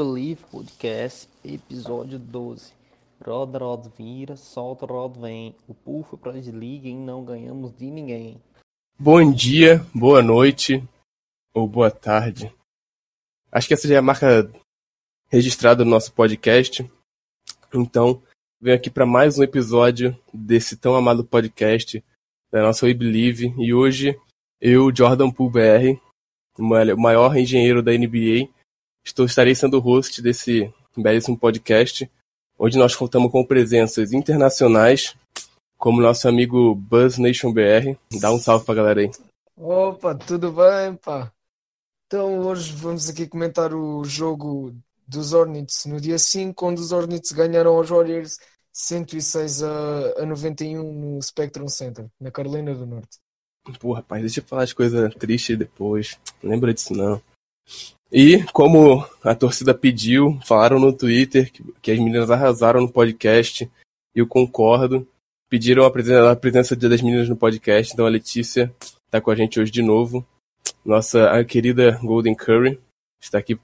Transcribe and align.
Believe 0.00 0.42
Podcast, 0.50 1.28
episódio 1.44 2.18
12. 2.18 2.72
Roda, 3.22 3.58
roda, 3.58 3.92
vira, 3.98 4.34
solta, 4.34 4.86
roda, 4.86 5.20
vem. 5.20 5.54
O 5.68 6.02
pra 6.16 6.32
desliga 6.32 6.88
e 6.88 6.94
não 6.94 7.22
ganhamos 7.22 7.76
de 7.76 7.90
ninguém. 7.90 8.40
Bom 8.98 9.30
dia, 9.30 9.84
boa 9.94 10.22
noite 10.22 10.82
ou 11.52 11.68
boa 11.68 11.90
tarde. 11.90 12.50
Acho 13.52 13.68
que 13.68 13.74
essa 13.74 13.86
já 13.86 13.96
é 13.96 13.98
a 13.98 14.02
marca 14.02 14.50
registrada 15.28 15.84
no 15.84 15.90
nosso 15.90 16.14
podcast. 16.14 16.90
Então, 17.74 18.22
venho 18.58 18.78
aqui 18.78 18.88
para 18.88 19.04
mais 19.04 19.38
um 19.38 19.42
episódio 19.42 20.18
desse 20.32 20.78
tão 20.78 20.94
amado 20.94 21.26
podcast 21.26 22.02
da 22.50 22.62
nossa 22.62 22.86
We 22.86 22.94
Believe. 22.94 23.54
E 23.58 23.74
hoje, 23.74 24.18
eu, 24.58 24.90
Jordan 24.96 25.30
Poole 25.30 25.52
BR, 25.52 26.00
o 26.58 26.98
maior 26.98 27.36
engenheiro 27.36 27.82
da 27.82 27.92
NBA, 27.92 28.48
estou, 29.04 29.26
estarei 29.26 29.54
sendo 29.54 29.78
o 29.78 29.80
host 29.80 30.20
desse 30.22 30.72
belíssimo 30.96 31.38
podcast, 31.38 32.10
onde 32.58 32.78
nós 32.78 32.94
contamos 32.94 33.30
com 33.30 33.44
presenças 33.44 34.12
internacionais, 34.12 35.16
como 35.78 36.02
nosso 36.02 36.28
amigo 36.28 36.74
Buzz 36.74 37.18
Nation 37.18 37.52
BR. 37.52 37.96
Dá 38.20 38.32
um 38.32 38.38
salve 38.38 38.64
pra 38.64 38.74
galera 38.74 39.00
aí. 39.00 39.10
Opa, 39.56 40.14
tudo 40.14 40.52
bem, 40.52 40.94
pá? 40.96 41.32
Então 42.06 42.40
hoje 42.40 42.72
vamos 42.72 43.08
aqui 43.08 43.26
comentar 43.26 43.72
o 43.72 44.04
jogo 44.04 44.74
dos 45.06 45.32
Hornets 45.32 45.86
no 45.86 46.00
dia 46.00 46.18
5, 46.18 46.66
onde 46.66 46.80
os 46.80 46.92
Hornets 46.92 47.32
ganharam 47.32 47.76
aos 47.76 47.88
Warriors 47.88 48.38
106 48.72 49.62
a, 49.62 50.22
a 50.22 50.26
91 50.26 50.92
no 50.92 51.22
Spectrum 51.22 51.68
Center, 51.68 52.06
na 52.20 52.30
Carolina 52.30 52.74
do 52.74 52.86
Norte. 52.86 53.18
Pô, 53.78 53.92
rapaz, 53.92 54.22
deixa 54.22 54.40
eu 54.40 54.44
falar 54.44 54.62
as 54.62 54.72
coisas 54.72 55.14
tristes 55.14 55.58
depois. 55.58 56.18
Não 56.42 56.50
lembra 56.50 56.72
disso, 56.72 56.92
não. 56.94 57.20
E, 58.12 58.42
como 58.52 59.06
a 59.22 59.34
torcida 59.36 59.72
pediu, 59.72 60.38
falaram 60.44 60.80
no 60.80 60.92
Twitter 60.92 61.52
que, 61.52 61.62
que 61.80 61.90
as 61.92 61.98
meninas 61.98 62.30
arrasaram 62.30 62.80
no 62.80 62.90
podcast. 62.90 63.70
E 64.14 64.18
eu 64.18 64.26
concordo. 64.26 65.06
Pediram 65.48 65.84
a 65.84 65.90
presença, 65.90 66.30
a 66.30 66.36
presença 66.36 66.74
das 66.74 67.02
meninas 67.02 67.28
no 67.28 67.36
podcast. 67.36 67.92
Então 67.92 68.06
a 68.06 68.08
Letícia 68.08 68.74
tá 69.10 69.20
com 69.20 69.30
a 69.30 69.36
gente 69.36 69.60
hoje 69.60 69.70
de 69.70 69.82
novo. 69.82 70.26
Nossa 70.84 71.44
querida 71.44 71.98
Golden 72.02 72.34
Curry 72.34 72.80
está 73.22 73.38
aqui 73.38 73.58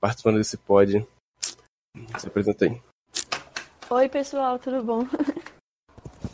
participando 0.00 0.38
desse 0.38 0.56
pod. 0.56 1.06
Se 2.18 2.26
apresenta 2.26 2.64
aí. 2.64 2.80
Oi, 3.90 4.08
pessoal, 4.08 4.58
tudo 4.58 4.82
bom? 4.82 5.06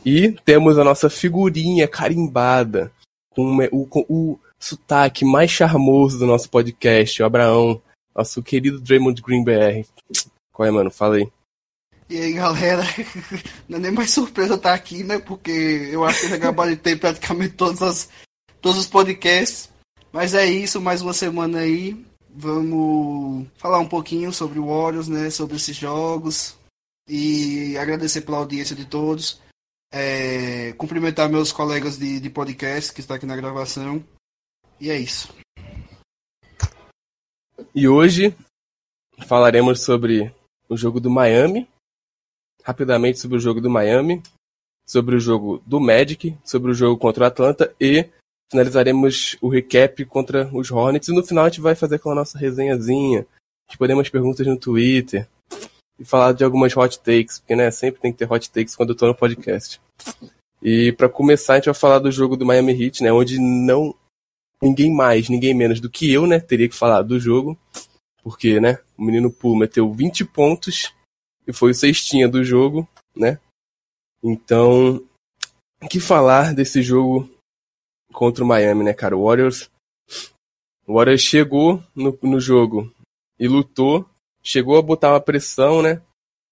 E 0.05 0.33
temos 0.45 0.79
a 0.79 0.85
nossa 0.85 1.11
figurinha 1.11 1.89
carimbada 1.89 2.93
com 3.35 3.57
o, 3.73 3.87
com 3.87 4.07
o 4.09 4.39
sotaque 4.59 5.25
mais 5.25 5.51
charmoso 5.51 6.19
do 6.19 6.27
nosso 6.27 6.51
podcast, 6.51 7.23
o 7.23 7.27
Abraão, 7.27 7.81
nosso 8.15 8.43
querido 8.43 8.81
Draymond 8.81 9.23
Green 9.23 9.45
BR. 9.45 9.87
Qual 10.53 10.67
é, 10.67 10.71
mano? 10.71 10.91
Fala 10.91 11.17
aí. 11.17 11.29
E 12.11 12.17
aí, 12.17 12.33
galera, 12.33 12.83
não 13.69 13.79
é 13.79 13.81
nem 13.83 13.93
mais 13.93 14.11
surpresa 14.11 14.55
estar 14.55 14.73
aqui, 14.73 15.05
né? 15.05 15.19
Porque 15.19 15.51
eu 15.93 16.05
acho 16.05 16.21
que 16.21 16.27
eu 16.27 16.31
já 16.31 16.37
gabaritei 16.39 16.97
praticamente 16.97 17.55
todas 17.55 17.83
as, 17.83 18.09
todos 18.61 18.79
os 18.79 18.87
podcasts. 18.87 19.69
Mas 20.11 20.33
é 20.35 20.47
isso, 20.47 20.81
mais 20.81 21.03
uma 21.03 21.13
semana 21.13 21.59
aí. 21.59 22.03
Vamos 22.31 23.47
falar 23.57 23.79
um 23.79 23.89
pouquinho 23.89 24.33
sobre 24.33 24.59
o 24.59 24.69
Warriors, 24.69 25.07
né? 25.07 25.29
Sobre 25.29 25.57
esses 25.57 25.77
jogos. 25.77 26.57
E 27.09 27.77
agradecer 27.77 28.23
pela 28.23 28.39
audiência 28.39 28.75
de 28.75 28.87
todos. 28.87 29.41
É, 29.93 30.73
cumprimentar 30.79 31.29
meus 31.29 31.53
colegas 31.53 31.99
de, 31.99 32.21
de 32.21 32.31
podcast 32.31 32.93
que 32.93 33.01
estão 33.01 33.17
aqui 33.17 33.27
na 33.27 33.37
gravação. 33.37 34.03
E 34.81 34.91
é 34.91 34.97
isso. 34.97 35.35
E 37.75 37.89
hoje 37.89 38.35
falaremos 39.27 39.83
sobre 39.83 40.33
o 40.69 40.77
jogo 40.77 41.01
do 41.01 41.11
Miami, 41.11 41.69
rapidamente 42.63 43.19
sobre 43.19 43.37
o 43.37 43.41
jogo 43.41 43.61
do 43.61 43.69
Miami, 43.69 44.23
sobre 44.87 45.17
o 45.17 45.21
jogo 45.21 45.61
do 45.67 45.81
Magic, 45.81 46.37
sobre 46.45 46.71
o 46.71 46.75
jogo 46.75 46.99
contra 46.99 47.25
o 47.25 47.27
Atlanta 47.27 47.75
e 47.81 48.09
finalizaremos 48.51 49.37
o 49.41 49.49
recap 49.49 50.05
contra 50.07 50.49
os 50.55 50.71
Hornets 50.71 51.09
e 51.09 51.13
no 51.13 51.25
final 51.25 51.45
a 51.45 51.49
gente 51.49 51.61
vai 51.61 51.75
fazer 51.75 51.97
aquela 51.97 52.15
nossa 52.15 52.39
resenhazinha, 52.39 53.27
responder 53.69 53.95
umas 53.95 54.09
perguntas 54.09 54.47
no 54.47 54.57
Twitter 54.57 55.29
e 55.99 56.05
falar 56.05 56.33
de 56.33 56.45
algumas 56.45 56.75
hot 56.77 56.99
takes, 57.01 57.41
porque 57.41 57.57
né, 57.57 57.71
sempre 57.71 58.01
tem 58.01 58.13
que 58.13 58.19
ter 58.19 58.33
hot 58.33 58.49
takes 58.51 58.77
quando 58.77 58.91
eu 58.91 58.97
tô 58.97 59.07
no 59.07 59.15
podcast. 59.15 59.81
E 60.63 60.93
para 60.93 61.09
começar 61.09 61.55
a 61.55 61.57
gente 61.57 61.67
vai 61.67 61.75
falar 61.75 61.99
do 61.99 62.13
jogo 62.13 62.37
do 62.37 62.47
Miami 62.47 62.73
Heat, 62.73 63.03
né, 63.03 63.13
onde 63.13 63.39
não 63.39 63.95
ninguém 64.63 64.95
mais, 64.95 65.29
ninguém 65.29 65.55
menos 65.55 65.81
do 65.81 65.91
que 65.91 66.13
eu, 66.13 66.27
né, 66.27 66.41
teria 66.41 66.69
que 66.69 66.75
falar 66.75 67.03
do 67.03 67.19
jogo, 67.19 67.59
porque, 68.23 68.61
né, 68.61 68.79
o 68.97 69.03
menino 69.03 69.31
Poole 69.31 69.61
meteu 69.61 69.93
20 69.93 70.25
pontos 70.25 70.93
e 71.47 71.53
foi 71.53 71.71
o 71.71 71.75
cestinha 71.75 72.29
do 72.29 72.45
jogo, 72.45 72.87
né? 73.17 73.39
Então, 74.23 75.03
que 75.89 76.01
falar 76.01 76.55
desse 76.55 76.83
jogo 76.83 77.31
contra 78.13 78.43
o 78.43 78.47
Miami, 78.47 78.85
né, 78.85 78.93
cara? 78.93 79.17
O 79.17 79.25
Warriors, 79.25 79.71
o 80.87 80.95
Warriors 80.95 81.23
chegou 81.23 81.83
no, 81.95 82.19
no 82.23 82.41
jogo 82.41 82.93
e 83.39 83.47
lutou, 83.47 84.05
chegou 84.43 84.77
a 84.77 84.83
botar 84.83 85.11
uma 85.11 85.21
pressão, 85.21 85.81
né? 85.81 86.03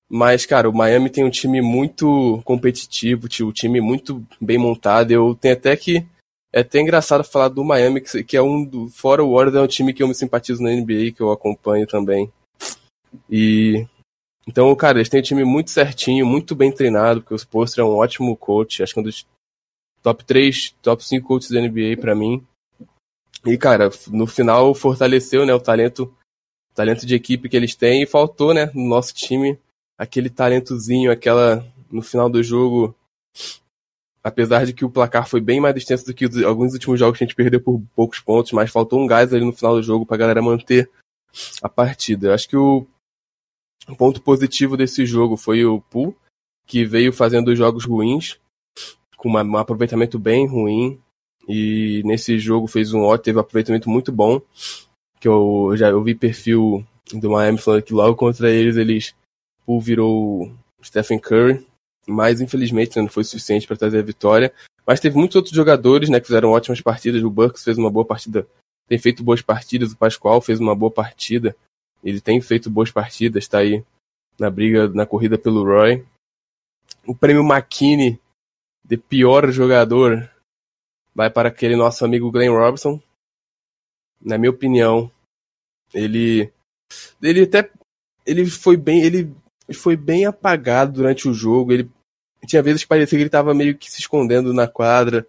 Mas, 0.09 0.47
cara, 0.47 0.71
o 0.71 0.75
Miami 0.75 1.11
tem 1.11 1.25
um 1.25 1.31
time 1.31 1.61
muito 1.61 2.41
competitivo, 2.45 3.27
um 3.43 3.53
time 3.53 3.81
muito 3.81 4.25
bem 4.41 4.57
montado. 4.57 5.11
Eu 5.11 5.35
tenho 5.35 5.55
até 5.55 5.77
que. 5.77 6.07
É 6.53 6.61
até 6.61 6.81
engraçado 6.81 7.25
falar 7.25 7.49
do 7.49 7.65
Miami, 7.65 8.01
que, 8.01 8.37
é 8.37 8.43
um 8.43 8.65
do. 8.65 8.89
Fora 8.89 9.23
o 9.23 9.35
Warriors, 9.35 9.57
é 9.57 9.61
um 9.61 9.67
time 9.67 9.93
que 9.93 10.03
eu 10.03 10.09
me 10.09 10.15
simpatizo 10.15 10.63
na 10.63 10.71
NBA, 10.71 11.13
que 11.15 11.21
eu 11.21 11.31
acompanho 11.31 11.87
também. 11.87 12.33
E. 13.31 13.87
Então, 14.47 14.75
cara, 14.77 14.99
eles 14.99 15.09
têm 15.09 15.21
um 15.21 15.25
time 15.25 15.45
muito 15.45 15.71
certinho, 15.71 16.25
muito 16.25 16.55
bem 16.55 16.71
treinado, 16.71 17.21
porque 17.21 17.35
o 17.35 17.39
Spolstra 17.39 17.83
é 17.83 17.85
um 17.85 17.97
ótimo 17.97 18.37
coach. 18.37 18.83
Acho 18.83 18.95
que 18.95 19.01
é 19.01 19.03
um 19.03 19.05
dos 19.05 19.27
top 20.03 20.25
3, 20.25 20.71
top 20.81 21.05
5 21.05 21.27
coaches 21.27 21.51
da 21.51 21.61
NBA 21.61 21.97
pra 22.01 22.15
mim. 22.15 22.47
E, 23.45 23.59
cara, 23.59 23.91
no 24.09 24.27
final 24.27 24.73
fortaleceu, 24.73 25.45
né, 25.45 25.53
o 25.53 25.61
talento, 25.61 26.15
talento 26.75 27.05
de 27.05 27.15
equipe 27.15 27.49
que 27.49 27.57
eles 27.57 27.75
têm 27.75 28.03
e 28.03 28.07
faltou, 28.07 28.55
né, 28.55 28.71
no 28.73 28.89
nosso 28.89 29.13
time 29.13 29.59
aquele 29.99 30.31
talentozinho, 30.31 31.11
aquela 31.11 31.67
no 31.91 32.03
final 32.03 32.29
do 32.29 32.43
jogo, 32.43 32.95
apesar 34.27 34.67
de 34.67 34.73
que 34.73 34.85
o 34.85 34.91
placar 34.91 35.29
foi 35.29 35.41
bem 35.41 35.61
mais 35.61 35.77
extenso 35.77 36.05
do 36.05 36.13
que 36.13 36.25
alguns 36.45 36.73
últimos 36.73 36.99
jogos 36.99 37.17
que 37.17 37.23
a 37.23 37.27
gente 37.29 37.37
perdeu 37.37 37.61
por 37.61 37.81
poucos 37.95 38.19
pontos, 38.19 38.51
mas 38.51 38.73
faltou 38.73 39.01
um 39.01 39.07
gás 39.07 39.33
ali 39.33 39.45
no 39.45 39.53
final 39.53 39.77
do 39.77 39.83
jogo 39.85 40.05
pra 40.05 40.17
galera 40.17 40.43
manter 40.43 40.91
a 41.63 41.69
partida. 41.69 42.27
Eu 42.27 42.35
acho 42.35 42.49
que 42.49 42.57
o 42.57 42.85
ponto 43.97 44.21
positivo 44.21 44.77
desse 44.77 45.07
jogo 45.07 45.37
foi 45.37 45.65
o 45.65 45.81
Pool, 45.81 46.13
que 46.67 46.85
veio 46.85 47.13
fazendo 47.13 47.55
jogos 47.55 47.85
ruins, 47.85 48.37
com 49.17 49.29
uma- 49.29 49.45
um 49.45 49.57
aproveitamento 49.59 50.19
bem 50.19 50.45
ruim, 50.45 51.01
e 51.49 52.03
nesse 52.05 52.37
jogo 52.37 52.67
fez 52.67 52.93
um 52.93 53.03
ótimo, 53.03 53.23
teve 53.23 53.39
um 53.39 53.43
aproveitamento 53.43 53.89
muito 53.89 54.11
bom, 54.11 54.43
que 55.21 55.29
eu 55.29 55.73
já 55.77 55.91
eu 55.91 56.03
vi 56.03 56.17
perfil 56.17 56.85
do 57.15 57.31
Miami 57.31 57.59
falando 57.59 57.83
que 57.83 57.95
logo 57.95 58.17
contra 58.17 58.51
eles 58.51 58.77
eles 58.77 59.15
Poole 59.65 59.85
virou 59.85 60.53
Stephen 60.83 61.21
Curry, 61.21 61.65
mas 62.07 62.41
infelizmente 62.41 62.97
né, 62.97 63.03
não 63.03 63.09
foi 63.09 63.25
suficiente 63.25 63.67
para 63.67 63.77
trazer 63.77 63.99
a 63.99 64.03
vitória. 64.03 64.53
Mas 64.87 65.01
teve 65.01 65.17
muitos 65.17 65.35
outros 65.35 65.55
jogadores 65.55 66.09
né, 66.09 66.21
que 66.21 66.27
fizeram 66.27 66.51
ótimas 66.51 66.81
partidas. 66.81 67.23
O 67.23 67.31
Bucks 67.31 67.65
fez 67.65 67.77
uma 67.77 67.91
boa 67.91 68.05
partida, 68.05 68.47
tem 68.89 68.99
feito 68.99 69.25
boas 69.25 69.43
partidas. 69.43 69.93
O 69.93 69.97
Pascoal 69.97 70.41
fez 70.41 70.61
uma 70.61 70.75
boa 70.75 70.91
partida. 70.91 71.57
Ele 72.05 72.21
tem 72.21 72.41
feito 72.41 72.71
boas 72.71 72.91
partidas, 72.91 73.45
está 73.45 73.59
aí 73.59 73.85
na 74.39 74.49
briga, 74.49 74.89
na 74.89 75.05
corrida 75.05 75.37
pelo 75.37 75.65
Roy. 75.65 76.05
O 77.05 77.15
prêmio 77.15 77.43
McKinney 77.43 78.21
de 78.85 78.97
pior 78.97 79.51
jogador 79.51 80.31
vai 81.15 81.31
para 81.31 81.49
aquele 81.49 81.75
nosso 81.75 82.05
amigo 82.05 82.31
Glenn 82.31 82.53
Robinson. 82.53 83.01
Na 84.21 84.39
minha 84.39 84.51
opinião, 84.51 85.11
ele 85.93 86.53
ele 87.21 87.43
até 87.43 87.71
ele 88.25 88.47
foi 88.47 88.77
bem 88.77 89.03
ele 89.03 89.35
foi 89.75 89.97
bem 89.97 90.27
apagado 90.27 90.93
durante 90.93 91.29
o 91.29 91.35
jogo. 91.35 91.73
Ele 91.73 91.91
tinha 92.47 92.63
vezes 92.63 92.83
que 92.83 92.89
parecia 92.89 93.19
que 93.19 93.23
ele 93.23 93.29
estava 93.29 93.53
meio 93.55 93.77
que 93.77 93.91
se 93.91 94.01
escondendo 94.01 94.55
na 94.55 94.67
quadra. 94.67 95.27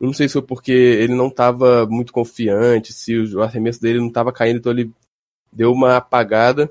Não 0.00 0.12
sei 0.12 0.28
se 0.28 0.32
foi 0.32 0.42
porque 0.42 0.72
ele 0.72 1.14
não 1.14 1.28
estava 1.28 1.86
muito 1.86 2.12
confiante, 2.12 2.92
se 2.92 3.16
o 3.16 3.42
arremesso 3.42 3.80
dele 3.80 4.00
não 4.00 4.08
estava 4.08 4.32
caindo, 4.32 4.58
então 4.58 4.72
ele 4.72 4.90
deu 5.52 5.72
uma 5.72 5.96
apagada. 5.96 6.70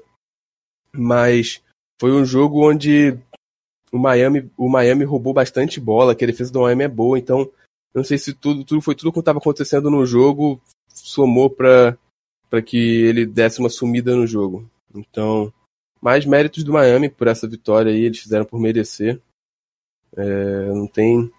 Mas 0.92 1.62
foi 2.00 2.12
um 2.12 2.26
jogo 2.26 2.68
onde 2.68 3.18
o 3.92 3.98
Miami, 3.98 4.50
o 4.58 4.70
Miami 4.70 5.04
roubou 5.06 5.34
bastante 5.34 5.80
bola, 5.80 6.16
que 6.16 6.24
a 6.24 6.28
defesa 6.28 6.52
do 6.52 6.62
Miami 6.62 6.84
é 6.84 6.88
boa, 6.88 7.18
então 7.20 7.50
não 7.94 8.04
sei 8.04 8.18
se 8.18 8.34
tudo, 8.34 8.64
tudo 8.64 8.82
foi 8.82 8.96
tudo 8.96 9.12
que 9.12 9.20
estava 9.20 9.40
acontecendo 9.40 9.90
no 9.92 10.06
jogo 10.06 10.62
somou 10.94 11.50
para 11.50 11.98
para 12.50 12.62
que 12.62 12.78
ele 12.78 13.26
desse 13.26 13.60
uma 13.62 13.70
sumida 13.70 14.14
no 14.14 14.28
jogo. 14.28 14.70
Então, 14.94 15.54
mais 16.02 16.26
méritos 16.26 16.66
do 16.66 16.74
Miami 16.74 17.10
por 17.10 17.28
essa 17.28 17.48
vitória 17.48 17.94
aí, 17.94 18.02
eles 18.02 18.20
fizeram 18.20 18.44
por 18.44 18.60
merecer. 18.60 19.22
É, 20.16 20.68
não 20.68 20.88
tem 20.88 21.32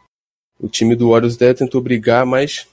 o 0.58 0.68
time 0.68 0.94
do 0.94 1.10
Warriors 1.10 1.34
até 1.34 1.52
tentou 1.52 1.80
brigar, 1.80 2.24
mas, 2.24 2.68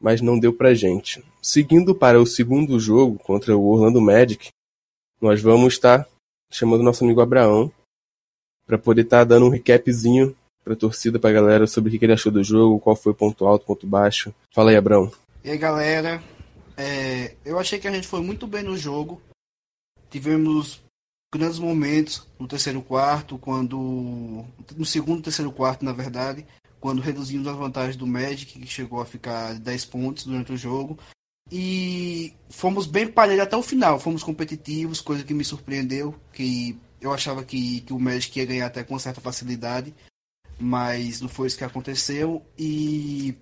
mas 0.00 0.20
não 0.20 0.38
deu 0.38 0.52
pra 0.52 0.74
gente. 0.74 1.24
Seguindo 1.42 1.94
para 1.94 2.20
o 2.20 2.26
segundo 2.26 2.78
jogo 2.78 3.18
contra 3.18 3.56
o 3.56 3.66
Orlando 3.66 4.00
Magic, 4.00 4.48
nós 5.20 5.40
vamos 5.40 5.74
estar 5.74 6.06
chamando 6.50 6.84
nosso 6.84 7.02
amigo 7.04 7.20
Abraão 7.20 7.72
para 8.66 8.78
poder 8.78 9.02
estar 9.02 9.18
tá 9.18 9.24
dando 9.24 9.46
um 9.46 9.50
recapzinho 9.50 10.36
para 10.62 10.72
a 10.72 10.76
torcida, 10.76 11.18
para 11.18 11.30
a 11.30 11.32
galera 11.32 11.66
sobre 11.66 11.94
o 11.94 11.98
que 11.98 12.04
ele 12.04 12.12
achou 12.12 12.32
do 12.32 12.42
jogo, 12.42 12.80
qual 12.80 12.96
foi 12.96 13.12
o 13.12 13.14
ponto 13.14 13.46
alto, 13.46 13.66
ponto 13.66 13.86
baixo. 13.86 14.34
Fala 14.50 14.70
aí, 14.70 14.76
Abraão. 14.76 15.12
E 15.42 15.50
aí, 15.50 15.58
galera. 15.58 16.22
É, 16.76 17.34
eu 17.44 17.58
achei 17.58 17.78
que 17.78 17.86
a 17.86 17.92
gente 17.92 18.06
foi 18.06 18.20
muito 18.20 18.46
bem 18.46 18.62
no 18.62 18.76
jogo. 18.76 19.20
Tivemos 20.10 20.82
grandes 21.38 21.58
momentos 21.58 22.26
no 22.38 22.48
terceiro 22.48 22.82
quarto, 22.82 23.38
quando. 23.38 24.44
No 24.76 24.84
segundo 24.84 25.22
terceiro 25.22 25.52
quarto, 25.52 25.84
na 25.84 25.92
verdade 25.92 26.46
quando 26.84 27.00
reduzimos 27.00 27.48
a 27.48 27.52
vantagem 27.52 27.96
do 27.96 28.06
Magic, 28.06 28.60
que 28.60 28.66
chegou 28.66 29.00
a 29.00 29.06
ficar 29.06 29.54
10 29.54 29.86
pontos 29.86 30.26
durante 30.26 30.52
o 30.52 30.56
jogo. 30.58 30.98
E 31.50 32.34
fomos 32.50 32.86
bem 32.86 33.10
parelhos 33.10 33.42
até 33.42 33.56
o 33.56 33.62
final, 33.62 33.98
fomos 33.98 34.22
competitivos, 34.22 35.00
coisa 35.00 35.24
que 35.24 35.32
me 35.32 35.46
surpreendeu, 35.46 36.14
que 36.30 36.78
eu 37.00 37.10
achava 37.10 37.42
que, 37.42 37.80
que 37.80 37.92
o 37.94 37.98
Magic 37.98 38.38
ia 38.38 38.44
ganhar 38.44 38.66
até 38.66 38.84
com 38.84 38.98
certa 38.98 39.18
facilidade, 39.18 39.94
mas 40.60 41.22
não 41.22 41.28
foi 41.30 41.46
isso 41.46 41.56
que 41.56 41.64
aconteceu. 41.64 42.44
E 42.58 43.34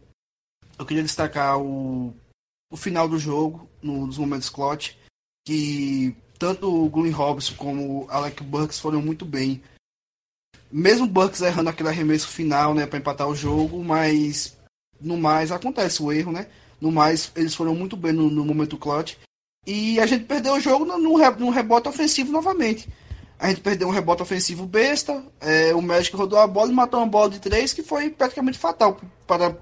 eu 0.78 0.86
queria 0.86 1.02
destacar 1.02 1.58
o, 1.58 2.14
o 2.70 2.76
final 2.76 3.08
do 3.08 3.18
jogo, 3.18 3.68
no, 3.82 4.06
nos 4.06 4.18
momentos 4.18 4.50
clutch, 4.50 4.92
que 5.44 6.14
tanto 6.42 6.68
o 6.68 6.90
Glenn 6.90 7.12
Robson 7.12 7.54
como 7.54 8.00
o 8.00 8.10
Alec 8.10 8.42
Burks 8.42 8.80
foram 8.80 9.00
muito 9.00 9.24
bem 9.24 9.62
mesmo 10.72 11.04
o 11.04 11.08
Bucks 11.08 11.42
errando 11.42 11.68
aquele 11.68 11.90
arremesso 11.90 12.26
final, 12.28 12.74
né, 12.74 12.86
para 12.86 12.98
empatar 12.98 13.28
o 13.28 13.36
jogo, 13.36 13.84
mas 13.84 14.56
no 14.98 15.18
mais 15.18 15.52
acontece 15.52 16.02
o 16.02 16.10
erro, 16.10 16.32
né? 16.32 16.46
No 16.80 16.90
mais, 16.90 17.30
eles 17.36 17.54
foram 17.54 17.74
muito 17.74 17.96
bem 17.96 18.12
no, 18.12 18.30
no 18.30 18.44
momento 18.44 18.78
clutch. 18.78 19.16
E 19.66 20.00
a 20.00 20.06
gente 20.06 20.24
perdeu 20.24 20.54
o 20.54 20.60
jogo 20.60 20.84
no, 20.84 20.98
no, 20.98 21.50
rebote 21.50 21.88
ofensivo 21.88 22.32
novamente. 22.32 22.88
A 23.38 23.48
gente 23.48 23.60
perdeu 23.60 23.86
um 23.86 23.92
rebote 23.92 24.22
ofensivo 24.22 24.66
besta. 24.66 25.22
É, 25.40 25.74
o 25.74 25.82
México 25.82 26.16
rodou 26.16 26.38
a 26.38 26.46
bola 26.46 26.72
e 26.72 26.74
matou 26.74 26.98
uma 26.98 27.06
bola 27.06 27.30
de 27.30 27.38
três 27.38 27.72
que 27.72 27.82
foi 27.82 28.08
praticamente 28.08 28.58
fatal 28.58 28.98
para 29.26 29.56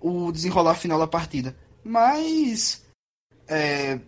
o 0.00 0.32
desenrolar 0.32 0.74
final 0.74 0.98
da 0.98 1.06
partida. 1.06 1.54
Mas, 1.84 2.82
é, 3.46 4.00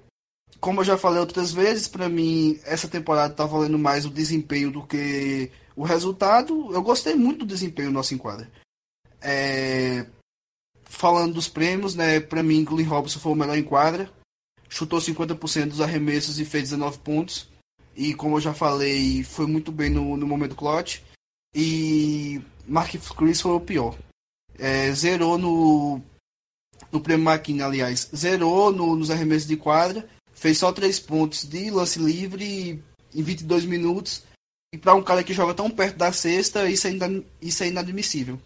como 0.61 0.81
eu 0.81 0.85
já 0.85 0.99
falei 0.99 1.21
outras 1.21 1.53
vezes, 1.53 1.87
para 1.89 2.09
mim 2.09 2.59
essa 2.65 2.89
temporada 2.89 3.35
tá 3.35 3.47
valendo 3.47 3.79
mais 3.79 4.05
o 4.05 4.11
desempenho 4.11 4.71
do 4.71 4.87
que 4.87 5.51
o 5.77 5.85
resultado, 5.85 6.73
eu 6.73 6.83
gostei 6.83 7.15
muito 7.15 7.41
do 7.41 7.47
desempenho 7.47 7.89
do 7.89 7.95
nosso 7.95 8.15
enquadro. 8.15 8.47
É, 9.21 10.07
falando 10.85 11.35
dos 11.35 11.49
prêmios, 11.49 11.95
né, 11.95 12.19
para 12.19 12.43
mim, 12.43 12.65
Glenn 12.65 12.89
Robson 12.89 13.21
foi 13.21 13.33
o 13.33 13.37
melhor 13.37 13.57
em 13.57 13.63
quadra. 13.63 14.11
Chutou 14.69 14.99
50% 14.99 15.69
dos 15.69 15.81
arremessos 15.81 16.41
e 16.41 16.45
fez 16.45 16.65
19 16.71 16.99
pontos. 16.99 17.49
E 17.95 18.15
como 18.15 18.37
eu 18.37 18.41
já 18.41 18.55
falei, 18.55 19.23
foi 19.23 19.47
muito 19.47 19.71
bem 19.71 19.91
no, 19.91 20.17
no 20.17 20.27
momento 20.27 20.57
clutch. 20.57 21.01
E 21.55 22.41
Mark 22.67 22.95
Chris 23.17 23.41
foi 23.41 23.53
o 23.53 23.61
pior. 23.61 23.97
É, 24.59 24.93
zerou 24.93 25.39
no, 25.39 26.01
no 26.93 27.01
prêmio 27.01 27.25
Maquina, 27.25 27.67
aliás. 27.67 28.11
Zerou 28.15 28.73
no, 28.73 28.95
nos 28.95 29.11
arremessos 29.11 29.49
de 29.49 29.57
quadra. 29.57 30.09
Fez 30.39 30.59
só 30.59 30.73
3 30.73 31.01
pontos 31.01 31.45
de 31.45 31.71
lance 31.71 31.99
livre 31.99 32.83
em 33.15 33.23
22 33.23 33.65
minutos. 33.65 34.23
E 34.73 34.79
para 34.79 34.95
um 34.95 35.03
cara 35.03 35.25
que 35.25 35.33
joga 35.33 35.55
tão 35.55 35.71
perto 35.71 35.97
da 35.97 36.13
cesta, 36.13 36.69
isso 36.71 36.87
é, 36.87 36.93
isso 37.43 37.65
é 37.65 37.69
inadmissível. 37.69 38.39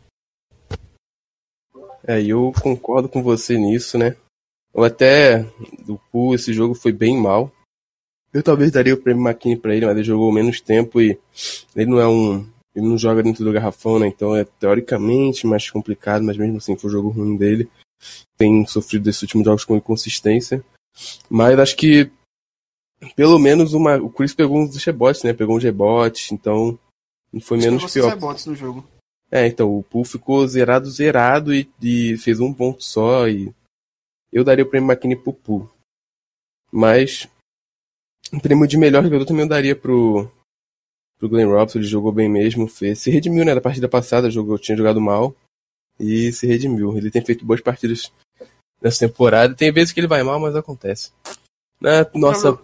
É, 2.05 2.23
eu 2.23 2.53
concordo 2.63 3.09
com 3.09 3.23
você 3.23 3.59
nisso, 3.59 3.99
né? 3.99 4.17
Eu 4.75 4.85
até 4.85 5.43
do 5.85 6.01
Pool, 6.11 6.35
esse 6.35 6.53
jogo 6.53 6.75
foi 6.75 6.93
bem 6.93 7.17
mal. 7.17 7.53
Eu 8.33 8.43
talvez 8.43 8.73
daria 8.73 8.95
o 8.95 8.97
prêmio 8.97 9.23
McKinney 9.29 9.59
para 9.59 9.75
ele, 9.75 9.85
mas 9.85 9.95
ele 9.95 10.05
jogou 10.05 10.33
menos 10.33 10.61
tempo 10.61 11.01
e 11.01 11.19
ele 11.77 11.91
não 11.91 12.01
é 12.01 12.09
um. 12.09 12.47
Ele 12.75 12.89
não 12.89 12.97
joga 12.97 13.23
dentro 13.23 13.45
do 13.45 13.53
garrafão, 13.53 13.99
né? 13.99 14.07
Então 14.07 14.35
é 14.35 14.45
teoricamente 14.45 15.47
mais 15.47 15.69
complicado, 15.71 16.25
mas 16.25 16.39
mesmo 16.39 16.57
assim 16.57 16.75
foi 16.75 16.89
um 16.89 16.93
jogo 16.93 17.11
ruim 17.11 17.37
dele. 17.37 17.69
Tem 18.39 18.65
sofrido 18.67 19.11
esses 19.11 19.23
últimos 19.23 19.45
jogos 19.45 19.65
com 19.65 19.77
inconsistência. 19.77 20.65
Mas 21.29 21.59
acho 21.59 21.77
que 21.77 22.11
pelo 23.17 23.39
menos 23.39 23.75
uma, 23.75 23.97
o 23.97 24.11
Chris 24.11 24.35
pegou 24.35 24.59
uns 24.59 24.83
rebotes, 24.85 25.23
né? 25.23 25.33
Pegou 25.33 25.57
um 25.57 25.61
rebote, 25.61 26.35
então 26.35 26.79
não 27.33 27.41
foi 27.41 27.59
Chris 27.59 27.71
menos 27.71 27.93
pior. 27.93 28.09
rebotes 28.11 28.47
no 28.47 28.55
jogo. 28.55 28.87
É, 29.31 29.47
então 29.47 29.75
o 29.75 29.83
Pool 29.83 30.05
ficou 30.05 30.47
zerado, 30.47 30.91
zerado 30.91 31.55
e, 31.55 31.69
e, 31.81 32.19
fez 32.19 32.39
um 32.39 32.53
ponto 32.53 32.85
só 32.85 33.27
e 33.27 33.53
eu 34.31 34.45
daria 34.45 34.65
o 34.65 34.69
prêmio 34.69 34.91
McKinney 34.91 35.17
pro 35.17 35.33
Pool. 35.33 35.71
Mas 36.71 37.27
o 38.31 38.41
prêmio 38.41 38.67
de 38.67 38.77
melhor 38.77 39.03
jogador 39.03 39.25
também 39.25 39.43
eu 39.43 39.49
daria 39.49 39.75
pro, 39.75 40.31
pro 41.19 41.29
Glenn 41.29 41.49
Robson, 41.49 41.79
ele 41.79 41.87
jogou 41.87 42.13
bem 42.13 42.29
mesmo, 42.29 42.69
fez, 42.69 42.99
se 42.99 43.11
redimiu, 43.11 43.45
né, 43.45 43.55
da 43.55 43.61
partida 43.61 43.89
passada, 43.89 44.31
jogou, 44.31 44.59
tinha 44.59 44.77
jogado 44.77 45.01
mal 45.01 45.35
e 45.99 46.31
se 46.33 46.47
redimiu. 46.47 46.97
Ele 46.97 47.11
tem 47.11 47.25
feito 47.25 47.45
boas 47.45 47.61
partidas 47.61 48.13
nessa 48.83 49.07
temporada, 49.07 49.55
tem 49.55 49.73
vezes 49.73 49.93
que 49.93 50.01
ele 50.01 50.07
vai 50.07 50.23
mal, 50.23 50.41
mas 50.41 50.57
acontece. 50.57 51.11
Na 51.81 52.07
nossa 52.15 52.59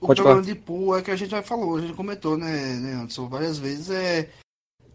o 0.00 0.06
Pode 0.06 0.22
problema 0.22 0.42
falar. 0.42 0.54
de 0.54 0.58
pool 0.58 0.96
é 0.96 1.02
que 1.02 1.10
a 1.10 1.16
gente 1.16 1.30
já 1.30 1.42
falou, 1.42 1.76
a 1.76 1.80
gente 1.80 1.92
comentou, 1.92 2.36
né, 2.36 2.76
né 2.76 2.94
Anderson, 2.94 3.28
várias 3.28 3.58
vezes, 3.58 3.90
é. 3.90 4.30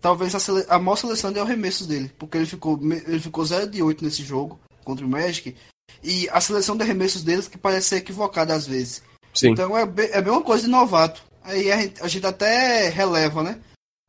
Talvez 0.01 0.33
a, 0.33 0.39
sele... 0.39 0.65
a 0.67 0.79
maior 0.79 0.95
seleção 0.95 1.31
de 1.31 1.39
arremessos 1.39 1.85
dele, 1.85 2.11
porque 2.17 2.37
ele 2.37 2.45
ficou, 2.45 2.79
ele 2.81 3.19
ficou 3.19 3.45
0 3.45 3.69
de 3.69 3.83
8 3.83 4.03
nesse 4.03 4.23
jogo 4.23 4.59
contra 4.83 5.05
o 5.05 5.09
Magic, 5.09 5.55
e 6.03 6.27
a 6.29 6.41
seleção 6.41 6.75
de 6.75 6.83
arremessos 6.83 7.23
deles 7.23 7.47
que 7.47 7.57
parece 7.57 7.89
ser 7.89 7.97
equivocada 7.97 8.53
às 8.53 8.65
vezes. 8.65 9.03
Sim. 9.33 9.51
Então 9.51 9.77
é 9.77 9.85
bem, 9.85 10.09
é 10.11 10.21
bem 10.21 10.31
uma 10.31 10.43
coisa 10.43 10.63
de 10.63 10.69
novato. 10.69 11.23
Aí 11.43 11.71
a 11.71 11.81
gente, 11.81 12.03
a 12.03 12.07
gente 12.07 12.25
até 12.25 12.89
releva, 12.89 13.43
né? 13.43 13.59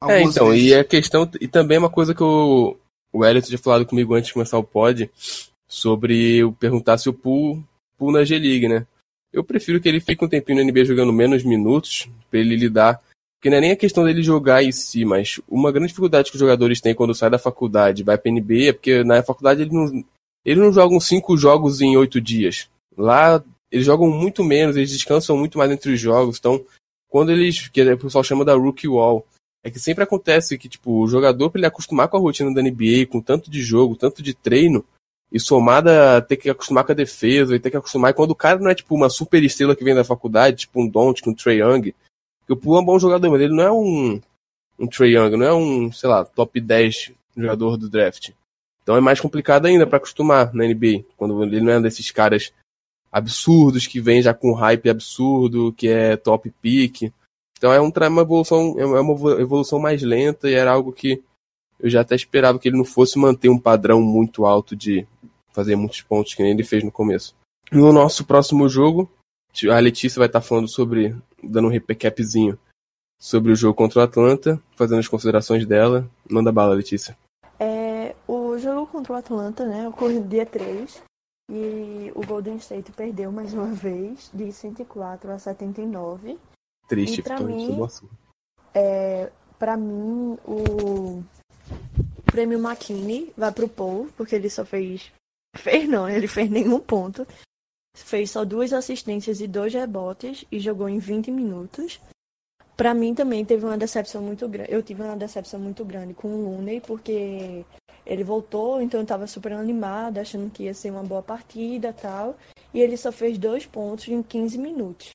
é, 0.05 0.23
então, 0.23 0.49
vezes. 0.49 0.71
e 0.71 0.75
a 0.75 0.85
questão, 0.85 1.31
e 1.41 1.47
também 1.47 1.79
uma 1.79 1.91
coisa 1.91 2.15
que 2.15 2.23
o, 2.23 2.77
o 3.13 3.25
Elliot 3.25 3.47
tinha 3.47 3.59
falado 3.59 3.85
comigo 3.85 4.15
antes 4.15 4.29
de 4.29 4.35
começar 4.35 4.59
o 4.59 4.65
pod, 4.65 5.11
sobre 5.69 6.41
perguntar 6.59 6.99
se 6.99 7.09
o 7.09 7.15
pool, 7.15 7.63
na 8.01 8.25
G-League, 8.25 8.69
né? 8.69 8.87
Eu 9.33 9.45
prefiro 9.45 9.81
que 9.81 9.89
ele 9.89 10.01
fique 10.01 10.25
um 10.25 10.29
tempinho 10.29 10.65
no 10.65 10.71
NBA 10.71 10.85
jogando 10.85 11.13
menos 11.13 11.43
minutos, 11.43 12.09
para 12.31 12.41
ele 12.41 12.57
lidar. 12.57 13.01
Porque 13.39 13.51
não 13.51 13.59
é 13.59 13.61
nem 13.61 13.73
a 13.73 13.77
questão 13.77 14.05
dele 14.05 14.23
jogar 14.23 14.63
em 14.63 14.73
si, 14.73 15.05
mas 15.05 15.41
uma 15.49 15.71
grande 15.71 15.89
dificuldade 15.89 16.31
que 16.31 16.37
os 16.37 16.41
jogadores 16.41 16.81
têm 16.81 16.95
quando 16.95 17.15
sai 17.15 17.29
da 17.29 17.39
faculdade 17.39 18.01
e 18.01 18.05
vai 18.05 18.17
pra 18.17 18.33
NBA 18.33 18.69
é 18.69 18.73
porque 18.73 19.05
na 19.05 19.23
faculdade 19.23 19.63
eles 19.63 19.73
não, 19.73 20.05
eles 20.45 20.63
não 20.63 20.73
jogam 20.73 20.99
cinco 20.99 21.37
jogos 21.37 21.81
em 21.81 21.97
oito 21.97 22.21
dias. 22.21 22.69
Lá 22.97 23.43
eles 23.71 23.85
jogam 23.85 24.09
muito 24.09 24.43
menos, 24.43 24.77
eles 24.77 24.91
descansam 24.91 25.37
muito 25.37 25.59
mais 25.59 25.71
entre 25.71 25.93
os 25.93 26.01
jogos. 26.01 26.39
Então, 26.39 26.65
quando 27.09 27.31
eles. 27.31 27.69
que 27.69 27.83
o 27.83 27.99
pessoal 27.99 28.25
chama 28.25 28.45
da 28.45 28.55
rookie 28.55 28.89
wall. 28.89 29.27
É 29.65 29.71
que 29.71 29.81
sempre 29.81 30.05
acontece 30.05 30.57
que, 30.57 30.69
tipo, 30.69 31.03
o 31.03 31.09
jogador, 31.09 31.51
para 31.51 31.59
ele 31.59 31.67
acostumar 31.67 32.07
com 32.07 32.17
a 32.17 32.21
rotina 32.21 32.55
da 32.55 32.63
NBA, 32.63 33.07
com 33.11 33.21
tanto 33.21 33.51
de 33.51 33.63
jogo, 33.63 33.97
tanto 33.97 34.23
de 34.23 34.33
treino, 34.33 34.85
e 35.33 35.40
somada 35.40 36.16
a 36.16 36.23
ter 36.23 36.37
que 36.37 36.49
acostumar 36.49 36.85
com 36.85 36.92
a 36.92 36.95
defesa 36.95 37.54
e 37.54 37.61
ter 37.61 37.71
que 37.71 37.76
acostumar. 37.76 38.11
E 38.11 38.14
quando 38.14 38.30
o 38.30 38.37
cara 38.37 38.59
não 38.59 38.71
é 38.71 38.75
tipo 38.75 38.95
uma 38.95 39.11
super 39.11 39.42
estrela 39.42 39.75
que 39.75 39.85
vem 39.85 39.95
da 39.95 40.04
faculdade, 40.04 40.59
tipo 40.59 40.80
um 40.80 40.88
Don't, 40.88 41.28
um 41.28 41.35
Trey 41.35 41.61
Young, 41.61 41.95
que 42.47 42.52
o 42.52 42.56
Pula 42.56 42.78
é 42.78 42.83
um 42.83 42.85
bom 42.85 42.99
jogador, 42.99 43.30
mas 43.30 43.40
ele 43.40 43.54
não 43.54 43.64
é 43.64 43.73
um, 43.73 44.21
um 44.78 44.87
Trey 44.87 45.16
Young, 45.16 45.37
não 45.37 45.47
é 45.47 45.54
um, 45.54 45.92
sei 45.92 46.09
lá, 46.09 46.25
top 46.25 46.61
10 46.61 47.12
jogador 47.37 47.76
do 47.76 47.90
draft. 47.90 48.30
Então 48.83 48.97
é 48.97 49.00
mais 49.00 49.21
complicado 49.21 49.66
ainda 49.66 49.87
para 49.87 49.97
acostumar 49.99 50.54
na 50.54 50.64
NBA, 50.64 51.04
quando 51.16 51.42
ele 51.42 51.61
não 51.61 51.73
é 51.73 51.78
um 51.78 51.83
desses 51.83 52.11
caras 52.11 52.52
absurdos 53.11 53.87
que 53.87 54.00
vem 54.00 54.23
já 54.23 54.33
com 54.33 54.52
hype 54.52 54.88
absurdo, 54.88 55.73
que 55.73 55.88
é 55.88 56.16
top 56.16 56.50
pick. 56.62 57.12
Então 57.59 57.73
é 57.73 57.80
um, 57.80 57.90
uma 57.90 58.23
evolução, 58.23 58.76
é 58.78 58.85
uma 58.85 59.40
evolução 59.40 59.78
mais 59.78 60.02
lenta 60.02 60.49
e 60.49 60.54
era 60.54 60.71
algo 60.71 60.92
que 60.92 61.23
eu 61.78 61.90
já 61.90 62.00
até 62.00 62.14
esperava 62.14 62.59
que 62.59 62.68
ele 62.68 62.76
não 62.78 62.85
fosse 62.85 63.18
manter 63.18 63.49
um 63.49 63.59
padrão 63.59 64.00
muito 64.00 64.47
alto 64.47 64.75
de 64.75 65.06
fazer 65.52 65.76
muitos 65.76 66.02
pontos 66.02 66.35
que 66.35 66.42
nem 66.42 66.52
ele 66.52 66.64
fez 66.64 66.85
no 66.85 66.92
começo. 66.92 67.35
No 67.73 67.92
nosso 67.92 68.25
próximo 68.25 68.68
jogo, 68.68 69.11
a 69.71 69.78
Letícia 69.78 70.18
vai 70.18 70.26
estar 70.26 70.40
falando 70.40 70.68
sobre, 70.68 71.16
dando 71.42 71.68
um 71.68 71.71
recapzinho 71.71 72.59
sobre 73.18 73.52
o 73.52 73.56
jogo 73.56 73.75
contra 73.75 74.00
o 74.00 74.02
Atlanta, 74.02 74.62
fazendo 74.76 74.99
as 74.99 75.09
considerações 75.09 75.66
dela. 75.66 76.09
Manda 76.30 76.52
bala, 76.52 76.75
Letícia. 76.75 77.16
É, 77.59 78.14
o 78.28 78.59
jogo 78.59 78.87
contra 78.87 79.14
o 79.14 79.16
Atlanta, 79.16 79.66
né? 79.66 79.88
Ocorreu 79.88 80.21
no 80.21 80.28
dia 80.28 80.45
3. 80.45 81.02
E 81.50 82.12
o 82.14 82.26
Golden 82.26 82.56
State 82.56 82.90
perdeu 82.92 83.30
mais 83.30 83.54
uma 83.54 83.68
vez, 83.68 84.30
de 84.35 84.52
104 84.52 85.30
a 85.30 85.38
79. 85.38 86.38
Triste, 86.88 87.21
E 87.21 87.23
pra 87.23 87.40
mim-. 87.40 87.78
É, 88.75 89.30
para 89.59 89.76
mim, 89.76 90.37
o 90.45 91.23
prêmio 92.37 92.59
McKinney 92.59 93.33
vai 93.35 93.50
pro 93.50 93.66
Paul, 93.66 94.11
porque 94.14 94.35
ele 94.35 94.50
só 94.50 94.62
fez. 94.62 95.11
Fez 95.57 95.88
não, 95.88 96.07
ele 96.07 96.28
fez 96.28 96.50
nenhum 96.50 96.78
ponto. 96.78 97.26
Fez 97.97 98.31
só 98.31 98.45
duas 98.45 98.75
assistências 98.75 99.40
e 99.40 99.47
dois 99.47 99.73
rebotes 99.73 100.45
e 100.52 100.61
jogou 100.61 100.87
em 100.87 100.99
20 100.99 101.31
minutos. 101.31 101.99
Pra 102.76 102.93
mim 102.93 103.14
também 103.14 103.43
teve 103.43 103.64
uma 103.64 103.78
decepção 103.78 104.21
muito 104.21 104.47
grande. 104.47 104.71
Eu 104.71 104.83
tive 104.83 105.02
uma 105.02 105.16
decepção 105.16 105.59
muito 105.59 105.83
grande 105.83 106.12
com 106.12 106.28
o 106.28 106.43
Looney, 106.43 106.83
porque 106.83 107.64
ele 108.05 108.23
voltou, 108.23 108.83
então 108.83 109.00
eu 109.00 109.07
tava 109.07 109.26
super 109.26 109.55
animada, 109.55 110.21
achando 110.21 110.50
que 110.50 110.64
ia 110.64 110.75
ser 110.75 110.90
uma 110.90 111.02
boa 111.02 111.23
partida 111.23 111.95
tal. 111.95 112.37
E 112.75 112.83
ele 112.83 112.99
só 112.99 113.11
fez 113.11 113.38
dois 113.38 113.64
pontos 113.64 114.09
em 114.09 114.23
15 114.23 114.59
minutos. 114.59 115.09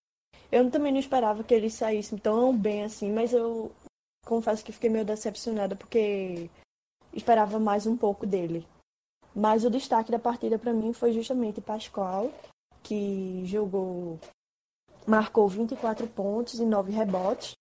Eu 0.51 0.67
também 0.71 0.91
não 0.91 0.99
esperava 0.99 1.43
que 1.43 1.53
ele 1.53 1.69
saísse 1.69 2.17
tão 2.17 2.57
bem 2.57 2.83
assim, 2.83 3.11
mas 3.11 3.31
eu 3.31 3.71
confesso 4.25 4.65
que 4.65 4.71
fiquei 4.71 4.89
meio 4.89 5.05
decepcionada 5.05 5.75
porque 5.75 6.49
esperava 7.13 7.59
mais 7.59 7.85
um 7.85 7.95
pouco 7.95 8.25
dele. 8.25 8.65
Mas 9.35 9.63
o 9.63 9.69
destaque 9.69 10.11
da 10.11 10.19
partida 10.19 10.59
pra 10.59 10.73
mim 10.73 10.93
foi 10.93 11.13
justamente 11.13 11.61
Pascoal, 11.61 12.31
que 12.83 13.43
jogou, 13.45 14.19
marcou 15.07 15.47
24 15.47 16.05
pontos 16.07 16.59
e 16.59 16.65
9 16.65 16.91
rebotes 16.91 17.53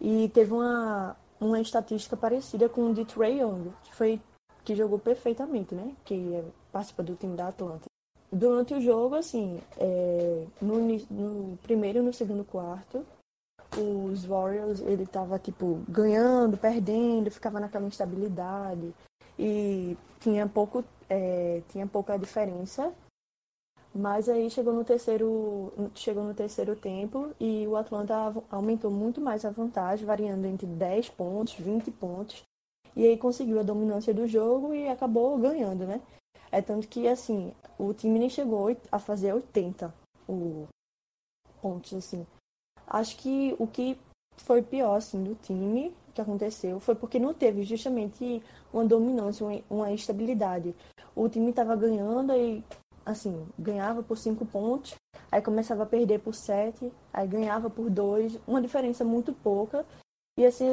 e 0.00 0.28
teve 0.28 0.52
uma, 0.52 1.16
uma 1.40 1.60
estatística 1.60 2.16
parecida 2.16 2.68
com 2.68 2.90
o 2.90 2.94
de 2.94 3.04
Trae 3.04 3.40
Young, 3.40 3.72
que 3.84 3.94
foi 3.94 4.20
que 4.64 4.74
jogou 4.74 4.98
perfeitamente, 4.98 5.74
né? 5.74 5.94
Que 6.04 6.34
é- 6.34 6.44
participa 6.72 7.02
do 7.02 7.14
time 7.14 7.36
da 7.36 7.48
Atlanta. 7.48 7.84
Durante 8.30 8.74
o 8.74 8.80
jogo, 8.80 9.14
assim, 9.14 9.60
é, 9.78 10.44
no, 10.60 10.78
no 11.08 11.56
primeiro 11.58 12.00
e 12.00 12.02
no 12.02 12.12
segundo 12.12 12.44
quarto, 12.44 13.06
os 13.76 14.24
Warriors, 14.24 14.80
ele 14.80 15.06
tava, 15.06 15.38
tipo, 15.38 15.82
ganhando, 15.88 16.56
perdendo, 16.56 17.30
ficava 17.30 17.60
naquela 17.60 17.86
instabilidade. 17.86 18.94
E 19.38 19.96
tinha 20.20 20.46
pouco, 20.46 20.84
é, 21.08 21.62
tinha 21.68 21.86
pouca 21.86 22.18
diferença. 22.18 22.92
Mas 23.94 24.28
aí 24.28 24.50
chegou 24.50 24.74
no 24.74 24.84
terceiro, 24.84 25.72
chegou 25.94 26.22
no 26.22 26.34
terceiro 26.34 26.76
tempo 26.76 27.30
e 27.40 27.66
o 27.66 27.76
Atlanta 27.76 28.14
aumentou 28.50 28.90
muito 28.90 29.22
mais 29.22 29.42
a 29.44 29.50
vantagem, 29.50 30.04
variando 30.04 30.44
entre 30.46 30.66
10 30.66 31.08
pontos, 31.10 31.54
20 31.54 31.90
pontos. 31.92 32.42
E 32.94 33.06
aí 33.06 33.16
conseguiu 33.16 33.58
a 33.58 33.62
dominância 33.62 34.12
do 34.12 34.26
jogo 34.26 34.74
e 34.74 34.88
acabou 34.88 35.38
ganhando, 35.38 35.86
né? 35.86 36.00
É 36.52 36.60
tanto 36.60 36.88
que, 36.88 37.08
assim, 37.08 37.54
o 37.78 37.92
time 37.94 38.18
nem 38.18 38.28
chegou 38.28 38.74
a 38.92 38.98
fazer 38.98 39.32
80 39.32 39.92
o, 40.28 40.66
pontos, 41.60 41.94
assim. 41.94 42.26
Acho 42.86 43.16
que 43.16 43.54
o 43.58 43.66
que 43.66 43.98
foi 44.36 44.62
pior, 44.62 44.96
assim, 44.96 45.22
do 45.22 45.34
time 45.34 45.94
que 46.14 46.20
aconteceu 46.20 46.80
foi 46.80 46.94
porque 46.94 47.18
não 47.18 47.34
teve 47.34 47.62
justamente 47.62 48.42
uma 48.72 48.84
dominância, 48.84 49.46
uma, 49.68 49.92
estabilidade. 49.92 50.74
O 51.14 51.28
time 51.28 51.50
estava 51.50 51.74
ganhando 51.76 52.32
e, 52.32 52.64
assim, 53.04 53.46
ganhava 53.58 54.02
por 54.02 54.16
5 54.16 54.44
pontos, 54.46 54.94
aí 55.30 55.42
começava 55.42 55.82
a 55.82 55.86
perder 55.86 56.20
por 56.20 56.34
7, 56.34 56.92
aí 57.12 57.26
ganhava 57.26 57.68
por 57.68 57.90
2, 57.90 58.38
uma 58.46 58.62
diferença 58.62 59.04
muito 59.04 59.32
pouca. 59.32 59.84
E, 60.38 60.44
assim, 60.44 60.66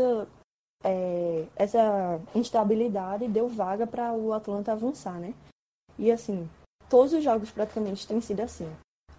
é, 0.84 1.46
essa 1.56 2.20
instabilidade 2.36 3.28
deu 3.28 3.48
vaga 3.48 3.88
para 3.88 4.14
o 4.14 4.34
Atlanta 4.34 4.74
avançar, 4.74 5.20
né? 5.20 5.34
E 5.98 6.12
assim, 6.12 6.50
todos 6.90 7.14
os 7.14 7.24
jogos 7.24 7.50
praticamente 7.52 8.06
têm 8.06 8.20
sido 8.20 8.42
assim. 8.42 8.70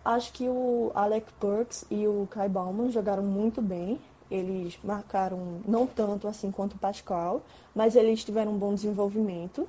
Acho 0.04 0.32
que 0.32 0.46
o 0.48 0.92
Alec 0.94 1.26
Burks 1.40 1.84
e 1.90 2.06
o 2.06 2.26
Kai 2.30 2.48
Bauman 2.48 2.90
jogaram 2.90 3.22
muito 3.22 3.62
bem. 3.62 3.98
Eles 4.30 4.78
marcaram 4.84 5.60
não 5.66 5.86
tanto 5.86 6.28
assim 6.28 6.50
quanto 6.50 6.74
o 6.74 6.78
Pascal, 6.78 7.42
mas 7.74 7.96
eles 7.96 8.24
tiveram 8.24 8.52
um 8.52 8.58
bom 8.58 8.74
desenvolvimento. 8.74 9.66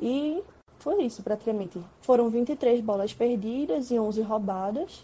E 0.00 0.42
foi 0.78 1.02
isso 1.02 1.22
praticamente. 1.22 1.80
Foram 2.00 2.30
23 2.30 2.80
bolas 2.80 3.12
perdidas 3.12 3.90
e 3.90 3.98
11 3.98 4.22
roubadas. 4.22 5.02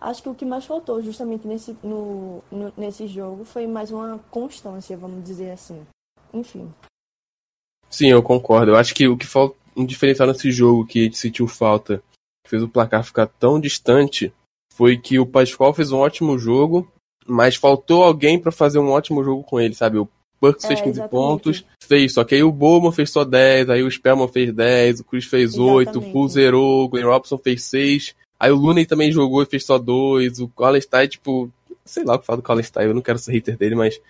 Acho 0.00 0.22
que 0.22 0.28
o 0.28 0.34
que 0.34 0.44
mais 0.44 0.64
faltou 0.64 1.00
justamente 1.00 1.46
nesse, 1.46 1.76
no, 1.82 2.42
no- 2.50 2.72
nesse 2.76 3.06
jogo 3.06 3.44
foi 3.44 3.66
mais 3.66 3.90
uma 3.92 4.18
constância, 4.30 4.96
vamos 4.96 5.24
dizer 5.24 5.52
assim. 5.52 5.86
Enfim. 6.32 6.72
Sim, 7.88 8.08
eu 8.08 8.22
concordo. 8.22 8.72
Eu 8.72 8.76
acho 8.76 8.94
que 8.94 9.06
o 9.06 9.16
que 9.16 9.26
falta 9.26 9.56
um 9.76 9.86
diferencial 9.86 10.26
nesse 10.28 10.50
jogo 10.50 10.86
que 10.86 11.00
a 11.00 11.02
gente 11.04 11.16
sentiu 11.18 11.46
falta, 11.46 12.02
que 12.44 12.50
fez 12.50 12.62
o 12.62 12.68
placar 12.68 13.04
ficar 13.04 13.26
tão 13.26 13.60
distante, 13.60 14.32
foi 14.74 14.96
que 14.96 15.18
o 15.18 15.26
Pascoal 15.26 15.72
fez 15.74 15.92
um 15.92 15.98
ótimo 15.98 16.38
jogo, 16.38 16.90
mas 17.26 17.56
faltou 17.56 18.02
alguém 18.02 18.38
pra 18.38 18.50
fazer 18.50 18.78
um 18.78 18.90
ótimo 18.90 19.22
jogo 19.22 19.42
com 19.44 19.60
ele, 19.60 19.74
sabe? 19.74 19.98
O 19.98 20.08
Bucks 20.40 20.64
É, 20.64 20.68
fez 20.68 20.80
15 20.80 20.90
exatamente. 20.90 21.10
pontos, 21.10 21.64
fez, 21.82 22.14
só 22.14 22.24
que 22.24 22.34
aí 22.34 22.42
o 22.42 22.50
Bowman 22.50 22.90
fez 22.90 23.10
só 23.10 23.24
10, 23.24 23.70
aí 23.70 23.82
o 23.82 23.90
Spellman 23.90 24.26
fez 24.28 24.52
10, 24.52 25.00
o 25.00 25.04
Cruz 25.04 25.24
fez 25.24 25.56
8, 25.56 25.68
o 25.68 25.80
Exatamente. 25.82 26.12
Poole 26.12 26.30
zerou, 26.30 26.84
o 26.84 26.88
Glenn 26.88 27.06
Robson 27.06 27.38
fez 27.38 27.64
6, 27.64 28.14
aí 28.40 28.50
o 28.50 28.56
Looney 28.56 28.84
também 28.86 29.12
jogou 29.12 29.42
e 29.42 29.46
fez 29.46 29.64
só 29.64 29.78
2, 29.78 30.40
o 30.40 30.48
Colin 30.48 30.80
Stein, 30.80 31.06
tipo, 31.08 31.48
sei 31.84 32.04
lá 32.04 32.16
o 32.16 32.18
que 32.18 32.26
fala 32.26 32.38
do 32.38 32.42
Colin 32.42 32.62
Stein, 32.62 32.86
eu 32.88 32.94
não 32.94 33.02
quero 33.02 33.18
ser 33.18 33.32
hater 33.32 33.56
dele, 33.56 33.76
mas 33.76 34.00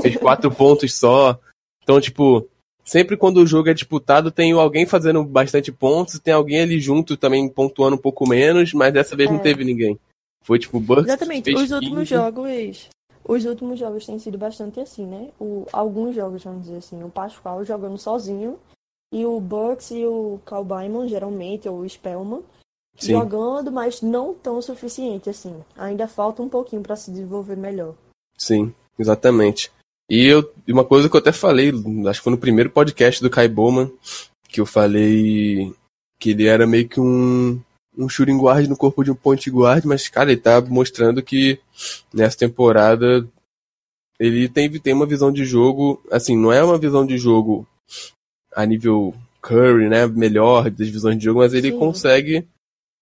fez 0.00 0.16
4 0.16 0.50
pontos 0.54 0.94
só. 0.94 1.38
Então, 1.82 2.00
tipo, 2.00 2.48
sempre 2.84 3.16
quando 3.16 3.38
o 3.38 3.46
jogo 3.46 3.68
é 3.68 3.74
disputado, 3.74 4.30
tem 4.30 4.52
alguém 4.52 4.86
fazendo 4.86 5.24
bastante 5.24 5.72
pontos, 5.72 6.18
tem 6.18 6.34
alguém 6.34 6.60
ali 6.60 6.78
junto 6.78 7.16
também 7.16 7.48
pontuando 7.48 7.96
um 7.96 8.00
pouco 8.00 8.28
menos, 8.28 8.72
mas 8.72 8.92
dessa 8.92 9.16
vez 9.16 9.30
não 9.30 9.38
É. 9.38 9.42
teve 9.42 9.64
ninguém. 9.64 9.98
Foi 10.42 10.58
tipo 10.58 10.78
Bucks 10.78 11.06
Exatamente. 11.06 11.54
Os 11.54 11.70
últimos 11.70 12.08
15. 12.08 12.14
jogos. 12.14 12.88
Os 13.26 13.44
últimos 13.46 13.78
jogos 13.78 14.04
têm 14.04 14.18
sido 14.18 14.36
bastante 14.36 14.78
assim, 14.78 15.06
né? 15.06 15.30
O, 15.40 15.66
alguns 15.72 16.14
jogos, 16.14 16.44
vamos 16.44 16.64
dizer 16.64 16.76
assim, 16.76 17.02
o 17.02 17.08
Pascoal 17.08 17.64
jogando 17.64 17.96
sozinho. 17.96 18.58
E 19.10 19.24
o 19.24 19.40
Bucks 19.40 19.90
e 19.92 20.04
o 20.04 20.40
Cal 20.44 20.64
Byman, 20.64 21.08
geralmente, 21.08 21.68
ou 21.68 21.78
o 21.78 21.88
Spellman, 21.88 22.42
Sim. 22.98 23.12
jogando, 23.12 23.70
mas 23.70 24.02
não 24.02 24.34
tão 24.34 24.60
suficiente 24.60 25.30
assim. 25.30 25.54
Ainda 25.78 26.06
falta 26.08 26.42
um 26.42 26.48
pouquinho 26.48 26.82
para 26.82 26.96
se 26.96 27.10
desenvolver 27.12 27.56
melhor. 27.56 27.94
Sim, 28.36 28.74
exatamente. 28.98 29.70
E 30.08 30.26
eu, 30.26 30.52
uma 30.68 30.84
coisa 30.84 31.08
que 31.08 31.16
eu 31.16 31.20
até 31.20 31.32
falei, 31.32 31.72
acho 32.08 32.20
que 32.20 32.24
foi 32.24 32.30
no 32.32 32.38
primeiro 32.38 32.70
podcast 32.70 33.22
do 33.22 33.30
Kai 33.30 33.48
Bowman, 33.48 33.90
que 34.48 34.60
eu 34.60 34.66
falei 34.66 35.72
que 36.18 36.30
ele 36.30 36.46
era 36.46 36.66
meio 36.66 36.88
que 36.88 37.00
um, 37.00 37.60
um 37.96 38.08
shooting 38.08 38.38
guard 38.38 38.68
no 38.68 38.76
corpo 38.76 39.02
de 39.02 39.10
um 39.10 39.14
point 39.14 39.48
guard, 39.50 39.84
mas, 39.84 40.08
cara, 40.08 40.30
ele 40.32 40.40
tá 40.40 40.60
mostrando 40.60 41.22
que 41.22 41.58
nessa 42.12 42.38
temporada 42.38 43.26
ele 44.18 44.48
tem, 44.48 44.70
tem 44.78 44.94
uma 44.94 45.06
visão 45.06 45.32
de 45.32 45.44
jogo, 45.44 46.02
assim, 46.10 46.36
não 46.36 46.52
é 46.52 46.62
uma 46.62 46.78
visão 46.78 47.04
de 47.04 47.18
jogo 47.18 47.66
a 48.54 48.64
nível 48.64 49.14
Curry, 49.40 49.88
né, 49.88 50.06
melhor 50.06 50.70
das 50.70 50.88
visões 50.88 51.18
de 51.18 51.24
jogo, 51.24 51.40
mas 51.40 51.52
ele 51.52 51.72
Sim. 51.72 51.78
consegue 51.78 52.46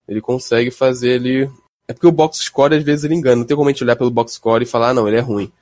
ele 0.08 0.20
consegue 0.20 0.70
fazer 0.70 1.14
ali 1.14 1.50
é 1.86 1.92
porque 1.92 2.06
o 2.06 2.12
box 2.12 2.38
score 2.38 2.74
às 2.74 2.82
vezes 2.82 3.04
ele 3.04 3.14
engana, 3.14 3.36
não 3.36 3.44
tem 3.44 3.56
como 3.56 3.68
a 3.68 3.72
gente 3.72 3.84
olhar 3.84 3.96
pelo 3.96 4.10
box 4.10 4.34
score 4.34 4.62
e 4.62 4.66
falar, 4.66 4.90
ah, 4.90 4.94
não, 4.94 5.06
ele 5.06 5.16
é 5.16 5.20
ruim. 5.20 5.52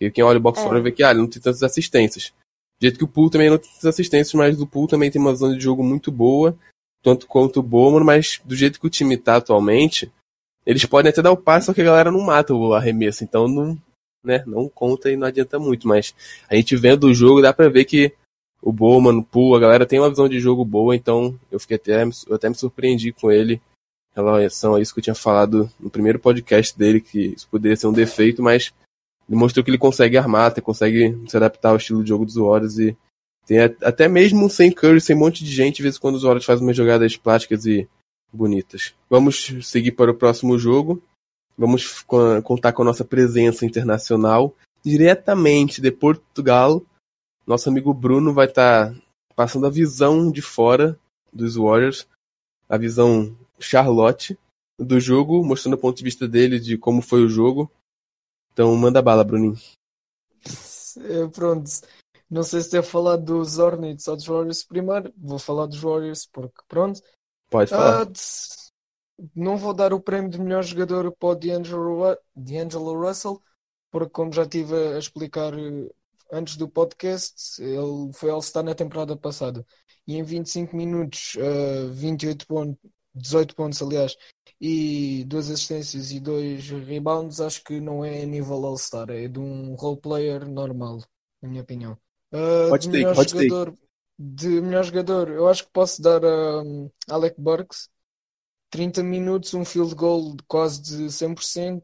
E 0.00 0.10
quem 0.10 0.24
olha 0.24 0.38
o 0.38 0.40
box 0.40 0.60
É. 0.60 0.80
vê 0.80 0.90
que 0.90 1.02
ah, 1.02 1.10
ele 1.10 1.20
não 1.20 1.28
tem 1.28 1.42
tantas 1.42 1.62
assistências. 1.62 2.32
Do 2.80 2.84
jeito 2.84 2.98
que 2.98 3.04
o 3.04 3.08
Poole 3.08 3.30
também 3.30 3.50
não 3.50 3.58
tem 3.58 3.68
tantas 3.68 3.84
assistências, 3.84 4.32
mas 4.34 4.58
o 4.58 4.66
Poole 4.66 4.88
também 4.88 5.10
tem 5.10 5.20
uma 5.20 5.34
zona 5.34 5.54
de 5.54 5.62
jogo 5.62 5.84
muito 5.84 6.10
boa, 6.10 6.56
tanto 7.02 7.26
quanto 7.26 7.60
o 7.60 7.62
Bowman, 7.62 8.02
mas 8.02 8.40
do 8.44 8.56
jeito 8.56 8.80
que 8.80 8.86
o 8.86 8.90
time 8.90 9.18
tá 9.18 9.36
atualmente, 9.36 10.10
eles 10.64 10.84
podem 10.86 11.10
até 11.10 11.20
dar 11.20 11.32
o 11.32 11.36
passe, 11.36 11.66
só 11.66 11.74
que 11.74 11.82
a 11.82 11.84
galera 11.84 12.10
não 12.10 12.20
mata 12.20 12.54
o 12.54 12.72
arremesso, 12.72 13.22
então 13.22 13.46
não, 13.46 13.78
né, 14.24 14.42
não 14.46 14.68
conta 14.68 15.10
e 15.10 15.16
não 15.16 15.26
adianta 15.26 15.58
muito, 15.58 15.86
mas 15.86 16.14
a 16.48 16.54
gente 16.54 16.74
vendo 16.76 17.04
o 17.04 17.14
jogo 17.14 17.42
dá 17.42 17.52
pra 17.52 17.68
ver 17.68 17.84
que 17.84 18.12
o 18.62 18.72
Bowman, 18.72 19.18
o 19.18 19.24
Poole, 19.24 19.56
a 19.56 19.60
galera 19.60 19.86
tem 19.86 19.98
uma 19.98 20.10
visão 20.10 20.28
de 20.28 20.40
jogo 20.40 20.64
boa, 20.64 20.96
então 20.96 21.38
eu 21.50 21.60
fiquei 21.60 21.76
até, 21.76 22.02
eu 22.02 22.34
até 22.34 22.48
me 22.48 22.54
surpreendi 22.54 23.12
com 23.12 23.30
ele 23.30 23.60
em 24.12 24.16
relação 24.16 24.74
a 24.74 24.80
isso 24.80 24.92
que 24.92 25.00
eu 25.00 25.04
tinha 25.04 25.14
falado 25.14 25.70
no 25.78 25.90
primeiro 25.90 26.18
podcast 26.18 26.76
dele, 26.76 27.00
que 27.00 27.34
isso 27.36 27.48
poderia 27.48 27.76
ser 27.76 27.86
um 27.86 27.92
defeito, 27.92 28.42
mas 28.42 28.72
ele 29.30 29.38
mostrou 29.38 29.64
que 29.64 29.70
ele 29.70 29.78
consegue 29.78 30.18
armar, 30.18 30.60
consegue 30.60 31.16
se 31.28 31.36
adaptar 31.36 31.70
ao 31.70 31.76
estilo 31.76 32.02
de 32.02 32.08
jogo 32.08 32.26
dos 32.26 32.34
Warriors 32.34 32.78
e 32.78 32.96
tem 33.46 33.60
até 33.60 34.08
mesmo 34.08 34.50
sem 34.50 34.72
Curry, 34.72 35.00
sem 35.00 35.14
um 35.14 35.20
monte 35.20 35.44
de 35.44 35.50
gente, 35.52 35.76
de 35.76 35.82
vez 35.84 35.96
em 35.96 36.00
quando 36.00 36.16
os 36.16 36.24
Warriors 36.24 36.44
fazem 36.44 36.66
umas 36.66 36.76
jogadas 36.76 37.16
plásticas 37.16 37.64
e 37.64 37.88
bonitas. 38.32 38.92
Vamos 39.08 39.54
seguir 39.62 39.92
para 39.92 40.10
o 40.10 40.14
próximo 40.14 40.58
jogo. 40.58 41.00
Vamos 41.56 42.02
co- 42.02 42.42
contar 42.42 42.72
com 42.72 42.82
a 42.82 42.84
nossa 42.84 43.04
presença 43.04 43.64
internacional 43.64 44.54
diretamente 44.84 45.80
de 45.80 45.90
Portugal. 45.90 46.82
Nosso 47.46 47.68
amigo 47.68 47.92
Bruno 47.94 48.32
vai 48.32 48.46
estar 48.46 48.94
passando 49.36 49.66
a 49.66 49.70
visão 49.70 50.30
de 50.30 50.42
fora 50.42 50.98
dos 51.32 51.56
Warriors, 51.56 52.06
a 52.68 52.76
visão 52.76 53.36
Charlotte 53.58 54.38
do 54.78 54.98
jogo, 54.98 55.44
mostrando 55.44 55.74
o 55.74 55.78
ponto 55.78 55.96
de 55.96 56.04
vista 56.04 56.26
dele 56.26 56.58
de 56.58 56.78
como 56.78 57.02
foi 57.02 57.24
o 57.24 57.28
jogo. 57.28 57.70
Então 58.60 58.76
manda 58.76 59.00
bala, 59.00 59.24
Bruninho. 59.24 59.56
É, 60.98 61.26
Pronto. 61.28 61.70
não 62.28 62.42
sei 62.42 62.60
se 62.60 62.70
devo 62.70 62.86
falar 62.86 63.16
dos 63.16 63.58
Hornets 63.58 64.06
ou 64.06 64.16
dos 64.16 64.26
Warriors 64.26 64.64
primeiro. 64.64 65.10
Vou 65.16 65.38
falar 65.38 65.64
dos 65.64 65.80
Warriors 65.80 66.26
porque, 66.26 66.60
pronto. 66.68 67.00
Pode 67.48 67.70
falar. 67.70 68.02
Ah, 68.02 68.12
não 69.34 69.56
vou 69.56 69.72
dar 69.72 69.94
o 69.94 70.00
prémio 70.00 70.28
de 70.30 70.38
melhor 70.38 70.62
jogador 70.62 71.10
para 71.12 71.28
o 71.30 71.34
D'Angelo 71.34 72.04
Ru- 72.04 72.18
D'Angelo 72.36 73.00
Russell, 73.00 73.40
porque, 73.90 74.10
como 74.10 74.30
já 74.30 74.42
estive 74.42 74.74
a 74.94 74.98
explicar 74.98 75.58
eh, 75.58 75.88
antes 76.30 76.56
do 76.58 76.68
podcast, 76.68 77.62
ele 77.62 78.12
foi 78.12 78.28
All-Star 78.28 78.62
na 78.62 78.74
temporada 78.74 79.16
passada. 79.16 79.64
E 80.06 80.16
em 80.16 80.22
25 80.22 80.76
minutos, 80.76 81.34
ah, 81.38 81.90
28 81.94 82.46
pontos, 82.46 82.90
18 83.14 83.54
pontos, 83.54 83.82
aliás, 83.82 84.16
e 84.60 85.24
duas 85.26 85.50
assistências 85.50 86.10
e 86.12 86.20
dois 86.20 86.68
rebounds, 86.68 87.40
acho 87.40 87.62
que 87.64 87.80
não 87.80 88.04
é 88.04 88.24
nível 88.24 88.64
All-Star, 88.64 89.10
é 89.10 89.26
de 89.26 89.38
um 89.38 89.74
role 89.74 90.00
player 90.00 90.48
normal, 90.48 91.02
na 91.42 91.48
minha 91.48 91.62
opinião. 91.62 91.98
Hot 92.70 92.86
de 92.86 92.88
melhor 92.88 93.16
take. 93.16 93.30
jogador, 93.30 93.74
de 94.18 94.48
melhor 94.60 94.84
jogador, 94.84 95.28
eu 95.30 95.48
acho 95.48 95.64
que 95.64 95.72
posso 95.72 96.00
dar 96.02 96.24
a 96.24 96.62
um, 96.62 96.90
Alec 97.08 97.40
Burks. 97.40 97.88
30 98.70 99.02
minutos, 99.02 99.52
um 99.52 99.64
field 99.64 99.94
goal 99.96 100.36
de 100.36 100.44
quase 100.46 100.80
de 100.80 101.10
100%, 101.10 101.82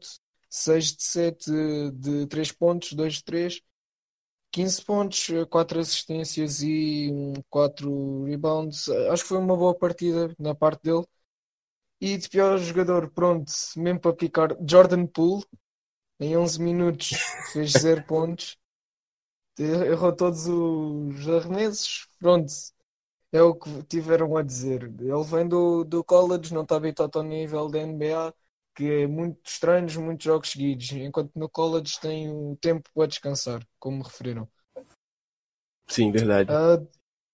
6 0.49 0.95
de 0.95 1.03
7 1.03 1.51
de 1.91 2.27
3 2.27 2.51
pontos, 2.53 2.93
2 2.93 3.15
de 3.15 3.23
3, 3.25 3.61
15 4.51 4.81
pontos, 4.85 5.27
4 5.49 5.79
assistências 5.81 6.61
e 6.61 7.11
4 7.49 8.23
rebounds. 8.23 8.87
Acho 9.11 9.23
que 9.23 9.29
foi 9.29 9.37
uma 9.37 9.57
boa 9.57 9.75
partida 9.75 10.33
na 10.39 10.55
parte 10.55 10.83
dele. 10.83 11.05
E 12.01 12.17
de 12.17 12.27
pior 12.29 12.57
jogador, 12.57 13.09
pronto, 13.11 13.51
mesmo 13.75 13.99
para 13.99 14.15
picar, 14.15 14.49
Jordan 14.67 15.05
Poole, 15.07 15.45
em 16.19 16.37
11 16.37 16.61
minutos 16.61 17.35
fez 17.41 17.71
0 17.79 18.03
pontos, 18.03 18.57
errou 19.59 20.15
todos 20.15 20.47
os 20.47 21.27
arremessos, 21.29 22.07
pronto, 22.19 22.51
é 23.31 23.41
o 23.41 23.55
que 23.55 23.83
tiveram 23.85 24.37
a 24.37 24.43
dizer. 24.43 24.83
Ele 25.01 25.23
vem 25.25 25.47
do, 25.47 25.83
do 25.83 26.03
college, 26.03 26.53
não 26.53 26.63
está 26.63 26.77
habituado 26.77 27.17
ao 27.19 27.23
nível 27.25 27.69
da 27.69 27.79
NBA, 27.79 28.33
que 28.75 28.85
é 28.85 29.07
muito 29.07 29.39
estranhos, 29.49 29.95
muitos 29.97 30.25
jogos 30.25 30.51
seguidos, 30.51 30.91
enquanto 30.93 31.31
no 31.35 31.49
college 31.49 31.99
tem 32.01 32.29
o 32.31 32.57
tempo 32.57 32.89
para 32.93 33.07
descansar, 33.07 33.67
como 33.79 34.03
referiram. 34.03 34.49
Sim, 35.87 36.11
verdade. 36.13 36.57
Ah, 36.57 36.77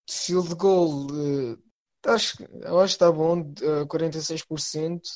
field 0.10 0.56
goal, 0.58 1.08
eh, 1.12 1.58
acho, 2.06 2.38
eu 2.62 2.80
acho 2.80 2.94
que 2.98 3.04
está 3.04 3.12
bom, 3.12 3.40
eh, 3.62 3.86
46%. 3.88 5.10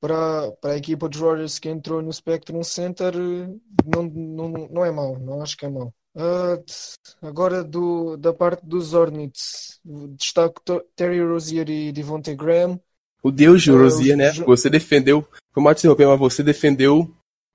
Para, 0.00 0.52
para 0.60 0.72
a 0.74 0.76
equipa 0.76 1.08
dos 1.08 1.18
Warriors 1.18 1.58
que 1.58 1.68
entrou 1.68 2.02
no 2.02 2.12
Spectrum 2.12 2.62
Center, 2.62 3.14
eh, 3.14 3.48
não, 3.86 4.02
não, 4.04 4.48
não 4.68 4.84
é 4.84 4.90
mau, 4.90 5.18
não 5.18 5.42
acho 5.42 5.56
que 5.56 5.64
é 5.64 5.68
mau. 5.68 5.94
T- 6.14 6.74
agora 7.22 7.64
do, 7.64 8.16
da 8.16 8.32
parte 8.32 8.64
dos 8.66 8.92
Hornets, 8.94 9.80
destaco 10.18 10.60
Terry 10.94 11.20
Rozier 11.22 11.68
e 11.70 11.90
Devontae 11.90 12.34
Graham. 12.36 12.78
O 13.22 13.30
Deus 13.30 13.62
de 13.62 13.70
Ah, 13.70 13.74
Rosia, 13.74 14.14
o 14.14 14.18
né? 14.18 14.30
jo- 14.30 14.44
Você 14.44 14.68
defendeu. 14.68 15.26
Foi 15.52 15.62
mal 15.62 15.74
te 15.74 15.80
interromper, 15.80 16.06
mas 16.06 16.18
você 16.18 16.42
defendeu 16.42 17.10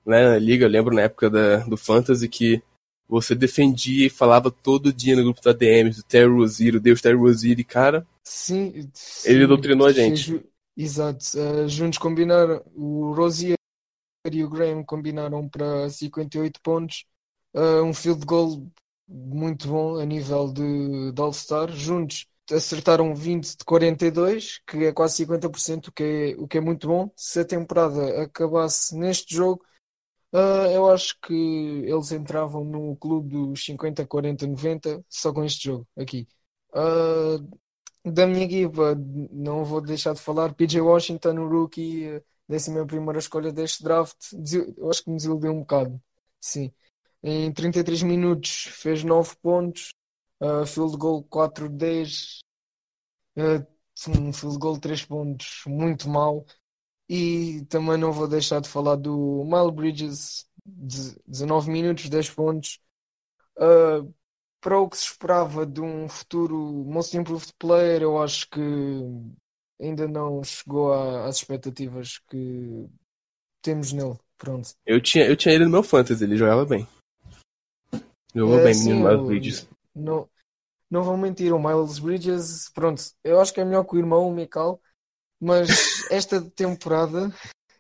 né, 0.05 0.29
na 0.29 0.39
liga. 0.39 0.65
Eu 0.65 0.69
lembro 0.69 0.95
na 0.95 1.03
época 1.03 1.29
da, 1.29 1.57
do 1.57 1.77
Fantasy 1.77 2.27
que 2.27 2.61
você 3.09 3.35
defendia 3.35 4.07
e 4.07 4.09
falava 4.09 4.51
todo 4.51 4.93
dia 4.93 5.15
no 5.15 5.23
grupo 5.23 5.41
da 5.41 5.51
DM 5.53 5.89
do 5.91 6.03
Terry 6.03 6.31
Rozier, 6.31 6.75
o 6.75 6.79
Deus 6.79 7.01
Terry 7.01 7.17
Rozier, 7.17 7.59
e 7.59 7.63
cara. 7.63 8.05
Sim, 8.23 8.91
Ele 9.23 9.47
sim, 9.47 9.47
doutrinou 9.47 9.87
a 9.87 9.93
gente. 9.93 10.31
ju- 10.31 10.43
Exato. 10.77 11.25
Ah, 11.37 11.67
juntos 11.67 11.97
combinaram, 11.99 12.63
o 12.75 13.11
Rozier 13.13 13.57
e 14.31 14.43
o 14.43 14.49
Graham 14.49 14.83
combinaram 14.85 15.47
para 15.49 15.89
58 15.89 16.61
pontos. 16.61 17.05
Ah, 17.53 17.83
um 17.83 17.93
field 17.93 18.25
goal 18.25 18.71
muito 19.07 19.67
bom 19.69 19.99
a 19.99 20.05
nível 20.05 20.51
de, 20.53 21.11
de 21.13 21.21
All-Star. 21.21 21.71
Juntos 21.71 22.27
acertaram 22.51 23.15
20 23.15 23.57
de 23.57 23.65
42, 23.65 24.59
que 24.67 24.85
é 24.85 24.93
quase 24.93 25.17
50%, 25.17 25.87
o 25.89 25.91
que 25.93 26.03
é, 26.03 26.41
o 26.41 26.47
que 26.47 26.57
é 26.59 26.61
muito 26.61 26.87
bom. 26.87 27.11
Se 27.15 27.39
a 27.41 27.45
temporada 27.45 28.23
acabasse 28.23 28.95
neste 28.97 29.35
jogo, 29.35 29.63
ah, 30.33 30.67
eu 30.71 30.89
acho 30.91 31.19
que 31.21 31.33
eles 31.33 32.12
entravam 32.12 32.63
no 32.63 32.95
clube 32.97 33.30
dos 33.30 33.63
50, 33.65 34.06
40, 34.06 34.47
90 34.47 35.03
só 35.10 35.34
com 35.34 35.43
este 35.43 35.65
jogo 35.65 35.88
aqui. 35.97 36.27
Ah, 36.73 37.38
da 38.06 38.27
minha 38.27 38.45
equipa, 38.45 38.95
não 39.32 39.65
vou 39.65 39.82
deixar 39.82 40.13
de 40.13 40.21
falar. 40.21 40.53
PJ 40.53 40.82
Washington, 40.82 41.39
o 41.39 41.47
rookie, 41.49 42.06
eh, 42.06 42.23
décima 42.47 42.86
primeira 42.86 43.19
escolha 43.19 43.51
deste 43.51 43.84
draft, 43.84 44.34
eu 44.77 44.89
acho 44.89 45.03
que 45.03 45.10
me 45.10 45.17
desiludiu 45.17 45.51
um 45.51 45.60
bocado. 45.60 46.01
Sim. 46.41 46.71
Em 47.23 47.51
33 47.51 48.03
minutos 48.03 48.65
fez 48.71 49.03
9 49.03 49.36
pontos, 49.41 49.93
uh, 50.41 50.65
field 50.65 50.97
goal 50.97 51.23
4-10, 51.23 52.39
uh, 53.38 53.65
um 54.10 54.32
field 54.34 54.58
goal 54.58 54.80
3 54.80 55.06
pontos 55.06 55.63
muito 55.67 56.10
mau. 56.10 56.45
E 57.10 57.65
também 57.65 57.98
não 57.98 58.12
vou 58.12 58.28
deixar 58.28 58.62
de 58.62 58.69
falar 58.69 58.95
do 58.95 59.43
Miles 59.43 59.74
Bridges, 59.76 60.48
de- 60.65 61.15
19 61.28 61.72
minutos, 61.72 62.08
10 62.10 62.30
pontos. 62.30 62.80
Uh, 63.58 64.13
para 64.62 64.80
o 64.80 64.89
que 64.89 64.98
se 64.98 65.06
esperava 65.06 65.65
de 65.65 65.82
um 65.82 66.08
futuro 66.08 66.56
Most 66.58 67.17
Improved 67.17 67.52
Player, 67.58 68.04
eu 68.04 68.22
acho 68.22 68.48
que 68.50 68.62
ainda 69.82 70.08
não 70.08 70.43
chegou 70.43 70.93
a- 70.93 71.28
às 71.28 71.38
expectativas 71.38 72.19
que 72.30 72.88
temos 73.62 73.91
nele. 73.91 74.17
Pronto. 74.38 74.69
Eu 74.86 75.02
tinha, 75.02 75.26
eu 75.26 75.36
tinha 75.36 75.54
ele 75.54 75.65
no 75.65 75.72
meu 75.72 75.84
Fantasy, 75.84 76.24
ele 76.24 76.38
jogava 76.38 76.65
bem. 76.65 76.88
Jogou 78.34 78.58
É, 78.60 78.63
bem, 78.63 78.74
sim, 78.74 78.89
menino 78.89 79.10
Miles 79.10 79.28
Bridges. 79.28 79.67
Não, 79.95 80.30
não 80.89 81.04
vou 81.04 81.17
mentir, 81.17 81.54
o 81.54 81.60
Miles 81.60 82.00
Bridges, 82.00 82.69
pronto, 82.69 83.02
eu 83.24 83.39
acho 83.41 83.54
que 83.54 83.60
é 83.60 83.65
melhor 83.65 83.84
que 83.84 83.95
o 83.95 84.00
irmão, 84.00 84.28
o 84.28 84.34
Mikal, 84.34 84.82
mas 85.39 85.69
esta 86.12 86.41
temporada, 86.52 87.34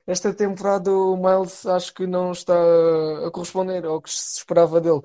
esta 0.07 0.33
temporada 0.33 0.91
o 0.91 1.17
Miles 1.17 1.65
acho 1.65 1.93
que 1.93 2.07
não 2.07 2.31
está 2.31 2.55
a 3.27 3.31
corresponder 3.31 3.85
ao 3.85 4.01
que 4.01 4.09
se 4.11 4.39
esperava 4.39 4.81
dele. 4.81 5.01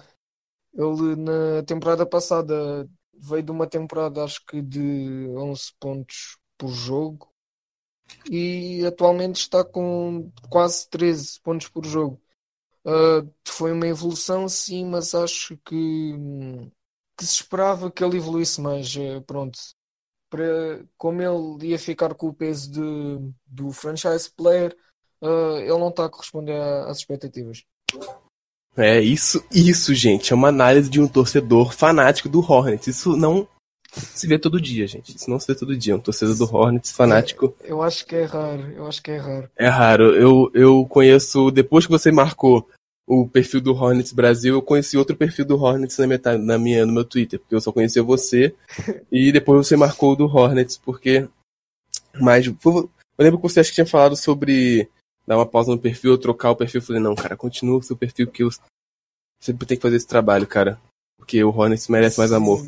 Ele 0.75 1.17
na 1.17 1.63
temporada 1.65 2.07
passada 2.07 2.89
veio 3.15 3.43
de 3.43 3.51
uma 3.53 3.67
temporada 3.69 4.25
acho 4.25 4.45
que 4.47 4.63
de 4.63 5.29
11 5.37 5.73
pontos 5.81 6.39
por 6.59 6.71
jogo 6.71 7.29
e 8.31 8.85
atualmente 8.87 9.37
está 9.37 9.65
com 9.65 10.31
quase 10.51 10.89
13 10.89 11.41
pontos 11.41 11.69
por 11.69 11.85
jogo. 11.85 12.21
Uh, 12.87 13.31
foi 13.47 13.73
uma 13.73 13.87
evolução, 13.87 14.49
sim, 14.49 14.87
mas 14.87 15.15
acho 15.15 15.57
que, 15.65 16.15
que 17.17 17.25
se 17.25 17.35
esperava 17.37 17.91
que 17.91 18.03
ele 18.05 18.17
evoluísse 18.19 18.61
mais. 18.61 18.95
eh, 18.97 19.21
Pronto, 19.21 19.59
para, 20.35 20.85
como 20.99 21.23
ele 21.23 21.69
ia 21.69 21.79
ficar 21.79 22.13
com 22.15 22.27
o 22.27 22.35
peso 22.35 22.69
de, 22.73 23.33
do 23.47 23.71
franchise 23.71 24.29
player, 24.37 24.77
uh, 25.23 25.59
ele 25.59 25.69
não 25.69 25.91
está 25.91 26.07
a 26.07 26.09
corresponder 26.09 26.61
às 26.89 26.99
expectativas. 26.99 27.63
É, 28.77 29.01
isso, 29.01 29.45
isso, 29.53 29.95
gente, 29.95 30.33
é 30.33 30.37
uma 30.37 30.49
análise 30.49 30.91
de 30.91 31.01
um 31.01 31.07
torcedor 31.07 31.73
fanático 31.73 32.29
do 32.29 32.41
Hornets. 32.41 32.89
Isso 32.89 33.17
não 33.17 33.47
se 33.93 34.27
vê 34.27 34.37
todo 34.37 34.61
dia, 34.61 34.89
gente. 34.89 35.15
Isso 35.15 35.31
não 35.31 35.39
se 35.39 35.47
vê 35.47 35.55
todo 35.55 35.77
dia. 35.77 35.95
Um 35.95 36.01
torcedor 36.01 36.35
do 36.37 36.53
Hornets 36.53 36.91
fanático 36.91 37.55
Eu 37.63 37.81
acho 37.81 38.05
que 38.05 38.17
é 38.17 38.25
raro, 38.25 38.73
eu 38.73 38.89
acho 38.89 39.01
que 39.01 39.13
é 39.13 39.19
raro. 39.19 39.49
é 39.57 39.69
raro. 39.69 40.17
Eu, 40.17 40.51
eu 40.53 40.85
conheço, 40.87 41.53
depois 41.53 41.87
que 41.87 41.93
você 41.93 42.11
marcou 42.11 42.69
o 43.07 43.29
perfil 43.29 43.61
do 43.61 43.75
Hornets 43.75 44.13
Brasil, 44.13 44.55
eu 44.55 44.63
conheci 44.63 44.97
outro 44.97 45.17
perfil 45.17 45.45
do 45.45 45.57
Hornets 45.57 45.99
na, 45.99 46.07
minha, 46.07 46.21
na 46.39 46.59
minha, 46.59 46.87
no 46.87 46.93
meu 46.93 47.05
Twitter, 47.05 47.39
porque 47.39 47.55
eu 47.55 47.61
só 47.61 47.71
conhecia 47.71 48.03
você. 48.03 48.55
e 49.13 49.31
depois 49.31 49.67
você 49.67 49.77
marcou 49.77 50.13
o 50.13 50.17
do 50.17 50.27
Hornets, 50.27 50.79
porque. 50.79 51.29
Mas 52.21 52.47
eu 52.47 52.91
lembro 53.19 53.39
que 53.39 53.49
você 53.49 53.61
acho 53.61 53.71
que 53.71 53.75
tinha 53.75 53.87
falado 53.87 54.17
sobre 54.17 54.89
dar 55.27 55.37
uma 55.37 55.47
pausa 55.47 55.71
no 55.71 55.79
perfil, 55.79 56.17
trocar 56.17 56.51
o 56.51 56.57
perfil. 56.57 56.81
Eu 56.81 56.87
falei, 56.87 57.03
não, 57.03 57.15
cara, 57.15 57.37
continua 57.37 57.79
o 57.79 57.83
seu 57.83 57.97
perfil 57.97 58.31
que 58.31 58.43
eu 58.43 58.51
sempre 59.41 59.67
tenho 59.67 59.79
que 59.79 59.83
fazer 59.83 59.97
esse 59.97 60.07
trabalho, 60.07 60.47
cara. 60.47 60.81
Porque 61.19 61.43
o 61.43 61.51
Hornets 61.51 61.89
merece 61.89 62.19
mais 62.19 62.33
amor. 62.33 62.61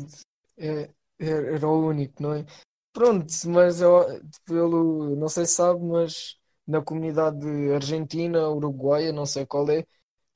É- 0.57 0.89
é- 1.19 1.55
era 1.55 1.67
o 1.67 1.87
único, 1.87 2.21
não 2.21 2.33
é? 2.33 2.45
Pronto, 2.93 3.27
mas 3.47 3.81
eu, 3.81 4.21
pelo, 4.45 5.15
não 5.15 5.29
sei 5.29 5.45
se 5.45 5.53
sabe, 5.53 5.83
mas 5.83 6.37
na 6.65 6.81
comunidade 6.81 7.45
argentina, 7.71 8.49
uruguaia, 8.49 9.13
não 9.13 9.25
sei 9.25 9.45
qual 9.45 9.69
é, 9.69 9.85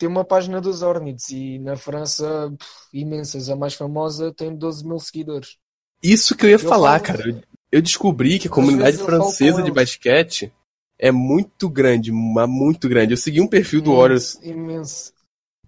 tem 0.02 0.10
uma 0.10 0.26
página 0.26 0.60
dos 0.60 0.82
Hornets 0.82 1.30
e 1.30 1.60
na 1.60 1.76
França, 1.76 2.52
pff, 2.58 2.70
imensas. 2.92 3.50
A 3.52 3.56
mais 3.56 3.76
famosa 3.76 4.34
tem 4.34 4.56
12 4.56 4.84
mil 4.84 5.00
seguidores. 5.00 5.58
Isso 6.02 6.36
que 6.36 6.44
eu 6.48 6.50
ia 6.50 6.58
falar, 6.58 7.00
falo- 7.00 7.04
cara. 7.20 7.30
Eu, 7.30 7.42
eu 7.72 7.82
descobri 7.84 8.40
que 8.40 8.48
a 8.48 8.52
comunidade 8.52 8.98
eu 8.98 9.06
francesa 9.06 9.62
de 9.62 9.70
basquete 9.72 10.52
é 10.98 11.12
muito 11.12 11.70
grande, 11.70 12.12
muito 12.12 12.90
grande. 12.90 13.14
Eu 13.14 13.18
segui 13.18 13.42
um 13.42 13.48
perfil 13.48 13.80
do 13.80 13.92
Muito, 13.92 14.00
Warriors. 14.02 14.40
Imenso. 14.42 15.14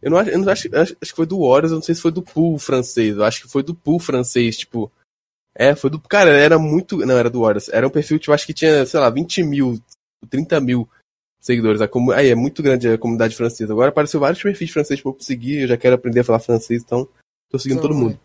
Eu 0.02 0.10
não 0.10 0.18
acho, 0.18 0.30
eu 0.32 0.40
não 0.40 0.52
acho, 0.52 0.68
acho, 0.76 0.98
acho 1.00 1.12
que 1.12 1.16
foi 1.16 1.28
do 1.28 1.40
Warriors, 1.48 1.72
eu 1.72 1.76
não 1.76 1.84
sei 1.84 1.94
se 1.94 2.02
foi 2.02 2.12
do 2.12 2.24
pool 2.24 2.58
francês. 2.58 3.16
Eu 3.16 3.24
acho 3.24 3.44
que 3.44 3.48
foi 3.48 3.62
do 3.62 3.76
pool 3.76 4.00
francês, 4.00 4.58
tipo. 4.58 4.92
É, 5.56 5.76
foi 5.76 5.92
do. 5.92 6.00
Cara, 6.00 6.32
era 6.32 6.58
muito. 6.58 6.98
Não, 7.06 7.16
era 7.16 7.30
do 7.30 7.42
Warriors. 7.42 7.70
Era 7.70 7.88
um 7.88 7.92
perfil 7.92 8.20
que 8.20 8.32
eu 8.32 8.34
acho 8.34 8.48
que 8.48 8.54
tinha, 8.56 8.84
sei 8.88 9.00
lá, 9.00 9.12
20 9.12 9.44
mil, 9.44 9.80
30 10.28 10.60
mil 10.60 10.90
seguidores. 11.46 11.82
A 11.82 11.88
comu... 11.88 12.12
Aí 12.12 12.30
é 12.30 12.36
muito 12.36 12.64
grande 12.64 12.88
a 12.88 12.98
comunidade 12.98 13.36
francesa. 13.36 13.74
Agora 13.74 13.90
apareceu 13.90 14.20
vários 14.20 14.42
perfis 14.42 14.72
franceses 14.72 15.04
pra 15.04 15.12
eu 15.12 15.18
seguir. 15.20 15.62
Eu 15.62 15.68
já 15.68 15.78
quero 15.78 15.96
aprender 15.96 16.22
a 16.22 16.24
falar 16.24 16.40
francês, 16.40 16.82
então 16.82 17.08
Tô 17.54 17.60
seguindo 17.60 17.82
todo 17.84 17.94
mundo. 17.94 18.20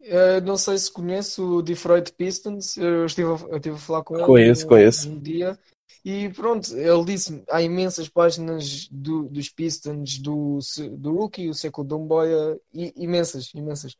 Uh, 0.00 0.40
não 0.44 0.56
sei 0.56 0.78
se 0.78 0.92
conheço 0.92 1.56
o 1.56 1.60
Detroit 1.60 2.12
Pistons, 2.12 2.76
eu 2.76 3.04
estive 3.04 3.28
a, 3.28 3.32
eu 3.32 3.56
estive 3.56 3.74
a 3.74 3.78
falar 3.78 4.04
com 4.04 4.14
ele 4.14 4.24
Conheço, 4.24 4.64
um, 4.64 4.68
conheço. 4.68 5.10
um 5.10 5.18
dia 5.18 5.58
e 6.04 6.28
pronto, 6.28 6.72
ele 6.76 7.04
disse 7.04 7.42
há 7.50 7.60
imensas 7.60 8.08
páginas 8.08 8.88
do, 8.92 9.24
dos 9.24 9.48
Pistons, 9.48 10.18
do, 10.18 10.60
do 10.92 11.12
Rookie, 11.16 11.48
o 11.48 11.54
Seco 11.54 11.82
Domboia, 11.82 12.58
imensas, 12.72 13.52
imensas. 13.54 13.96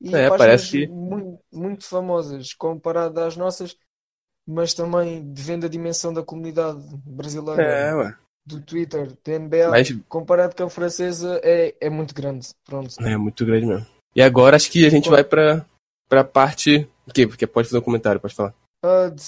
E 0.00 0.08
É, 0.08 0.30
páginas 0.30 0.38
parece 0.38 0.70
que- 0.70 0.86
muito, 0.88 1.38
muito 1.52 1.84
famosas 1.84 2.54
comparado 2.54 3.20
às 3.20 3.36
nossas, 3.36 3.76
mas 4.46 4.74
também 4.74 5.22
devendo 5.32 5.66
a 5.66 5.68
dimensão 5.68 6.12
da 6.12 6.22
comunidade 6.22 6.78
brasileira, 7.04 7.62
É, 7.62 8.14
do 8.46 8.60
Twitter, 8.62 9.12
da 9.24 9.32
NBA, 9.32 9.70
Mas 9.70 9.92
comparado 10.08 10.54
com 10.54 10.64
a 10.64 10.70
francesa, 10.70 11.40
é, 11.42 11.74
é 11.80 11.90
muito 11.90 12.14
grande. 12.14 12.48
Pronto. 12.64 12.94
é 13.00 13.16
muito 13.16 13.44
grande 13.44 13.66
mesmo. 13.66 13.86
E 14.14 14.22
agora 14.22 14.56
acho 14.56 14.70
que 14.70 14.86
a 14.86 14.90
gente 14.90 15.10
vai 15.10 15.22
pra, 15.24 15.64
pra 16.08 16.24
parte. 16.24 16.88
O 17.06 17.12
quê? 17.12 17.26
Porque 17.26 17.46
pode 17.46 17.68
fazer 17.68 17.78
um 17.78 17.82
comentário, 17.84 18.20
pode 18.20 18.34
falar. 18.34 18.54
Ah, 18.82 19.08
de- 19.10 19.22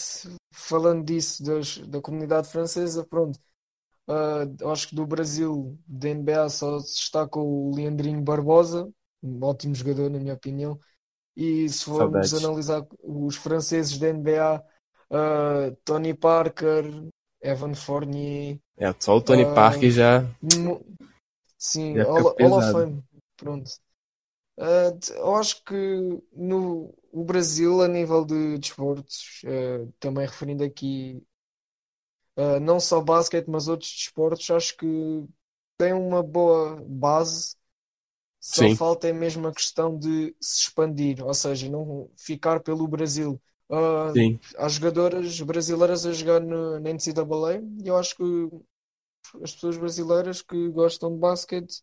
falando 0.53 1.05
disso, 1.05 1.43
das, 1.43 1.79
da 1.79 2.01
comunidade 2.01 2.49
francesa, 2.49 3.05
pronto. 3.05 3.39
Ah, 4.09 4.45
acho 4.73 4.89
que 4.89 4.95
do 4.97 5.07
Brasil, 5.07 5.79
da 5.87 6.09
NBA, 6.11 6.49
só 6.49 6.81
se 6.81 6.95
destaca 6.97 7.39
o 7.39 7.75
Leandrinho 7.75 8.23
Barbosa, 8.23 8.91
um 9.23 9.45
ótimo 9.45 9.75
jogador, 9.75 10.11
na 10.11 10.19
minha 10.19 10.35
opinião. 10.35 10.79
E 11.37 11.69
se 11.69 11.85
formos 11.85 12.31
Saudades. 12.31 12.35
analisar 12.45 12.87
os 13.03 13.37
franceses 13.37 13.99
da 13.99 14.09
NBA, 14.09 14.63
ah, 15.11 15.71
Tony 15.85 16.15
Parker, 16.15 16.85
Evan 17.43 17.75
Fournier, 17.75 18.61
É, 18.77 18.93
só 18.99 19.17
o 19.17 19.21
Tony 19.21 19.45
Ah, 19.45 19.47
Parker 19.47 19.91
já. 19.91 20.25
Mu- 20.43 20.85
Sim, 21.59 22.01
Já 22.01 22.05
Hall, 22.05 22.63
of. 22.63 22.63
Fame. 22.63 23.05
Pronto. 23.37 23.71
T- 25.01 25.13
eu 25.15 25.35
acho 25.37 25.63
que 25.65 25.75
no 26.33 26.95
o 27.13 27.25
Brasil, 27.25 27.83
a 27.83 27.89
nível 27.89 28.25
de 28.25 28.59
desportos, 28.59 29.41
ah, 29.47 29.89
também 29.99 30.27
referindo 30.27 30.63
aqui 30.65 31.23
ah, 32.37 32.61
não 32.61 32.81
só 32.81 33.01
basquete, 33.01 33.47
mas 33.49 33.69
outros 33.69 33.91
desportos, 33.93 34.51
acho 34.51 34.77
que 34.77 34.87
tem 35.79 35.93
uma 35.93 36.23
boa 36.23 36.83
base. 36.89 37.57
Só 38.41 38.69
Sim. 38.69 38.71
falta 38.71 39.09
é 39.09 39.13
mesmo 39.15 39.49
a 39.49 39.53
questão 39.55 39.99
de 39.99 40.37
se 40.41 40.63
expandir, 40.65 41.25
ou 41.25 41.35
seja, 41.35 41.71
não 41.71 42.11
ficar 42.19 42.61
pelo 42.61 42.89
Brasil. 42.89 43.41
Ah, 43.71 44.13
Sim. 44.15 44.39
há 44.57 44.69
jogadoras 44.69 45.41
brasileiras 45.43 46.07
a 46.07 46.13
jogar 46.13 46.41
no, 46.41 46.81
na 46.81 46.91
NCAA 46.91 47.57
e 47.85 47.89
eu 47.89 47.97
acho 47.97 48.17
que 48.17 48.23
as 49.43 49.53
pessoas 49.53 49.77
brasileiras 49.77 50.43
que 50.43 50.69
gostam 50.71 51.13
de 51.13 51.19
basquete 51.19 51.83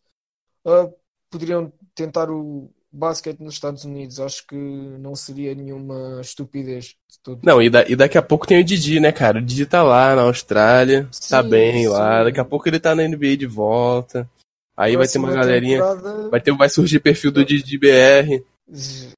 ah, 0.65 0.89
poderiam 1.29 1.71
tentar 1.95 2.29
o 2.31 2.71
basquete 2.91 3.39
nos 3.41 3.55
Estados 3.55 3.85
Unidos. 3.85 4.19
Acho 4.19 4.45
que 4.47 4.55
não 4.55 5.15
seria 5.15 5.55
nenhuma 5.55 6.19
estupidez 6.21 6.95
de 7.09 7.19
todo. 7.23 7.41
Não, 7.43 7.61
e, 7.61 7.69
da- 7.69 7.85
e 7.87 7.95
daqui 7.95 8.17
a 8.17 8.21
pouco 8.21 8.47
tem 8.47 8.59
o 8.61 8.63
Didi, 8.63 8.99
né, 8.99 9.11
cara? 9.11 9.39
O 9.39 9.41
Didi 9.41 9.65
tá 9.65 9.83
lá 9.83 10.15
na 10.15 10.23
Austrália, 10.23 11.07
tá 11.29 11.41
Sim, 11.41 11.49
bem 11.49 11.87
lá. 11.87 12.19
sim. 12.19 12.25
Daqui 12.25 12.39
a 12.39 12.45
pouco 12.45 12.67
ele 12.67 12.79
tá 12.79 12.95
na 12.95 13.03
NBA 13.03 13.37
de 13.37 13.45
volta. 13.45 14.29
Aí 14.77 14.95
vai 14.97 15.07
ter 15.07 15.17
uma 15.19 15.27
Próxima 15.27 15.43
galerinha. 15.45 15.79
temporada, 15.79 16.29
Vai, 16.31 16.41
ter, 16.41 16.51
vai 16.55 16.69
surgir 16.69 16.99
perfil 16.99 17.31
do 17.31 17.45
Didi 17.45 17.77
BR. 17.77 18.43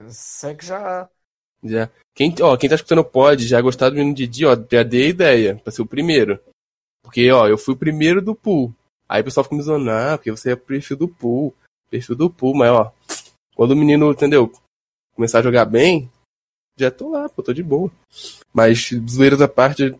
sei 0.09 0.55
que 0.55 0.65
já 0.65 1.01
há. 1.03 1.09
Já. 1.67 1.89
Quem, 2.15 2.33
ó, 2.41 2.57
quem 2.57 2.69
tá 2.69 2.75
escutando 2.75 3.03
pode 3.03 3.47
já 3.47 3.61
gostar 3.61 3.89
do 3.89 3.95
menino 3.95 4.15
Didi, 4.15 4.45
ó, 4.45 4.57
já 4.71 4.81
dei 4.83 5.09
ideia 5.09 5.55
pra 5.63 5.71
ser 5.71 5.81
o 5.81 5.85
primeiro. 5.85 6.39
Porque, 7.03 7.31
ó, 7.31 7.47
eu 7.47 7.57
fui 7.57 7.73
o 7.73 7.77
primeiro 7.77 8.21
do 8.21 8.35
pool. 8.35 8.73
Aí 9.07 9.21
o 9.21 9.23
pessoal 9.23 9.43
fica 9.43 9.55
me 9.55 9.61
zoando, 9.61 9.89
ah, 9.89 10.17
porque 10.17 10.31
você 10.31 10.51
é 10.51 10.55
perfil 10.55 10.97
do 10.97 11.07
pool. 11.07 11.53
Perfil 11.89 12.15
do 12.15 12.29
pool, 12.29 12.55
mas, 12.55 12.69
ó, 12.69 12.91
quando 13.55 13.71
o 13.71 13.75
menino, 13.75 14.11
entendeu, 14.11 14.51
começar 15.15 15.39
a 15.39 15.43
jogar 15.43 15.65
bem, 15.65 16.11
já 16.77 16.91
tô 16.91 17.09
lá, 17.09 17.29
pô, 17.29 17.41
tô 17.41 17.53
de 17.53 17.63
boa. 17.63 17.91
Mas, 18.53 18.89
zoeiras 19.09 19.41
à 19.41 19.47
parte, 19.47 19.83
eu 19.83 19.99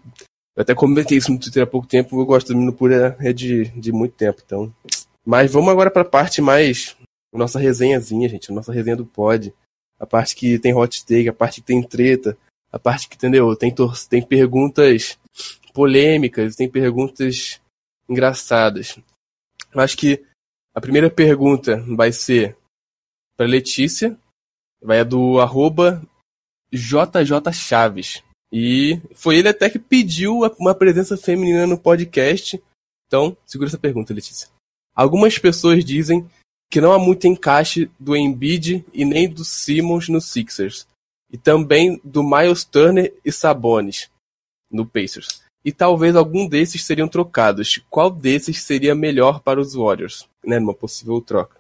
até 0.58 0.76
comentei 0.76 1.18
isso 1.18 1.32
no 1.32 1.40
Twitter 1.40 1.64
há 1.64 1.68
pouco 1.68 1.88
tempo, 1.88 2.20
eu 2.20 2.26
gosto 2.26 2.48
do 2.48 2.56
menino 2.56 2.74
pool 2.74 2.92
é, 2.92 3.32
de, 3.32 3.70
de 3.70 3.92
muito 3.92 4.16
tempo, 4.16 4.42
então. 4.46 4.74
Mas 5.26 5.52
vamos 5.52 5.70
agora 5.70 5.92
pra 5.92 6.04
parte 6.04 6.42
mais, 6.42 6.98
nossa 7.34 7.60
resenhazinha, 7.60 8.28
gente, 8.28 8.52
nossa 8.52 8.74
resenha 8.74 8.96
do 8.96 9.06
pod 9.06 9.54
a 10.00 10.06
parte 10.06 10.36
que 10.36 10.60
tem 10.60 10.74
hot 10.74 11.06
take, 11.06 11.28
a 11.28 11.34
parte 11.34 11.62
que 11.62 11.68
tem 11.68 11.82
treta, 11.82 12.38
a 12.72 12.78
parte 12.78 13.08
que, 13.08 13.16
entendeu? 13.16 13.56
Tem, 13.56 13.74
tem 14.10 14.22
perguntas 14.22 15.18
polêmicas, 15.74 16.56
tem 16.56 16.70
perguntas 16.70 17.62
engraçadas. 18.10 18.98
Eu 19.74 19.82
acho 19.82 19.98
que 19.98 20.24
a 20.74 20.82
primeira 20.82 21.10
pergunta 21.10 21.84
vai 21.96 22.12
ser 22.12 22.56
para 23.36 23.46
Letícia, 23.46 24.18
vai 24.82 25.00
a 25.00 25.04
do 25.04 25.40
arroba 25.40 26.02
JJ 26.72 27.54
Chaves. 27.54 28.24
E 28.52 29.02
foi 29.14 29.38
ele 29.38 29.50
até 29.50 29.70
que 29.70 29.80
pediu 29.80 30.40
uma 30.58 30.74
presença 30.74 31.18
feminina 31.18 31.68
no 31.68 31.78
podcast. 31.78 32.62
Então, 33.06 33.36
segura 33.46 33.70
essa 33.70 33.78
pergunta, 33.78 34.14
Letícia. 34.14 34.50
Algumas 34.96 35.38
pessoas 35.38 35.84
dizem 35.84 36.28
que 36.70 36.82
não 36.82 36.92
há 36.92 37.00
muito 37.00 37.28
encaixe 37.28 37.90
do 38.00 38.16
Embiid 38.16 38.86
e 38.94 39.06
nem 39.06 39.30
do 39.30 39.44
Simmons 39.46 40.10
no 40.10 40.20
Sixers. 40.20 40.88
E 41.32 41.38
também 41.38 42.00
do 42.04 42.24
Miles 42.24 42.64
Turner 42.64 43.14
e 43.24 43.32
Sabonis 43.32 44.10
no 44.72 44.86
Pacers. 44.86 45.44
E 45.64 45.72
talvez 45.72 46.16
algum 46.16 46.48
desses 46.48 46.86
seriam 46.86 47.08
trocados. 47.08 47.82
Qual 47.90 48.10
desses 48.10 48.64
seria 48.64 48.96
melhor 48.96 49.42
para 49.42 49.60
os 49.60 49.74
Warriors? 49.74 50.28
Né, 50.46 50.60
numa 50.60 50.74
possível 50.74 51.20
troca. 51.20 51.58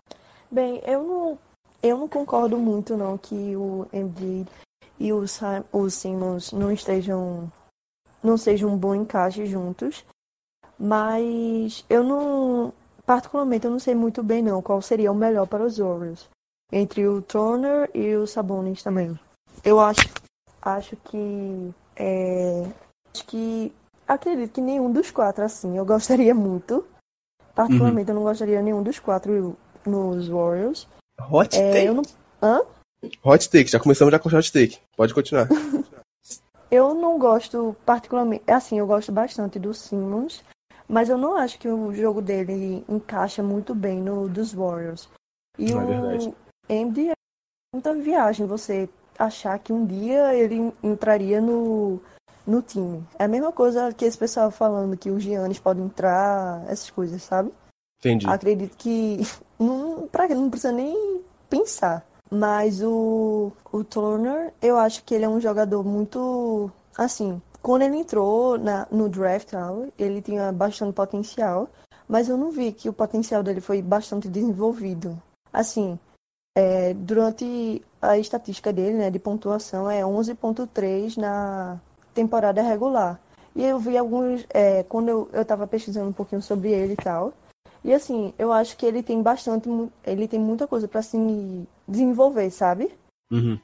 Bem, 0.49 0.81
eu 0.85 1.03
não, 1.03 1.39
eu 1.83 1.97
não 1.97 2.07
concordo 2.07 2.57
muito 2.57 2.95
não 2.95 3.17
que 3.17 3.35
o 3.57 3.85
Embiid 3.91 4.47
e 4.97 5.11
o, 5.11 5.27
Sim- 5.27 5.63
o 5.71 5.89
Simmons 5.89 6.51
não 6.53 6.71
estejam 6.71 7.51
não 8.23 8.37
sejam 8.37 8.73
um 8.73 8.77
bom 8.77 8.95
encaixe 8.95 9.45
juntos, 9.45 10.03
mas 10.79 11.85
eu 11.89 12.03
não 12.03 12.73
particularmente 13.07 13.65
eu 13.65 13.71
não 13.71 13.79
sei 13.79 13.95
muito 13.95 14.21
bem 14.21 14.43
não 14.43 14.61
qual 14.61 14.81
seria 14.81 15.11
o 15.11 15.15
melhor 15.15 15.47
para 15.47 15.63
os 15.63 15.77
Warriors 15.77 16.27
entre 16.71 17.07
o 17.07 17.21
Turner 17.21 17.89
e 17.93 18.13
o 18.15 18.27
Sabonis 18.27 18.83
também. 18.83 19.17
Eu 19.63 19.79
acho 19.79 20.07
acho 20.61 20.97
que 20.97 21.73
é, 21.95 22.65
acho 23.13 23.25
que 23.25 23.73
acredito 24.05 24.51
que 24.55 24.61
nenhum 24.61 24.91
dos 24.91 25.09
quatro 25.09 25.43
assim 25.45 25.77
eu 25.77 25.85
gostaria 25.85 26.35
muito. 26.35 26.85
Particularmente 27.55 28.09
eu 28.09 28.15
não 28.15 28.23
gostaria 28.23 28.61
nenhum 28.61 28.83
dos 28.83 28.99
quatro 28.99 29.57
nos 29.85 30.27
Warriors. 30.27 30.85
Hot 31.31 31.57
É, 31.57 31.71
take. 31.71 31.85
eu 31.85 31.93
não. 31.95 32.03
Hã? 32.43 32.61
Hot 33.23 33.49
take, 33.49 33.71
já 33.71 33.79
começamos 33.79 34.11
já 34.11 34.19
com 34.19 34.29
hot 34.29 34.51
take. 34.51 34.77
Pode 34.95 35.13
continuar. 35.13 35.47
Eu 36.69 36.93
não 36.93 37.17
gosto 37.17 37.77
particularmente. 37.85 38.43
Assim, 38.45 38.77
eu 38.77 38.85
gosto 38.85 39.09
bastante 39.09 39.57
do 39.57 39.73
Simmons, 39.73 40.43
mas 40.88 41.10
eu 41.10 41.17
não 41.17 41.36
acho 41.36 41.60
que 41.60 41.67
o 41.67 41.93
jogo 41.93 42.21
dele 42.21 42.84
encaixa 42.88 43.43
muito 43.43 43.76
bem 43.76 44.02
no 44.02 44.30
dos 44.30 44.54
Warriors. 44.54 45.10
E 45.58 45.71
Não, 45.71 45.82
é 45.82 45.84
o 45.84 45.88
verdade. 45.88 46.34
Embiid 46.69 47.10
é 47.10 47.13
muita 47.73 47.93
viagem 47.93 48.45
você 48.45 48.89
achar 49.17 49.58
que 49.60 49.73
um 49.73 49.86
dia 49.86 50.34
ele 50.36 50.73
entraria 50.84 51.41
no, 51.41 52.00
no 52.45 52.62
time. 52.62 53.06
É 53.17 53.26
a 53.26 53.28
mesma 53.28 53.52
coisa 53.52 53.93
que 53.93 54.06
esse 54.06 54.17
pessoal 54.17 54.52
falando 54.52 54.97
que 54.97 55.10
o 55.10 55.19
Giannis 55.19 55.60
pode 55.60 55.82
entrar, 55.82 56.63
essas 56.69 56.89
coisas, 56.89 57.21
sabe? 57.23 57.52
Entendi. 58.00 58.28
Acredito 58.28 58.78
que 58.78 59.19
não, 59.60 60.08
pra, 60.08 60.28
não 60.30 60.50
precisa 60.50 60.71
nem 60.71 61.21
pensar. 61.50 62.06
Mas 62.30 62.82
o, 62.84 63.52
o 63.71 63.84
Turner, 63.84 64.54
eu 64.62 64.78
acho 64.78 65.04
que 65.04 65.15
ele 65.15 65.26
é 65.26 65.30
um 65.30 65.39
jogador 65.39 65.84
muito. 65.84 66.69
Assim, 66.97 67.41
quando 67.67 67.82
ele 67.82 67.97
entrou 67.97 68.58
na, 68.58 68.88
no 68.89 69.10
draft, 69.10 69.51
ele 69.99 70.21
tinha 70.21 70.53
bastante 70.53 70.93
potencial. 70.93 71.69
Mas 72.08 72.30
eu 72.30 72.38
não 72.38 72.49
vi 72.49 72.71
que 72.71 72.88
o 72.88 72.93
potencial 72.93 73.43
dele 73.43 73.60
foi 73.60 73.82
bastante 73.82 74.30
desenvolvido. 74.30 75.21
Assim, 75.51 75.99
é, 76.58 76.93
durante 76.93 77.82
a 78.01 78.17
estatística 78.17 78.71
dele, 78.71 78.93
né, 78.93 79.12
de 79.12 79.19
pontuação, 79.19 79.91
é 79.91 80.01
11,3 80.01 81.17
na 81.17 81.77
temporada 82.13 82.62
regular. 82.62 83.19
E 83.53 83.65
eu 83.65 83.77
vi 83.80 83.97
alguns. 83.97 84.45
é, 84.49 84.84
quando 84.84 85.10
eu, 85.10 85.30
eu 85.34 85.43
tava 85.43 85.67
pesquisando 85.67 86.08
um 86.08 86.13
pouquinho 86.13 86.41
sobre 86.41 86.71
ele 86.71 86.93
e 86.93 87.03
tal. 87.03 87.34
E 87.84 87.93
assim, 87.93 88.34
eu 88.39 88.53
acho 88.53 88.77
que 88.77 88.86
ele 88.86 89.03
tem 89.03 89.21
bastante, 89.21 89.67
ele 90.06 90.25
tem 90.25 90.39
muita 90.39 90.65
coisa 90.67 90.88
pra 90.88 91.01
se 91.01 91.17
desenvolver, 91.86 92.49
sabe? 92.49 92.93
Uhum. 93.30 93.60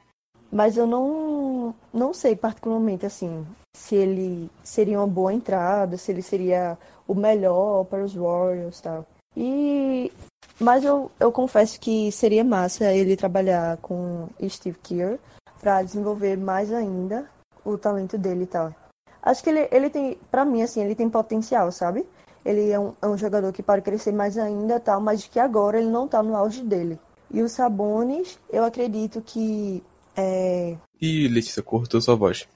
Mas 0.54 0.76
eu 0.76 0.86
não, 0.86 1.74
não 1.92 2.14
sei 2.14 2.36
particularmente 2.36 3.04
assim, 3.04 3.44
se 3.76 3.96
ele 3.96 4.48
seria 4.62 5.00
uma 5.00 5.06
boa 5.08 5.34
entrada, 5.34 5.96
se 5.96 6.12
ele 6.12 6.22
seria 6.22 6.78
o 7.08 7.14
melhor 7.14 7.84
para 7.86 8.04
os 8.04 8.14
Warriors, 8.14 8.80
tal. 8.80 9.04
E 9.36 10.12
mas 10.60 10.84
eu, 10.84 11.10
eu 11.18 11.32
confesso 11.32 11.80
que 11.80 12.12
seria 12.12 12.44
massa 12.44 12.92
ele 12.92 13.16
trabalhar 13.16 13.78
com 13.78 14.28
Steve 14.48 14.78
Kerr 14.80 15.18
para 15.60 15.82
desenvolver 15.82 16.36
mais 16.36 16.72
ainda 16.72 17.28
o 17.64 17.76
talento 17.76 18.16
dele 18.16 18.44
e 18.44 18.46
tal. 18.46 18.72
Acho 19.20 19.42
que 19.42 19.50
ele, 19.50 19.68
ele 19.72 19.90
tem, 19.90 20.16
pra 20.30 20.44
mim, 20.44 20.62
assim, 20.62 20.80
ele 20.80 20.94
tem 20.94 21.10
potencial, 21.10 21.72
sabe? 21.72 22.06
Ele 22.44 22.70
é 22.70 22.78
um, 22.78 22.92
é 23.02 23.08
um 23.08 23.18
jogador 23.18 23.52
que 23.52 23.62
pode 23.62 23.82
crescer 23.82 24.12
mais 24.12 24.38
ainda 24.38 24.78
tal, 24.78 25.00
mas 25.00 25.26
que 25.26 25.40
agora 25.40 25.78
ele 25.78 25.90
não 25.90 26.06
tá 26.06 26.22
no 26.22 26.36
auge 26.36 26.62
dele. 26.62 26.96
E 27.28 27.42
o 27.42 27.48
Sabonis, 27.48 28.38
eu 28.52 28.62
acredito 28.62 29.20
que 29.20 29.82
é, 30.16 30.76
Ih, 31.00 31.28
Letícia, 31.28 31.62
cortou 31.62 32.00
sua 32.00 32.14
voz. 32.14 32.46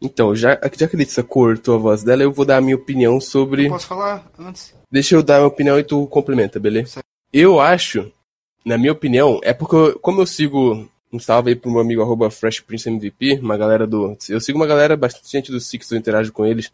Então, 0.00 0.34
já, 0.34 0.58
já 0.76 0.88
que 0.88 0.96
a 0.96 0.98
Letícia 0.98 1.22
cortou 1.22 1.76
a 1.76 1.78
voz 1.78 2.02
dela, 2.02 2.22
eu 2.22 2.32
vou 2.32 2.44
dar 2.44 2.56
a 2.56 2.60
minha 2.60 2.74
opinião 2.76 3.20
sobre. 3.20 3.68
Posso 3.68 3.86
falar 3.86 4.28
antes? 4.38 4.74
Deixa 4.90 5.14
eu 5.14 5.22
dar 5.22 5.36
a 5.36 5.38
minha 5.38 5.48
opinião 5.48 5.78
e 5.78 5.84
tu 5.84 6.06
complementa, 6.08 6.58
beleza? 6.58 6.94
Certo. 6.94 7.06
Eu 7.32 7.60
acho, 7.60 8.10
na 8.64 8.76
minha 8.76 8.92
opinião, 8.92 9.40
é 9.44 9.54
porque 9.54 9.76
eu- 9.76 9.98
como 10.00 10.20
eu 10.20 10.26
sigo. 10.26 10.88
Um 11.14 11.18
salve 11.20 11.50
aí 11.50 11.56
pro 11.56 11.70
meu 11.70 11.80
amigo 11.82 12.00
arroba 12.00 12.30
Fresh 12.30 12.60
Prince 12.60 12.88
MVP, 12.88 13.38
uma 13.42 13.54
galera 13.56 13.86
do. 13.86 14.16
Eu 14.30 14.40
sigo 14.40 14.58
uma 14.58 14.66
galera, 14.66 14.96
bastante 14.96 15.30
gente 15.30 15.52
do 15.52 15.60
Six, 15.60 15.90
eu 15.92 15.98
interajo 15.98 16.32
com 16.32 16.46
eles. 16.46 16.72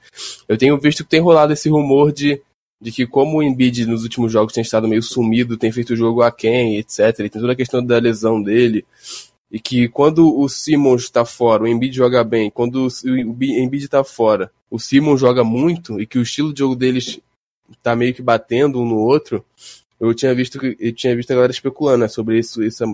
Eu 0.49 0.57
tenho 0.57 0.79
visto 0.79 1.03
que 1.03 1.11
tem 1.11 1.19
rolado 1.21 1.53
esse 1.53 1.69
rumor 1.69 2.13
de, 2.13 2.41
de 2.81 2.93
que, 2.93 3.07
como 3.07 3.39
o 3.39 3.43
Embiid 3.43 3.87
nos 3.87 4.03
últimos 4.05 4.31
jogos 4.31 4.53
tem 4.53 4.63
estado 4.63 4.87
meio 4.87 5.03
sumido, 5.03 5.57
tem 5.57 5.73
feito 5.73 5.93
o 5.95 5.97
jogo 5.97 6.23
a 6.23 6.31
quem, 6.31 6.77
etc. 6.79 6.99
E 7.21 7.29
tem 7.29 7.41
toda 7.41 7.53
a 7.53 7.57
questão 7.57 7.85
da 7.85 7.99
lesão 7.99 8.41
dele. 8.43 8.85
E 9.51 9.59
que 9.59 9.89
quando 9.89 10.39
o 10.39 10.49
Simmons 10.49 11.11
tá 11.11 11.25
fora, 11.25 11.65
o 11.65 11.67
Embiid 11.67 11.97
joga 11.97 12.23
bem. 12.23 12.51
Quando 12.51 12.87
o 12.87 13.17
Embi- 13.17 13.59
Embiid 13.59 13.89
tá 13.89 14.05
fora, 14.05 14.51
o 14.71 14.79
Simmons 14.79 15.21
joga 15.21 15.43
muito 15.43 16.01
e 16.01 16.07
que 16.07 16.19
o 16.19 16.23
estilo 16.23 16.53
de 16.53 16.61
jogo 16.61 16.77
deles 16.77 17.19
tá 17.83 17.97
meio 17.97 18.15
que 18.15 18.23
batendo 18.23 18.81
um 18.81 18.87
no 18.87 18.97
outro. 18.99 19.45
Eu 19.99 20.15
tinha 20.15 20.35
visto 20.35 20.59
eu 20.79 20.93
tinha 20.93 21.17
visto 21.17 21.31
a 21.31 21.35
galera 21.35 21.51
especulando 21.53 21.99
né, 21.99 22.09
sobre 22.09 22.39
isso, 22.39 22.63
essa, 22.63 22.85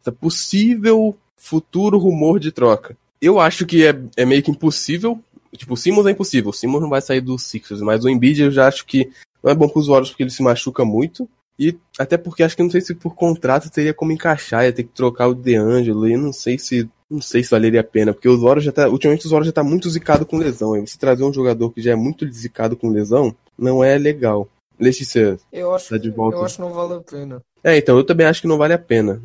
essa 0.00 0.10
possível 0.12 1.16
futuro 1.36 1.98
rumor 1.98 2.40
de 2.40 2.50
troca. 2.52 2.96
Eu 3.20 3.40
acho 3.40 3.66
que 3.66 3.84
é, 3.84 4.00
é 4.16 4.24
meio 4.24 4.42
que 4.42 4.50
impossível. 4.50 5.20
Tipo, 5.56 5.74
o 5.74 5.76
Simmons 5.76 6.06
é 6.06 6.10
impossível. 6.10 6.50
O 6.50 6.52
Simmons 6.54 6.82
não 6.82 6.88
vai 6.90 7.00
sair 7.00 7.20
do 7.20 7.38
Sixers, 7.38 7.80
mas 7.80 8.04
o 8.04 8.08
Embiid 8.08 8.42
eu 8.42 8.50
já 8.50 8.68
acho 8.68 8.84
que 8.86 9.10
não 9.42 9.50
é 9.50 9.54
bom 9.54 9.68
pros 9.68 9.86
Warriors 9.86 10.10
porque 10.10 10.22
ele 10.22 10.30
se 10.30 10.42
machuca 10.42 10.84
muito. 10.84 11.28
E 11.58 11.76
até 11.98 12.16
porque 12.16 12.42
acho 12.44 12.54
que 12.56 12.62
não 12.62 12.70
sei 12.70 12.80
se 12.80 12.94
por 12.94 13.14
contrato 13.16 13.68
teria 13.70 13.92
como 13.92 14.12
encaixar, 14.12 14.64
ia 14.64 14.72
ter 14.72 14.84
que 14.84 14.92
trocar 14.94 15.26
o 15.26 15.34
DeAngelo, 15.34 16.06
e 16.08 16.16
não 16.16 16.32
sei 16.32 16.56
se 16.58 16.88
não 17.10 17.20
sei 17.22 17.42
se 17.42 17.50
valeria 17.50 17.80
a 17.80 17.84
pena, 17.84 18.12
porque 18.12 18.28
os 18.28 18.40
Warriors 18.40 18.64
já 18.64 18.70
tá, 18.70 18.86
ultimamente 18.88 19.24
os 19.24 19.30
Warriors 19.32 19.46
já 19.46 19.52
tá 19.52 19.64
muito 19.64 19.88
zicado 19.88 20.26
com 20.26 20.36
lesão, 20.36 20.76
e 20.76 20.86
você 20.86 20.98
trazer 20.98 21.24
um 21.24 21.32
jogador 21.32 21.70
que 21.70 21.80
já 21.80 21.92
é 21.92 21.96
muito 21.96 22.30
zicado 22.30 22.76
com 22.76 22.90
lesão, 22.90 23.34
não 23.56 23.82
é 23.82 23.96
legal. 23.98 24.46
Letícia, 24.78 25.36
Eu 25.50 25.74
acho, 25.74 25.88
Tá 25.88 25.96
de 25.96 26.10
volta. 26.10 26.36
eu 26.36 26.44
acho 26.44 26.56
que 26.56 26.60
não 26.60 26.72
vale 26.72 26.94
a 26.94 27.00
pena. 27.00 27.42
é, 27.64 27.76
então, 27.78 27.96
eu 27.96 28.04
também 28.04 28.26
acho 28.26 28.42
que 28.42 28.46
não 28.46 28.58
vale 28.58 28.74
a 28.74 28.78
pena. 28.78 29.20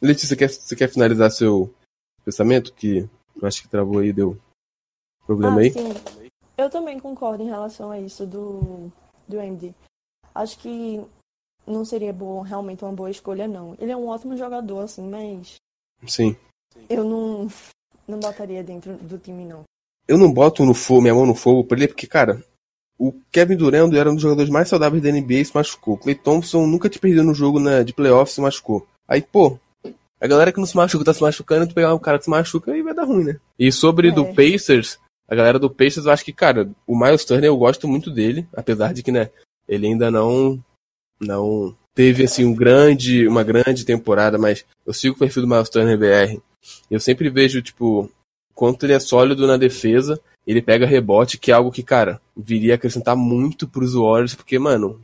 Letícia, 0.00 0.36
quer, 0.36 0.50
você 0.50 0.76
quer 0.76 0.88
finalizar 0.88 1.30
seu 1.30 1.72
pensamento? 2.24 2.72
Que 2.74 3.08
eu 3.40 3.48
acho 3.48 3.62
que 3.62 3.68
travou 3.68 3.98
aí, 3.98 4.12
deu 4.12 4.36
problema 5.26 5.56
ah, 5.56 5.60
aí? 5.60 5.70
sim. 5.70 5.94
Eu 6.56 6.70
também 6.70 6.98
concordo 6.98 7.42
em 7.42 7.46
relação 7.46 7.90
a 7.90 8.00
isso 8.00 8.24
do, 8.26 8.90
do 9.28 9.38
MD. 9.38 9.74
Acho 10.34 10.58
que 10.58 11.04
não 11.66 11.84
seria 11.84 12.12
bom, 12.12 12.40
realmente 12.40 12.84
uma 12.84 12.92
boa 12.92 13.10
escolha, 13.10 13.46
não. 13.48 13.76
Ele 13.78 13.92
é 13.92 13.96
um 13.96 14.06
ótimo 14.06 14.36
jogador, 14.36 14.80
assim, 14.80 15.06
mas 15.06 15.56
Sim. 16.06 16.36
eu 16.88 17.04
não, 17.04 17.48
não 18.06 18.20
botaria 18.20 18.62
dentro 18.62 18.96
do 18.96 19.18
time, 19.18 19.44
não. 19.44 19.64
Eu 20.08 20.16
não 20.16 20.32
boto 20.32 20.64
no 20.64 20.72
fogo, 20.72 21.02
minha 21.02 21.14
mão 21.14 21.26
no 21.26 21.34
fogo 21.34 21.64
pra 21.64 21.76
ele, 21.76 21.88
porque, 21.88 22.06
cara, 22.06 22.42
o 22.98 23.12
Kevin 23.30 23.56
Durant 23.56 23.92
era 23.92 24.10
um 24.10 24.14
dos 24.14 24.22
jogadores 24.22 24.50
mais 24.50 24.68
saudáveis 24.68 25.02
da 25.02 25.10
NBA 25.10 25.34
e 25.34 25.44
se 25.44 25.54
machucou. 25.54 25.94
O 25.94 25.98
Clay 25.98 26.14
Thompson 26.14 26.66
nunca 26.66 26.88
te 26.88 26.98
perdeu 26.98 27.24
no 27.24 27.34
jogo 27.34 27.58
né, 27.58 27.82
de 27.82 27.92
playoff 27.92 28.32
se 28.32 28.40
machucou. 28.40 28.86
Aí, 29.08 29.20
pô, 29.20 29.58
a 30.20 30.26
galera 30.26 30.52
que 30.52 30.58
não 30.58 30.66
se 30.66 30.76
machuca 30.76 31.04
tá 31.04 31.12
se 31.12 31.22
machucando, 31.22 31.66
tu 31.66 31.74
pegar 31.74 31.94
um 31.94 31.98
cara 31.98 32.18
que 32.18 32.24
se 32.24 32.30
machuca 32.30 32.76
e 32.76 32.82
vai 32.82 32.94
dar 32.94 33.04
ruim, 33.04 33.24
né? 33.24 33.40
E 33.58 33.70
sobre 33.70 34.08
É. 34.08 34.12
do 34.12 34.24
Pacers, 34.32 34.98
a 35.28 35.34
galera 35.34 35.58
do 35.58 35.70
Pacers, 35.70 36.06
eu 36.06 36.12
acho 36.12 36.24
que, 36.24 36.32
cara, 36.32 36.70
o 36.86 36.98
Miles 36.98 37.24
Turner 37.24 37.46
eu 37.46 37.56
gosto 37.56 37.86
muito 37.88 38.10
dele, 38.10 38.46
apesar 38.54 38.92
de 38.92 39.02
que, 39.02 39.10
né, 39.12 39.30
ele 39.68 39.86
ainda 39.86 40.10
não 40.10 40.62
não 41.20 41.74
teve 41.94 42.24
assim 42.24 42.44
um 42.44 42.54
grande, 42.54 43.26
uma 43.26 43.42
grande 43.42 43.84
temporada, 43.84 44.36
mas 44.36 44.64
eu 44.86 44.92
sigo 44.92 45.14
o 45.14 45.18
perfil 45.18 45.42
do 45.42 45.48
Miles 45.48 45.70
Turner 45.70 45.96
BR. 45.98 46.38
Eu 46.90 47.00
sempre 47.00 47.30
vejo, 47.30 47.62
tipo, 47.62 48.10
quanto 48.54 48.84
ele 48.84 48.92
é 48.92 49.00
sólido 49.00 49.46
na 49.46 49.56
defesa, 49.56 50.20
ele 50.46 50.60
pega 50.60 50.84
rebote, 50.86 51.38
que 51.38 51.50
é 51.50 51.54
algo 51.54 51.72
que, 51.72 51.82
cara, 51.82 52.20
viria 52.36 52.74
acrescentar 52.74 53.16
muito 53.16 53.66
pros 53.66 53.94
Warriors, 53.94 54.34
porque, 54.34 54.58
mano, 54.58 55.00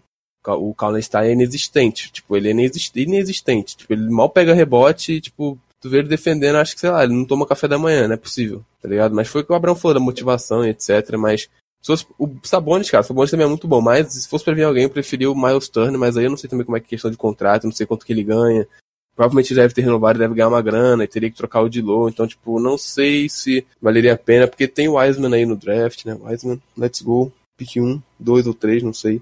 o 0.46 0.74
Calvin 0.74 1.00
Stein 1.00 1.28
é 1.28 1.32
inexistente. 1.32 2.12
Tipo, 2.12 2.36
ele 2.36 2.48
é 2.48 2.50
inexist- 2.50 2.96
inexistente. 2.96 3.76
Tipo, 3.76 3.92
ele 3.94 4.10
mal 4.10 4.28
pega 4.28 4.52
rebote 4.54 5.20
tipo, 5.20 5.58
tu 5.80 5.88
vê 5.88 5.98
ele 5.98 6.08
defendendo, 6.08 6.56
acho 6.56 6.74
que, 6.74 6.80
sei 6.80 6.90
lá, 6.90 7.04
ele 7.04 7.14
não 7.14 7.24
toma 7.24 7.46
café 7.46 7.66
da 7.66 7.78
manhã, 7.78 8.06
não 8.06 8.14
é 8.14 8.18
possível, 8.18 8.62
tá 8.82 8.88
ligado? 8.88 9.14
Mas 9.14 9.28
foi 9.28 9.42
o 9.42 9.44
que 9.44 9.52
o 9.52 9.54
Abraão 9.54 9.76
falou 9.76 9.94
da 9.94 10.00
motivação 10.00 10.64
e 10.64 10.70
etc, 10.70 11.16
mas 11.16 11.42
se 11.80 11.86
fosse 11.86 12.06
o 12.18 12.30
Sabonis, 12.42 12.90
cara, 12.90 13.02
o 13.02 13.06
Sabonis 13.06 13.30
também 13.30 13.46
é 13.46 13.48
muito 13.48 13.66
bom, 13.66 13.80
mas 13.80 14.12
se 14.12 14.28
fosse 14.28 14.44
pra 14.44 14.54
vir 14.54 14.64
alguém, 14.64 14.84
eu 14.84 14.90
preferia 14.90 15.30
o 15.30 15.34
Miles 15.34 15.68
Turner, 15.68 15.98
mas 15.98 16.16
aí 16.16 16.24
eu 16.24 16.30
não 16.30 16.36
sei 16.36 16.50
também 16.50 16.66
como 16.66 16.76
é 16.76 16.80
que 16.80 16.86
é 16.86 16.90
questão 16.90 17.10
de 17.10 17.16
contrato, 17.16 17.64
não 17.64 17.72
sei 17.72 17.86
quanto 17.86 18.04
que 18.04 18.12
ele 18.12 18.24
ganha. 18.24 18.66
Provavelmente 19.14 19.54
deve 19.54 19.74
ter 19.74 19.82
renovado, 19.82 20.18
deve 20.18 20.34
ganhar 20.34 20.48
uma 20.48 20.62
grana 20.62 21.04
e 21.04 21.08
teria 21.08 21.30
que 21.30 21.36
trocar 21.36 21.60
o 21.60 21.68
de 21.68 21.82
low, 21.82 22.08
então, 22.08 22.26
tipo, 22.26 22.58
não 22.58 22.78
sei 22.78 23.28
se 23.28 23.66
valeria 23.80 24.14
a 24.14 24.18
pena, 24.18 24.48
porque 24.48 24.66
tem 24.66 24.88
o 24.88 24.94
Wiseman 24.94 25.34
aí 25.34 25.44
no 25.44 25.56
draft, 25.56 26.04
né? 26.06 26.16
Wiseman, 26.20 26.60
let's 26.76 27.02
go. 27.02 27.32
Pick 27.56 27.76
1, 27.76 28.00
2 28.18 28.46
ou 28.46 28.54
3, 28.54 28.82
não 28.82 28.94
sei. 28.94 29.20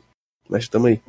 Mas 0.49 0.69
tamo 0.69 0.87
aí. 0.87 1.01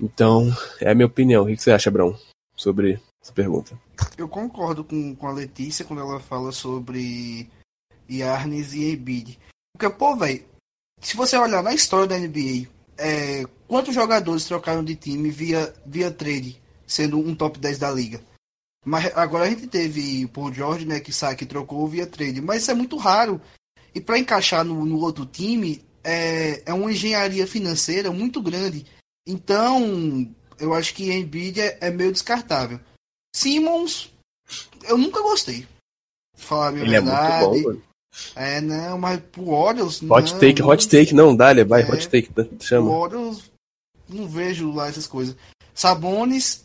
Então, 0.00 0.48
é 0.80 0.90
a 0.90 0.94
minha 0.94 1.06
opinião. 1.06 1.44
O 1.44 1.46
que 1.46 1.56
você 1.56 1.72
acha, 1.72 1.90
Brão, 1.90 2.16
sobre 2.56 3.00
essa 3.22 3.32
pergunta? 3.32 3.78
Eu 4.16 4.28
concordo 4.28 4.84
com, 4.84 5.14
com 5.14 5.26
a 5.26 5.32
Letícia 5.32 5.84
quando 5.84 6.00
ela 6.00 6.20
fala 6.20 6.52
sobre 6.52 7.50
Yarnes 8.08 8.72
e 8.72 8.92
Embiid. 8.92 9.38
Porque, 9.72 9.88
pô, 9.90 10.16
velho, 10.16 10.44
se 11.00 11.16
você 11.16 11.36
olhar 11.36 11.62
na 11.62 11.74
história 11.74 12.06
da 12.06 12.18
NBA, 12.18 12.68
é, 12.98 13.44
quantos 13.66 13.94
jogadores 13.94 14.44
trocaram 14.44 14.84
de 14.84 14.94
time 14.94 15.30
via, 15.30 15.72
via 15.86 16.10
trade, 16.10 16.60
sendo 16.86 17.18
um 17.18 17.34
top 17.34 17.58
10 17.58 17.78
da 17.78 17.90
liga? 17.90 18.20
Mas 18.84 19.14
agora 19.16 19.44
a 19.44 19.50
gente 19.50 19.66
teve 19.66 20.24
o 20.24 20.28
Paul 20.28 20.52
George, 20.52 20.86
né, 20.86 21.00
que 21.00 21.12
sai 21.12 21.36
que 21.36 21.44
trocou 21.44 21.86
via 21.86 22.06
trade, 22.06 22.40
mas 22.40 22.62
isso 22.62 22.70
é 22.70 22.74
muito 22.74 22.96
raro. 22.96 23.40
E 23.94 24.00
para 24.00 24.18
encaixar 24.18 24.64
no, 24.64 24.84
no 24.86 24.98
outro 25.00 25.26
time 25.26 25.84
é, 26.02 26.62
é 26.64 26.72
uma 26.72 26.90
engenharia 26.90 27.46
financeira 27.46 28.10
muito 28.10 28.40
grande. 28.40 28.86
Então, 29.26 30.34
eu 30.58 30.72
acho 30.72 30.94
que 30.94 31.12
Embiid 31.12 31.60
é, 31.60 31.78
é 31.80 31.90
meio 31.90 32.12
descartável. 32.12 32.80
Simmons, 33.34 34.10
eu 34.84 34.98
nunca 34.98 35.20
gostei. 35.22 35.66
Falar 36.36 36.68
a 36.68 36.72
minha 36.72 36.84
Ele 36.84 36.96
é 36.96 37.00
verdade. 37.00 37.46
muito 37.46 37.62
bom, 37.62 37.68
mano. 37.68 37.82
É, 38.34 38.60
não, 38.60 38.98
mas 38.98 39.20
pro 39.30 39.48
Orioles. 39.50 40.02
Hot 40.02 40.32
não, 40.32 40.40
take, 40.40 40.62
hot 40.62 40.88
take, 40.88 41.14
não, 41.14 41.36
dale, 41.36 41.64
vai, 41.64 41.82
É. 41.82 41.90
hot 41.90 42.08
take? 42.08 42.32
Pro 42.32 42.48
chama. 42.60 42.90
Orioles, 42.90 43.50
não 44.08 44.26
vejo 44.26 44.72
lá 44.72 44.88
essas 44.88 45.06
coisas. 45.06 45.36
Sabonis, 45.74 46.64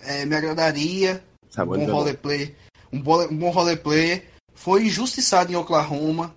é, 0.00 0.24
me 0.26 0.36
agradaria. 0.36 1.24
Sabonis 1.50 1.86
um 1.86 1.88
é 1.88 1.92
bom 1.92 1.98
roleplay. 1.98 2.54
Um, 2.92 3.00
bom- 3.00 3.24
um 3.26 3.36
bom 3.36 3.50
roleplayer. 3.50 4.26
Foi 4.52 4.84
injustiçado 4.86 5.50
em 5.52 5.56
Oklahoma. 5.56 6.34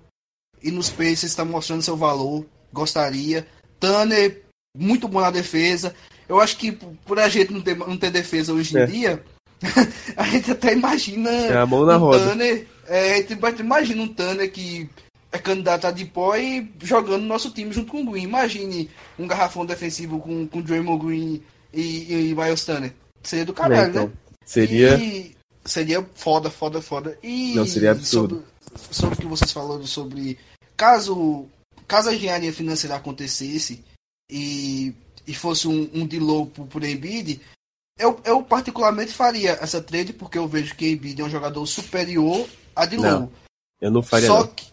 E 0.63 0.71
nos 0.71 0.89
Pacers 0.89 1.23
está 1.23 1.43
mostrando 1.45 1.81
seu 1.83 1.97
valor. 1.97 2.45
Gostaria. 2.73 3.45
Tanner, 3.79 4.43
muito 4.75 5.07
bom 5.07 5.19
na 5.21 5.29
defesa. 5.29 5.93
Eu 6.27 6.39
acho 6.39 6.57
que 6.57 6.71
por- 6.71 6.95
por 7.05 7.19
a 7.19 7.27
gente 7.29 7.51
não 7.53 7.61
ter, 7.61 7.75
não 7.77 7.97
ter 7.97 8.09
defesa 8.11 8.53
hoje 8.53 8.75
em 8.75 8.79
É. 8.81 8.85
dia, 8.85 9.25
a 10.15 10.23
gente 10.23 10.51
até 10.51 10.73
imagina 10.73 11.29
É 11.29 11.57
a 11.57 11.65
mão 11.65 11.85
na 11.85 11.97
um 11.97 11.99
roda. 11.99 12.19
Tanner. 12.19 12.67
É, 12.87 13.13
a 13.13 13.15
gente 13.17 13.59
imagina 13.59 14.01
um 14.01 14.07
Tanner 14.07 14.51
que 14.51 14.89
é 15.31 15.37
candidato 15.37 15.85
a 15.85 15.91
depois 15.91 16.41
e 16.41 16.71
jogando 16.81 17.21
no 17.21 17.27
nosso 17.27 17.51
time 17.51 17.71
junto 17.71 17.91
com 17.91 18.01
o 18.01 18.11
Green. 18.11 18.23
Imagine 18.23 18.89
um 19.17 19.27
garrafão 19.27 19.65
defensivo 19.65 20.19
com, 20.19 20.47
com 20.47 20.61
Draymond 20.61 21.05
Green 21.05 21.43
e, 21.73 22.29
e 22.29 22.35
Miles 22.35 22.63
Turner. 22.63 22.93
Seria 23.23 23.45
do 23.45 23.53
caralho, 23.53 23.89
então, 23.89 24.07
né? 24.07 24.13
Seria. 24.45 24.97
E 24.97 25.35
seria 25.65 26.05
foda, 26.15 26.49
foda, 26.49 26.81
foda. 26.81 27.17
E 27.21 27.53
Não, 27.55 27.65
seria 27.65 27.91
absurdo. 27.91 28.43
Sobre, 28.75 28.93
sobre 28.93 29.15
o 29.15 29.17
que 29.17 29.25
vocês 29.25 29.51
falaram 29.51 29.85
sobre 29.85 30.37
caso 30.75 31.47
caso 31.87 32.09
a 32.09 32.13
engenharia 32.13 32.51
financeira 32.51 32.95
acontecesse 32.95 33.83
e, 34.29 34.93
e 35.25 35.33
fosse 35.33 35.67
um, 35.67 35.89
um 35.93 36.05
de 36.05 36.19
low 36.19 36.45
por, 36.47 36.67
por 36.67 36.83
Embiid, 36.83 37.39
eu, 37.97 38.19
eu 38.23 38.43
particularmente 38.43 39.11
faria 39.11 39.51
essa 39.61 39.81
trade 39.81 40.13
porque 40.13 40.37
eu 40.37 40.47
vejo 40.47 40.75
que 40.75 40.91
Embiid 40.91 41.21
é 41.21 41.25
um 41.25 41.29
jogador 41.29 41.65
superior 41.65 42.47
a 42.75 42.85
de 42.85 42.97
low. 42.97 43.31
Eu 43.81 43.91
não 43.91 44.03
faria, 44.03 44.27
Só 44.27 44.39
não. 44.41 44.47
que, 44.47 44.65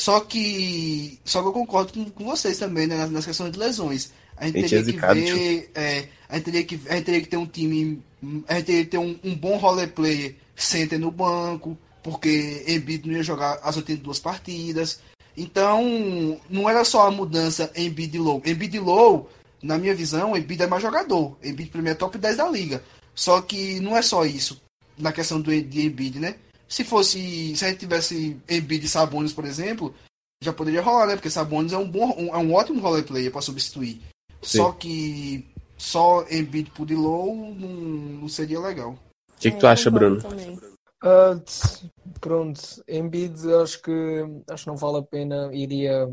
só 0.00 0.20
que 0.20 1.20
só 1.24 1.42
que 1.42 1.48
eu 1.48 1.52
concordo 1.52 1.92
com, 1.92 2.10
com 2.10 2.24
vocês 2.24 2.58
também 2.58 2.86
né, 2.86 2.96
nas, 2.96 3.10
nas 3.10 3.24
questões 3.24 3.52
de 3.52 3.58
lesões. 3.58 4.12
A 4.36 4.46
gente 4.46 4.60
gente 4.60 4.70
teria 4.70 5.10
é 5.10 5.14
que 5.14 5.30
ver. 5.30 5.70
é, 5.74 6.08
a, 6.28 6.36
gente 6.36 6.44
teria 6.44 6.64
que, 6.64 6.80
a 6.88 6.94
gente 6.94 7.04
teria 7.04 7.20
que 7.20 7.28
ter 7.28 7.36
um 7.36 7.46
time. 7.46 8.02
A 8.46 8.54
gente 8.54 8.66
teria 8.66 8.84
que 8.84 8.90
ter 8.90 8.98
um, 8.98 9.18
um 9.24 9.34
bom 9.34 9.56
roleplayer 9.56 10.36
center 10.54 10.98
no 10.98 11.10
banco, 11.10 11.76
porque 12.02 12.64
Embiid 12.66 13.06
não 13.06 13.16
ia 13.16 13.22
jogar 13.22 13.58
as 13.62 13.76
82 13.76 14.18
partidas. 14.18 15.00
Então, 15.36 16.40
não 16.50 16.68
era 16.68 16.84
só 16.84 17.06
a 17.06 17.10
mudança 17.10 17.70
Embiid 17.76 18.16
e 18.16 18.18
Low. 18.18 18.42
Embiid 18.44 18.76
e 18.76 18.80
Low, 18.80 19.30
na 19.62 19.78
minha 19.78 19.94
visão, 19.94 20.36
Embiid 20.36 20.62
é 20.62 20.66
mais 20.66 20.82
jogador. 20.82 21.36
Embiid 21.42 21.70
primeiro 21.70 21.96
é 21.96 21.98
top 21.98 22.18
10 22.18 22.36
da 22.36 22.48
liga. 22.48 22.82
Só 23.14 23.40
que 23.40 23.80
não 23.80 23.96
é 23.96 24.02
só 24.02 24.24
isso 24.24 24.60
na 24.96 25.12
questão 25.12 25.40
do 25.40 25.50
de 25.50 25.86
Embiid, 25.86 26.18
né? 26.18 26.36
Se 26.68 26.84
fosse, 26.84 27.56
se 27.56 27.64
a 27.64 27.68
gente 27.68 27.80
tivesse 27.80 28.36
Embiid 28.48 28.84
e 28.84 28.88
Sabonis, 28.88 29.32
por 29.32 29.44
exemplo, 29.44 29.94
já 30.42 30.52
poderia 30.52 30.82
rolar, 30.82 31.06
né? 31.06 31.16
Porque 31.16 31.30
Sabonis 31.30 31.72
é 31.72 31.78
um 31.78 31.88
bom, 31.88 32.14
um, 32.18 32.34
é 32.34 32.38
um 32.38 32.52
ótimo 32.52 32.80
roleplayer 32.80 33.32
para 33.32 33.40
substituir. 33.40 34.00
Sim. 34.42 34.58
Só 34.58 34.72
que 34.72 35.46
só 35.76 36.26
Embiid 36.30 36.70
por 36.70 36.86
Dilow 36.86 37.34
não, 37.54 37.68
não 37.68 38.28
seria 38.28 38.60
legal. 38.60 38.92
O 38.92 39.40
que, 39.40 39.50
que 39.50 39.58
tu 39.58 39.66
acha, 39.66 39.90
Bruno? 39.90 40.20
Também. 40.20 40.56
T- 40.56 41.90
pronto, 42.20 42.60
Embiid 42.88 43.52
acho 43.62 43.80
que 43.80 44.24
acho 44.48 44.64
que 44.64 44.70
não 44.70 44.76
vale 44.76 44.98
a 44.98 45.02
pena. 45.02 45.50
Iria, 45.52 46.08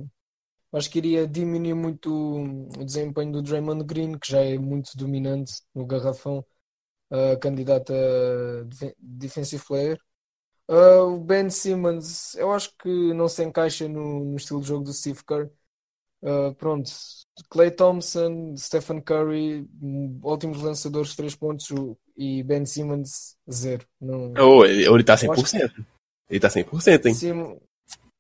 acho 0.76 0.90
que 0.92 1.00
iria 1.00 1.28
diminuir 1.28 1.74
muito 1.76 2.12
o 2.12 2.86
desempenho 2.86 3.32
do 3.34 3.42
Draymond 3.42 3.84
Green, 3.86 4.18
que 4.20 4.32
já 4.32 4.42
é 4.42 4.58
muito 4.58 4.98
dominante 4.98 5.54
no 5.76 5.86
garrafão, 5.86 6.46
ah, 7.12 7.38
candidato 7.38 7.94
a 7.94 8.64
defen- 8.66 8.96
defensive 9.00 9.64
player. 9.66 10.00
Ah, 10.70 11.04
o 11.04 11.20
Ben 11.20 11.50
Simmons, 11.50 12.36
eu 12.36 12.52
acho 12.54 12.72
que 12.80 12.90
não 13.14 13.28
se 13.30 13.44
encaixa 13.44 13.88
no, 13.90 14.26
no 14.26 14.36
estilo 14.38 14.62
de 14.62 14.68
jogo 14.68 14.86
do 14.86 14.94
Steve 14.94 15.24
Kerr. 15.26 15.50
Ah, 16.24 16.54
pronto, 16.58 16.92
Klay 17.50 17.72
Thompson, 17.72 18.56
Stephen 18.58 19.02
Curry, 19.02 19.68
hum, 19.82 20.20
ótimos 20.24 20.62
lançadores 20.62 21.12
de 21.12 21.18
três 21.18 21.36
pontos 21.36 21.70
o- 21.72 21.98
e 22.18 22.44
Ben 22.44 22.66
Simmons, 22.66 23.38
zero. 23.52 23.86
Não, 24.02 24.44
Ou 24.46 24.66
ele, 24.66 25.04
tá 25.04 25.18
acho 25.28 25.46
100%. 25.48 25.86
Ele 26.30 26.40
tá 26.40 26.50
100%, 26.50 27.08
hein? 27.08 27.22
Sim, 27.22 27.60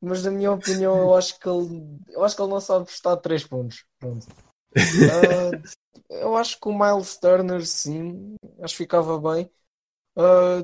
mas 0.05 0.23
na 0.23 0.31
minha 0.31 0.51
opinião, 0.51 0.97
eu 0.99 1.13
acho 1.15 1.39
que 1.39 1.47
ele, 1.49 1.99
eu 2.09 2.23
acho 2.23 2.35
que 2.35 2.41
ele 2.41 2.51
não 2.51 2.61
sabe 2.61 2.89
estar 2.89 3.17
três 3.17 3.45
pontos. 3.45 3.85
Pronto. 3.99 4.27
Ah, 5.07 5.53
eu 6.09 6.35
acho 6.37 6.59
que 6.59 6.67
o 6.69 6.77
Miles 6.77 7.17
Turner, 7.17 7.65
sim, 7.65 8.35
acho 8.61 8.73
que 8.75 8.83
ficava 8.83 9.19
bem. 9.19 9.49
Ah, 10.17 10.63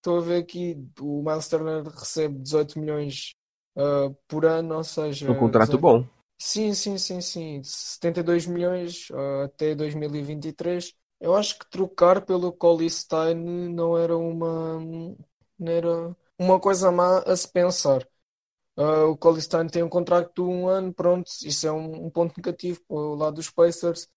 Estou 0.00 0.18
a 0.18 0.20
ver 0.22 0.42
aqui, 0.42 0.76
o 1.00 1.22
Miles 1.22 1.48
Turner 1.48 1.84
recebe 1.84 2.38
18 2.40 2.78
milhões 2.78 3.34
ah, 3.76 4.10
por 4.28 4.46
ano, 4.46 4.76
ou 4.76 4.84
seja, 4.84 5.28
Um 5.30 5.34
contrato 5.34 5.76
18 5.76 5.78
bom. 5.78 6.04
Sim, 6.40 6.74
sim, 6.74 6.98
sim, 6.98 7.20
sim. 7.20 7.62
72 7.64 8.46
milhões 8.46 9.08
até 9.44 9.74
2023. 9.74 10.94
Eu 11.20 11.34
acho 11.36 11.58
que 11.58 11.68
trocar 11.70 12.24
pelo 12.24 12.52
Colistein 12.52 13.34
não 13.74 13.98
era 13.98 14.16
uma, 14.16 14.78
não 15.58 15.72
era 15.72 16.16
uma 16.38 16.60
coisa 16.60 16.90
má 16.92 17.18
a 17.20 17.36
se 17.36 17.48
pensar. 17.50 18.06
Ah, 18.78 19.06
o 19.06 19.16
Colistein 19.18 19.68
tem 19.68 19.82
um 19.84 19.88
contrato 19.90 20.32
de 20.34 20.40
um 20.42 20.68
ano, 20.68 20.94
pronto, 20.94 21.28
isso 21.44 21.66
é 21.66 21.72
um, 21.72 22.06
um 22.06 22.10
ponto 22.10 22.34
negativo 22.38 22.80
para 22.86 22.96
o 22.96 23.14
lado 23.16 23.34
dos 23.36 23.50
Pacers, 23.50 24.08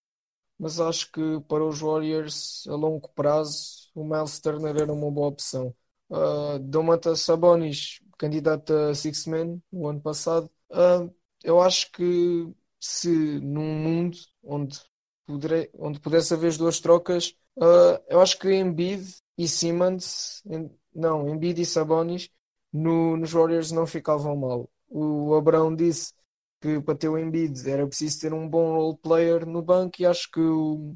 mas 0.59 0.79
acho 0.79 1.11
que 1.11 1.21
para 1.47 1.65
os 1.65 1.79
Warriors 1.81 2.65
a 2.67 2.75
longo 2.75 3.09
prazo 3.09 3.89
o 3.95 4.03
Miles 4.05 4.39
Turner 4.39 4.75
era 4.77 4.93
uma 4.93 5.11
boa 5.11 5.27
opção. 5.29 5.75
Uh, 6.09 6.59
Domantas 6.59 7.21
Sabonis, 7.21 8.01
candidato 8.17 8.73
a 8.73 8.95
Six 8.95 9.25
Man 9.27 9.59
no 9.71 9.87
ano 9.87 10.01
passado. 10.01 10.49
Ah, 10.71 11.07
eu 11.43 11.61
acho 11.61 11.91
que 11.91 12.53
se 12.79 13.09
num 13.41 13.63
mundo 13.83 14.17
onde, 14.43 14.79
poderei, 15.25 15.69
onde 15.75 15.99
pudesse 15.99 16.33
haver 16.33 16.47
as 16.49 16.57
duas 16.57 16.79
trocas, 16.79 17.35
ah, 17.59 18.01
eu 18.09 18.21
acho 18.21 18.37
que 18.39 18.51
Embiid 18.53 19.03
e 19.37 19.47
Simmons, 19.47 20.41
em- 20.45 20.69
não, 20.93 21.27
Embiid 21.29 21.61
e 21.61 21.65
Sabonis 21.65 22.29
no- 22.73 23.17
nos 23.17 23.31
Warriors 23.31 23.71
não 23.71 23.85
ficavam 23.87 24.35
mal. 24.35 24.69
O 24.89 25.33
Abrão 25.35 25.75
disse 25.75 26.13
que 26.61 26.79
para 26.81 26.95
ter 26.97 27.09
o 27.09 27.17
Embiid 27.17 27.69
era 27.69 27.87
preciso 27.87 28.19
ter 28.21 28.33
um 28.33 28.47
bom 28.47 28.73
role 28.75 28.97
player 28.97 29.45
no 29.45 29.61
banco 29.61 30.01
e 30.01 30.05
acho 30.05 30.29
que 30.31 30.39
o, 30.39 30.95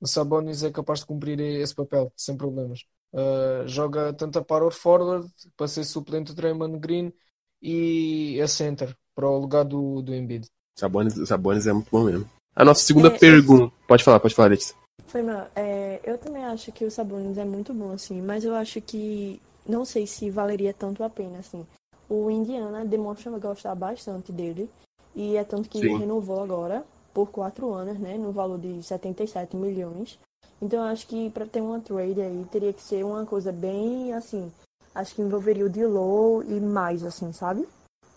o 0.00 0.06
Sabonis 0.06 0.62
é 0.62 0.70
capaz 0.70 1.00
de 1.00 1.06
cumprir 1.06 1.40
esse 1.40 1.74
papel 1.74 2.12
sem 2.16 2.36
problemas. 2.36 2.80
Uh, 3.12 3.66
joga 3.68 4.12
tanto 4.14 4.38
a 4.38 4.44
power 4.44 4.72
forward 4.72 5.28
para 5.56 5.68
ser 5.68 5.84
suplente 5.84 6.32
do 6.32 6.36
Draymond 6.36 6.78
Green 6.78 7.12
e 7.60 8.40
a 8.42 8.48
center 8.48 8.96
para 9.14 9.28
o 9.28 9.38
lugar 9.38 9.64
do, 9.64 10.02
do 10.02 10.14
Embiid. 10.14 10.48
Sabonis, 10.78 11.14
Sabonis 11.28 11.66
é 11.66 11.72
muito 11.72 11.90
bom 11.90 12.04
mesmo. 12.04 12.28
A 12.54 12.64
nossa 12.64 12.82
segunda 12.84 13.10
É, 13.10 13.18
pergunta. 13.18 13.74
Pode 13.86 14.04
falar, 14.04 14.20
pode 14.20 14.34
falar, 14.34 14.48
Letícia. 14.48 14.74
Foi 15.06 15.22
mal. 15.22 15.50
É, 15.54 16.00
eu 16.04 16.18
também 16.18 16.44
acho 16.44 16.72
que 16.72 16.84
o 16.84 16.90
Sabonis 16.90 17.36
é 17.38 17.44
muito 17.44 17.72
bom, 17.74 17.92
assim, 17.92 18.20
mas 18.22 18.44
eu 18.44 18.54
acho 18.54 18.80
que 18.80 19.40
não 19.66 19.84
sei 19.84 20.06
se 20.06 20.30
valeria 20.30 20.72
tanto 20.74 21.02
a 21.04 21.10
pena, 21.10 21.38
assim. 21.38 21.66
O 22.08 22.30
Indiana 22.30 22.84
demonstra 22.84 23.30
gostar 23.38 23.74
bastante 23.74 24.32
dele 24.32 24.68
e 25.14 25.36
é 25.36 25.44
tanto 25.44 25.68
que 25.68 25.80
Sim. 25.80 25.96
renovou 25.96 26.42
agora 26.42 26.84
por 27.14 27.30
quatro 27.30 27.72
anos, 27.72 27.98
né, 27.98 28.16
no 28.16 28.32
valor 28.32 28.58
de 28.58 28.82
77 28.82 29.56
milhões. 29.56 30.18
Então 30.60 30.82
acho 30.82 31.06
que 31.06 31.30
para 31.30 31.46
ter 31.46 31.60
uma 31.60 31.80
trade 31.80 32.20
aí 32.20 32.46
teria 32.50 32.72
que 32.72 32.82
ser 32.82 33.04
uma 33.04 33.26
coisa 33.26 33.52
bem 33.52 34.12
assim, 34.12 34.50
acho 34.94 35.14
que 35.14 35.22
envolveria 35.22 35.66
o 35.66 35.68
D'Lo 35.68 36.42
e 36.44 36.60
mais 36.60 37.02
assim, 37.04 37.32
sabe? 37.32 37.66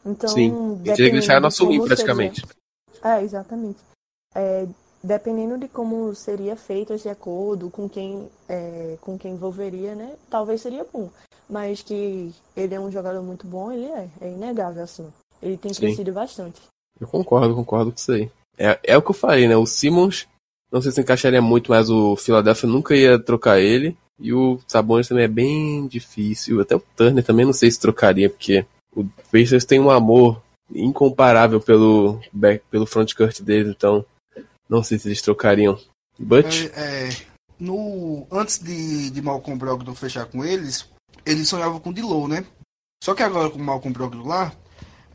Então, 0.06 0.30
Sim. 0.30 0.80
Teria 0.84 1.10
que 1.10 1.12
deixar 1.12 1.40
de 1.42 1.48
win 1.48 1.58
como 1.58 1.84
praticamente. 1.84 2.42
seria- 2.42 3.18
é, 3.18 3.24
exatamente. 3.24 3.80
É, 4.36 4.68
dependendo 5.04 5.58
de 5.58 5.68
como 5.68 6.14
seria 6.14 6.56
feito 6.56 6.94
esse 6.94 7.10
acordo, 7.10 7.70
com 7.70 7.90
quem, 7.90 8.30
é, 8.48 8.98
com 9.02 9.18
quem 9.18 9.34
envolveria, 9.34 9.96
né? 9.96 10.16
Talvez 10.30 10.62
seria 10.62 10.86
bom. 10.92 11.10
Mas 11.50 11.82
que 11.82 12.34
ele 12.56 12.74
é 12.74 12.80
um 12.80 12.92
jogador 12.92 13.22
muito 13.22 13.46
bom, 13.46 13.72
ele 13.72 13.86
é. 13.86 14.10
É 14.22 14.30
inegável, 14.30 14.84
assim. 14.84 15.08
Ele 15.42 15.58
tem 15.58 15.74
Sim. 15.74 15.82
crescido 15.82 16.12
bastante. 16.12 16.62
Eu 17.00 17.08
concordo, 17.08 17.54
concordo 17.54 17.92
com 17.92 17.98
isso 17.98 18.12
aí. 18.12 18.32
É, 18.58 18.80
é 18.84 18.98
o 18.98 19.02
que 19.02 19.12
eu 19.12 19.16
falei, 19.16 19.48
né? 19.48 19.56
O 19.56 19.66
Simmons, 19.66 20.28
não 20.72 20.82
sei 20.82 20.92
se 20.92 21.02
encaixaria 21.02 21.42
muito, 21.42 21.72
mas 21.72 21.90
o 21.90 22.16
Philadelphia 22.16 22.70
nunca 22.70 22.96
ia 22.96 23.20
trocar 23.20 23.60
ele. 23.60 23.96
E 24.20 24.34
o 24.34 24.60
Sabonis 24.68 25.08
também 25.08 25.26
é 25.26 25.28
bem 25.28 25.88
difícil. 25.88 26.62
Até 26.62 26.76
o 26.76 26.84
Turner 26.96 27.24
também 27.24 27.46
não 27.46 27.54
sei 27.54 27.70
se 27.70 27.80
trocaria, 27.80 28.30
porque 28.30 28.66
o 28.96 29.06
Pacers 29.32 29.66
tem 29.66 29.80
um 29.80 29.90
amor 29.90 30.42
incomparável 30.74 31.60
pelo, 31.60 32.20
back, 32.32 32.64
pelo 32.72 32.86
frontcourt 32.86 33.42
deles, 33.42 33.74
então 33.76 34.06
não 34.68 34.84
sei 34.84 34.98
se 34.98 35.08
eles 35.08 35.22
trocariam. 35.22 35.78
But, 36.18 36.46
É, 36.74 37.10
é, 37.10 37.10
no, 37.60 38.26
antes 38.32 38.58
de, 38.60 39.10
de 39.10 39.22
Malcolm 39.22 39.60
Brogdon 39.60 39.94
fechar 39.94 40.26
com 40.26 40.44
eles, 40.44 40.90
eles 41.26 41.48
sonhavam 41.48 41.80
com 41.80 41.90
o 41.90 41.94
Dilow, 41.94 42.28
né? 42.28 42.46
Só 43.04 43.14
que 43.14 43.24
agora 43.24 43.50
com 43.50 43.60
o 43.60 43.64
Malcolm 43.64 43.94
Brogdon 43.94 44.26
lá, 44.28 44.52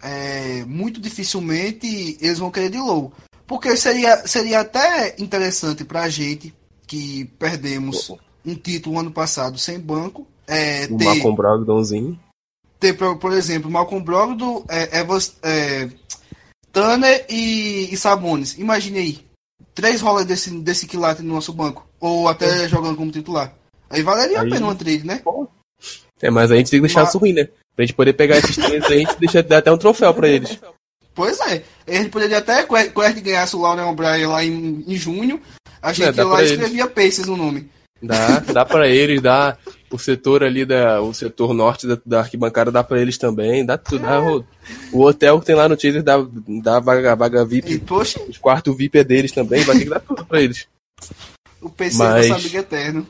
é, 0.02 0.64
muito 0.64 1.00
dificilmente 1.00 2.16
eles 2.20 2.38
vão 2.38 2.50
querer 2.50 2.70
Dilow. 2.70 3.12
Porque 3.46 3.76
seria, 3.76 4.26
seria 4.26 4.60
até 4.60 5.16
interessante 5.18 5.84
pra 5.84 6.08
gente 6.08 6.54
que 6.86 7.24
perdemos 7.38 8.12
um 8.44 8.54
título 8.54 8.98
ano 8.98 9.10
passado 9.10 9.58
sem 9.58 9.78
banco. 9.78 10.26
É, 10.46 10.84
o 10.90 10.96
ter, 10.96 11.04
Malcolm 11.04 11.36
Brogdonzinho. 11.36 12.18
ter, 12.78 12.92
por, 12.94 13.16
por 13.18 13.32
exemplo, 13.32 13.70
Malcolm 13.70 14.04
Brogdon, 14.04 14.64
é, 14.68 14.98
Evans, 15.00 15.34
é, 15.42 15.88
Turner 16.72 17.26
e, 17.28 17.88
e 17.92 17.96
Sabonis. 17.96 18.56
Imagine 18.58 18.98
aí, 18.98 19.26
três 19.74 20.00
rolas 20.00 20.24
desse, 20.26 20.50
desse 20.60 20.86
quilate 20.86 21.22
no 21.22 21.34
nosso 21.34 21.52
banco. 21.52 21.86
Ou 21.98 22.28
até 22.28 22.68
jogando 22.68 22.96
como 22.96 23.10
titular. 23.12 23.52
Aí 23.88 24.02
valeria 24.02 24.40
Aí- 24.40 24.46
a 24.48 24.50
pena 24.50 24.66
uma 24.66 24.74
trade, 24.76 25.04
né? 25.04 25.20
É, 26.22 26.30
mas 26.30 26.50
a 26.52 26.56
gente 26.56 26.70
tem 26.70 26.78
que 26.80 26.86
deixar 26.86 27.00
Mas- 27.00 27.08
isso 27.10 27.18
ruim, 27.18 27.32
né? 27.32 27.48
Pra 27.74 27.84
gente 27.84 27.94
poder 27.94 28.12
pegar 28.12 28.36
esses 28.38 28.56
três 28.56 28.84
aí, 28.84 28.92
a 28.94 28.98
gente 28.98 29.18
deixa 29.18 29.42
dar 29.42 29.58
até 29.58 29.72
um 29.72 29.78
troféu 29.78 30.12
pra 30.12 30.28
eles. 30.28 30.58
Pois 31.14 31.40
é. 31.40 31.62
A 31.86 31.92
gente 31.92 32.10
poderia 32.10 32.38
até, 32.38 32.62
com 32.64 32.74
o 32.74 33.14
que 33.14 33.20
ganhasse 33.20 33.56
o 33.56 33.60
Lauren 33.60 33.84
O'Brien 33.84 34.26
lá 34.26 34.44
em, 34.44 34.84
em 34.86 34.96
junho, 34.96 35.40
a 35.80 35.92
gente 35.92 36.08
É, 36.08 36.12
dá 36.12 36.22
ia 36.22 36.28
lá 36.28 36.42
e 36.42 36.46
escrevia 36.46 36.86
Pacers 36.86 37.26
no 37.26 37.36
nome. 37.36 37.68
Dá, 38.02 38.38
dá 38.40 38.64
pra 38.64 38.88
eles, 38.88 39.20
dá 39.20 39.58
o 39.90 39.98
setor 39.98 40.42
ali 40.42 40.64
da, 40.64 41.02
o 41.02 41.12
setor 41.12 41.52
norte 41.52 41.86
da, 41.86 41.98
da 42.06 42.20
arquibancada 42.20 42.70
dá 42.72 42.82
pra 42.82 42.98
eles 43.00 43.18
também, 43.18 43.64
dá 43.64 43.76
tudo, 43.76 44.02
dá 44.02 44.20
o, 44.22 44.44
o 44.92 45.02
hotel 45.04 45.38
que 45.38 45.44
tem 45.46 45.54
lá 45.54 45.68
no 45.68 45.76
Teaser 45.76 46.02
dá, 46.02 46.16
dá 46.62 46.80
vaga, 46.80 47.14
vaga 47.14 47.42
E, 47.42 47.44
VIP, 47.46 47.78
poxa, 47.80 48.18
os 48.22 48.38
quartos 48.38 48.74
VIP 48.74 48.98
é 48.98 49.04
deles 49.04 49.32
também, 49.32 49.62
vai 49.64 49.76
ter 49.76 49.84
que 49.84 49.90
dar 49.90 50.00
tudo 50.00 50.24
pra 50.24 50.40
eles. 50.40 50.66
o 51.60 51.68
PC 51.68 51.98
Mas- 51.98 52.26
é 52.26 52.28
nosso 52.30 52.40
amigo 52.40 52.56
eterno. 52.56 53.06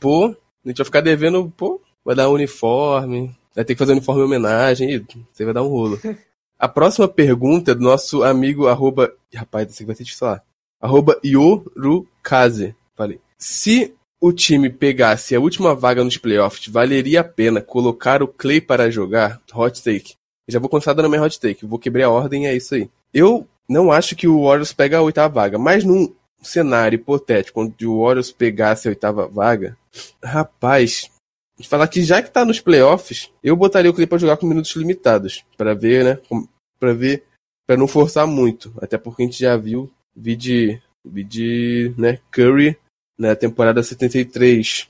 Pô, 0.00 0.26
a 0.64 0.68
gente 0.68 0.76
vai 0.78 0.84
ficar 0.84 1.00
devendo, 1.00 1.52
pô, 1.56 1.80
vai 2.04 2.14
dar 2.14 2.28
um 2.28 2.34
uniforme, 2.34 3.34
vai 3.54 3.64
ter 3.64 3.74
que 3.74 3.78
fazer 3.78 3.92
um 3.92 3.96
uniforme 3.96 4.22
em 4.22 4.24
homenagem, 4.24 4.90
e 4.94 5.06
você 5.32 5.44
vai 5.44 5.54
dar 5.54 5.62
um 5.62 5.68
rolo. 5.68 5.98
A 6.58 6.68
próxima 6.68 7.08
pergunta 7.08 7.72
é 7.72 7.74
do 7.74 7.82
nosso 7.82 8.22
amigo, 8.22 8.68
arroba, 8.68 9.12
rapaz, 9.34 9.68
esse 9.68 9.82
aqui 9.82 9.86
vai 9.86 9.96
ter 9.96 10.04
que 10.04 10.16
falar, 10.16 10.42
arroba 10.80 11.20
Yorukaze, 11.24 12.74
falei, 12.94 13.20
se 13.36 13.92
o 14.20 14.32
time 14.32 14.70
pegasse 14.70 15.34
a 15.34 15.40
última 15.40 15.74
vaga 15.74 16.02
nos 16.02 16.16
playoffs, 16.16 16.68
valeria 16.68 17.20
a 17.20 17.24
pena 17.24 17.60
colocar 17.60 18.22
o 18.22 18.28
Clay 18.28 18.60
para 18.60 18.90
jogar? 18.90 19.38
Hot 19.52 19.82
take. 19.82 20.14
Eu 20.48 20.52
já 20.52 20.58
vou 20.58 20.70
começar 20.70 20.94
dando 20.94 21.10
minha 21.10 21.22
hot 21.22 21.38
take, 21.38 21.66
vou 21.66 21.78
quebrar 21.78 22.06
a 22.06 22.10
ordem, 22.10 22.46
é 22.46 22.56
isso 22.56 22.74
aí. 22.74 22.88
Eu 23.12 23.46
não 23.68 23.92
acho 23.92 24.16
que 24.16 24.26
o 24.26 24.44
Warriors 24.44 24.72
pega 24.72 24.96
a 24.98 25.02
oitava 25.02 25.34
vaga, 25.34 25.58
mas 25.58 25.84
num 25.84 26.10
cenário 26.42 26.96
hipotético 26.96 27.60
onde 27.60 27.86
o 27.86 28.02
Warriors 28.02 28.32
pegasse 28.32 28.88
a 28.88 28.90
oitava 28.90 29.26
vaga, 29.26 29.76
rapaz, 30.22 31.10
falar 31.62 31.88
que 31.88 32.02
já 32.02 32.20
que 32.22 32.30
tá 32.30 32.44
nos 32.44 32.60
playoffs, 32.60 33.30
eu 33.42 33.56
botaria 33.56 33.90
o 33.90 33.94
Clay 33.94 34.06
pra 34.06 34.18
jogar 34.18 34.36
com 34.36 34.46
minutos 34.46 34.74
limitados, 34.76 35.44
Pra 35.56 35.74
ver, 35.74 36.04
né, 36.04 36.18
Pra 36.78 36.92
ver, 36.92 37.24
Pra 37.66 37.76
não 37.76 37.86
forçar 37.86 38.26
muito, 38.26 38.72
até 38.80 38.98
porque 38.98 39.22
a 39.22 39.26
gente 39.26 39.38
já 39.38 39.56
viu 39.56 39.90
vi 40.16 40.36
de, 40.36 40.80
vi 41.04 41.24
de 41.24 41.92
né, 41.98 42.18
Curry 42.30 42.76
na 43.18 43.34
temporada 43.34 43.82
73 43.82 44.88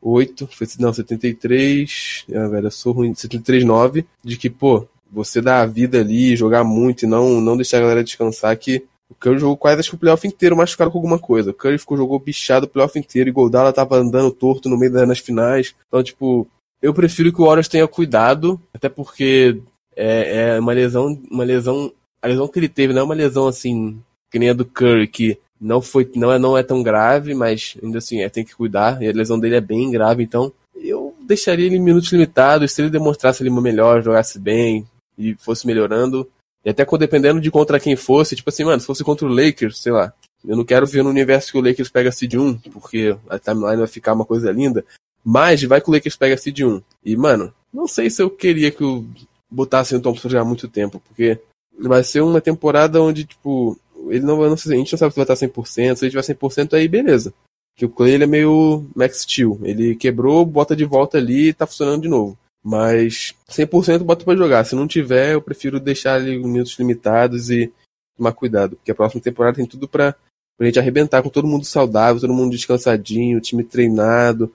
8, 0.00 0.46
foi, 0.46 0.66
não, 0.78 0.92
73, 0.92 2.26
ah, 2.32 2.46
velho, 2.46 2.66
eu 2.68 2.70
sou 2.70 2.92
ruim, 2.92 3.14
73 3.14 3.64
9, 3.64 4.06
de 4.22 4.36
que, 4.36 4.48
pô, 4.48 4.86
você 5.10 5.40
dar 5.40 5.60
a 5.60 5.66
vida 5.66 6.00
ali, 6.00 6.36
jogar 6.36 6.62
muito 6.62 7.04
e 7.04 7.08
não, 7.08 7.40
não 7.40 7.56
deixar 7.56 7.78
a 7.78 7.80
galera 7.80 8.04
descansar 8.04 8.56
que 8.56 8.86
O 9.10 9.14
Curry 9.14 9.38
jogou 9.38 9.56
quase 9.56 9.80
acho 9.80 9.90
que 9.90 9.96
o 9.96 9.98
playoff 9.98 10.26
inteiro 10.26 10.56
machucado 10.56 10.90
com 10.90 10.98
alguma 10.98 11.18
coisa. 11.18 11.50
O 11.50 11.54
Curry 11.54 11.78
ficou, 11.78 11.96
jogou 11.96 12.18
bichado 12.18 12.66
o 12.66 12.68
playoff 12.68 12.98
inteiro. 12.98 13.28
E 13.28 13.32
Goldala 13.32 13.72
tava 13.72 13.96
andando 13.96 14.30
torto 14.30 14.68
no 14.68 14.76
meio 14.76 14.92
das 14.92 15.18
finais. 15.18 15.74
Então, 15.86 16.02
tipo, 16.02 16.46
eu 16.82 16.92
prefiro 16.92 17.32
que 17.32 17.40
o 17.40 17.46
Warriors 17.46 17.68
tenha 17.68 17.88
cuidado. 17.88 18.60
Até 18.72 18.88
porque 18.88 19.60
é, 19.96 20.56
é 20.56 20.60
uma 20.60 20.72
lesão. 20.72 21.18
Uma 21.30 21.44
lesão. 21.44 21.90
A 22.20 22.26
lesão 22.26 22.48
que 22.48 22.58
ele 22.58 22.68
teve 22.68 22.92
não 22.92 23.02
é 23.02 23.04
uma 23.04 23.14
lesão 23.14 23.46
assim. 23.46 23.98
Que 24.30 24.38
nem 24.38 24.50
a 24.50 24.52
do 24.52 24.66
Curry, 24.66 25.08
que 25.08 25.38
não 25.58 25.80
foi. 25.80 26.10
Não 26.14 26.30
é, 26.30 26.38
não 26.38 26.58
é 26.58 26.62
tão 26.62 26.82
grave, 26.82 27.32
mas 27.32 27.76
ainda 27.82 27.98
assim, 27.98 28.20
é, 28.20 28.28
tem 28.28 28.44
que 28.44 28.54
cuidar. 28.54 29.02
E 29.02 29.08
a 29.08 29.12
lesão 29.12 29.40
dele 29.40 29.56
é 29.56 29.60
bem 29.60 29.90
grave, 29.90 30.22
então. 30.22 30.52
Eu 30.76 31.14
deixaria 31.26 31.66
ele 31.66 31.76
em 31.76 31.80
minutos 31.80 32.12
limitados. 32.12 32.72
Se 32.72 32.82
ele 32.82 32.90
demonstrasse 32.90 33.42
ele 33.42 33.50
melhor, 33.50 34.02
jogasse 34.02 34.38
bem 34.38 34.86
e 35.18 35.34
fosse 35.34 35.66
melhorando, 35.66 36.28
e 36.64 36.70
até 36.70 36.84
dependendo 36.98 37.40
de 37.40 37.50
contra 37.50 37.80
quem 37.80 37.96
fosse, 37.96 38.36
tipo 38.36 38.50
assim, 38.50 38.64
mano, 38.64 38.80
se 38.80 38.86
fosse 38.86 39.04
contra 39.04 39.26
o 39.26 39.32
Lakers, 39.32 39.78
sei 39.78 39.92
lá. 39.92 40.12
Eu 40.46 40.56
não 40.56 40.64
quero 40.64 40.86
ver 40.86 41.02
no 41.02 41.10
universo 41.10 41.52
que 41.52 41.58
o 41.58 41.60
Lakers 41.60 41.88
pega 41.88 42.12
seed 42.12 42.34
1, 42.34 42.58
porque 42.72 43.16
a 43.28 43.38
timeline 43.38 43.78
vai 43.78 43.86
ficar 43.86 44.14
uma 44.14 44.24
coisa 44.24 44.50
linda. 44.52 44.84
Mas 45.24 45.62
vai 45.62 45.80
que 45.80 45.90
o 45.90 45.92
Lakers 45.92 46.16
pega 46.16 46.36
seed 46.36 46.60
1. 46.60 46.82
E, 47.04 47.16
mano, 47.16 47.52
não 47.72 47.86
sei 47.86 48.08
se 48.08 48.22
eu 48.22 48.30
queria 48.30 48.70
que 48.70 48.84
o 48.84 49.04
botasse 49.50 49.94
o 49.94 50.00
Thompson 50.00 50.28
já 50.28 50.40
há 50.40 50.44
muito 50.44 50.68
tempo, 50.68 51.00
porque 51.00 51.40
vai 51.78 52.02
ser 52.04 52.20
uma 52.20 52.40
temporada 52.40 53.00
onde, 53.00 53.24
tipo, 53.24 53.78
ele 54.08 54.24
não, 54.24 54.38
não 54.38 54.56
sei, 54.56 54.74
a 54.74 54.78
gente 54.78 54.92
não 54.92 54.98
sabe 54.98 55.12
se 55.12 55.24
vai 55.24 55.24
estar 55.24 55.46
100%, 55.46 55.96
se 55.96 56.04
ele 56.04 56.10
tiver 56.10 56.34
100% 56.34 56.74
aí, 56.74 56.88
beleza. 56.88 57.32
Que 57.76 57.84
o 57.84 57.88
Clay 57.88 58.12
ele 58.12 58.24
é 58.24 58.26
meio 58.26 58.84
Max 58.94 59.22
Steel. 59.22 59.58
Ele 59.62 59.94
quebrou, 59.94 60.44
bota 60.44 60.74
de 60.74 60.84
volta 60.84 61.18
ali 61.18 61.48
e 61.48 61.52
tá 61.52 61.66
funcionando 61.66 62.02
de 62.02 62.08
novo. 62.08 62.36
Mas 62.68 63.34
100% 63.48 64.00
bota 64.00 64.26
para 64.26 64.36
jogar. 64.36 64.62
Se 64.64 64.74
não 64.74 64.86
tiver, 64.86 65.32
eu 65.32 65.40
prefiro 65.40 65.80
deixar 65.80 66.16
ali 66.16 66.36
minutos 66.36 66.78
limitados 66.78 67.48
e 67.48 67.72
tomar 68.14 68.32
cuidado, 68.32 68.76
porque 68.76 68.90
a 68.90 68.94
próxima 68.94 69.22
temporada 69.22 69.56
tem 69.56 69.64
tudo 69.64 69.88
para 69.88 70.14
a 70.60 70.64
gente 70.64 70.78
arrebentar 70.78 71.22
com 71.22 71.30
todo 71.30 71.48
mundo 71.48 71.64
saudável, 71.64 72.20
todo 72.20 72.34
mundo 72.34 72.50
descansadinho, 72.50 73.40
time 73.40 73.64
treinado, 73.64 74.52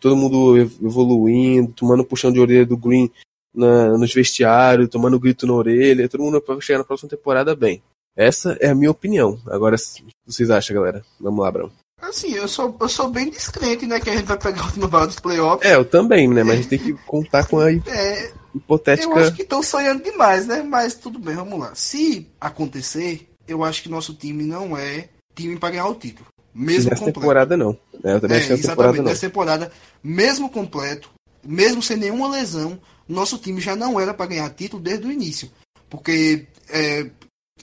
todo 0.00 0.16
mundo 0.16 0.58
evoluindo, 0.58 1.72
tomando 1.72 2.04
puxão 2.04 2.32
de 2.32 2.40
orelha 2.40 2.66
do 2.66 2.76
Green 2.76 3.08
na, 3.54 3.96
nos 3.96 4.12
vestiários, 4.12 4.88
tomando 4.88 5.20
grito 5.20 5.46
na 5.46 5.52
orelha, 5.52 6.08
todo 6.08 6.24
mundo 6.24 6.40
para 6.40 6.60
chegar 6.60 6.78
na 6.78 6.84
próxima 6.84 7.10
temporada 7.10 7.54
bem. 7.54 7.80
Essa 8.16 8.56
é 8.60 8.70
a 8.70 8.74
minha 8.74 8.90
opinião. 8.90 9.38
Agora, 9.46 9.76
o 9.76 9.78
que 9.78 10.04
vocês 10.26 10.50
acham, 10.50 10.74
galera? 10.74 11.04
Vamos 11.20 11.44
lá, 11.44 11.52
Brão. 11.52 11.70
Assim, 12.08 12.32
eu 12.34 12.46
sou, 12.46 12.76
eu 12.80 12.88
sou 12.88 13.10
bem 13.10 13.30
descrente, 13.30 13.86
né? 13.86 13.98
Que 13.98 14.10
a 14.10 14.16
gente 14.16 14.26
vai 14.26 14.38
pegar 14.38 14.62
a 14.62 14.66
última 14.66 14.86
vaga 14.86 15.06
dos 15.08 15.18
playoffs. 15.18 15.68
É, 15.68 15.74
eu 15.74 15.84
também, 15.84 16.28
né? 16.28 16.44
Mas 16.44 16.52
a 16.52 16.56
gente 16.56 16.68
tem 16.68 16.78
que 16.78 16.92
contar 17.04 17.46
com 17.46 17.58
a 17.58 17.72
é, 17.72 18.32
hipotética. 18.54 19.12
Eu 19.12 19.16
acho 19.18 19.34
que 19.34 19.42
estão 19.42 19.62
sonhando 19.62 20.02
demais, 20.02 20.46
né? 20.46 20.62
Mas 20.62 20.94
tudo 20.94 21.18
bem, 21.18 21.34
vamos 21.34 21.58
lá. 21.58 21.74
Se 21.74 22.28
acontecer, 22.40 23.28
eu 23.46 23.64
acho 23.64 23.82
que 23.82 23.88
nosso 23.88 24.14
time 24.14 24.44
não 24.44 24.76
é 24.76 25.08
time 25.34 25.58
para 25.58 25.70
ganhar 25.70 25.88
o 25.88 25.94
título. 25.94 26.26
Mesmo 26.54 26.90
nessa 26.90 27.00
completo. 27.00 27.20
temporada, 27.20 27.56
não. 27.56 27.78
É, 28.02 28.14
eu 28.14 28.20
também 28.20 28.36
é, 28.36 28.40
acho 28.40 28.46
que 28.48 28.52
nessa 28.54 28.68
temporada, 28.68 28.96
não. 28.96 29.04
nessa 29.04 29.26
temporada, 29.26 29.72
mesmo 30.02 30.48
completo, 30.48 31.10
mesmo 31.44 31.82
sem 31.82 31.96
nenhuma 31.96 32.28
lesão, 32.28 32.80
nosso 33.08 33.36
time 33.38 33.60
já 33.60 33.76
não 33.76 34.00
era 34.00 34.14
para 34.14 34.26
ganhar 34.26 34.48
título 34.50 34.82
desde 34.82 35.06
o 35.06 35.12
início. 35.12 35.50
Porque 35.90 36.46
é, 36.70 37.10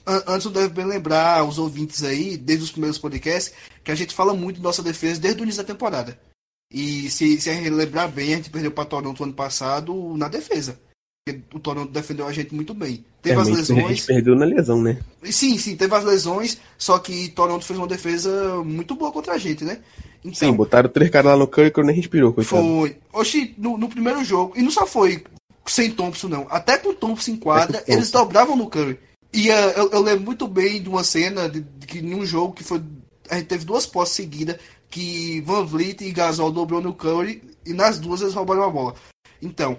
antes 0.06 0.44
eu 0.44 0.52
devo 0.52 0.74
bem 0.74 0.84
lembrar 0.84 1.44
os 1.44 1.58
ouvintes 1.58 2.02
aí, 2.02 2.36
desde 2.36 2.64
os 2.64 2.70
primeiros 2.70 2.98
podcasts, 2.98 3.54
que 3.82 3.90
a 3.90 3.94
gente 3.94 4.14
fala 4.14 4.34
muito 4.34 4.56
de 4.56 4.62
nossa 4.62 4.82
defesa 4.82 5.20
desde 5.20 5.40
o 5.40 5.44
início 5.44 5.62
da 5.62 5.66
temporada. 5.66 6.18
E 6.70 7.08
se, 7.10 7.40
se 7.40 7.50
a 7.50 7.54
gente 7.54 7.70
lembrar 7.70 8.08
bem, 8.08 8.34
a 8.34 8.36
gente 8.36 8.50
perdeu 8.50 8.70
para 8.70 8.84
Toronto 8.84 9.22
ano 9.22 9.32
passado 9.32 10.16
na 10.16 10.28
defesa. 10.28 10.78
O 11.54 11.58
Toronto 11.58 11.90
defendeu 11.90 12.26
a 12.26 12.32
gente 12.32 12.54
muito 12.54 12.74
bem. 12.74 13.04
Teve 13.22 13.38
é, 13.38 13.40
as 13.40 13.48
lesões. 13.48 13.84
A 13.84 13.88
gente 13.88 14.06
perdeu 14.06 14.34
na 14.34 14.44
lesão, 14.44 14.82
né? 14.82 14.98
Sim, 15.24 15.56
sim, 15.56 15.76
teve 15.76 15.94
as 15.94 16.04
lesões, 16.04 16.58
só 16.76 16.98
que 16.98 17.28
Toronto 17.30 17.64
fez 17.64 17.78
uma 17.78 17.86
defesa 17.86 18.62
muito 18.62 18.94
boa 18.94 19.10
contra 19.10 19.34
a 19.34 19.38
gente, 19.38 19.64
né? 19.64 19.78
Então, 20.22 20.34
sim, 20.34 20.52
botaram 20.52 20.88
três 20.90 21.10
caras 21.10 21.32
lá 21.32 21.38
no 21.38 21.46
Curry 21.46 21.70
que 21.70 21.82
nem 21.82 21.96
respirou, 21.96 22.32
coitado. 22.32 22.62
Foi. 22.62 22.96
Oxi, 23.12 23.54
no, 23.56 23.78
no 23.78 23.88
primeiro 23.88 24.22
jogo, 24.24 24.52
e 24.56 24.62
não 24.62 24.70
só 24.70 24.86
foi 24.86 25.24
sem 25.66 25.90
Thompson, 25.90 26.28
não. 26.28 26.46
Até 26.50 26.76
com 26.76 26.90
o 26.90 26.94
Thompson 26.94 27.32
em 27.32 27.36
quadra, 27.36 27.82
eles 27.88 28.10
dobravam 28.10 28.56
no 28.56 28.68
Curry. 28.68 28.98
E 29.34 29.50
uh, 29.50 29.52
eu, 29.52 29.90
eu, 29.90 30.00
lembro 30.00 30.24
muito 30.24 30.46
bem 30.46 30.80
de 30.80 30.88
uma 30.88 31.02
cena 31.02 31.48
de, 31.48 31.60
de 31.60 31.86
que 31.88 31.98
em 31.98 32.14
um 32.14 32.24
jogo 32.24 32.52
que 32.54 32.62
foi. 32.62 32.80
A 33.28 33.36
gente 33.36 33.48
teve 33.48 33.64
duas 33.64 33.84
posses 33.84 34.14
seguidas 34.14 34.58
que 34.88 35.40
Van 35.40 35.64
Vliet 35.64 36.04
e 36.04 36.12
Gasol 36.12 36.52
dobrou 36.52 36.80
no 36.80 36.94
Curry 36.94 37.42
e 37.66 37.72
nas 37.72 37.98
duas 37.98 38.20
eles 38.20 38.34
roubaram 38.34 38.62
a 38.62 38.70
bola. 38.70 38.94
Então, 39.42 39.76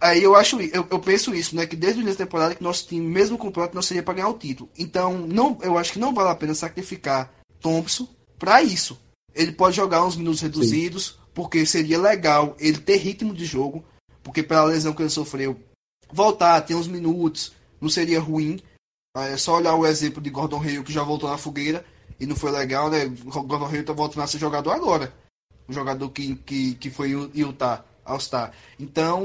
aí 0.00 0.22
eu 0.22 0.36
acho, 0.36 0.60
eu, 0.60 0.86
eu 0.88 1.00
penso 1.00 1.34
isso, 1.34 1.56
né? 1.56 1.66
Que 1.66 1.74
desde 1.74 1.98
o 1.98 2.02
início 2.02 2.20
da 2.20 2.26
temporada 2.26 2.54
que 2.54 2.62
nosso 2.62 2.86
time, 2.86 3.04
mesmo 3.04 3.36
completo, 3.36 3.74
não 3.74 3.82
seria 3.82 4.04
para 4.04 4.14
ganhar 4.14 4.28
o 4.28 4.38
título. 4.38 4.70
Então, 4.78 5.18
não, 5.18 5.58
eu 5.62 5.76
acho 5.76 5.94
que 5.94 5.98
não 5.98 6.14
vale 6.14 6.30
a 6.30 6.34
pena 6.36 6.54
sacrificar 6.54 7.32
Thompson 7.60 8.06
para 8.38 8.62
isso. 8.62 8.96
Ele 9.34 9.50
pode 9.50 9.74
jogar 9.74 10.04
uns 10.04 10.16
minutos 10.16 10.40
reduzidos, 10.40 11.06
Sim. 11.06 11.14
porque 11.34 11.66
seria 11.66 11.98
legal 11.98 12.54
ele 12.60 12.78
ter 12.78 12.98
ritmo 12.98 13.34
de 13.34 13.46
jogo, 13.46 13.82
porque 14.22 14.44
pela 14.44 14.64
lesão 14.64 14.92
que 14.92 15.02
ele 15.02 15.10
sofreu, 15.10 15.58
voltar, 16.12 16.60
ter 16.60 16.76
uns 16.76 16.86
minutos, 16.86 17.52
não 17.80 17.88
seria 17.88 18.20
ruim. 18.20 18.60
É 19.16 19.36
só 19.36 19.56
olhar 19.56 19.74
o 19.74 19.86
exemplo 19.86 20.22
de 20.22 20.30
Gordon 20.30 20.64
Hill 20.64 20.82
que 20.82 20.92
já 20.92 21.02
voltou 21.02 21.28
na 21.28 21.36
fogueira 21.36 21.84
e 22.18 22.26
não 22.26 22.34
foi 22.34 22.50
legal, 22.50 22.90
né? 22.90 23.06
Gordon 23.24 23.70
Hill 23.70 23.84
tá 23.84 23.92
voltando 23.92 24.22
a 24.22 24.26
ser 24.26 24.38
jogador 24.38 24.70
agora. 24.70 25.12
O 25.68 25.72
jogador 25.72 26.08
que, 26.10 26.34
que, 26.36 26.74
que 26.74 26.90
foi 26.90 27.10
Utah, 27.10 27.84
All-Star. 28.04 28.52
Então. 28.80 29.22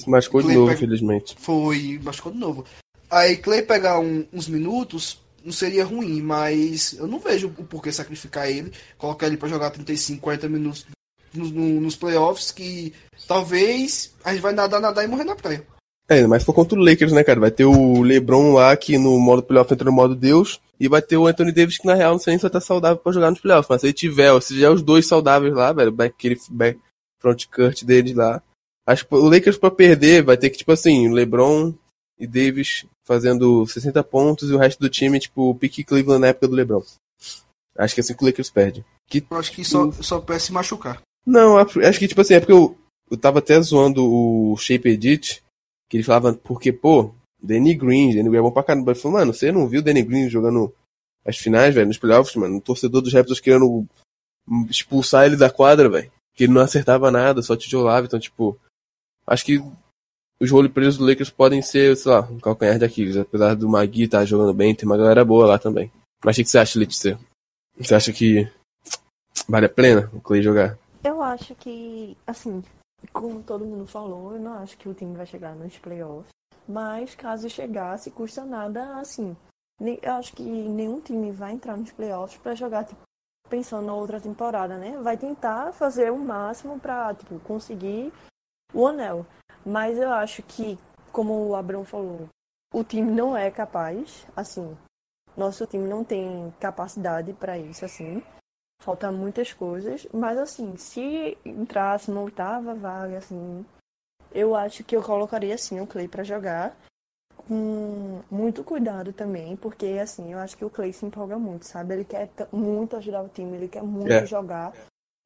Se 0.00 0.10
machucou 0.10 0.42
de 0.42 0.54
novo, 0.54 0.72
infelizmente. 0.72 1.36
Foi, 1.38 2.00
machucou 2.02 2.32
de 2.32 2.38
novo. 2.38 2.64
Aí 3.10 3.36
Clay 3.36 3.62
pegar 3.62 4.00
um, 4.00 4.26
uns 4.32 4.48
minutos 4.48 5.20
não 5.44 5.52
seria 5.52 5.84
ruim, 5.84 6.20
mas 6.20 6.94
eu 6.94 7.06
não 7.06 7.18
vejo 7.18 7.46
o 7.56 7.64
porquê 7.64 7.92
sacrificar 7.92 8.50
ele, 8.50 8.72
colocar 8.98 9.26
ele 9.26 9.36
para 9.36 9.48
jogar 9.48 9.70
35, 9.70 10.20
40 10.20 10.48
minutos 10.48 10.86
nos, 11.32 11.50
nos 11.52 11.96
playoffs, 11.96 12.50
que 12.50 12.92
talvez 13.26 14.14
a 14.24 14.32
gente 14.32 14.42
vai 14.42 14.52
nadar, 14.52 14.80
nadar 14.80 15.04
e 15.04 15.06
morrer 15.06 15.24
na 15.24 15.36
praia. 15.36 15.64
É, 16.08 16.26
mas 16.26 16.42
for 16.42 16.54
contra 16.54 16.78
o 16.78 16.82
Lakers, 16.82 17.12
né, 17.12 17.22
cara? 17.22 17.38
Vai 17.38 17.50
ter 17.50 17.66
o 17.66 18.00
LeBron 18.00 18.54
lá 18.54 18.74
que 18.76 18.96
no 18.96 19.18
modo 19.20 19.42
playoff 19.42 19.72
entra 19.72 19.84
no 19.84 19.92
modo 19.92 20.16
Deus. 20.16 20.58
E 20.80 20.88
vai 20.88 21.02
ter 21.02 21.18
o 21.18 21.26
Anthony 21.26 21.52
Davis 21.52 21.76
que 21.76 21.86
na 21.86 21.94
real 21.94 22.12
não 22.12 22.18
sei 22.18 22.32
nem 22.32 22.38
se 22.38 22.42
vai 22.42 22.48
estar 22.48 22.60
saudável 22.60 22.96
pra 22.96 23.12
jogar 23.12 23.30
nos 23.30 23.40
playoffs. 23.40 23.68
Mas 23.68 23.80
se 23.82 23.88
ele 23.88 23.92
tiver, 23.92 24.40
se 24.40 24.54
tiver 24.54 24.70
os 24.70 24.80
dois 24.80 25.06
saudáveis 25.06 25.52
lá, 25.52 25.72
velho, 25.72 25.94
aquele 25.98 26.38
back 26.50 26.80
front 27.20 27.44
cut 27.46 27.84
deles 27.84 28.14
lá. 28.14 28.42
Acho 28.86 29.06
que 29.06 29.14
o 29.14 29.28
Lakers 29.28 29.58
pra 29.58 29.70
perder 29.70 30.22
vai 30.22 30.38
ter 30.38 30.48
que, 30.48 30.56
tipo 30.56 30.72
assim, 30.72 31.12
LeBron 31.12 31.74
e 32.18 32.26
Davis 32.26 32.86
fazendo 33.04 33.66
60 33.66 34.02
pontos 34.04 34.48
e 34.48 34.54
o 34.54 34.58
resto 34.58 34.80
do 34.80 34.88
time, 34.88 35.20
tipo, 35.20 35.50
o 35.50 35.54
pique 35.54 35.84
Cleveland 35.84 36.22
na 36.22 36.28
época 36.28 36.48
do 36.48 36.54
LeBron. 36.54 36.82
Acho 37.76 37.94
que 37.94 38.00
é 38.00 38.02
assim 38.02 38.14
que 38.14 38.22
o 38.22 38.26
Lakers 38.26 38.50
perde. 38.50 38.84
Que... 39.06 39.24
Eu 39.30 39.36
acho 39.36 39.52
que 39.52 39.64
só, 39.64 39.92
só 39.92 40.20
perde 40.20 40.44
se 40.44 40.52
machucar. 40.52 41.02
Não, 41.26 41.58
acho 41.58 41.98
que, 41.98 42.08
tipo 42.08 42.20
assim, 42.20 42.34
é 42.34 42.40
porque 42.40 42.52
eu, 42.52 42.78
eu 43.10 43.16
tava 43.18 43.40
até 43.40 43.60
zoando 43.60 44.02
o 44.02 44.56
Shape 44.56 44.88
Edit 44.88 45.42
que 45.88 45.96
ele 45.96 46.04
falava, 46.04 46.34
porque, 46.34 46.72
pô, 46.72 47.14
Danny 47.42 47.74
Green, 47.74 48.14
Danny 48.14 48.28
Green 48.28 48.38
é 48.38 48.42
bom 48.42 48.50
pra 48.50 48.62
caramba. 48.62 48.92
Ele 48.92 49.00
falou, 49.00 49.18
mano, 49.18 49.32
você 49.32 49.50
não 49.50 49.68
viu 49.68 49.80
o 49.80 49.82
Danny 49.82 50.02
Green 50.02 50.28
jogando 50.28 50.72
as 51.24 51.36
finais, 51.36 51.74
velho, 51.74 51.86
nos 51.86 51.98
playoffs, 51.98 52.34
mano? 52.36 52.56
O 52.56 52.60
torcedor 52.60 53.00
dos 53.00 53.12
Raptors 53.12 53.40
querendo 53.40 53.86
expulsar 54.68 55.26
ele 55.26 55.36
da 55.36 55.50
quadra, 55.50 55.88
velho. 55.88 56.10
Que 56.34 56.44
ele 56.44 56.52
não 56.52 56.62
acertava 56.62 57.10
nada, 57.10 57.42
só 57.42 57.56
tijolava. 57.56 58.06
Então, 58.06 58.18
tipo, 58.18 58.58
acho 59.26 59.44
que 59.44 59.62
os 60.40 60.50
roleplays 60.50 60.96
do 60.96 61.06
Lakers 61.06 61.30
podem 61.30 61.62
ser, 61.62 61.96
sei 61.96 62.12
lá, 62.12 62.20
um 62.20 62.38
calcanhar 62.38 62.78
de 62.78 62.84
Aquiles. 62.84 63.16
Apesar 63.16 63.54
do 63.54 63.68
Magui 63.68 64.04
estar 64.04 64.20
tá 64.20 64.24
jogando 64.24 64.54
bem, 64.54 64.74
tem 64.74 64.86
uma 64.86 64.96
galera 64.96 65.24
boa 65.24 65.46
lá 65.46 65.58
também. 65.58 65.90
Mas 66.24 66.36
o 66.36 66.42
que 66.42 66.48
você 66.48 66.58
acha, 66.58 66.78
Letícia? 66.78 67.18
Você 67.78 67.94
acha 67.94 68.12
que 68.12 68.50
vale 69.48 69.66
a 69.66 69.70
pena 69.70 70.10
o 70.12 70.20
Clay 70.20 70.42
jogar? 70.42 70.78
Eu 71.04 71.22
acho 71.22 71.54
que, 71.54 72.16
assim, 72.26 72.62
como 73.12 73.42
todo 73.42 73.64
mundo 73.64 73.86
falou, 73.86 74.34
eu 74.34 74.40
não 74.40 74.54
acho 74.54 74.76
que 74.76 74.88
o 74.88 74.94
time 74.94 75.16
vai 75.16 75.26
chegar 75.26 75.54
nos 75.54 75.78
playoffs. 75.78 76.32
Mas 76.68 77.14
caso 77.14 77.48
chegasse, 77.48 78.10
custa 78.10 78.44
nada 78.44 78.96
assim. 78.98 79.36
Eu 80.02 80.14
acho 80.14 80.34
que 80.34 80.42
nenhum 80.42 81.00
time 81.00 81.30
vai 81.30 81.52
entrar 81.52 81.76
nos 81.76 81.92
playoffs 81.92 82.38
para 82.38 82.54
jogar 82.54 82.84
tipo, 82.84 83.00
pensando 83.48 83.86
na 83.86 83.94
outra 83.94 84.20
temporada, 84.20 84.76
né? 84.76 84.98
Vai 84.98 85.16
tentar 85.16 85.72
fazer 85.72 86.10
o 86.10 86.18
máximo 86.18 86.78
para 86.78 87.14
tipo, 87.14 87.38
conseguir 87.40 88.12
o 88.74 88.86
anel. 88.86 89.24
Mas 89.64 89.98
eu 89.98 90.12
acho 90.12 90.42
que, 90.42 90.78
como 91.12 91.48
o 91.48 91.54
Abrão 91.54 91.84
falou, 91.84 92.28
o 92.74 92.84
time 92.84 93.10
não 93.10 93.36
é 93.36 93.50
capaz, 93.50 94.26
assim, 94.36 94.76
nosso 95.36 95.66
time 95.66 95.88
não 95.88 96.04
tem 96.04 96.52
capacidade 96.58 97.32
para 97.32 97.56
isso, 97.56 97.84
assim. 97.84 98.22
Falta 98.80 99.10
muitas 99.10 99.52
coisas, 99.52 100.06
mas 100.12 100.38
assim, 100.38 100.76
se 100.76 101.36
entrasse 101.44 102.10
uma 102.10 102.22
oitava 102.22 102.74
vaga, 102.74 103.18
assim, 103.18 103.66
eu 104.32 104.54
acho 104.54 104.84
que 104.84 104.96
eu 104.96 105.02
colocaria 105.02 105.54
assim 105.54 105.80
o 105.80 105.86
Clay 105.86 106.06
para 106.06 106.22
jogar 106.22 106.76
com 107.36 108.22
muito 108.30 108.62
cuidado 108.62 109.12
também, 109.12 109.56
porque 109.56 109.86
assim, 110.00 110.32
eu 110.32 110.38
acho 110.38 110.56
que 110.56 110.64
o 110.64 110.70
Clay 110.70 110.92
se 110.92 111.04
empolga 111.04 111.38
muito, 111.38 111.64
sabe? 111.66 111.94
Ele 111.94 112.04
quer 112.04 112.30
muito 112.52 112.96
ajudar 112.96 113.22
o 113.22 113.28
time, 113.28 113.56
ele 113.56 113.68
quer 113.68 113.82
muito 113.82 114.12
é. 114.12 114.26
jogar, 114.26 114.72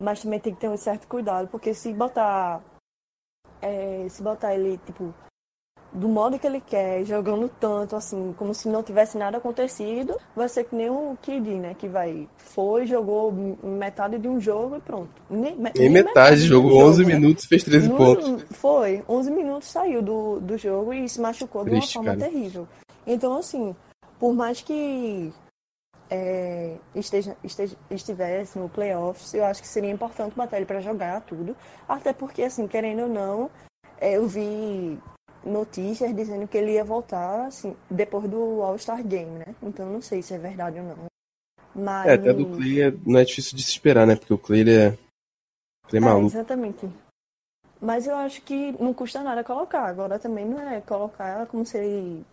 mas 0.00 0.22
também 0.22 0.40
tem 0.40 0.54
que 0.54 0.60
ter 0.60 0.68
um 0.68 0.76
certo 0.76 1.06
cuidado, 1.06 1.48
porque 1.48 1.74
se 1.74 1.92
botar 1.92 2.62
é, 3.60 4.08
se 4.08 4.22
botar 4.22 4.54
ele 4.54 4.78
tipo 4.78 5.14
do 5.92 6.08
modo 6.08 6.38
que 6.38 6.46
ele 6.46 6.60
quer, 6.60 7.04
jogando 7.04 7.48
tanto, 7.48 7.94
assim, 7.94 8.34
como 8.38 8.54
se 8.54 8.68
não 8.68 8.82
tivesse 8.82 9.18
nada 9.18 9.36
acontecido, 9.36 10.18
vai 10.34 10.48
ser 10.48 10.64
que 10.64 10.74
nem 10.74 10.88
o 10.88 11.16
KD, 11.20 11.54
né? 11.56 11.76
Que 11.78 11.86
vai, 11.86 12.28
foi, 12.36 12.86
jogou 12.86 13.32
metade 13.62 14.18
de 14.18 14.26
um 14.26 14.40
jogo 14.40 14.76
e 14.76 14.80
pronto. 14.80 15.10
Nem, 15.28 15.54
nem, 15.54 15.72
nem 15.76 15.90
metade, 15.90 16.40
jogou 16.42 16.70
jogo, 16.70 16.84
11 16.84 17.04
né? 17.04 17.14
minutos, 17.14 17.44
fez 17.44 17.62
13 17.62 17.88
no, 17.88 17.96
pontos. 17.96 18.44
Foi, 18.52 19.04
11 19.08 19.30
minutos 19.30 19.68
saiu 19.68 20.00
do, 20.00 20.40
do 20.40 20.56
jogo 20.56 20.94
e 20.94 21.08
se 21.08 21.20
machucou 21.20 21.64
Triste, 21.64 21.92
de 21.92 21.98
uma 21.98 22.04
forma 22.04 22.18
cara. 22.18 22.30
terrível. 22.30 22.66
Então, 23.06 23.36
assim, 23.36 23.76
por 24.18 24.32
mais 24.32 24.62
que 24.62 25.32
é, 26.08 26.76
esteja, 26.94 27.36
esteja, 27.44 27.76
estivesse 27.90 28.58
no 28.58 28.68
playoffs, 28.68 29.34
eu 29.34 29.44
acho 29.44 29.60
que 29.60 29.68
seria 29.68 29.90
importante 29.90 30.34
botar 30.34 30.56
ele 30.56 30.66
para 30.66 30.80
jogar 30.80 31.20
tudo. 31.20 31.54
Até 31.86 32.12
porque, 32.12 32.42
assim, 32.42 32.66
querendo 32.66 33.02
ou 33.02 33.08
não, 33.08 33.50
é, 34.00 34.16
eu 34.16 34.26
vi 34.26 34.98
notícias 35.44 36.14
dizendo 36.14 36.46
que 36.46 36.56
ele 36.56 36.72
ia 36.72 36.84
voltar 36.84 37.46
assim, 37.46 37.76
depois 37.90 38.28
do 38.28 38.62
All-Star 38.62 39.02
Game, 39.04 39.38
né? 39.38 39.54
Então 39.62 39.90
não 39.90 40.00
sei 40.00 40.22
se 40.22 40.34
é 40.34 40.38
verdade 40.38 40.78
ou 40.78 40.84
não. 40.84 41.04
Mas... 41.74 42.06
É, 42.06 42.14
até 42.14 42.32
do 42.32 42.46
Clay 42.46 42.82
é, 42.82 42.92
não 43.06 43.18
é 43.18 43.24
difícil 43.24 43.56
de 43.56 43.62
se 43.62 43.70
esperar, 43.70 44.06
né? 44.06 44.16
Porque 44.16 44.34
o 44.34 44.38
Clay 44.38 44.60
ele 44.60 44.74
é, 44.74 44.86
ele 44.86 44.98
é, 45.94 45.96
é 45.96 46.00
maluco. 46.00 46.26
Exatamente. 46.26 46.88
Mas 47.80 48.06
eu 48.06 48.14
acho 48.14 48.42
que 48.42 48.72
não 48.72 48.94
custa 48.94 49.22
nada 49.22 49.42
colocar. 49.42 49.86
Agora 49.86 50.18
também 50.18 50.44
não 50.44 50.60
é 50.60 50.80
colocar 50.80 51.46
como 51.46 51.66
se 51.66 51.78
ele 51.78 52.24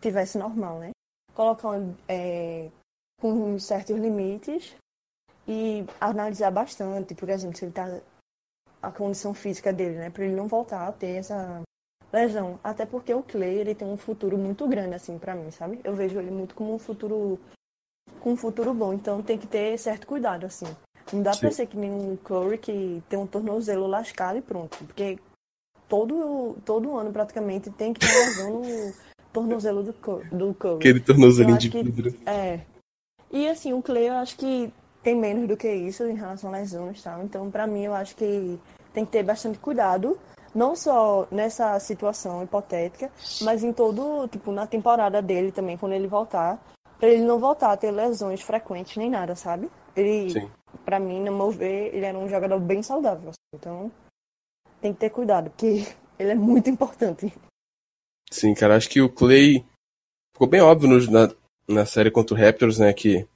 tivesse 0.00 0.36
normal, 0.38 0.80
né? 0.80 0.90
Colocar 1.34 1.78
é, 2.08 2.68
com 3.20 3.58
certos 3.58 3.96
limites 3.96 4.74
e 5.46 5.84
analisar 6.00 6.50
bastante, 6.50 7.14
por 7.14 7.28
exemplo, 7.28 7.56
se 7.56 7.64
ele 7.64 7.72
tá 7.72 8.00
a 8.82 8.90
condição 8.90 9.32
física 9.32 9.72
dele, 9.72 9.96
né, 9.96 10.10
para 10.10 10.24
ele 10.24 10.34
não 10.34 10.48
voltar 10.48 10.86
a 10.86 10.92
ter 10.92 11.16
essa 11.16 11.62
lesão. 12.12 12.58
Até 12.62 12.86
porque 12.86 13.12
o 13.12 13.22
Clay, 13.22 13.54
ele 13.58 13.74
tem 13.74 13.88
um 13.88 13.96
futuro 13.96 14.36
muito 14.38 14.66
grande, 14.66 14.94
assim, 14.94 15.18
para 15.18 15.34
mim, 15.34 15.50
sabe? 15.50 15.80
Eu 15.84 15.94
vejo 15.94 16.18
ele 16.18 16.30
muito 16.30 16.54
como 16.54 16.74
um 16.74 16.78
futuro. 16.78 17.38
com 18.20 18.32
um 18.32 18.36
futuro 18.36 18.72
bom. 18.72 18.92
Então 18.92 19.22
tem 19.22 19.38
que 19.38 19.46
ter 19.46 19.78
certo 19.78 20.06
cuidado, 20.06 20.46
assim. 20.46 20.66
Não 21.12 21.22
dá 21.22 21.32
Sim. 21.32 21.40
pra 21.40 21.50
ser 21.50 21.66
que 21.66 21.76
nem 21.76 21.90
um 21.90 22.16
Curry 22.16 22.58
que 22.58 23.02
tem 23.08 23.18
um 23.18 23.26
tornozelo 23.26 23.86
lascado 23.86 24.38
e 24.38 24.42
pronto. 24.42 24.76
Porque 24.84 25.18
todo, 25.88 26.56
todo 26.64 26.96
ano, 26.96 27.12
praticamente, 27.12 27.70
tem 27.70 27.92
que 27.92 28.00
ter 28.00 28.12
lesão 28.12 28.62
no 28.62 28.92
tornozelo 29.32 29.82
do, 29.82 29.92
do 30.32 30.54
Curry. 30.54 30.76
Aquele 30.76 31.00
tornozelinho 31.00 31.58
de 31.58 31.68
vidro. 31.68 32.14
É. 32.26 32.60
E 33.30 33.48
assim, 33.48 33.72
o 33.72 33.82
Clay, 33.82 34.08
eu 34.08 34.14
acho 34.14 34.36
que 34.36 34.72
tem 35.02 35.14
menos 35.14 35.46
do 35.46 35.56
que 35.56 35.72
isso 35.72 36.04
em 36.04 36.16
relação 36.16 36.52
a 36.52 36.58
lesões, 36.58 37.02
tá? 37.02 37.20
Então, 37.22 37.50
para 37.50 37.66
mim, 37.66 37.84
eu 37.84 37.94
acho 37.94 38.16
que 38.16 38.58
tem 38.92 39.04
que 39.04 39.12
ter 39.12 39.22
bastante 39.22 39.58
cuidado 39.58 40.18
não 40.56 40.74
só 40.74 41.28
nessa 41.30 41.78
situação 41.78 42.42
hipotética, 42.42 43.12
mas 43.42 43.62
em 43.62 43.72
todo, 43.72 44.26
tipo, 44.28 44.50
na 44.50 44.66
temporada 44.66 45.20
dele 45.20 45.52
também, 45.52 45.76
quando 45.76 45.92
ele 45.92 46.08
voltar, 46.08 46.58
para 46.98 47.10
ele 47.10 47.22
não 47.22 47.38
voltar 47.38 47.72
a 47.72 47.76
ter 47.76 47.90
lesões 47.90 48.40
frequentes 48.40 48.96
nem 48.96 49.10
nada, 49.10 49.36
sabe? 49.36 49.70
Ele, 49.94 50.50
para 50.82 50.98
mim, 50.98 51.20
no 51.20 51.36
meu 51.36 51.50
ver, 51.50 51.94
ele 51.94 52.06
era 52.06 52.18
um 52.18 52.28
jogador 52.28 52.58
bem 52.58 52.82
saudável. 52.82 53.28
Assim, 53.28 53.38
então, 53.54 53.92
tem 54.80 54.94
que 54.94 55.00
ter 55.00 55.10
cuidado, 55.10 55.50
porque 55.50 55.84
ele 56.18 56.30
é 56.30 56.34
muito 56.34 56.70
importante. 56.70 57.30
Sim, 58.30 58.54
cara, 58.54 58.76
acho 58.76 58.88
que 58.88 59.00
o 59.00 59.12
Clay 59.12 59.62
ficou 60.32 60.48
bem 60.48 60.62
óbvio 60.62 61.10
na, 61.10 61.30
na 61.68 61.84
série 61.84 62.10
contra 62.10 62.34
o 62.34 62.38
Raptors, 62.38 62.78
né, 62.78 62.94
que 62.94 63.28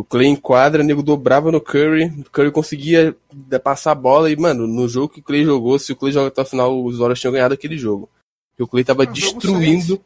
o 0.00 0.04
Clay 0.04 0.28
enquadra, 0.28 0.82
o 0.82 0.86
nego 0.86 1.02
dobrava 1.02 1.52
no 1.52 1.60
Curry, 1.60 2.06
o 2.06 2.30
Curry 2.30 2.50
conseguia 2.50 3.14
passar 3.62 3.92
a 3.92 3.94
bola 3.94 4.30
e, 4.30 4.36
mano, 4.36 4.66
no 4.66 4.88
jogo 4.88 5.10
que 5.10 5.20
o 5.20 5.22
Clay 5.22 5.44
jogou, 5.44 5.78
se 5.78 5.92
o 5.92 5.96
Clay 5.96 6.10
joga 6.10 6.28
até 6.28 6.40
o 6.40 6.46
final, 6.46 6.82
os 6.82 6.96
Warriors 6.96 7.20
tinham 7.20 7.34
ganhado 7.34 7.52
aquele 7.52 7.76
jogo. 7.76 8.08
Porque 8.50 8.62
o 8.62 8.66
Clay 8.66 8.82
tava 8.82 9.02
ah, 9.02 9.06
destruindo. 9.06 10.00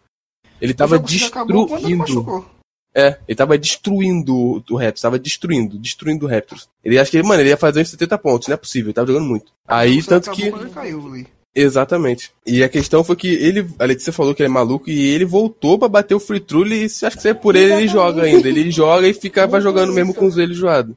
Ele 0.61 0.75
tava 0.75 0.99
destruindo. 0.99 2.45
É, 2.93 3.19
ele 3.29 3.37
tava 3.37 3.57
destruindo 3.57 4.65
o 4.69 4.77
Raptors, 4.77 5.01
tava 5.01 5.19
destruindo, 5.19 5.79
destruindo 5.79 6.27
o 6.27 6.29
Raptors. 6.29 6.69
Ele 6.85 6.99
acha 6.99 7.13
que, 7.13 7.23
mano, 7.23 7.41
ele 7.41 7.51
ia 7.51 7.57
fazer 7.57 7.81
uns 7.81 7.91
70 7.91 8.19
pontos, 8.19 8.49
não 8.49 8.55
é 8.55 8.57
possível, 8.57 8.89
ele 8.89 8.95
tava 8.95 9.07
jogando 9.07 9.29
muito. 9.29 9.53
Aí, 9.67 10.03
tanto 10.03 10.33
que. 10.33 10.51
Caiu, 10.71 11.25
Exatamente. 11.55 12.33
E 12.45 12.65
a 12.65 12.69
questão 12.69 13.05
foi 13.05 13.15
que 13.15 13.29
ele, 13.29 13.69
a 13.79 13.85
Letícia 13.85 14.13
falou 14.13 14.35
que 14.35 14.43
ele 14.43 14.49
é 14.49 14.53
maluco 14.53 14.91
e 14.91 15.09
ele 15.11 15.25
voltou 15.25 15.79
para 15.79 15.89
bater 15.89 16.15
o 16.15 16.21
free 16.21 16.41
throw 16.41 16.67
e 16.67 16.89
se 16.89 17.07
acha 17.07 17.17
que 17.17 17.23
se 17.23 17.29
é 17.29 17.35
por 17.35 17.55
ele, 17.55 17.73
ele 17.75 17.89
joga 17.89 18.23
ainda. 18.23 18.49
Ele 18.49 18.71
joga 18.71 19.07
e 19.07 19.15
ficava 19.15 19.61
jogando 19.61 19.93
mesmo 19.93 20.13
com 20.13 20.27
os 20.27 20.35
joelhos 20.35 20.59
zoados. 20.59 20.97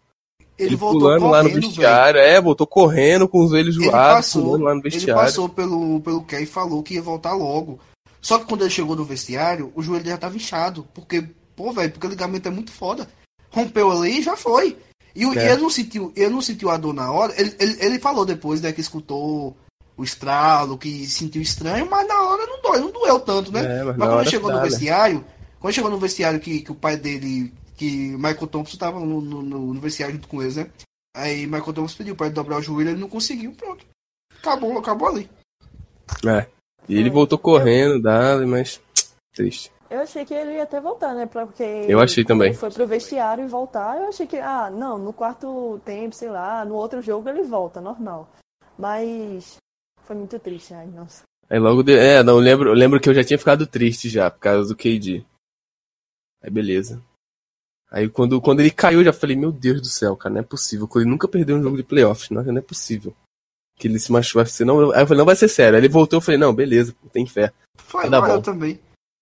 Ele, 0.57 0.69
ele 0.69 0.77
pulando 0.77 1.27
lá 1.27 1.43
no 1.43 1.49
vestiário, 1.51 2.19
véio. 2.19 2.35
é, 2.35 2.41
voltou 2.41 2.65
correndo 2.65 3.27
com 3.27 3.43
os 3.43 3.51
joelhos 3.51 3.75
zoados, 3.75 4.33
pulando 4.33 4.63
lá 4.63 4.73
no 4.73 4.81
vestiário. 4.81 5.21
Ele 5.21 5.27
passou 5.27 5.47
pelo, 5.47 6.01
pelo 6.01 6.23
Ken 6.23 6.41
e 6.41 6.47
falou 6.47 6.81
que 6.81 6.95
ia 6.95 7.01
voltar 7.01 7.33
logo. 7.33 7.79
Só 8.19 8.39
que 8.39 8.45
quando 8.45 8.61
ele 8.61 8.71
chegou 8.71 8.95
no 8.95 9.05
vestiário, 9.05 9.71
o 9.75 9.83
joelho 9.83 10.05
já 10.05 10.17
tava 10.17 10.35
inchado. 10.35 10.87
Porque, 10.95 11.23
pô, 11.55 11.71
velho, 11.71 11.91
porque 11.91 12.07
o 12.07 12.09
ligamento 12.09 12.47
é 12.47 12.51
muito 12.51 12.71
foda. 12.71 13.07
Rompeu 13.51 13.91
ali 13.91 14.19
e 14.19 14.23
já 14.23 14.35
foi. 14.35 14.75
E, 15.15 15.23
é. 15.23 15.27
e 15.27 15.51
ele 15.51 15.61
não 15.61 15.69
sentiu, 15.69 16.11
ele 16.15 16.29
não 16.29 16.41
sentiu 16.41 16.71
a 16.71 16.77
dor 16.77 16.93
na 16.93 17.11
hora. 17.11 17.33
Ele, 17.39 17.53
ele, 17.59 17.77
ele 17.79 17.99
falou 17.99 18.25
depois, 18.25 18.59
né, 18.59 18.71
que 18.71 18.81
escutou 18.81 19.55
o 19.97 20.03
estralo, 20.03 20.77
que 20.77 21.07
sentiu 21.07 21.41
estranho, 21.41 21.89
mas 21.89 22.07
na 22.07 22.21
hora 22.21 22.45
não 22.45 22.61
dói, 22.61 22.79
não 22.79 22.91
doeu 22.91 23.19
tanto, 23.19 23.51
né? 23.51 23.79
É, 23.79 23.83
mas, 23.83 23.97
mas 23.97 24.09
quando 24.09 24.29
chegou 24.29 24.51
no 24.51 24.61
vestiário, 24.61 25.25
quando 25.59 25.73
chegou 25.73 25.89
no 25.89 25.97
vestiário 25.97 26.39
que, 26.39 26.61
que 26.61 26.71
o 26.71 26.75
pai 26.75 26.95
dele, 26.95 27.51
que 27.75 28.15
Michael 28.15 28.47
Thompson 28.47 28.77
tava 28.77 28.99
no, 28.99 29.19
no, 29.19 29.41
no 29.73 29.81
vestiário 29.81 30.15
junto 30.15 30.27
com 30.27 30.41
eles, 30.41 30.55
né? 30.55 30.69
Aí 31.15 31.47
Michael 31.47 31.73
Thompson 31.73 31.97
pediu 31.97 32.15
para 32.15 32.27
ele 32.27 32.35
dobrar 32.35 32.59
o 32.59 32.61
joelho, 32.61 32.91
ele 32.91 32.99
não 32.99 33.09
conseguiu, 33.09 33.51
pronto. 33.53 33.83
Acabou, 34.39 34.77
acabou 34.77 35.07
ali. 35.07 35.27
É. 36.25 36.45
E 36.87 36.95
ele 36.95 37.09
voltou 37.09 37.39
correndo, 37.39 37.99
dali, 37.99 38.45
mas 38.45 38.79
triste. 39.33 39.71
Eu 39.89 40.01
achei 40.01 40.25
que 40.25 40.33
ele 40.33 40.53
ia 40.53 40.63
até 40.63 40.79
voltar, 40.79 41.15
né? 41.15 41.25
Porque 41.25 41.63
eu 41.63 41.99
achei 41.99 42.23
também. 42.23 42.49
Ele 42.49 42.57
foi 42.57 42.69
pro 42.69 42.85
vestiário 42.85 43.43
e 43.43 43.47
voltar. 43.47 43.97
Eu 43.97 44.09
achei 44.09 44.27
que, 44.27 44.37
ah, 44.37 44.69
não, 44.69 44.97
no 44.97 45.11
quarto 45.11 45.79
tempo, 45.83 46.13
sei 46.13 46.29
lá, 46.29 46.63
no 46.65 46.75
outro 46.75 47.01
jogo 47.01 47.27
ele 47.29 47.41
volta, 47.41 47.81
normal. 47.81 48.29
Mas 48.77 49.57
foi 50.07 50.15
muito 50.15 50.39
triste, 50.39 50.73
ai, 50.73 50.87
nossa. 50.87 51.23
Aí 51.49 51.59
logo 51.59 51.83
de... 51.83 51.93
É, 51.93 52.23
não 52.23 52.37
lembro, 52.37 52.69
eu 52.69 52.73
lembro 52.73 52.99
que 52.99 53.09
eu 53.09 53.13
já 53.13 53.23
tinha 53.23 53.37
ficado 53.37 53.67
triste 53.67 54.09
já, 54.09 54.31
por 54.31 54.39
causa 54.39 54.69
do 54.69 54.75
KD. 54.75 55.25
Aí 56.41 56.49
beleza. 56.49 57.03
Aí 57.91 58.09
quando, 58.09 58.39
quando 58.41 58.61
ele 58.61 58.71
caiu, 58.71 58.99
eu 58.99 59.05
já 59.05 59.13
falei, 59.13 59.35
meu 59.35 59.51
Deus 59.51 59.81
do 59.81 59.87
céu, 59.87 60.15
cara, 60.15 60.33
não 60.33 60.41
é 60.41 60.43
possível. 60.43 60.89
Ele 60.95 61.05
nunca 61.05 61.27
perdeu 61.27 61.57
um 61.57 61.63
jogo 61.63 61.77
de 61.77 61.83
playoffs, 61.83 62.29
não, 62.29 62.41
não 62.41 62.57
é 62.57 62.61
possível. 62.61 63.13
Que 63.77 63.87
ele 63.87 63.99
se 63.99 64.11
machucou, 64.11 64.41
vai 64.41 64.49
ser, 64.49 64.65
não. 64.65 64.91
Aí 64.91 65.01
eu 65.01 65.07
falei, 65.07 65.19
não 65.19 65.25
vai 65.25 65.35
ser 65.35 65.47
sério. 65.47 65.75
Aí 65.75 65.81
ele 65.81 65.89
voltou, 65.89 66.17
eu 66.17 66.21
falei, 66.21 66.39
não, 66.39 66.53
beleza, 66.53 66.95
tem 67.11 67.25
fé. 67.25 67.51
Foi 67.75 68.09
lá, 68.09 68.17
eu 68.29 68.41
também. 68.41 68.79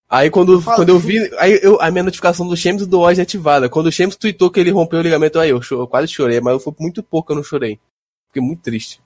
Aí 0.07 0.29
quando, 0.29 0.53
eu 0.53 0.61
quando 0.61 0.89
eu 0.89 0.99
vi, 0.99 1.17
aí 1.37 1.59
eu, 1.63 1.81
a 1.81 1.89
minha 1.89 2.03
notificação 2.03 2.47
do 2.47 2.55
Shams 2.55 2.85
do 2.85 2.99
Oz 2.99 3.19
ativada. 3.19 3.69
Quando 3.69 3.87
o 3.87 3.91
Shams 3.91 4.15
tweetou 4.15 4.51
que 4.51 4.59
ele 4.59 4.69
rompeu 4.71 4.99
o 4.99 5.01
ligamento, 5.01 5.39
aí 5.39 5.49
eu, 5.49 5.59
eu 5.71 5.87
quase 5.87 6.07
chorei, 6.07 6.39
mas 6.39 6.63
foi 6.63 6.73
muito 6.79 7.01
pouco 7.01 7.27
que 7.27 7.33
eu 7.33 7.37
não 7.37 7.43
chorei. 7.43 7.79
Fiquei 8.27 8.41
muito 8.41 8.61
triste. 8.61 9.01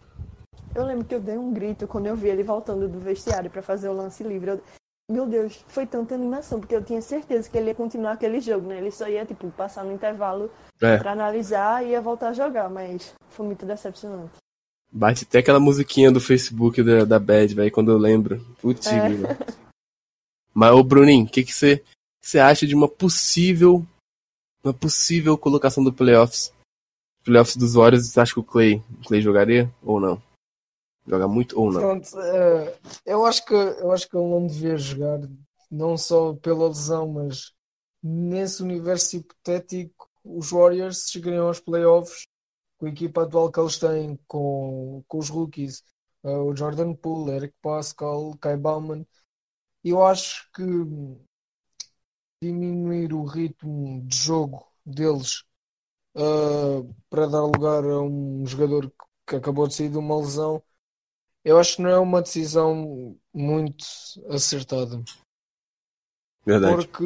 Eu 0.76 0.86
lembro 0.86 1.05
que 1.05 1.15
eu 1.15 1.20
dei 1.20 1.38
um 1.38 1.51
grito 1.53 1.88
quando 1.88 2.07
eu 2.07 2.15
vi 2.15 2.30
ele 2.30 2.43
voltando 2.43 2.88
do 2.88 2.99
vestiário 2.99 3.49
para 3.49 3.61
fazer 3.61 3.89
o 3.89 3.93
lance 3.93 4.24
livre. 4.24 4.51
Eu... 4.51 4.61
Meu 5.09 5.26
Deus, 5.26 5.65
foi 5.67 5.88
tanta 5.88 6.13
animação, 6.13 6.59
porque 6.59 6.76
eu 6.76 6.84
tinha 6.84 7.01
certeza 7.01 7.49
que 7.49 7.57
ele 7.57 7.70
ia 7.70 7.76
continuar 7.76 8.11
aquele 8.11 8.39
jogo, 8.39 8.67
né? 8.67 8.78
Ele 8.78 8.91
só 8.91 9.09
ia, 9.09 9.26
tipo, 9.26 9.49
passar 9.49 9.84
no 9.84 9.91
intervalo 9.91 10.51
é. 10.80 10.97
pra 10.97 11.13
analisar 11.13 11.84
e 11.84 11.89
ia 11.89 12.01
voltar 12.01 12.30
a 12.30 12.34
jogar, 12.34 12.70
mas 12.70 13.15
foi 13.30 13.47
muito 13.47 13.65
decepcionante. 13.65 14.34
Bate 14.91 15.24
até 15.24 15.39
aquela 15.39 15.59
musiquinha 15.59 16.11
do 16.11 16.22
Facebook 16.22 16.84
da, 16.84 17.05
da 17.05 17.20
Bad, 17.20 17.55
velho, 17.55 17.72
quando 17.72 17.91
eu 17.91 17.97
lembro. 17.97 18.45
Putz, 18.61 18.86
é. 18.88 19.09
Mas, 20.53 20.72
ô 20.74 20.84
Bruninho, 20.84 21.26
o 21.26 21.28
que 21.28 21.43
você 21.43 22.39
acha 22.39 22.67
de 22.67 22.76
uma 22.76 22.88
possível 22.88 23.86
uma 24.63 24.74
possível 24.74 25.38
colocação 25.38 25.84
do 25.84 25.93
playoffs? 25.93 26.51
Playoffs 27.24 27.55
dos 27.55 27.74
Warriors, 27.74 28.07
você 28.07 28.20
acha 28.20 28.34
que 28.34 28.39
o 28.39 28.43
Clay, 28.43 28.84
o 29.01 29.07
Clay 29.07 29.22
jogaria 29.22 29.72
ou 29.82 29.99
não? 29.99 30.22
Joga 31.10 31.28
muito 31.28 31.60
ou 31.60 31.72
não? 31.72 31.82
Pronto, 31.82 32.07
uh, 32.20 32.72
eu, 33.03 33.26
acho 33.26 33.43
que, 33.43 33.53
eu 33.53 33.91
acho 33.91 34.07
que 34.07 34.16
ele 34.16 34.30
não 34.30 34.45
devia 34.45 34.78
jogar, 34.78 35.20
não 35.72 35.97
só 35.97 36.36
pela 36.36 36.68
lesão, 36.68 37.12
mas 37.12 37.51
nesse 38.03 38.62
universo 38.62 39.18
hipotético, 39.18 40.07
os 40.24 40.51
Warriors 40.51 41.10
chegariam 41.10 41.47
aos 41.47 41.60
playoffs 41.60 42.28
com 42.78 42.86
a 42.86 42.89
equipa 42.89 43.24
atual 43.24 43.51
que 43.51 43.60
eles 43.60 43.80
têm, 43.80 44.20
com, 44.28 45.03
com 45.07 45.18
os 45.18 45.30
rookies, 45.30 45.84
uh, 46.24 46.43
o 46.43 46.55
Jordan 46.55 46.93
Poole, 46.93 47.32
Eric 47.32 47.55
Pascal, 47.60 48.38
Kai 48.39 48.55
Bauman. 48.55 49.03
Eu 49.84 50.05
acho 50.05 50.47
que 50.53 50.64
diminuir 52.39 53.14
o 53.14 53.24
ritmo 53.24 54.05
de 54.05 54.16
jogo 54.16 54.64
deles 54.86 55.43
uh, 56.16 56.88
para 57.10 57.26
dar 57.26 57.45
lugar 57.45 57.84
a 57.84 57.99
um 57.99 58.45
jogador 58.45 58.93
que 59.28 59.36
acabou 59.36 59.68
de 59.68 59.74
sair 59.74 59.89
de 59.89 59.97
uma 59.97 60.18
lesão 60.18 60.62
eu 61.44 61.58
acho 61.60 61.78
que 61.78 61.82
não 61.82 61.90
é 61.90 62.00
uma 62.00 62.22
decisão 62.22 63.18
muito 63.34 63.86
acertada. 64.30 65.02
Verdade. 66.46 66.76
Porque 66.86 67.04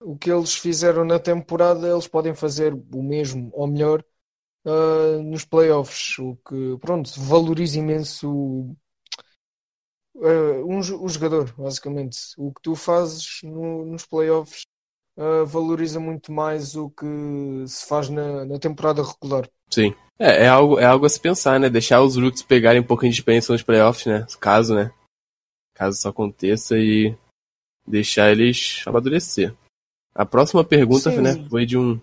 o 0.00 0.16
que 0.16 0.30
eles 0.30 0.54
fizeram 0.54 1.04
na 1.04 1.18
temporada, 1.18 1.88
eles 1.88 2.06
podem 2.08 2.34
fazer 2.34 2.72
o 2.74 3.02
mesmo 3.02 3.50
ou 3.52 3.66
melhor 3.66 4.04
uh, 4.66 5.22
nos 5.22 5.44
playoffs. 5.44 6.18
O 6.18 6.36
que, 6.36 6.78
pronto, 6.80 7.10
valoriza 7.20 7.78
imenso 7.78 8.30
o, 8.30 8.76
uh, 10.14 10.64
um, 10.66 10.78
o 10.78 11.08
jogador, 11.08 11.52
basicamente. 11.56 12.18
O 12.36 12.52
que 12.52 12.62
tu 12.62 12.74
fazes 12.74 13.40
no- 13.42 13.84
nos 13.86 14.06
playoffs 14.06 14.62
uh, 15.16 15.46
valoriza 15.46 16.00
muito 16.00 16.32
mais 16.32 16.76
o 16.76 16.90
que 16.90 17.06
se 17.68 17.86
faz 17.86 18.08
na, 18.08 18.44
na 18.44 18.58
temporada 18.58 19.02
regular. 19.02 19.48
Sim. 19.70 19.94
É, 20.18 20.44
é 20.44 20.48
algo, 20.48 20.78
é 20.78 20.84
algo 20.84 21.06
a 21.06 21.08
se 21.08 21.20
pensar, 21.20 21.60
né? 21.60 21.68
Deixar 21.70 22.02
os 22.02 22.16
rookies 22.16 22.42
pegarem 22.42 22.80
um 22.80 22.84
pouquinho 22.84 23.12
de 23.12 23.18
experiência 23.18 23.52
nos 23.52 23.62
playoffs, 23.62 24.06
né? 24.06 24.26
Caso, 24.40 24.74
né? 24.74 24.90
Caso 25.74 25.96
isso 25.96 26.08
aconteça 26.08 26.76
e 26.76 27.16
deixar 27.86 28.30
eles 28.30 28.82
amadurecer. 28.86 29.54
A 30.14 30.26
próxima 30.26 30.64
pergunta, 30.64 31.10
Sim. 31.10 31.20
né, 31.20 31.46
foi 31.48 31.64
de 31.64 31.78
um 31.78 32.00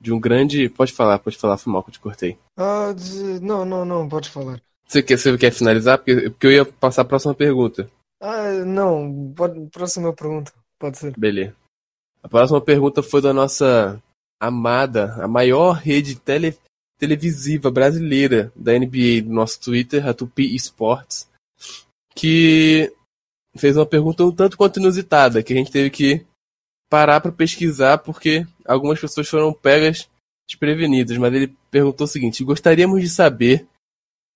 de 0.00 0.12
um 0.12 0.18
grande. 0.18 0.70
Pode 0.70 0.92
falar, 0.92 1.18
pode 1.18 1.36
falar, 1.36 1.58
foi 1.58 1.70
mal 1.70 1.82
que 1.82 1.90
eu 1.90 1.92
te 1.92 2.00
cortei. 2.00 2.38
Ah, 2.56 2.94
não, 3.42 3.64
não, 3.64 3.84
não, 3.84 4.08
podes 4.08 4.30
falar. 4.30 4.60
Você 4.86 5.02
quer, 5.02 5.18
você 5.18 5.36
quer 5.36 5.52
finalizar? 5.52 5.98
Porque, 5.98 6.30
porque 6.30 6.46
eu 6.46 6.52
ia 6.52 6.64
passar 6.64 7.02
a 7.02 7.04
próxima 7.04 7.34
pergunta. 7.34 7.90
Ah, 8.20 8.64
não, 8.64 9.32
pode, 9.36 9.60
próxima 9.68 10.12
pergunta, 10.12 10.52
pode 10.78 10.98
ser. 10.98 11.14
Beleza. 11.16 11.54
A 12.22 12.28
próxima 12.28 12.60
pergunta 12.60 13.02
foi 13.02 13.20
da 13.22 13.32
nossa 13.32 14.02
amada, 14.40 15.14
a 15.22 15.28
maior 15.28 15.72
rede 15.72 16.16
tele, 16.16 16.56
televisiva 17.00 17.70
brasileira 17.70 18.52
da 18.54 18.78
NBA, 18.78 19.22
do 19.24 19.32
nosso 19.32 19.58
Twitter, 19.58 20.06
a 20.06 20.12
Tupi 20.12 20.54
Esportes, 20.54 21.28
que 22.14 22.92
fez 23.56 23.76
uma 23.76 23.86
pergunta 23.86 24.24
um 24.24 24.30
tanto 24.30 24.56
quanto 24.56 24.78
inusitada, 24.78 25.42
que 25.42 25.52
a 25.52 25.56
gente 25.56 25.72
teve 25.72 25.88
que 25.88 26.24
parar 26.90 27.20
para 27.20 27.32
pesquisar 27.32 27.98
porque 27.98 28.46
algumas 28.66 29.00
pessoas 29.00 29.28
foram 29.28 29.52
pegas 29.52 30.08
desprevenidas, 30.46 31.16
mas 31.16 31.32
ele 31.32 31.56
perguntou 31.70 32.04
o 32.04 32.08
seguinte: 32.08 32.44
gostaríamos 32.44 33.00
de 33.00 33.08
saber 33.08 33.66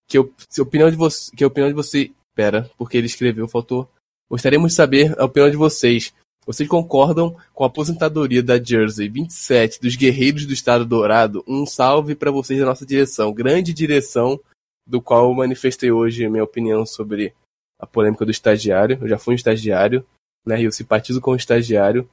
que, 0.09 0.17
a 0.17 0.23
opinião 0.63 0.91
de 0.91 0.97
que 1.37 1.45
a 1.45 1.47
opinião 1.47 1.69
de 1.69 1.75
você, 1.75 2.11
pera, 2.35 2.71
porque 2.79 2.97
ele 2.97 3.07
escreveu, 3.07 3.47
faltou. 3.47 3.89
Gostaríamos 4.31 4.73
de 4.73 4.77
saber 4.77 5.15
a 5.21 5.27
opinião 5.27 5.51
de 5.51 5.57
vocês. 5.57 6.15
Vocês 6.47 6.69
concordam 6.69 7.37
com 7.55 7.65
a 7.65 7.67
aposentadoria 7.67 8.43
da 8.43 8.63
Jersey 8.63 9.09
27 9.09 9.81
dos 9.81 9.97
Guerreiros 9.97 10.47
do 10.47 10.53
Estado 10.53 10.85
Dourado? 10.85 11.43
Um 11.47 11.65
salve 11.65 12.15
para 12.15 12.31
vocês 12.31 12.61
da 12.61 12.67
nossa 12.67 12.85
direção, 12.85 13.33
grande 13.33 13.73
direção, 13.73 14.39
do 14.87 15.01
qual 15.01 15.29
eu 15.29 15.35
manifestei 15.35 15.91
hoje 15.91 16.29
minha 16.29 16.45
opinião 16.45 16.85
sobre 16.85 17.35
a 17.79 17.87
polêmica 17.87 18.25
do 18.25 18.31
estagiário. 18.31 18.99
Eu 19.01 19.09
já 19.09 19.19
fui 19.19 19.35
um 19.35 19.37
estagiário, 19.37 20.05
né? 20.45 20.61
E 20.61 20.65
eu 20.65 20.73
simpatizo 20.73 21.21
com 21.21 21.33
o 21.33 21.37
estagiário. 21.37 22.09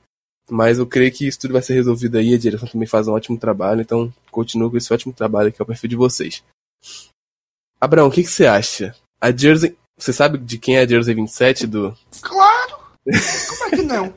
Mas 0.49 0.79
eu 0.79 0.87
creio 0.87 1.11
que 1.11 1.27
isso 1.27 1.39
tudo 1.39 1.53
vai 1.53 1.61
ser 1.61 1.73
resolvido 1.73 2.17
aí. 2.17 2.33
A 2.33 2.37
direção 2.37 2.67
também 2.67 2.87
faz 2.87 3.07
um 3.07 3.13
ótimo 3.13 3.37
trabalho. 3.37 3.81
Então, 3.81 4.13
continuo 4.31 4.71
com 4.71 4.77
esse 4.77 4.91
ótimo 4.93 5.13
trabalho 5.13 5.51
que 5.51 5.61
é 5.61 5.63
o 5.63 5.65
perfil 5.65 5.89
de 5.89 5.95
vocês. 5.95 6.43
Abraão, 7.79 8.07
o 8.07 8.11
que, 8.11 8.23
que 8.23 8.29
você 8.29 8.45
acha? 8.45 8.95
A 9.19 9.31
Jersey. 9.31 9.75
Você 9.97 10.13
sabe 10.13 10.37
de 10.37 10.57
quem 10.57 10.77
é 10.77 10.81
a 10.81 10.87
Jersey 10.87 11.13
27 11.13 11.67
do. 11.67 11.95
Claro! 12.21 12.60
Como 13.05 13.63
é 13.65 13.69
que 13.71 13.81
não? 13.81 14.13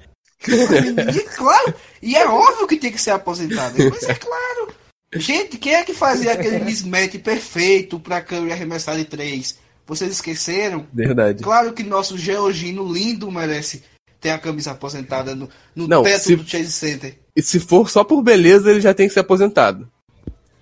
E, 0.46 1.20
claro! 1.36 1.74
E 2.02 2.14
é 2.16 2.26
óbvio 2.28 2.66
que 2.66 2.76
tem 2.76 2.92
que 2.92 3.00
ser 3.00 3.10
aposentado. 3.12 3.76
Mas 3.90 4.02
é 4.02 4.14
claro! 4.14 4.74
Gente, 5.14 5.56
quem 5.58 5.74
é 5.74 5.84
que 5.84 5.94
fazia 5.94 6.32
aquele 6.32 6.58
mismatch 6.58 7.18
perfeito 7.18 7.98
pra 8.00 8.20
Curry 8.20 8.52
arremessar 8.52 8.96
de 8.96 9.04
três? 9.04 9.58
Vocês 9.86 10.10
esqueceram? 10.10 10.86
Verdade. 10.92 11.42
Claro 11.42 11.72
que 11.72 11.82
nosso 11.82 12.18
Georgino 12.18 12.90
lindo 12.92 13.30
merece 13.30 13.82
ter 14.20 14.30
a 14.30 14.38
camisa 14.38 14.72
aposentada 14.72 15.34
no, 15.34 15.48
no 15.76 15.86
Não, 15.86 16.02
teto 16.02 16.24
se- 16.24 16.36
do 16.36 16.48
Chase 16.48 16.72
Center. 16.72 17.18
E 17.36 17.42
se 17.42 17.60
for 17.60 17.88
só 17.90 18.02
por 18.02 18.22
beleza, 18.22 18.70
ele 18.70 18.80
já 18.80 18.92
tem 18.94 19.06
que 19.08 19.14
ser 19.14 19.20
aposentado. 19.20 19.88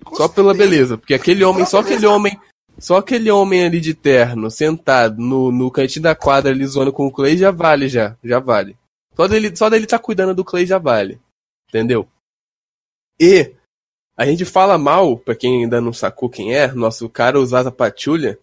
Com 0.04 0.16
Só 0.16 0.26
pela 0.28 0.52
beleza. 0.52 0.98
Porque 0.98 1.14
aquele 1.14 1.44
homem, 1.44 1.64
só 1.64 1.78
aquele 1.80 2.06
homem. 2.06 2.36
Só 2.82 2.96
aquele 2.96 3.30
homem 3.30 3.64
ali 3.64 3.80
de 3.80 3.94
terno, 3.94 4.50
sentado 4.50 5.22
no, 5.22 5.52
no 5.52 5.70
cantinho 5.70 6.02
da 6.02 6.16
quadra 6.16 6.50
ali 6.50 6.66
zoando 6.66 6.92
com 6.92 7.06
o 7.06 7.12
Clay 7.12 7.36
já 7.36 7.52
vale, 7.52 7.88
já. 7.88 8.16
Já 8.24 8.40
vale. 8.40 8.76
Só 9.14 9.28
dele, 9.28 9.54
só 9.54 9.70
dele 9.70 9.86
tá 9.86 10.00
cuidando 10.00 10.34
do 10.34 10.44
Clay 10.44 10.66
já 10.66 10.78
vale. 10.78 11.20
Entendeu? 11.68 12.08
E 13.20 13.54
a 14.16 14.26
gente 14.26 14.44
fala 14.44 14.76
mal, 14.76 15.16
pra 15.16 15.36
quem 15.36 15.62
ainda 15.62 15.80
não 15.80 15.92
sacou 15.92 16.28
quem 16.28 16.56
é, 16.56 16.72
nosso 16.72 17.08
cara 17.08 17.38
o 17.38 17.46
Zaza 17.46 17.70
Pachulia, 17.70 18.36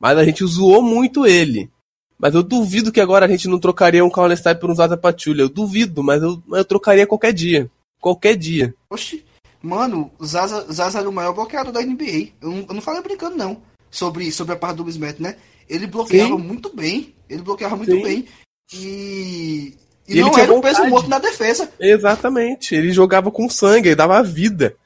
mas 0.00 0.18
a 0.18 0.24
gente 0.24 0.44
zoou 0.44 0.82
muito 0.82 1.24
ele. 1.24 1.70
Mas 2.18 2.34
eu 2.34 2.42
duvido 2.42 2.90
que 2.90 3.00
agora 3.00 3.24
a 3.24 3.28
gente 3.28 3.46
não 3.46 3.60
trocaria 3.60 4.04
um 4.04 4.10
Style 4.36 4.58
por 4.58 4.68
um 4.68 4.74
Zaza 4.74 4.96
Pachulia. 4.96 5.44
Eu 5.44 5.48
duvido, 5.48 6.02
mas 6.02 6.20
eu, 6.20 6.42
eu 6.50 6.64
trocaria 6.64 7.06
qualquer 7.06 7.32
dia. 7.32 7.70
Qualquer 8.00 8.36
dia. 8.36 8.74
Oxi, 8.90 9.24
mano, 9.62 10.10
o 10.18 10.26
Zaza, 10.26 10.66
Zaza 10.72 10.98
era 10.98 11.08
o 11.08 11.12
maior 11.12 11.32
bloqueador 11.32 11.72
da 11.72 11.82
NBA. 11.82 12.32
Eu 12.40 12.50
não, 12.50 12.66
eu 12.68 12.74
não 12.74 12.80
falei 12.82 13.00
brincando, 13.00 13.36
não. 13.36 13.62
Sobre, 13.96 14.30
sobre 14.30 14.52
a 14.52 14.56
parte 14.56 14.76
do 14.76 14.84
mismatch, 14.84 15.20
né? 15.20 15.36
Ele 15.68 15.86
bloqueava 15.86 16.36
Sim. 16.36 16.42
muito 16.42 16.74
bem. 16.74 17.14
Ele 17.28 17.42
bloqueava 17.42 17.76
muito 17.76 17.92
Sim. 17.92 18.02
bem. 18.02 18.26
E. 18.72 19.74
E, 20.06 20.12
E 20.12 20.12
ele 20.12 20.20
não 20.20 20.30
tinha 20.30 20.44
era 20.44 20.52
o 20.52 20.60
peso 20.60 20.84
morto 20.86 21.08
na 21.08 21.18
defesa. 21.18 21.72
Exatamente. 21.80 22.74
Ele 22.74 22.92
jogava 22.92 23.30
com 23.30 23.48
sangue, 23.48 23.88
ele 23.88 23.96
dava 23.96 24.22
vida. 24.22 24.76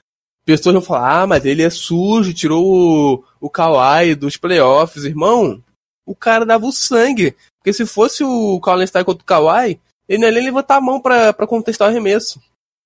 Pessoas 0.47 0.73
vão 0.73 0.83
falar, 0.83 1.23
ah, 1.23 1.27
mas 1.27 1.45
ele 1.45 1.63
é 1.63 1.69
sujo, 1.69 2.33
tirou 2.33 2.65
o, 2.65 3.25
o 3.41 3.51
Kawhi 3.51 4.15
dos 4.15 4.37
playoffs. 4.37 5.05
Irmão, 5.05 5.63
o 6.07 6.15
cara 6.15 6.47
dava 6.47 6.65
o 6.65 6.73
sangue. 6.73 7.37
Porque 7.59 7.73
se 7.73 7.85
fosse 7.85 8.25
o 8.25 8.59
Colin 8.61 8.87
Stein 8.87 9.05
contra 9.05 9.23
o 9.23 9.27
Kawhi, 9.27 9.79
ele 10.09 10.19
não 10.21 10.29
ia 10.29 10.35
nem 10.35 10.45
levantar 10.45 10.77
a 10.77 10.81
mão 10.81 11.01
pra 11.01 11.35
contestar 11.47 11.89
o 11.89 11.91
arremesso. 11.91 12.41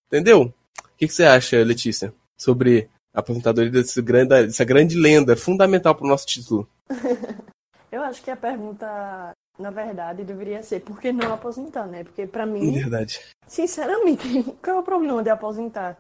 Entendeu? 0.09 0.43
O 0.43 0.97
que, 0.97 1.07
que 1.07 1.15
você 1.15 1.25
acha, 1.25 1.63
Letícia, 1.63 2.13
sobre 2.37 2.89
aposentadoria 3.15 3.71
desse 3.71 4.03
grande, 4.03 4.47
dessa 4.47 4.65
grande 4.65 4.97
lenda 4.99 5.37
fundamental 5.37 5.95
pro 5.95 6.07
nosso 6.07 6.27
título? 6.27 6.69
Eu 7.91 8.03
acho 8.03 8.23
que 8.25 8.31
a 8.31 8.37
pergunta, 8.37 9.31
na 9.57 9.71
verdade, 9.71 10.25
deveria 10.25 10.63
ser 10.65 10.81
por 10.81 10.99
que 11.01 11.13
não 11.13 11.33
aposentar, 11.33 11.87
né? 11.87 12.03
Porque 12.03 12.27
pra 12.27 12.45
mim, 12.45 12.73
Verdade. 12.73 13.21
sinceramente, 13.47 14.27
qual 14.63 14.79
é 14.79 14.81
o 14.81 14.83
problema 14.83 15.23
de 15.23 15.31
aposentar? 15.31 15.97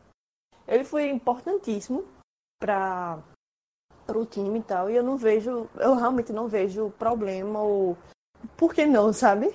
Ele 0.66 0.82
foi 0.82 1.08
importantíssimo 1.08 2.04
para 2.60 3.22
o 4.08 4.26
time 4.26 4.58
e 4.58 4.62
tal, 4.62 4.90
e 4.90 4.96
eu 4.96 5.02
não 5.04 5.16
vejo, 5.16 5.68
eu 5.76 5.94
realmente 5.94 6.32
não 6.32 6.48
vejo 6.48 6.90
problema 6.98 7.60
ou 7.62 7.96
por 8.56 8.74
que 8.74 8.84
não, 8.86 9.12
sabe? 9.12 9.54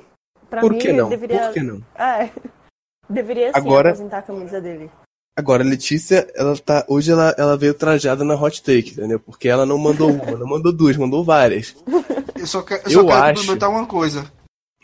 Pra 0.50 0.62
Por 0.62 0.72
mim, 0.72 0.80
que 0.80 0.94
não? 0.94 1.10
deveria, 1.10 1.46
Por 1.46 1.54
que 1.54 1.62
não? 1.62 1.84
é, 1.96 2.32
deveria 3.10 3.52
sim 3.52 3.60
Agora- 3.60 3.90
aposentar 3.90 4.20
a 4.20 4.24
camisa 4.24 4.62
dele. 4.62 4.90
Agora, 5.36 5.64
a 5.64 5.66
Letícia, 5.68 6.28
ela 6.36 6.56
tá. 6.58 6.84
Hoje 6.88 7.12
ela, 7.12 7.34
ela 7.38 7.56
veio 7.58 7.74
trajada 7.74 8.24
na 8.26 8.36
hot 8.36 8.62
take, 8.62 8.92
entendeu? 8.92 9.20
Porque 9.20 9.48
ela 9.48 9.66
não 9.66 9.78
mandou 9.78 10.12
uma, 10.12 10.32
não 10.38 10.48
mandou 10.48 10.74
duas, 10.74 10.98
mandou 10.98 11.24
várias. 11.24 11.76
Eu 12.36 12.46
só, 12.46 12.62
que- 12.62 12.74
eu 12.74 12.82
Eu 12.86 12.92
só 12.92 13.06
quero 13.06 13.14
acho- 13.24 13.34
complementar 13.42 13.70
uma 13.70 13.86
coisa. 13.86 14.22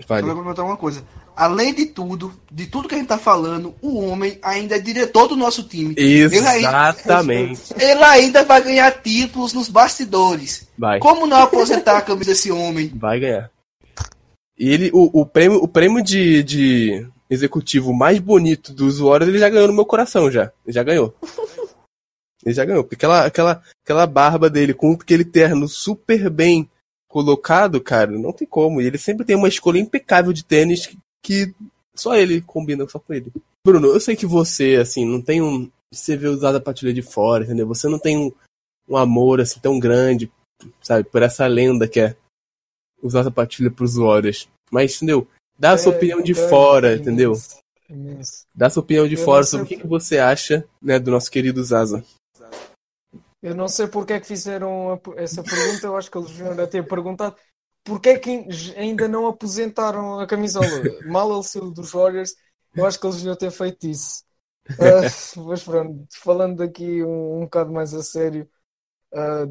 Só 0.02 0.08
Fale. 0.08 0.24
quero 0.24 0.36
complementar 0.36 0.66
uma 0.66 0.78
coisa. 0.78 1.04
Além 1.36 1.74
de 1.74 1.86
tudo, 1.88 2.34
de 2.50 2.68
tudo 2.68 2.88
que 2.88 2.96
a 2.96 2.98
gente 2.98 3.08
tá 3.08 3.18
falando, 3.18 3.76
o 3.82 4.00
homem 4.00 4.40
ainda 4.42 4.76
é 4.78 4.80
diretor 4.80 5.28
do 5.28 5.36
nosso 5.36 5.64
time. 5.64 5.94
Exatamente. 5.98 7.62
Ele 7.78 8.04
ainda 8.04 8.44
vai 8.46 8.62
ganhar 8.64 8.92
títulos 9.02 9.52
nos 9.54 9.68
bastidores. 9.68 10.68
Vai. 10.78 11.00
Como 11.00 11.28
não 11.28 11.38
aposentar 11.42 11.98
a 11.98 12.02
camisa 12.02 12.32
desse 12.32 12.52
homem? 12.52 12.92
Vai 12.96 13.20
ganhar. 13.20 13.50
E 14.58 14.70
ele, 14.70 14.90
o, 14.94 15.22
o 15.22 15.26
prêmio, 15.26 15.62
o 15.62 15.68
prêmio 15.68 16.02
de, 16.02 16.42
de 16.44 17.08
executivo 17.30 17.94
mais 17.94 18.20
bonito 18.20 18.74
dos 18.74 19.00
Warriors, 19.00 19.30
ele 19.30 19.40
já 19.40 19.50
ganhou 19.50 19.68
no 19.68 19.74
meu 19.74 19.86
coração, 19.86 20.32
já. 20.32 20.52
Ele 20.66 20.74
já 20.74 20.84
ganhou. 20.84 21.16
Ele 22.46 22.54
já 22.54 22.64
ganhou. 22.64 22.84
Porque 22.84 22.96
aquela, 22.96 23.26
aquela, 23.26 23.64
aquela 23.84 24.06
barba 24.06 24.52
dele 24.52 24.72
com 24.72 24.92
aquele 24.92 25.26
terno 25.26 25.68
super 25.68 26.30
bem 26.30 26.70
colocado, 27.08 27.82
cara, 27.82 28.12
não 28.12 28.32
tem 28.32 28.48
como. 28.48 28.80
E 28.80 28.86
ele 28.86 29.00
sempre 29.00 29.26
tem 29.26 29.36
uma 29.36 29.48
escolha 29.48 29.80
impecável 29.80 30.32
de 30.32 30.46
tênis 30.46 30.86
que, 30.86 31.00
que 31.24 31.56
só 31.96 32.16
ele 32.16 32.42
combina 32.42 32.88
só 32.88 33.00
com 33.00 33.14
ele. 33.14 33.32
Bruno, 33.66 33.88
eu 33.88 34.00
sei 34.00 34.16
que 34.16 34.28
você, 34.28 34.76
assim, 34.76 35.06
não 35.06 35.22
tem 35.22 35.42
um. 35.42 35.72
Você 35.92 36.16
vê 36.16 36.28
usado 36.28 36.58
a 36.58 36.62
patilha 36.62 36.94
de 36.94 37.02
fora, 37.02 37.46
entendeu? 37.46 37.66
Você 37.68 37.88
não 37.88 37.98
tem 37.98 38.18
um, 38.18 38.32
um 38.88 38.98
amor, 38.98 39.42
assim, 39.42 39.60
tão 39.60 39.80
grande, 39.80 40.32
sabe, 40.82 41.08
por 41.10 41.24
essa 41.24 41.48
lenda 41.48 41.88
que 41.88 42.00
é 42.00 42.16
usar 43.02 43.26
a 43.26 43.32
patilha 43.32 43.72
pros 43.72 43.96
Warriors. 43.96 44.48
Mas, 44.70 44.96
entendeu? 44.98 45.28
Dá 45.58 45.72
a 45.72 45.78
sua 45.78 45.94
É, 45.94 45.98
opinião 45.98 46.22
de 46.22 46.34
é, 46.34 46.50
fora, 46.50 46.96
imenso, 46.96 47.02
entendeu? 47.02 47.34
Dá 48.54 48.68
a 48.68 48.70
sua 48.70 48.84
opinião 48.84 49.08
de 49.08 49.16
Eu 49.16 49.24
fora 49.24 49.44
sobre 49.44 49.66
o 49.66 49.70
que, 49.70 49.78
que 49.78 49.88
você 49.88 50.18
acha, 50.18 50.66
né, 50.82 51.00
do 51.00 51.12
nosso 51.12 51.32
querido 51.32 51.64
Zaza. 51.64 52.04
Eu 53.42 53.56
não 53.56 53.68
sei 53.68 53.88
porque 53.88 54.14
é 54.14 54.20
que 54.20 54.26
fizeram 54.26 55.00
essa 55.18 55.44
pergunta, 55.44 55.88
eu 55.88 55.96
acho 55.96 56.10
que 56.10 56.18
eles 56.18 56.32
deviam 56.32 56.68
ter 56.68 56.88
perguntado 56.88 57.36
porque 57.84 58.10
é 58.10 58.20
que 58.20 58.48
ainda 58.76 59.08
não 59.08 59.28
aposentaram 59.28 60.20
a 60.20 60.26
camisola. 60.26 60.68
Mal 61.06 61.32
ele 61.32 61.44
saiu 61.44 61.72
dos 61.72 61.92
Warriors, 61.92 62.34
eu 62.76 62.84
acho 62.86 63.00
que 63.00 63.06
eles 63.06 63.18
deviam 63.18 63.36
ter 63.36 63.52
feito 63.52 63.88
isso. 63.88 64.24
Ah, 64.80 65.02
mas 65.44 65.64
pronto, 65.64 66.08
falando 66.24 66.64
aqui 66.64 67.04
um, 67.04 67.38
um 67.38 67.42
bocado 67.42 67.72
mais 67.72 67.94
a 67.94 68.02
sério, 68.02 68.50
ah, 69.16 69.48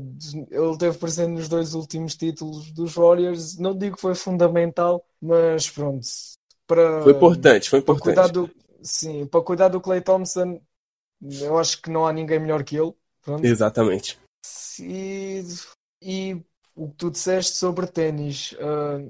ele 0.51 0.79
teve 0.79 0.99
presente 0.99 1.31
nos 1.31 1.49
dois 1.49 1.75
últimos 1.75 2.15
títulos 2.15 2.71
dos 2.71 2.95
Warriors. 2.95 3.59
Não 3.59 3.77
digo 3.77 3.97
que 3.97 4.03
foi 4.03 4.15
fundamental, 4.15 5.05
mas 5.21 5.71
pronto, 5.71 6.07
para, 6.67 7.03
Foi 7.03 7.13
importante, 7.13 7.71
foi 7.71 7.81
para 7.81 7.99
cuidar 7.99 8.29
importante. 8.29 8.55
do, 8.55 8.65
sim, 8.83 9.27
para 9.27 9.43
cuidar 9.43 9.69
do 9.69 9.81
Clay 9.81 10.01
Thompson, 10.01 10.61
eu 11.41 11.59
acho 11.59 11.81
que 11.81 11.91
não 11.91 12.07
há 12.07 12.13
ninguém 12.13 12.39
melhor 12.39 12.63
que 12.63 12.77
ele. 12.77 12.93
Pronto. 13.23 13.45
Exatamente. 13.45 14.19
E, 14.79 15.43
e 16.03 16.43
o 16.75 16.89
que 16.89 16.97
tu 16.97 17.11
disseste 17.11 17.57
sobre 17.57 17.87
ténis, 17.87 18.55
ah, 18.61 19.03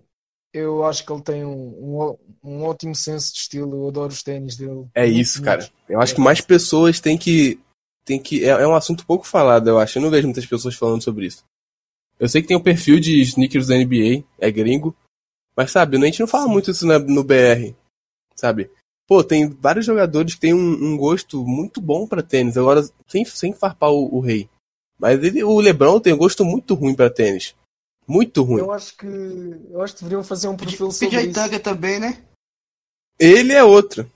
eu 0.52 0.84
acho 0.84 1.04
que 1.04 1.12
ele 1.12 1.22
tem 1.22 1.44
um, 1.44 1.50
um, 1.52 2.16
um 2.44 2.62
ótimo 2.62 2.94
senso 2.94 3.32
de 3.32 3.40
estilo. 3.40 3.74
Eu 3.74 3.88
adoro 3.88 4.12
os 4.12 4.22
ténis 4.22 4.56
dele. 4.56 4.86
É 4.94 5.04
isso, 5.04 5.42
cara. 5.42 5.68
Eu 5.88 6.00
acho 6.00 6.14
que 6.14 6.20
mais 6.20 6.40
pessoas 6.40 7.00
têm 7.00 7.18
que. 7.18 7.58
Tem 8.04 8.20
que 8.20 8.44
é, 8.44 8.48
é 8.48 8.66
um 8.66 8.74
assunto 8.74 9.06
pouco 9.06 9.26
falado, 9.26 9.68
eu 9.68 9.78
acho. 9.78 9.98
Eu 9.98 10.02
não 10.02 10.10
vejo 10.10 10.26
muitas 10.26 10.46
pessoas 10.46 10.74
falando 10.74 11.02
sobre 11.02 11.26
isso. 11.26 11.42
Eu 12.18 12.28
sei 12.28 12.42
que 12.42 12.48
tem 12.48 12.56
um 12.56 12.62
perfil 12.62 13.00
de 13.00 13.20
sneakers 13.22 13.66
da 13.66 13.76
NBA, 13.76 14.24
é 14.38 14.50
gringo. 14.50 14.94
Mas, 15.56 15.70
sabe, 15.70 15.96
a 15.96 16.00
gente 16.04 16.20
não 16.20 16.26
fala 16.26 16.48
muito 16.48 16.70
isso 16.70 16.86
na- 16.86 16.98
no 16.98 17.22
BR. 17.24 17.74
Sabe? 18.34 18.70
Pô, 19.06 19.22
tem 19.22 19.48
vários 19.48 19.84
jogadores 19.86 20.34
que 20.34 20.40
têm 20.40 20.54
um, 20.54 20.58
um 20.92 20.96
gosto 20.96 21.44
muito 21.46 21.80
bom 21.80 22.06
pra 22.06 22.22
tênis. 22.22 22.56
Agora, 22.56 22.82
sem, 23.06 23.24
sem 23.24 23.52
farpar 23.52 23.90
o, 23.90 24.16
o 24.16 24.20
rei. 24.20 24.48
Mas 24.98 25.22
ele, 25.22 25.42
o 25.44 25.58
Lebron 25.60 26.00
tem 26.00 26.12
um 26.12 26.16
gosto 26.18 26.44
muito 26.44 26.74
ruim 26.74 26.94
pra 26.94 27.10
tênis. 27.10 27.54
Muito 28.06 28.42
ruim. 28.42 28.60
Eu 28.60 28.72
acho 28.72 28.96
que 28.96 29.06
eu 29.06 29.80
acho 29.82 29.94
que 29.94 30.00
deveriam 30.00 30.22
fazer 30.24 30.48
um 30.48 30.56
perfil 30.56 30.90
sobre 30.90 31.16
PJ 31.16 31.30
isso. 31.30 31.42
Tucker 31.42 31.62
também, 31.62 31.98
né? 31.98 32.22
Ele 33.18 33.52
é 33.52 33.62
outro. 33.64 34.10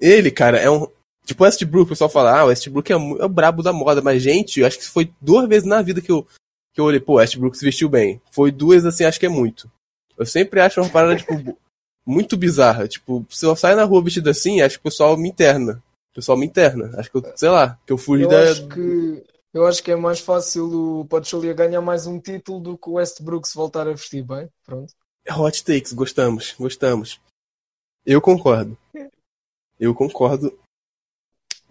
Ele, 0.00 0.30
cara, 0.30 0.58
é 0.58 0.70
um. 0.70 0.86
Tipo, 1.24 1.44
Westbrook, 1.44 1.86
o 1.86 1.88
pessoal 1.88 2.10
fala, 2.10 2.40
ah, 2.40 2.44
o 2.44 2.48
Westbrook 2.48 2.92
é, 2.92 2.94
é 2.94 3.24
o 3.24 3.28
brabo 3.28 3.62
da 3.62 3.72
moda, 3.72 4.02
mas, 4.02 4.22
gente, 4.22 4.60
eu 4.60 4.66
acho 4.66 4.78
que 4.78 4.84
foi 4.84 5.12
duas 5.20 5.48
vezes 5.48 5.68
na 5.68 5.80
vida 5.80 6.00
que 6.00 6.10
eu, 6.10 6.26
que 6.72 6.80
eu 6.80 6.84
olhei, 6.84 7.00
pô, 7.00 7.14
Westbrook 7.14 7.56
se 7.56 7.64
vestiu 7.64 7.88
bem. 7.88 8.20
Foi 8.30 8.50
duas, 8.50 8.84
assim, 8.84 9.04
acho 9.04 9.20
que 9.20 9.26
é 9.26 9.28
muito. 9.28 9.70
Eu 10.18 10.26
sempre 10.26 10.60
acho 10.60 10.80
uma 10.80 10.90
parada, 10.90 11.16
tipo, 11.16 11.56
muito 12.04 12.36
bizarra. 12.36 12.88
Tipo, 12.88 13.24
se 13.30 13.46
eu 13.46 13.54
sair 13.56 13.76
na 13.76 13.84
rua 13.84 14.02
vestido 14.02 14.28
assim, 14.28 14.60
acho 14.60 14.76
que 14.76 14.86
o 14.86 14.90
pessoal 14.90 15.16
me 15.16 15.28
interna. 15.28 15.82
O 16.10 16.14
pessoal 16.14 16.36
me 16.36 16.46
interna. 16.46 16.90
Acho 16.98 17.10
que 17.10 17.16
eu, 17.16 17.32
sei 17.36 17.48
lá, 17.48 17.78
que 17.86 17.92
eu 17.92 17.98
fugi 17.98 18.24
Eu 18.24 18.28
da. 18.28 18.42
acho 18.42 18.68
que 18.68 19.24
eu 19.52 19.66
acho 19.66 19.82
que 19.82 19.90
é 19.90 19.96
mais 19.96 20.18
fácil 20.18 21.00
o 21.00 21.04
Pachulia 21.04 21.52
ganhar 21.52 21.82
mais 21.82 22.06
um 22.06 22.18
título 22.18 22.58
do 22.58 22.78
que 22.78 22.88
o 22.88 22.94
Westbrook 22.94 23.46
se 23.46 23.54
voltar 23.54 23.86
a 23.86 23.92
vestir 23.92 24.22
bem. 24.22 24.48
Pronto. 24.64 24.94
Hot 25.30 25.64
takes, 25.64 25.92
gostamos, 25.92 26.54
gostamos. 26.58 27.20
Eu 28.04 28.20
concordo. 28.20 28.76
Eu 29.78 29.94
concordo. 29.94 30.58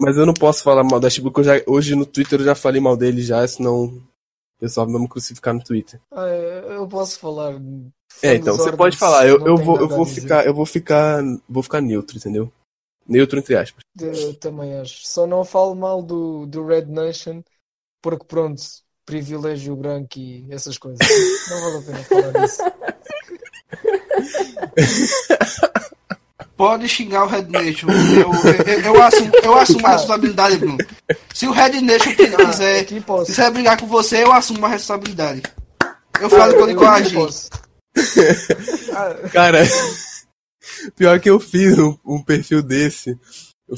Mas 0.01 0.17
eu 0.17 0.25
não 0.25 0.33
posso 0.33 0.63
falar 0.63 0.83
mal 0.83 0.99
do 0.99 1.03
Westbrook, 1.03 1.37
eu 1.37 1.43
já, 1.43 1.53
hoje 1.67 1.93
no 1.93 2.07
Twitter 2.07 2.39
eu 2.39 2.45
já 2.45 2.55
falei 2.55 2.81
mal 2.81 2.97
dele 2.97 3.21
já, 3.21 3.47
senão 3.47 3.83
o 3.85 4.01
pessoal 4.59 4.89
vai 4.89 4.99
me 4.99 5.07
crucificar 5.07 5.53
no 5.53 5.63
Twitter. 5.63 6.01
Ah, 6.11 6.25
eu 6.25 6.87
posso 6.87 7.19
falar. 7.19 7.53
É, 8.23 8.33
então, 8.33 8.57
você 8.57 8.75
pode 8.75 8.97
falar, 8.97 9.27
eu, 9.27 9.45
eu 9.45 9.55
vou, 9.55 9.79
eu 9.79 9.87
vou 9.87 10.03
ficar 10.03 10.21
ficar, 10.21 10.45
eu 10.47 10.55
vou 10.55 10.65
ficar, 10.65 11.21
vou 11.47 11.61
ficar 11.61 11.81
neutro, 11.81 12.17
entendeu? 12.17 12.51
Neutro 13.07 13.37
entre 13.37 13.55
aspas. 13.55 13.83
Eu 13.99 14.33
também 14.33 14.75
acho. 14.79 15.05
Só 15.05 15.27
não 15.27 15.45
falo 15.45 15.75
mal 15.75 16.01
do, 16.01 16.47
do 16.47 16.65
Red 16.65 16.85
Nation, 16.85 17.43
porque 18.01 18.25
pronto, 18.25 18.59
privilégio 19.05 19.75
branco 19.75 20.17
e 20.17 20.47
essas 20.49 20.79
coisas. 20.79 20.99
Não 21.47 21.61
vale 21.61 21.77
a 21.77 21.81
pena 21.81 22.03
falar 22.05 22.41
disso. 22.41 22.61
Pode 26.61 26.87
xingar 26.87 27.23
o 27.23 27.27
Red 27.27 27.47
Nation. 27.49 27.87
Eu, 27.89 28.29
eu, 28.71 28.93
eu, 28.93 29.01
assumo, 29.01 29.31
eu 29.41 29.57
assumo 29.57 29.87
a 29.87 29.93
responsabilidade, 29.93 30.57
Bruno. 30.57 30.77
Se 31.33 31.47
o 31.47 31.51
Red 31.51 31.81
Nation 31.81 32.11
quiser, 32.13 32.81
Aqui 32.81 33.01
posso. 33.01 33.25
quiser 33.25 33.49
brigar 33.49 33.79
com 33.79 33.87
você, 33.87 34.23
eu 34.23 34.31
assumo 34.31 34.63
a 34.67 34.69
responsabilidade. 34.69 35.41
Eu 36.21 36.29
falo 36.29 36.53
que 36.53 36.59
eu 36.59 36.67
Eu. 36.67 37.49
Ah, 38.93 39.29
Cara, 39.33 39.63
pior 40.95 41.19
que 41.19 41.31
eu 41.31 41.39
fiz 41.39 41.79
um, 41.79 41.97
um 42.05 42.21
perfil 42.21 42.61
desse. 42.61 43.17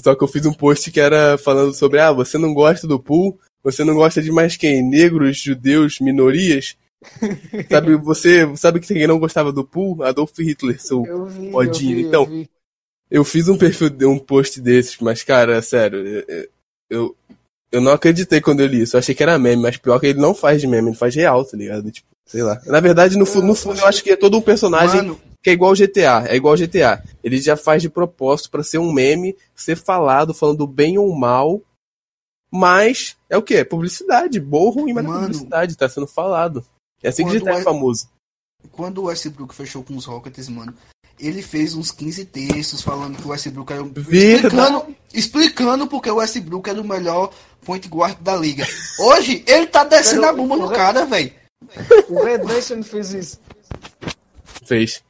Só 0.03 0.13
que 0.13 0.21
eu 0.21 0.27
fiz 0.27 0.45
um 0.45 0.53
post 0.53 0.91
que 0.91 0.99
era 0.99 1.38
falando 1.38 1.73
sobre, 1.73 2.01
ah, 2.01 2.11
você 2.11 2.38
não 2.38 2.53
gosta 2.53 2.86
do 2.86 2.99
pool, 2.99 3.39
você 3.63 3.86
não 3.86 3.95
gosta 3.95 4.21
de 4.21 4.29
mais 4.29 4.57
quem? 4.57 4.84
Negros, 4.84 5.38
judeus, 5.38 6.01
minorias? 6.01 6.75
sabe, 7.71 7.95
você 7.95 8.57
sabe 8.57 8.81
que 8.81 8.93
quem 8.93 9.07
não 9.07 9.19
gostava 9.19 9.53
do 9.53 9.63
pool? 9.63 10.03
Adolf 10.03 10.38
Hitler, 10.38 10.81
seu 10.81 11.05
eu 11.05 11.25
vi, 11.25 11.47
eu 11.47 11.55
Odinho, 11.55 11.95
vi, 11.95 12.01
eu 12.03 12.07
então. 12.09 12.47
Eu 13.14 13.24
fiz 13.24 13.47
um 13.47 13.55
perfil, 13.55 13.91
um 14.09 14.18
post 14.18 14.59
desses, 14.59 14.97
mas, 14.97 15.22
cara, 15.22 15.61
sério, 15.61 16.26
eu, 16.89 17.16
eu, 17.72 17.80
não 17.80 17.91
acreditei 17.91 18.41
quando 18.41 18.61
eu 18.61 18.66
li 18.66 18.82
isso. 18.82 18.95
Eu 18.95 18.99
achei 18.99 19.14
que 19.14 19.22
era 19.22 19.38
meme, 19.38 19.61
mas 19.61 19.78
pior 19.78 19.99
que 19.99 20.07
ele 20.07 20.20
não 20.20 20.34
faz 20.34 20.59
de 20.59 20.66
meme, 20.66 20.89
ele 20.89 20.97
faz 20.97 21.14
real, 21.14 21.45
tá 21.45 21.55
ligado? 21.55 21.91
Tipo, 21.91 22.07
sei 22.26 22.41
lá. 22.41 22.59
Na 22.66 22.80
verdade, 22.80 23.16
no, 23.16 23.20
no 23.20 23.53
fundo, 23.53 23.80
eu 23.80 23.86
acho 23.86 24.03
que 24.03 24.09
é 24.09 24.16
todo 24.16 24.36
um 24.36 24.41
personagem 24.41 25.03
Mano, 25.03 25.22
que 25.43 25.51
é 25.51 25.53
igual 25.53 25.70
ao 25.70 25.78
GTA. 25.78 26.26
É 26.28 26.36
igual 26.36 26.55
ao 26.55 26.57
GTA. 26.57 27.03
Ele 27.24 27.38
já 27.38 27.55
faz 27.55 27.84
de 27.84 27.89
propósito 27.89 28.49
pra 28.49 28.64
ser 28.64 28.80
um 28.80 28.91
meme, 28.91 29.38
ser 29.55 29.76
falado, 29.76 30.34
falando 30.34 30.66
bem 30.66 30.97
ou 30.97 31.16
mal. 31.16 31.61
Mas 32.49 33.16
é 33.30 33.38
o 33.38 33.43
quê? 33.43 33.57
É 33.57 33.64
publicidade. 33.64 34.39
Boa 34.39 34.66
ou 34.66 34.72
ruim, 34.72 34.93
mas 34.93 35.05
é 35.05 35.07
Mano. 35.07 35.20
publicidade. 35.28 35.78
Tá 35.78 35.88
sendo 35.88 36.07
falado. 36.07 36.66
É 37.03 37.09
assim 37.09 37.24
que 37.24 37.30
Quando 37.30 37.43
GTA 37.43 37.57
é 37.57 37.59
é- 37.59 37.64
famoso. 37.64 38.09
quando 38.72 38.97
o 38.97 39.03
Westbrook 39.03 39.53
fechou 39.53 39.84
com 39.84 39.95
os 39.95 40.05
Rockets, 40.05 40.49
mano, 40.49 40.74
ele 41.28 41.41
fez 41.41 41.76
uns 41.76 41.91
15 41.91 42.26
textos 42.26 42.82
falando 42.82 43.17
que 43.17 43.26
o 43.26 43.32
Westbrook 43.32 43.71
era 43.71 43.84
um... 43.84 43.91
Verdade. 43.91 44.45
explicando, 44.45 44.95
explicando 45.13 45.88
porque 45.88 46.09
o 46.09 46.15
Westbrook 46.15 46.69
era 46.69 46.82
o 46.82 46.88
melhor 46.88 47.34
point 47.63 47.88
guard 47.88 48.17
da 48.19 48.36
liga. 48.36 48.65
Hoje, 48.99 49.43
ele 49.47 49.67
tá 49.67 49.84
descendo 49.84 50.21
Pero- 50.21 50.34
a 50.34 50.36
bomba 50.36 50.57
no 50.57 50.69
cara, 50.69 51.05
velho. 51.05 51.32
O 52.09 52.24
Red 52.24 52.39
Nation 52.39 52.84
fez 52.84 53.13
isso. 53.13 53.39
Fez. 54.65 55.01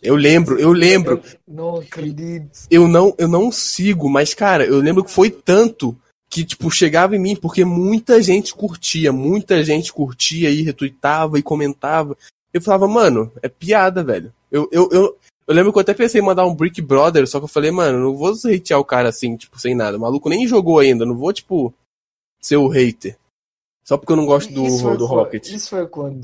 Eu 0.00 0.14
lembro, 0.14 0.58
eu 0.60 0.72
lembro. 0.72 1.20
Eu 1.24 1.54
não 1.54 1.76
acredito. 1.76 2.60
eu 2.70 2.86
não, 2.86 3.14
eu 3.18 3.26
não 3.26 3.50
sigo, 3.50 4.08
mas, 4.08 4.32
cara, 4.32 4.64
eu 4.64 4.78
lembro 4.78 5.02
que 5.02 5.10
foi 5.10 5.28
tanto 5.30 5.96
que, 6.30 6.44
tipo, 6.44 6.70
chegava 6.70 7.16
em 7.16 7.18
mim, 7.18 7.34
porque 7.34 7.64
muita 7.64 8.22
gente 8.22 8.54
curtia, 8.54 9.12
muita 9.12 9.64
gente 9.64 9.92
curtia 9.92 10.50
e 10.50 10.62
retuitava 10.62 11.38
e 11.38 11.42
comentava. 11.42 12.16
Eu 12.52 12.62
falava, 12.62 12.86
mano, 12.86 13.32
é 13.42 13.48
piada, 13.48 14.04
velho. 14.04 14.32
Eu, 14.50 14.68
eu, 14.70 14.88
eu, 14.92 15.18
eu 15.48 15.54
lembro 15.54 15.72
que 15.72 15.78
eu 15.78 15.82
até 15.82 15.94
pensei 15.94 16.20
em 16.20 16.24
mandar 16.24 16.46
um 16.46 16.54
Brick 16.54 16.80
Brother, 16.82 17.26
só 17.26 17.38
que 17.40 17.44
eu 17.44 17.48
falei, 17.48 17.70
mano, 17.70 17.98
não 17.98 18.14
vou 18.14 18.32
hatear 18.32 18.78
o 18.78 18.84
cara 18.84 19.08
assim, 19.08 19.36
tipo, 19.36 19.58
sem 19.58 19.74
nada. 19.74 19.96
O 19.96 20.00
maluco 20.00 20.28
nem 20.28 20.46
jogou 20.46 20.78
ainda, 20.78 21.04
não 21.06 21.16
vou, 21.16 21.32
tipo, 21.32 21.74
ser 22.40 22.56
o 22.58 22.68
hater. 22.68 23.16
Só 23.82 23.96
porque 23.96 24.12
eu 24.12 24.16
não 24.16 24.26
gosto 24.26 24.52
do, 24.52 24.64
foi 24.78 24.96
do? 24.96 25.06
Rocket. 25.06 25.48
Isso 25.48 25.70
foi 25.70 25.86
quando? 25.88 26.20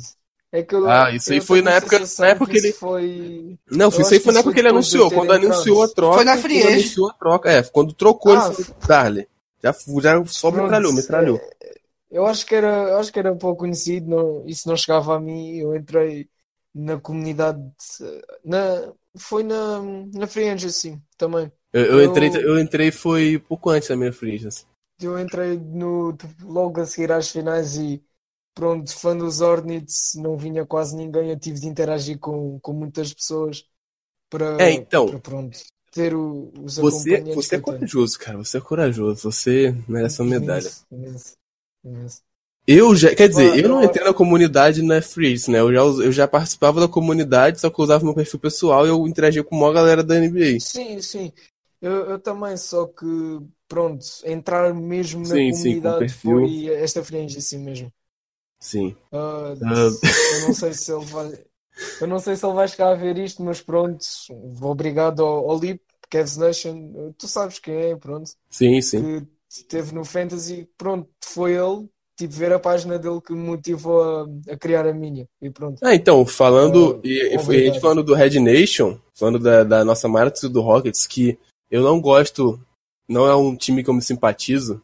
É 0.53 0.62
que 0.62 0.75
eu, 0.75 0.89
Ah, 0.89 1.11
isso 1.11 1.33
aí 1.33 1.39
eu 1.39 1.43
foi 1.43 1.62
na 1.62 1.72
época- 1.72 1.99
na 2.18 2.27
época 2.29 2.53
que 2.53 2.59
ele- 2.59 2.72
foi. 2.72 3.59
Não, 3.68 3.87
Eu 3.91 4.01
isso 4.01 4.14
aí 4.14 4.20
foi 4.20 4.33
na 4.33 4.39
época 4.41 4.53
foi 4.53 4.55
que 4.55 4.61
ele 4.61 4.68
anunciou. 4.68 5.11
Quando 5.11 5.33
anunciou 5.33 5.83
a 5.83 5.89
troca. 5.89 6.14
Foi 6.16 6.25
na 6.25 6.37
free 6.37 6.61
quando 6.61 6.66
agent. 6.68 6.81
anunciou 6.85 7.09
a 7.11 7.12
troca. 7.14 7.51
É, 7.51 7.62
quando 7.64 7.93
trocou, 7.93 8.37
Ah, 8.37 8.53
ele 8.55 8.62
foi 8.62 8.75
Darley. 8.87 9.27
Já, 9.62 9.72
já 9.72 10.25
só 10.27 10.51
metralhou, 10.53 10.93
metralhou. 10.93 11.41
Eu 12.11 12.27
acho 12.27 12.47
que 12.47 12.55
era, 12.55 12.91
eu 12.91 12.99
acho 12.99 13.12
que 13.12 13.18
era 13.18 13.35
pouco 13.35 13.61
conhecido, 13.61 14.09
não, 14.09 14.47
isso 14.47 14.68
não 14.68 14.77
chegava 14.77 15.16
a 15.16 15.18
mim. 15.20 15.57
Eu 15.57 15.75
entrei 15.75 16.29
na 16.72 17.01
comunidade, 17.01 17.59
na, 18.45 18.93
foi 19.19 19.43
na, 19.43 19.81
na 20.15 20.27
Free 20.27 20.49
Agency 20.49 21.01
também. 21.17 21.51
Eu, 21.75 21.85
eu 21.85 22.03
Eu- 22.03 22.05
entrei, 22.05 22.31
eu 22.35 22.59
entrei 22.59 22.91
foi 22.91 23.39
pouco 23.39 23.69
antes 23.69 23.91
da 23.91 23.97
minha 23.97 24.11
free 24.15 24.35
agency. 24.37 24.65
Eu 25.01 25.19
entrei 25.19 25.59
no, 25.59 26.17
logo 26.43 26.81
a 26.81 26.87
seguir 26.87 27.12
às 27.12 27.29
finais 27.31 27.77
e 27.77 28.03
pronto, 28.55 28.97
fã 28.97 29.17
dos 29.17 29.41
Hornets, 29.41 30.12
não 30.17 30.37
vinha 30.37 30.65
quase 30.67 30.97
ninguém. 30.97 31.31
Eu 31.31 31.39
tive 31.39 31.59
de 31.61 31.67
interagir 31.69 32.19
com, 32.19 32.59
com 32.61 32.73
muitas 32.73 33.12
pessoas 33.12 33.69
para, 34.31 34.47
É, 34.59 34.71
então. 34.73 35.07
para 35.07 35.21
pronto, 35.21 35.59
ter 35.93 36.15
o- 36.15 36.53
os 36.65 36.79
Você, 36.81 37.25
você 37.33 37.57
é 37.57 37.59
corajoso, 37.59 38.17
cara. 38.17 38.39
Você 38.39 38.59
é 38.59 38.61
corajoso. 38.61 39.23
Você 39.31 39.73
merece 39.89 40.23
uma 40.23 40.31
medalha. 40.31 40.73
Imenso, 40.73 40.87
imenso, 40.91 41.37
imenso. 41.85 42.23
Eu 42.67 42.95
já, 42.97 43.15
quer 43.15 43.29
dizer, 43.29 43.59
eu 43.59 43.69
não 43.69 43.85
entrei 43.85 44.05
na 44.05 44.15
comunidade 44.15 44.83
na 44.83 45.03
free 45.03 45.29
agency, 45.29 45.51
né? 45.51 45.61
Eu 45.61 45.73
já, 45.73 45.81
eu 46.05 46.12
já 46.12 46.27
participava 46.29 46.81
da 46.81 46.89
comunidade, 46.89 47.61
só 47.61 47.69
que 47.69 47.79
eu 47.79 47.85
usava 47.85 48.05
meu 48.05 48.15
perfil 48.15 48.41
pessoal 48.41 48.87
e 48.87 48.89
eu 48.89 49.07
interagia 49.07 49.45
com 49.45 49.55
a 49.57 49.61
maior 49.61 49.73
galera 49.75 50.03
da 50.03 50.17
NBA. 50.17 50.61
Sim, 50.61 51.01
sim. 51.03 51.33
Eu, 51.81 52.11
eu 52.11 52.19
também, 52.21 52.57
só 52.57 52.87
que 52.87 53.05
pronto, 53.69 54.05
entrar 54.25 54.73
mesmo 54.75 55.27
na 55.27 55.35
Sim, 55.37 55.53
sim, 55.53 55.75
com 55.77 55.83
comunidade 55.83 55.99
perfil. 55.99 56.41
foi 56.43 56.67
esta 56.69 57.05
frente 57.05 57.39
assim 57.39 57.59
mesmo. 57.59 57.93
Sim. 58.59 58.97
Ah, 59.12 59.55
Ah. 59.62 59.91
eu 60.33 60.41
não 60.41 60.53
sei 60.53 60.73
se 60.75 60.93
ele 60.93 61.05
vai. 61.07 61.45
Eu 62.01 62.09
não 62.09 62.19
sei 62.19 62.37
se 62.37 62.47
ele 62.47 62.55
vai 62.55 62.69
chegar 62.69 62.91
a 62.93 62.95
ver 62.95 63.19
isto, 63.19 63.43
mas 63.43 63.62
pronto, 63.62 64.05
obrigado 64.62 65.23
ao, 65.25 65.51
ao 65.51 65.59
Lip, 65.59 65.83
Cavs 66.11 66.37
Nation, 66.37 67.12
tu 67.19 67.29
sabes 67.29 67.59
quem 67.59 67.75
é, 67.93 67.97
pronto, 67.97 68.31
Sim, 68.51 68.81
sim. 68.81 69.07
que 69.07 69.27
esteve 69.49 69.95
no 69.95 70.05
Fantasy, 70.05 70.69
pronto, 70.79 71.11
foi 71.25 71.55
ele, 71.55 71.89
tipo, 72.17 72.33
ver 72.35 72.53
a 72.53 72.59
página 72.59 72.99
dele 72.99 73.21
que 73.21 73.33
me 73.33 73.47
motivou 73.47 74.03
a, 74.03 74.53
a 74.53 74.57
criar 74.57 74.87
a 74.87 74.93
minha, 74.93 75.27
e 75.41 75.51
pronto. 75.51 75.79
Ah, 75.83 75.95
então, 75.95 76.25
falando. 76.25 76.97
Ah, 76.97 77.01
e, 77.05 77.35
e 77.35 77.37
a 77.37 77.67
gente 77.67 77.81
falando 77.81 78.03
do 78.03 78.15
Red 78.15 78.41
Nation, 78.41 78.99
falando 79.15 79.39
da, 79.39 79.65
da 79.65 79.85
nossa 79.85 80.09
Marathon 80.09 80.49
do 80.49 80.61
Rockets, 80.61 81.07
que 81.07 81.39
eu 81.71 81.83
não 81.83 82.01
gosto. 82.01 82.61
Não 83.07 83.27
é 83.27 83.37
um 83.37 83.55
time 83.55 83.85
que 83.85 83.91
eu 83.91 83.95
me 83.95 84.01
simpatizo, 84.01 84.81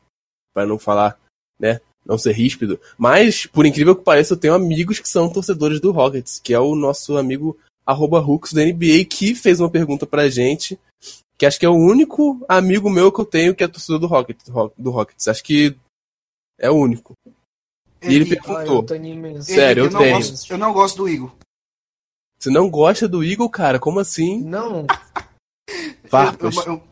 para 0.53 0.66
não 0.66 0.78
falar, 0.78 1.18
né? 1.59 1.81
Não 2.05 2.18
ser 2.18 2.33
ríspido. 2.33 2.78
Mas, 2.99 3.47
por 3.47 3.64
incrível 3.64 3.97
que 3.97 4.05
pareça, 4.05 4.35
eu 4.35 4.39
tenho 4.39 4.55
amigos 4.55 4.99
que 4.99 5.09
são 5.09 5.33
torcedores 5.33 5.81
do 5.81 5.91
Rockets, 5.91 6.39
que 6.39 6.53
é 6.53 6.61
o 6.61 6.74
nosso 6.74 7.16
amigo 7.16 7.57
arroba 7.87 8.20
Hooks 8.20 8.53
da 8.53 8.64
NBA, 8.64 9.05
que 9.09 9.35
fez 9.35 9.61
uma 9.61 9.70
pergunta 9.70 10.07
pra 10.07 10.28
gente. 10.28 10.78
Que 11.37 11.47
acho 11.47 11.59
que 11.59 11.64
é 11.64 11.68
o 11.68 11.74
único 11.74 12.45
amigo 12.47 12.91
meu 12.91 13.11
que 13.11 13.20
eu 13.20 13.24
tenho 13.24 13.55
que 13.55 13.64
é 13.64 13.68
torcedor 13.68 13.99
do 13.99 14.07
Rockets. 14.07 14.51
Do 14.76 14.91
Rockets. 14.91 15.26
Acho 15.28 15.43
que 15.43 15.74
é 16.59 16.70
o 16.70 16.74
único. 16.74 17.14
E 18.03 18.14
ele 18.14 18.24
Ah, 18.24 18.34
eu 18.34 18.42
perguntou. 18.64 18.96
imenso. 18.96 19.42
Sério, 19.53 19.84
eu 19.84 19.90
não 19.90 20.01
tenho. 20.01 20.16
gosto- 20.16 20.53
eu 20.53 20.59
não 20.59 20.72
gosto 20.72 20.96
do 20.98 21.09
Igor. 21.09 21.30
Você 22.38 22.51
não 22.51 22.70
gosta 22.70 23.07
do 23.07 23.22
Eagle, 23.22 23.51
cara? 23.51 23.78
Como 23.78 24.01
assim? 24.01 24.40
Não, 24.42 24.86
Farpas. 26.09 26.57
Eu- 26.57 26.62
eu- 26.74 26.82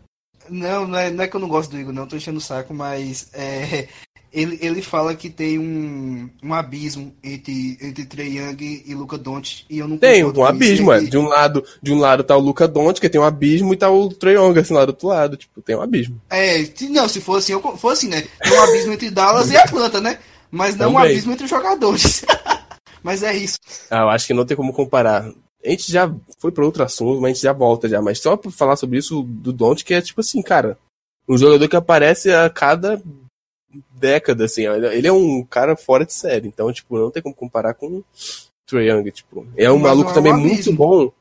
não, 0.50 0.86
não 0.86 0.98
é, 0.98 1.10
não 1.10 1.24
é 1.24 1.28
que 1.28 1.36
eu 1.36 1.40
não 1.40 1.48
gosto 1.48 1.70
do 1.70 1.78
Igor, 1.78 1.92
não, 1.92 2.06
tô 2.06 2.16
enchendo 2.16 2.38
o 2.38 2.40
saco, 2.42 2.72
mas 2.72 3.28
é, 3.34 3.88
ele, 4.32 4.58
ele 4.62 4.80
fala 4.82 5.14
que 5.14 5.28
tem 5.28 5.58
um, 5.58 6.28
um 6.42 6.54
abismo 6.54 7.14
entre, 7.22 7.76
entre 7.82 8.04
Trey 8.06 8.38
Young 8.38 8.82
e 8.86 8.94
Luca 8.94 9.18
Doncic, 9.18 9.64
e 9.68 9.78
eu 9.78 9.88
não 9.88 9.98
Tem 9.98 10.24
um 10.24 10.44
abismo, 10.44 10.92
é. 10.92 10.98
Ele- 10.98 11.10
De 11.10 11.18
um 11.18 11.26
lado, 11.26 11.64
de 11.82 11.92
um 11.92 11.98
lado 11.98 12.24
tá 12.24 12.34
o 12.36 12.40
Luca 12.40 12.66
Doncic, 12.68 13.00
que 13.00 13.08
tem 13.10 13.20
um 13.20 13.24
abismo, 13.24 13.72
e 13.74 13.76
tá 13.76 13.90
o 13.90 14.08
Trae 14.10 14.34
Young, 14.34 14.58
assim, 14.58 14.72
lá 14.74 14.84
do 14.86 14.90
outro 14.90 15.08
lado. 15.08 15.36
Tipo, 15.36 15.60
tem 15.62 15.76
um 15.76 15.82
abismo. 15.82 16.20
É, 16.30 16.64
se, 16.64 16.88
não, 16.88 17.08
se 17.08 17.20
for 17.20 17.36
assim, 17.38 17.52
eu, 17.52 17.60
for 17.76 17.90
assim, 17.90 18.08
né? 18.08 18.22
Tem 18.42 18.52
um 18.58 18.62
abismo 18.62 18.92
entre 18.92 19.10
Dallas 19.10 19.50
e 19.50 19.56
Atlanta, 19.56 20.00
né? 20.00 20.18
Mas 20.50 20.76
não 20.76 20.90
um 20.90 20.94
Também. 20.94 21.10
abismo 21.12 21.32
entre 21.32 21.44
os 21.44 21.50
jogadores. 21.50 22.24
mas 23.02 23.22
é 23.22 23.36
isso. 23.36 23.58
Ah, 23.90 24.00
eu 24.02 24.08
acho 24.10 24.26
que 24.26 24.34
não 24.34 24.46
tem 24.46 24.56
como 24.56 24.72
comparar. 24.72 25.30
A 25.64 25.68
gente 25.70 25.90
já 25.92 26.12
foi 26.38 26.52
pra 26.52 26.64
outro 26.64 26.82
assunto, 26.82 27.20
mas 27.20 27.30
a 27.30 27.34
gente 27.34 27.42
já 27.42 27.52
volta 27.52 27.88
já. 27.88 28.00
Mas 28.00 28.20
só 28.20 28.36
pra 28.36 28.50
falar 28.50 28.76
sobre 28.76 28.98
isso 28.98 29.22
do 29.22 29.52
Don't, 29.52 29.84
que 29.84 29.92
é 29.94 30.00
tipo 30.00 30.20
assim, 30.20 30.40
cara, 30.40 30.78
um 31.28 31.36
jogador 31.36 31.68
que 31.68 31.76
aparece 31.76 32.32
a 32.32 32.48
cada 32.48 33.02
década, 33.94 34.44
assim. 34.44 34.62
Ele 34.66 35.06
é 35.08 35.12
um 35.12 35.44
cara 35.44 35.76
fora 35.76 36.06
de 36.06 36.12
série. 36.14 36.48
Então, 36.48 36.72
tipo, 36.72 36.96
não 36.98 37.10
tem 37.10 37.22
como 37.22 37.34
comparar 37.34 37.74
com 37.74 37.86
o 37.98 38.04
Trae 38.66 38.88
Young, 38.88 39.10
tipo. 39.10 39.46
É 39.56 39.70
um 39.70 39.74
Mas 39.78 39.82
maluco 39.90 40.08
é 40.08 40.12
um 40.12 40.14
também 40.14 40.32
abismo. 40.32 40.48
muito 40.54 40.72
bom. 40.72 41.12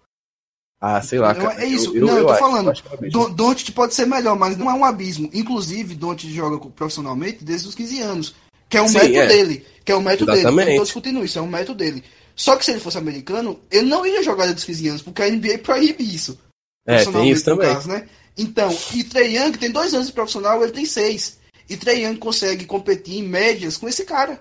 Ah, 0.80 1.02
sei 1.02 1.18
lá, 1.18 1.34
cara. 1.34 1.64
é 1.64 1.66
isso. 1.66 1.96
Eu, 1.98 2.06
Não, 2.06 2.18
eu 2.20 2.26
tô 2.26 2.32
acho- 2.32 2.40
falando. 2.40 2.70
é 2.70 2.74
um 2.74 2.94
abismo. 2.94 3.12
Don- 3.12 3.32
Doncic 3.32 3.72
pode 3.74 3.96
ser 3.96 4.06
melhor, 4.06 4.38
mas 4.38 4.56
não 4.58 4.70
é 4.70 4.74
um 4.76 4.86
abismo. 4.86 5.28
Inclusive, 5.34 5.96
Doncic 5.96 6.30
joga 6.32 6.60
profissionalmente 6.70 7.44
desde 7.44 7.68
os 7.68 7.74
15 7.74 8.00
anos. 8.02 8.36
Que 8.70 8.78
é 8.78 8.82
o 8.82 8.88
Sim, 8.88 8.94
método 8.96 9.18
é. 9.18 9.28
dele. 9.28 9.66
Que 9.86 9.92
é 9.92 9.96
o 9.96 10.02
método 10.02 10.26
dele. 10.32 10.38
Eu 10.38 10.50
Exatamente. 10.50 10.70
não 10.72 10.78
tô 10.78 10.84
discutindo 10.84 11.24
isso, 11.26 11.40
é 11.40 11.42
o 11.42 11.48
método 11.48 11.78
dele. 11.78 12.04
Só 12.36 12.56
que 12.56 12.66
se 12.66 12.72
ele 12.72 12.80
fosse 12.80 12.98
americano, 12.98 13.60
ele 13.72 13.88
não 13.88 14.06
iria 14.06 14.22
jogar 14.22 14.44
desde 14.46 14.60
os 14.60 14.66
15 14.66 14.88
anos, 14.90 15.02
porque 15.02 15.22
a 15.24 15.30
NBA 15.30 15.58
proíbe 15.60 16.04
isso. 16.04 16.38
É, 16.86 17.04
tem 17.06 17.30
isso 17.32 17.44
também. 17.46 17.74
caso, 17.74 17.90
né? 17.90 18.08
Então, 18.38 18.70
e 18.94 19.04
Trey 19.04 19.36
Young 19.38 19.54
tem 19.58 19.72
dois 19.72 19.94
anos 19.94 20.08
de 20.08 20.14
profissional, 20.14 20.62
ele 20.62 20.72
tem 20.72 20.86
seis. 20.86 21.38
E 21.70 21.76
Trey 21.76 22.06
Young 22.06 22.18
consegue 22.18 22.66
competir 22.66 23.16
em 23.18 23.24
médias 23.24 23.76
com 23.78 23.88
esse 23.90 24.06
cara. 24.06 24.40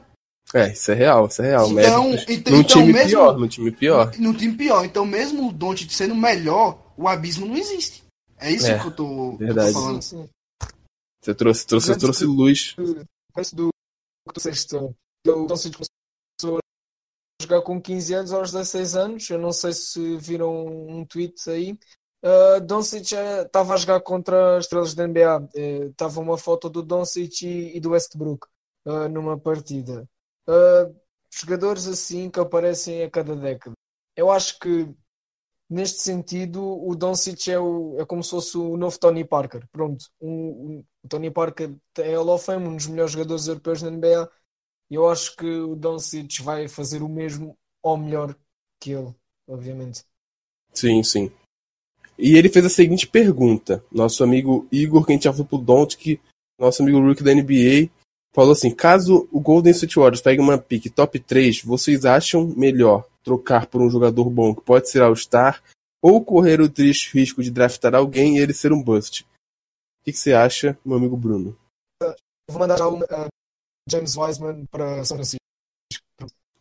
É, 0.55 0.70
isso 0.72 0.93
é 0.93 0.95
real, 0.95 1.27
isso 1.27 1.43
é 1.43 1.47
real. 1.49 1.70
Então, 1.70 2.14
então- 2.29 2.53
num 2.53 2.61
então 2.61 2.62
time 2.64 2.93
mesmo- 2.93 3.09
pior, 3.09 3.39
num 3.39 3.49
time 3.49 3.70
pior. 3.72 4.12
Num 4.18 4.33
time 4.35 4.55
pior. 4.55 4.85
Então, 4.85 5.05
mesmo 5.07 5.49
o 5.49 5.53
Doncic 5.53 5.91
sendo 5.93 6.14
melhor, 6.14 6.93
o 6.97 7.09
abismo 7.09 7.47
não 7.47 7.57
existe. 7.57 8.05
É 8.39 8.53
isso 8.53 8.66
É, 8.66 8.79
que 8.79 8.87
eu 8.87 8.91
tô, 8.93 9.07
que 9.39 9.43
eu 9.45 9.47
verdade. 9.47 9.72
tô 9.72 9.81
falando. 9.81 10.03
Você 11.22 11.35
trouxe, 11.35 11.66
trouxe, 11.66 11.97
trouxe 11.99 12.24
luz. 12.27 12.74
Do 13.55 13.70
que 14.27 14.35
tu 14.35 14.37
disseste, 14.37 14.77
o 14.77 15.47
Doncic 15.47 15.74
começou 15.74 16.59
a 16.59 17.43
jogar 17.43 17.62
com 17.62 17.81
15 17.81 18.14
anos 18.14 18.33
aos 18.33 18.53
16 18.53 18.97
anos. 18.97 19.31
Eu 19.31 19.39
não 19.39 19.53
sei 19.53 19.72
se 19.72 20.16
viram 20.18 20.66
um 20.66 21.05
tweet 21.05 21.49
aí. 21.49 21.79
Uh, 22.24 22.61
Doncic 22.61 23.12
estava 23.12 23.74
a 23.74 23.77
jogar 23.77 24.01
contra 24.01 24.57
as 24.57 24.64
estrelas 24.64 24.95
da 24.95 25.07
NBA. 25.07 25.49
Estava 25.91 26.20
uma 26.20 26.39
foto 26.39 26.68
do 26.68 26.83
Doncic 26.83 27.43
e, 27.43 27.77
e 27.77 27.81
do 27.81 27.91
Westbrook 27.91 28.47
uh, 28.87 29.09
numa 29.09 29.39
partida. 29.39 30.09
Uh, 30.49 30.95
jogadores 31.33 31.87
assim 31.87 32.31
que 32.31 32.41
aparecem 32.41 33.03
a 33.03 33.11
cada 33.11 33.37
década. 33.37 33.74
Eu 34.16 34.31
acho 34.31 34.59
que 34.59 34.89
neste 35.68 36.02
sentido 36.02 36.62
o 36.62 36.94
Doncic 36.94 37.48
é, 37.48 37.58
o, 37.58 37.96
é 37.98 38.04
como 38.04 38.22
se 38.22 38.30
fosse 38.30 38.56
o 38.56 38.76
novo 38.76 38.98
Tony 38.98 39.24
Parker. 39.24 39.66
Pronto, 39.72 40.06
um, 40.20 40.30
um- 40.30 40.84
o 41.02 41.08
Tony 41.08 41.30
Parker 41.30 41.74
é 41.98 42.14
Hall 42.14 42.28
of 42.28 42.44
Fame, 42.44 42.66
um 42.66 42.76
dos 42.76 42.86
melhores 42.86 43.12
jogadores 43.12 43.46
europeus 43.46 43.82
da 43.82 43.90
NBA. 43.90 44.30
E 44.90 44.94
eu 44.94 45.08
acho 45.08 45.34
que 45.36 45.46
o 45.46 45.74
Doncic 45.74 46.40
vai 46.42 46.68
fazer 46.68 47.02
o 47.02 47.08
mesmo 47.08 47.56
ou 47.82 47.96
melhor 47.96 48.36
que 48.80 48.92
ele, 48.92 49.14
obviamente. 49.48 50.04
Sim, 50.72 51.02
sim. 51.02 51.30
E 52.18 52.36
ele 52.36 52.48
fez 52.48 52.64
a 52.64 52.70
seguinte 52.70 53.06
pergunta. 53.06 53.84
Nosso 53.90 54.22
amigo 54.24 54.66
Igor, 54.70 55.04
que 55.04 55.12
a 55.12 55.14
gente 55.14 55.24
já 55.24 55.32
foi 55.32 55.44
pro 55.44 55.58
Doncic, 55.58 56.20
nosso 56.58 56.82
amigo 56.82 57.00
Rook 57.00 57.22
da 57.22 57.32
NBA, 57.32 57.90
falou 58.32 58.52
assim: 58.52 58.74
caso 58.74 59.28
o 59.32 59.40
Golden 59.40 59.72
State 59.72 59.96
Warriors 59.96 60.20
pegue 60.20 60.40
uma 60.40 60.58
pick 60.58 60.90
top 60.90 61.18
3, 61.18 61.62
vocês 61.62 62.04
acham 62.04 62.46
melhor 62.56 63.06
trocar 63.31 63.66
por 63.66 63.83
um 63.83 63.91
jogador 63.91 64.31
bom 64.31 64.55
que 64.55 64.62
pode 64.62 64.89
ser 64.89 65.03
All-Star 65.03 65.61
ou 66.01 66.24
correr 66.24 66.61
o 66.61 66.68
triste 66.70 67.12
risco 67.12 67.43
de 67.43 67.51
draftar 67.51 67.93
alguém 67.97 68.37
e 68.37 68.41
ele 68.41 68.55
ser 68.55 68.72
um 68.72 68.81
bust? 68.81 69.24
O 69.24 69.27
que, 70.05 70.12
que 70.12 70.18
você 70.18 70.33
acha, 70.33 70.79
meu 70.85 70.97
amigo 70.97 71.16
Bruno? 71.16 71.59
Vou 72.49 72.61
mandar 72.61 72.79
já 72.79 72.87
o 72.87 73.01
uh, 73.01 73.27
James 73.91 74.16
Wiseman 74.16 74.64
para 74.66 75.05
São 75.05 75.16
Francisco. 75.16 75.41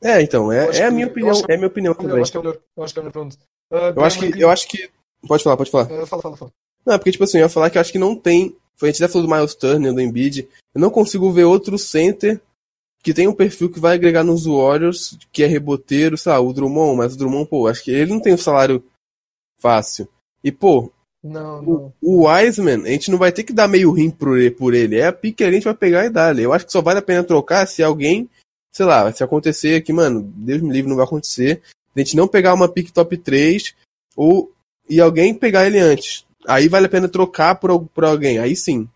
É, 0.02 0.20
então, 0.22 0.52
é, 0.52 0.66
Eu 0.66 0.70
acho 0.72 0.82
é 0.82 0.86
a 0.86 0.88
que- 0.90 0.94
minha 0.96 1.06
eu 1.06 1.12
opinião, 1.12 1.42
que- 1.44 1.52
é 1.52 1.54
a 1.56 1.58
minha 1.58 1.68
opinião 1.68 1.94
Eu 1.94 1.98
também. 1.98 2.22
acho 2.22 2.32
que 2.32 2.38
é 2.38 2.42
melhor. 2.42 2.60
Eu 2.76 2.84
acho 2.84 2.94
que 2.94 3.00
é 3.00 3.04
melhor. 3.04 3.12
Pronto. 3.14 3.38
Uh, 3.72 3.76
Eu 3.96 4.04
acho 4.04 4.20
que, 4.20 4.42
eu 4.42 4.50
acho 4.50 4.68
que. 4.68 4.92
Pode 5.28 5.44
falar, 5.44 5.58
pode 5.58 5.70
falar. 5.72 5.86
Uh, 5.92 6.08
fala, 6.08 6.22
fala, 6.24 6.38
fala. 6.38 6.52
Não, 6.86 6.94
é 6.96 6.98
porque, 6.98 7.12
tipo 7.12 7.24
assim, 7.24 7.38
eu 7.38 7.44
ia 7.44 7.50
falar 7.50 7.70
que 7.70 7.78
eu 7.78 7.82
acho 7.82 7.92
que 7.92 8.00
não 8.00 8.16
tem. 8.16 8.56
A 8.82 8.86
gente 8.88 8.98
já 9.00 9.08
falou 9.08 9.28
do 9.28 9.34
Miles 9.34 9.54
Turner, 9.56 9.94
do 9.94 10.02
Embiid. 10.02 10.48
Eu 10.74 10.82
não 10.82 10.90
consigo 10.90 11.32
ver 11.32 11.46
outro 11.46 11.78
center 11.78 12.42
que 13.06 13.14
tem 13.14 13.28
um 13.28 13.36
perfil 13.36 13.70
que 13.70 13.80
vai 13.80 13.94
agregar 13.94 14.24
nos 14.24 14.48
Warriors, 14.48 15.16
que 15.32 15.44
é 15.44 15.46
reboteiro, 15.46 16.18
sei 16.18 16.32
lá, 16.32 16.40
o 16.40 16.52
Drummond, 16.52 16.98
mas 16.98 17.14
o 17.14 17.18
Drummond, 17.20 17.48
pô, 17.48 17.68
acho 17.68 17.84
que 17.84 17.92
ele 17.92 18.12
não 18.12 18.20
tem 18.20 18.34
um 18.34 18.38
salário 18.38 18.84
fácil. 19.60 20.10
E, 20.44 20.52
pô, 20.52 20.92
Não, 21.24 21.60
o, 21.60 21.64
não. 21.64 21.94
o 22.02 22.28
Wiseman, 22.28 22.82
a 22.84 22.90
gente 22.90 23.12
não 23.12 23.20
vai 23.20 23.32
ter 23.32 23.44
que 23.44 23.54
dar 23.54 23.68
meio 23.68 23.92
rim 23.92 24.10
por 24.10 24.40
ele, 24.40 24.50
por 24.50 24.74
ele. 24.74 24.98
É 24.98 25.06
a 25.06 25.14
pique 25.14 25.38
que 25.38 25.44
a 25.44 25.52
gente 25.52 25.66
vai 25.66 25.76
pegar 25.76 26.04
e 26.04 26.10
dar. 26.10 26.36
Eu 26.40 26.52
acho 26.52 26.66
que 26.66 26.72
só 26.72 26.82
vale 26.82 26.98
a 26.98 27.04
pena 27.04 27.24
trocar 27.24 27.68
se 27.68 27.84
alguém, 27.84 28.28
sei 28.72 28.88
lá, 28.88 29.12
se 29.14 29.24
acontecer 29.24 29.76
aqui, 29.76 29.94
mano, 29.94 30.24
Deus 30.24 30.64
me 30.64 30.74
livre, 30.74 30.90
não 30.90 30.98
vai 30.98 31.06
acontecer. 31.06 31.62
A 31.96 32.00
gente 32.00 32.16
não 32.16 32.28
pegar 32.28 32.56
uma 32.56 32.68
pique 32.68 32.92
top 32.92 33.16
3 33.20 33.76
ou 34.16 34.52
e 34.90 35.00
alguém 35.00 35.32
pegar 35.32 35.68
ele 35.68 35.78
antes. 35.78 36.26
Aí 36.48 36.68
vale 36.68 36.88
a 36.88 36.90
pena 36.90 37.08
trocar 37.08 37.54
por, 37.54 37.86
por 37.86 38.04
alguém, 38.04 38.40
aí 38.40 38.56
sim. 38.56 38.90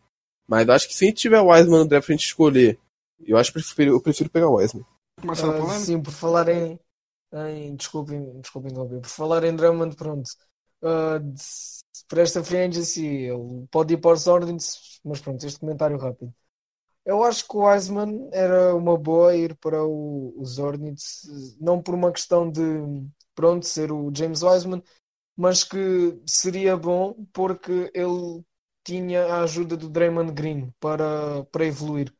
Mas 0.47 0.67
acho 0.67 0.87
que 0.87 0.95
se 0.95 1.05
a 1.05 1.07
gente 1.09 1.17
tiver 1.17 1.39
o 1.39 1.51
Wiseman 1.51 1.81
no 1.81 1.87
draft 1.87 2.07
pra 2.07 2.15
gente 2.15 2.25
escolher, 2.25 2.79
eu 3.25 3.37
acho 3.37 3.51
que 3.51 3.59
eu 3.59 3.63
prefiro, 3.63 3.91
eu 3.93 4.01
prefiro 4.01 4.29
pegar 4.29 4.47
o 4.49 4.55
Wiseman. 4.55 4.85
Ah, 5.37 5.65
sim, 5.67 6.01
por 6.01 6.11
falar 6.11 6.47
em, 6.49 6.79
em 7.33 7.75
desculpem, 7.75 8.41
desculpem 8.41 8.71
interromper, 8.71 9.01
por 9.01 9.09
falar 9.09 9.43
em 9.43 9.55
Drummond, 9.55 9.95
pronto. 9.95 10.29
Ah, 10.83 11.19
de- 11.19 11.43
para 12.07 12.21
esta 12.23 12.43
free 12.43 12.59
agency, 12.59 13.05
ele 13.05 13.67
pode 13.71 13.93
ir 13.93 13.97
para 13.97 14.13
os 14.15 14.27
Hornets, 14.27 14.99
mas 15.03 15.21
pronto, 15.21 15.45
este 15.45 15.59
comentário 15.59 15.97
rápido. 15.97 16.33
Eu 17.05 17.23
acho 17.23 17.47
que 17.47 17.57
o 17.57 17.61
Wiseman 17.67 18.29
era 18.33 18.75
uma 18.75 18.97
boa 18.97 19.35
ir 19.35 19.55
para 19.57 19.83
o- 19.85 20.33
os 20.39 20.59
Hornets, 20.59 21.23
não 21.59 21.81
por 21.83 21.95
uma 21.95 22.11
questão 22.11 22.51
de 22.51 22.61
pronto 23.35 23.65
ser 23.67 23.91
o 23.91 24.11
James 24.15 24.43
Wiseman, 24.43 24.83
mas 25.37 25.63
que 25.63 25.77
seria 26.27 26.77
bom 26.77 27.15
porque 27.33 27.91
ele 27.93 28.43
tinha 28.83 29.25
a 29.27 29.43
ajuda 29.43 29.77
do 29.77 29.89
Draymond 29.89 30.33
Green 30.33 30.71
para, 30.79 31.43
para 31.45 31.65
evoluir. 31.65 32.13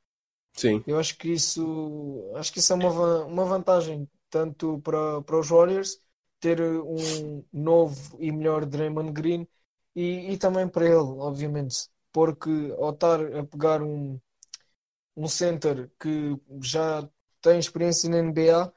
Sim. 0.60 0.86
Eu 0.86 0.97
acho 0.99 1.18
que 1.18 1.30
isso, 1.32 2.32
acho 2.36 2.51
que 2.53 2.60
isso 2.60 2.74
é 2.74 2.76
uma, 2.76 3.26
uma 3.26 3.45
vantagem 3.45 4.10
tanto 4.30 4.80
para, 4.82 5.22
para 5.22 5.39
os 5.39 5.49
Warriors 5.49 6.01
ter 6.39 6.62
um 6.62 7.43
novo 7.53 8.18
e 8.22 8.32
melhor 8.32 8.66
Draymond 8.66 9.12
Green 9.12 9.47
e, 9.95 10.32
e 10.34 10.38
também 10.38 10.68
para 10.68 10.86
ele, 10.86 10.95
obviamente, 10.97 11.89
porque 12.12 12.49
ao 12.80 12.91
estar 12.91 13.20
a 13.38 13.43
pegar 13.45 13.82
um, 13.84 14.20
um 15.16 15.28
center 15.28 15.91
que 15.99 16.38
já 16.64 17.07
tem 17.41 17.60
experiência 17.60 18.10
na 18.10 18.18
NBA, 18.20 18.74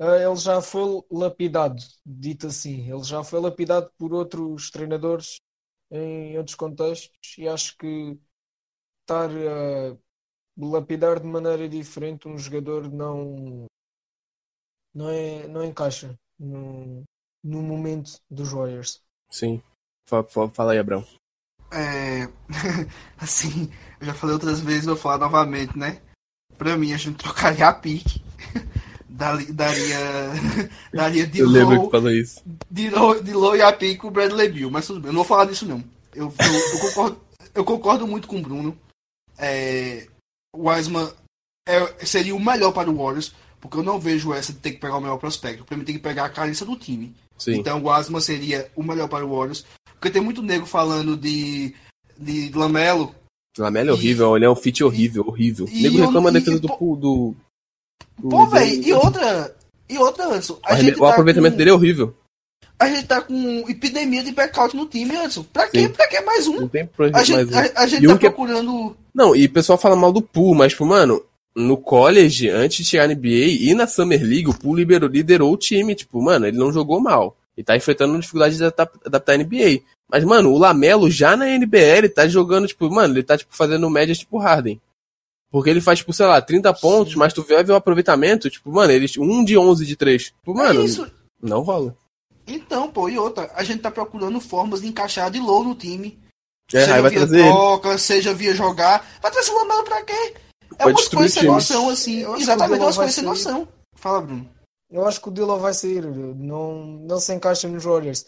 eh, 0.00 0.24
ele 0.26 0.36
já 0.36 0.60
foi 0.62 1.02
lapidado, 1.10 1.76
dito 2.04 2.48
assim, 2.48 2.90
ele 2.90 3.02
já 3.04 3.24
foi 3.24 3.40
lapidado 3.40 3.90
por 3.98 4.12
outros 4.14 4.70
treinadores 4.70 5.40
em 5.90 6.36
outros 6.38 6.56
contextos 6.56 7.36
e 7.38 7.48
acho 7.48 7.76
que 7.78 8.18
estar 9.02 9.30
a 9.30 9.96
lapidar 10.58 11.20
de 11.20 11.26
maneira 11.26 11.68
diferente 11.68 12.26
um 12.28 12.38
jogador 12.38 12.90
não 12.90 13.66
não 14.94 15.10
é 15.10 15.46
não 15.46 15.64
encaixa 15.64 16.14
no, 16.38 17.02
no 17.44 17.62
momento 17.62 18.18
dos 18.30 18.50
Warriors. 18.52 19.00
Sim. 19.30 19.62
Fa- 20.08 20.24
fa- 20.24 20.48
Fala 20.48 20.72
aí, 20.72 20.78
Abrão. 20.78 21.04
É, 21.72 22.28
assim, 23.18 23.70
eu 24.00 24.06
já 24.06 24.14
falei 24.14 24.34
outras 24.34 24.60
vezes, 24.60 24.86
vou 24.86 24.96
falar 24.96 25.18
novamente, 25.18 25.76
né? 25.76 26.00
Pra 26.56 26.76
mim, 26.76 26.92
a 26.92 26.96
gente 26.96 27.18
trocaria 27.18 27.66
a 27.68 27.74
pique. 27.74 28.22
Daria, 29.08 29.96
daria 30.92 31.26
de 31.26 31.38
Eu 31.38 31.48
lembro 31.48 31.76
que 31.76 31.82
low, 31.82 31.90
falou 31.90 32.10
isso. 32.10 32.42
de 32.70 32.90
low, 32.90 33.22
de 33.22 33.32
low 33.32 33.56
e 33.56 33.62
a 33.62 33.72
pique 33.72 34.04
o 34.06 34.10
Bradley 34.10 34.50
Bill, 34.50 34.70
mas 34.70 34.86
tudo 34.86 35.00
bem, 35.00 35.08
eu 35.08 35.12
não 35.14 35.20
vou 35.22 35.24
falar 35.28 35.46
disso 35.46 35.64
não. 35.66 35.78
Eu, 36.14 36.26
eu, 36.38 36.72
eu 36.74 36.80
concordo, 36.80 37.20
eu 37.54 37.64
concordo 37.64 38.06
muito 38.06 38.28
com 38.28 38.36
o 38.36 38.42
Bruno. 38.42 38.78
É, 39.38 40.06
Wiseman 40.58 41.10
é- 41.68 42.04
seria 42.06 42.34
o 42.34 42.40
melhor 42.40 42.72
para 42.72 42.90
o 42.90 42.96
Warriors, 42.96 43.34
porque 43.60 43.76
eu 43.78 43.82
não 43.82 43.98
vejo 43.98 44.32
essa 44.32 44.52
de 44.52 44.58
ter 44.58 44.72
que 44.72 44.78
pegar 44.80 44.96
o 44.96 45.00
melhor 45.00 45.18
prospecto. 45.18 45.64
Pra 45.64 45.76
mim 45.76 45.84
tem 45.84 45.94
que 45.96 46.00
pegar 46.02 46.24
a 46.26 46.30
carência 46.30 46.64
do 46.66 46.76
time. 46.76 47.14
Sim. 47.38 47.56
Então 47.58 47.82
o 47.82 47.90
Asma 47.90 48.20
seria 48.20 48.70
o 48.76 48.82
melhor 48.82 49.08
para 49.08 49.26
o 49.26 49.36
Warriors. 49.36 49.64
Porque 49.94 50.10
tem 50.10 50.22
muito 50.22 50.42
nego 50.42 50.66
falando 50.66 51.16
de, 51.16 51.74
de 52.18 52.50
Lamelo. 52.54 53.14
Lamelo 53.58 53.90
é 53.90 53.92
horrível, 53.92 54.36
ele 54.36 54.44
é 54.44 54.50
um 54.50 54.54
fit 54.56 54.84
horrível, 54.84 55.24
horrível. 55.26 55.66
e 55.70 55.80
O 55.80 55.82
nego 55.90 56.06
reclama 56.06 56.30
da 56.30 56.38
defesa 56.38 56.58
e, 56.58 56.60
do, 56.60 56.68
pô- 56.68 56.96
do, 56.96 57.34
do. 58.18 58.28
Pô, 58.28 58.46
velho, 58.46 58.82
e 58.82 58.92
outra. 58.92 59.56
E 59.88 59.98
outra, 59.98 60.26
Anderson. 60.26 60.54
O, 60.54 60.56
o 60.56 60.60
tá 60.60 61.08
aproveitamento 61.10 61.52
com- 61.54 61.58
dele 61.58 61.70
é 61.70 61.72
horrível. 61.72 62.14
A 62.78 62.88
gente 62.88 63.06
tá 63.06 63.20
com 63.20 63.64
epidemia 63.68 64.22
de 64.22 64.32
blackout 64.32 64.76
no 64.76 64.86
time, 64.86 65.16
Anderson. 65.16 65.44
Pra 65.52 65.68
quê? 65.68 65.80
Sim. 65.80 65.88
Pra 65.88 66.06
que 66.08 66.20
mais 66.20 66.46
um? 66.46 66.60
Não 66.60 66.68
tem 66.68 66.86
projeto 66.86 67.16
A 67.16 67.24
gente, 67.24 67.50
mais 67.50 67.70
um. 67.70 67.72
a, 67.76 67.86
gente 67.86 68.04
E 68.04 68.06
tá 68.08 68.14
um 68.14 68.18
que 68.18 68.26
é- 68.26 68.30
procurando. 68.30 68.96
Não, 69.14 69.34
e 69.34 69.46
o 69.46 69.50
pessoal 69.52 69.78
fala 69.78 69.96
mal 69.96 70.12
do 70.12 70.20
pool, 70.20 70.54
mas, 70.54 70.72
tipo, 70.72 70.84
mano, 70.84 71.22
no 71.54 71.76
college, 71.76 72.50
antes 72.50 72.78
de 72.78 72.84
chegar 72.84 73.08
na 73.08 73.14
NBA 73.14 73.46
e 73.60 73.74
na 73.74 73.86
Summer 73.86 74.20
League, 74.22 74.48
o 74.48 74.54
pool 74.58 74.76
liberou, 74.76 75.08
liderou 75.08 75.52
o 75.52 75.56
time. 75.56 75.94
Tipo, 75.94 76.20
mano, 76.22 76.46
ele 76.46 76.58
não 76.58 76.70
jogou 76.72 77.00
mal. 77.00 77.34
Ele 77.56 77.64
tá 77.64 77.74
enfrentando 77.76 78.18
dificuldade 78.20 78.56
de 78.58 78.64
adap- 78.64 78.98
adaptar 79.06 79.32
a 79.32 79.36
NBA. 79.38 79.80
Mas, 80.08 80.22
mano, 80.22 80.52
o 80.52 80.58
Lamelo 80.58 81.10
já 81.10 81.34
na 81.36 81.48
NBL 81.48 82.08
tá 82.14 82.28
jogando, 82.28 82.68
tipo, 82.68 82.88
mano, 82.90 83.14
ele 83.14 83.22
tá, 83.22 83.38
tipo, 83.38 83.56
fazendo 83.56 83.88
médias 83.88 84.18
tipo 84.18 84.36
Harden. 84.38 84.78
Porque 85.50 85.70
ele 85.70 85.80
faz, 85.80 86.00
tipo, 86.00 86.12
sei 86.12 86.26
lá, 86.26 86.42
30 86.42 86.74
pontos, 86.74 87.14
mas 87.14 87.32
tu 87.32 87.42
vai 87.42 87.64
ver 87.64 87.72
o 87.72 87.76
aproveitamento, 87.76 88.50
tipo, 88.50 88.70
mano, 88.70 88.92
ele, 88.92 89.06
um 89.18 89.42
de 89.42 89.56
11 89.56 89.86
de 89.86 89.96
3. 89.96 90.24
Tipo, 90.24 90.52
mano, 90.54 90.84
é 90.84 91.10
não 91.40 91.62
rola. 91.62 91.96
Então, 92.46 92.90
pô, 92.90 93.08
e 93.08 93.18
outra, 93.18 93.50
a 93.54 93.64
gente 93.64 93.82
tá 93.82 93.90
procurando 93.90 94.40
formas 94.40 94.80
de 94.80 94.86
encaixar 94.86 95.30
de 95.30 95.40
low 95.40 95.64
no 95.64 95.74
time. 95.74 96.18
É, 96.72 96.80
seja 96.80 97.02
vai 97.02 97.10
via 97.10 97.18
trazer 97.20 97.40
ele. 97.40 97.48
troca, 97.48 97.98
seja 97.98 98.34
via 98.34 98.54
jogar. 98.54 99.06
Vai 99.20 99.30
trazer 99.30 99.50
o 99.50 99.58
Lamelo 99.58 99.84
pra 99.84 100.02
quê? 100.04 100.34
É 100.78 100.84
Vai 100.84 100.92
umas 100.92 100.96
destruir 100.96 101.20
coisas 101.20 101.34
sem 101.34 101.44
noção, 101.44 101.90
assim. 101.90 102.18
Eu 102.20 102.34
acho 102.34 102.36
que 102.36 102.42
o 102.42 102.44
Exatamente, 102.44 102.82
umas 102.82 102.96
vai 102.96 103.04
coisas 103.04 103.14
sem 103.14 103.24
noção. 103.24 103.68
Fala, 103.94 104.20
Bruno. 104.20 104.48
Eu 104.90 105.06
acho 105.06 105.20
que 105.20 105.28
o 105.28 105.32
Dillon 105.32 105.58
vai 105.58 105.74
sair. 105.74 106.04
Não, 106.04 106.84
não 106.84 107.18
se 107.18 107.34
encaixa 107.34 107.68
nos 107.68 107.84
Warriors. 107.84 108.26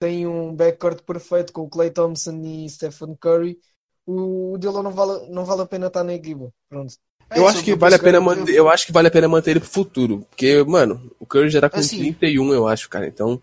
Tem 0.00 0.26
um 0.26 0.54
backcourt 0.54 1.02
perfeito 1.02 1.52
com 1.52 1.62
o 1.62 1.68
Clay 1.68 1.90
Thompson 1.90 2.40
e 2.44 2.68
Stephen 2.68 3.16
Curry. 3.16 3.58
O, 4.06 4.52
o 4.52 4.58
Dillon 4.58 4.82
não 4.82 4.92
vale, 4.92 5.26
não 5.30 5.44
vale 5.44 5.62
a 5.62 5.66
pena 5.66 5.86
estar 5.86 6.04
na 6.04 6.14
equipa. 6.14 6.52
Pronto. 6.68 6.94
É 7.30 7.38
Eu 7.38 7.48
acho 7.48 7.64
que 7.64 7.74
vale 7.74 7.96
a 7.96 7.98
pena 7.98 8.20
manter, 8.20 8.54
eu 8.54 8.68
acho 8.68 8.86
que 8.86 8.92
vale 8.92 9.08
a 9.08 9.10
pena 9.10 9.26
manter 9.26 9.52
ele 9.52 9.60
pro 9.60 9.68
futuro, 9.68 10.24
porque, 10.30 10.62
mano, 10.62 11.10
o 11.18 11.26
Curry 11.26 11.50
já 11.50 11.60
tá 11.60 11.68
com 11.68 11.78
Assim. 11.80 12.12
31, 12.12 12.52
eu 12.52 12.68
acho, 12.68 12.88
cara. 12.88 13.08
Então, 13.08 13.42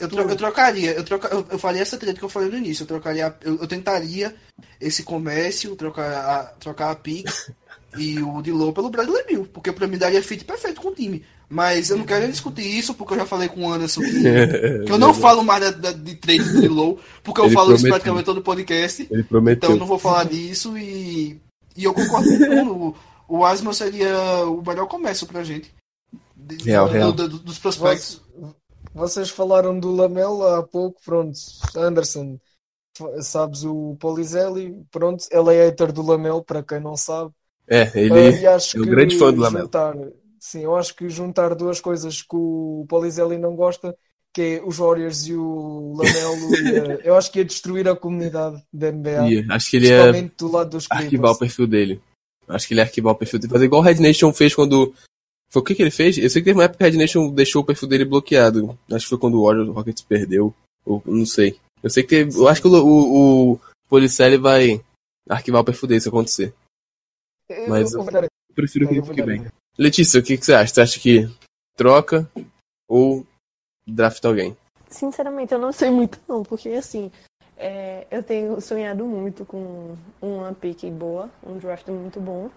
Eu, 0.00 0.08
tro- 0.08 0.22
eu 0.28 0.36
trocaria, 0.36 0.90
eu, 0.92 1.04
troca, 1.04 1.28
eu, 1.28 1.46
eu 1.50 1.58
faria 1.58 1.82
essa 1.82 1.96
treta 1.96 2.18
que 2.18 2.24
eu 2.24 2.28
falei 2.28 2.48
no 2.50 2.56
início. 2.58 2.82
Eu 2.82 2.86
trocaria, 2.88 3.34
eu, 3.42 3.58
eu 3.60 3.66
tentaria 3.68 4.34
esse 4.80 5.02
comércio, 5.04 5.76
trocar 5.76 6.12
a, 6.12 6.44
trocar 6.58 6.90
a 6.90 6.96
pick 6.96 7.28
e 7.96 8.20
o 8.20 8.42
Dilow 8.42 8.72
pelo 8.72 8.90
Bradley 8.90 9.24
Bill, 9.26 9.48
porque 9.52 9.70
pra 9.70 9.86
mim 9.86 9.98
daria 9.98 10.22
fit 10.22 10.44
perfeito 10.44 10.80
com 10.80 10.88
o 10.88 10.94
time. 10.94 11.24
Mas 11.48 11.90
eu 11.90 11.98
não 11.98 12.06
quero 12.06 12.22
nem 12.22 12.30
discutir 12.30 12.62
isso, 12.66 12.94
porque 12.94 13.12
eu 13.12 13.18
já 13.18 13.26
falei 13.26 13.46
com 13.46 13.66
o 13.66 13.70
Anderson 13.72 14.00
que, 14.00 14.22
que 14.86 14.90
eu 14.92 14.98
não 14.98 15.12
falo 15.12 15.44
mais 15.44 15.60
da, 15.62 15.70
da- 15.70 15.92
de 15.92 16.14
trade 16.16 16.42
do 16.44 16.60
Dilow, 16.62 16.98
porque 17.22 17.40
eu 17.40 17.44
Ele 17.44 17.54
falo 17.54 17.66
isso 17.74 17.82
prometeu. 17.82 17.90
praticamente 17.90 18.24
todo 18.24 18.42
podcast. 18.42 19.06
ele 19.10 19.22
prometeu. 19.22 19.56
Então 19.58 19.70
eu 19.72 19.78
não 19.78 19.86
vou 19.86 19.98
falar 19.98 20.24
disso 20.24 20.76
e, 20.78 21.38
e 21.76 21.84
eu 21.84 21.92
concordo 21.94 22.28
com 22.38 22.64
o. 22.88 22.96
O, 23.28 23.44
Asma 23.46 23.72
seria 23.72 24.18
o 24.46 24.62
melhor 24.66 24.86
comércio 24.86 25.26
pra 25.26 25.44
gente. 25.44 25.72
De- 26.36 26.64
Real, 26.64 26.86
do- 26.88 26.92
real. 26.92 27.12
do- 27.12 27.28
do- 27.28 27.38
dos 27.38 27.58
prospectos. 27.58 28.20
Voc- 28.36 28.54
Vocês 28.94 29.30
falaram 29.30 29.78
do 29.78 29.94
Lamelo 29.94 30.46
há 30.46 30.62
pouco, 30.62 31.00
pronto. 31.04 31.38
Anderson, 31.76 32.38
sabes 33.20 33.64
o 33.64 33.96
Polizelli, 33.98 34.84
pronto, 34.90 35.24
ele 35.30 35.54
é 35.54 35.64
hater 35.66 35.92
do 35.92 36.02
Lamelo, 36.02 36.44
para 36.44 36.62
quem 36.62 36.80
não 36.80 36.96
sabe. 36.96 37.32
É, 37.66 37.82
Ah, 37.82 37.90
ele 37.96 38.46
acho 38.46 38.76
é 38.76 38.80
um 38.80 38.84
que 38.84 38.90
grande 38.90 39.16
fã 39.16 39.32
do 39.32 39.40
Lamelo. 39.40 39.64
juntar, 39.66 39.94
sim, 40.38 40.60
eu 40.60 40.76
acho 40.76 40.94
que 40.94 41.08
juntar 41.08 41.54
duas 41.54 41.80
coisas 41.80 42.20
que 42.22 42.36
o 42.36 42.84
Polizelli 42.88 43.38
não 43.38 43.56
gosta, 43.56 43.96
que 44.32 44.42
é 44.42 44.62
os 44.62 44.76
Warriors 44.78 45.26
e 45.26 45.34
o 45.34 45.94
Lamelo, 45.96 46.54
ia- 46.62 47.00
eu 47.04 47.16
acho 47.16 47.30
que 47.32 47.38
ia 47.38 47.44
destruir 47.44 47.88
a 47.88 47.96
comunidade 47.96 48.62
da 48.72 48.88
NBA, 48.88 49.28
ia, 49.28 49.46
acho 49.50 49.70
que 49.70 49.76
ele 49.78 49.86
ia 49.88 50.12
do 50.36 50.48
lado 50.50 50.70
dos 50.70 50.86
arquivar 50.90 51.30
o 51.30 51.34
Clippers. 51.34 51.38
perfil 51.38 51.66
dele. 51.66 52.00
Acho 52.48 52.66
que 52.68 52.74
ele 52.74 52.80
ia 52.80 52.84
arquivar 52.84 53.12
o 53.12 53.16
perfil 53.16 53.38
dele. 53.38 53.52
Fazer 53.52 53.64
igual 53.64 53.80
o 53.80 53.84
Red 53.84 53.94
Nation 54.00 54.32
fez 54.32 54.54
quando. 54.54 54.92
Foi 55.52 55.60
o 55.60 55.64
que, 55.64 55.74
que 55.74 55.82
ele 55.82 55.90
fez? 55.90 56.16
Eu 56.16 56.30
sei 56.30 56.40
que 56.40 56.46
teve 56.46 56.56
uma 56.58 56.64
época 56.64 56.78
que 56.78 56.84
o 56.84 56.90
Red 56.90 56.96
Nation 56.96 57.28
deixou 57.30 57.60
o 57.60 57.64
perfil 57.64 57.86
dele 57.86 58.06
bloqueado. 58.06 58.78
Acho 58.90 59.04
que 59.04 59.10
foi 59.10 59.18
quando 59.18 59.34
o 59.38 59.44
Warriors 59.44 59.68
o 59.68 59.72
Rockets 59.72 60.02
perdeu. 60.02 60.54
Ou 60.86 61.02
não 61.04 61.26
sei. 61.26 61.58
Eu 61.82 61.90
sei 61.90 62.02
que 62.02 62.08
teve. 62.08 62.38
Eu 62.38 62.48
acho 62.48 62.62
que 62.62 62.68
o, 62.68 62.72
o, 62.72 63.52
o 63.52 63.60
Policelli 63.86 64.38
vai 64.38 64.82
arquivar 65.28 65.60
o 65.60 65.64
perfil 65.64 65.88
dele 65.88 66.00
se 66.00 66.08
acontecer. 66.08 66.54
Eu- 67.50 67.68
Mas 67.68 67.92
eu 67.92 68.00
eu- 68.00 68.28
prefiro 68.54 68.88
que 68.88 68.94
ele 68.94 69.02
fique 69.02 69.22
bem. 69.22 69.46
Letícia, 69.78 70.20
o 70.20 70.22
que, 70.22 70.38
que 70.38 70.44
você 70.46 70.54
acha? 70.54 70.72
Você 70.72 70.80
acha 70.80 70.98
que 71.00 71.28
troca 71.76 72.26
ou 72.88 73.26
drafta 73.86 74.28
alguém? 74.28 74.56
Sinceramente, 74.88 75.52
eu 75.52 75.58
não 75.58 75.72
sei 75.72 75.90
muito 75.90 76.18
não, 76.26 76.42
porque 76.42 76.70
assim, 76.70 77.10
é, 77.58 78.06
eu 78.10 78.22
tenho 78.22 78.58
sonhado 78.60 79.04
muito 79.04 79.44
com 79.44 79.96
uma 80.20 80.52
pick 80.54 80.84
boa, 80.90 81.30
um 81.42 81.56
draft 81.58 81.88
muito 81.88 82.20
bom, 82.20 82.50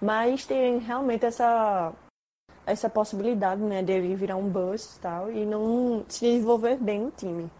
mas 0.00 0.44
tem 0.46 0.78
realmente 0.78 1.24
essa 1.24 1.92
essa 2.66 2.90
possibilidade, 2.90 3.62
né, 3.62 3.82
dele 3.82 4.14
virar 4.14 4.36
um 4.36 4.48
bust 4.48 4.96
e 4.96 5.00
tal 5.00 5.30
e 5.30 5.46
não 5.46 6.04
se 6.08 6.20
desenvolver 6.26 6.76
bem 6.76 7.00
no 7.00 7.10
time. 7.10 7.50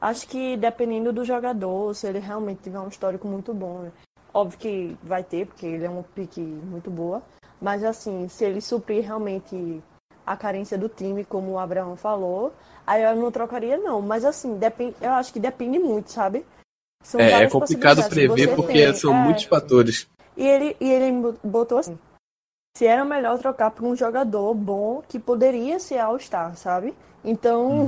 Acho 0.00 0.26
que 0.26 0.56
dependendo 0.56 1.12
do 1.12 1.24
jogador, 1.24 1.94
se 1.94 2.06
ele 2.06 2.18
realmente 2.18 2.62
tiver 2.62 2.80
um 2.80 2.88
histórico 2.88 3.28
muito 3.28 3.52
bom, 3.54 3.80
né, 3.80 3.92
óbvio 4.32 4.58
que 4.58 4.96
vai 5.02 5.22
ter, 5.22 5.46
porque 5.46 5.66
ele 5.66 5.84
é 5.84 5.90
uma 5.90 6.02
pick 6.02 6.38
muito 6.38 6.90
boa, 6.90 7.22
mas 7.60 7.84
assim, 7.84 8.26
se 8.28 8.44
ele 8.44 8.60
suprir 8.60 9.04
realmente 9.04 9.82
a 10.26 10.36
carência 10.36 10.76
do 10.78 10.88
time, 10.88 11.24
como 11.24 11.52
o 11.52 11.58
Abraão 11.58 11.94
falou, 11.94 12.52
Aí 12.86 13.02
eu 13.02 13.16
não 13.16 13.30
trocaria, 13.30 13.76
não. 13.78 14.00
Mas 14.00 14.24
assim, 14.24 14.56
depende, 14.56 14.96
eu 15.00 15.12
acho 15.12 15.32
que 15.32 15.40
depende 15.40 15.78
muito, 15.78 16.10
sabe? 16.10 16.44
É, 17.16 17.42
é 17.42 17.48
complicado 17.48 18.08
prever 18.08 18.54
porque 18.54 18.72
tem- 18.72 18.94
são 18.94 19.14
é, 19.14 19.22
muitos 19.22 19.44
fatores. 19.44 20.08
E 20.36 20.46
ele, 20.46 20.76
e 20.80 20.90
ele 20.90 21.36
botou 21.42 21.78
assim: 21.78 21.98
se 22.76 22.86
era 22.86 23.04
melhor 23.04 23.38
trocar 23.38 23.70
por 23.70 23.84
um 23.84 23.94
jogador 23.94 24.52
bom 24.54 25.02
que 25.08 25.18
poderia 25.18 25.78
ser 25.78 25.98
All-Star, 25.98 26.56
sabe? 26.56 26.94
Então, 27.24 27.86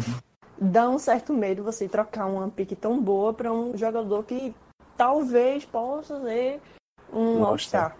dá 0.56 0.88
um 0.88 0.98
certo 0.98 1.32
medo 1.32 1.64
você 1.64 1.88
trocar 1.88 2.26
uma 2.26 2.48
pick 2.48 2.72
tão 2.76 3.00
boa 3.00 3.34
para 3.34 3.52
um 3.52 3.76
jogador 3.76 4.22
que 4.24 4.54
talvez 4.96 5.64
possa 5.64 6.20
ser 6.22 6.60
um 7.12 7.44
All-Star. 7.44 7.96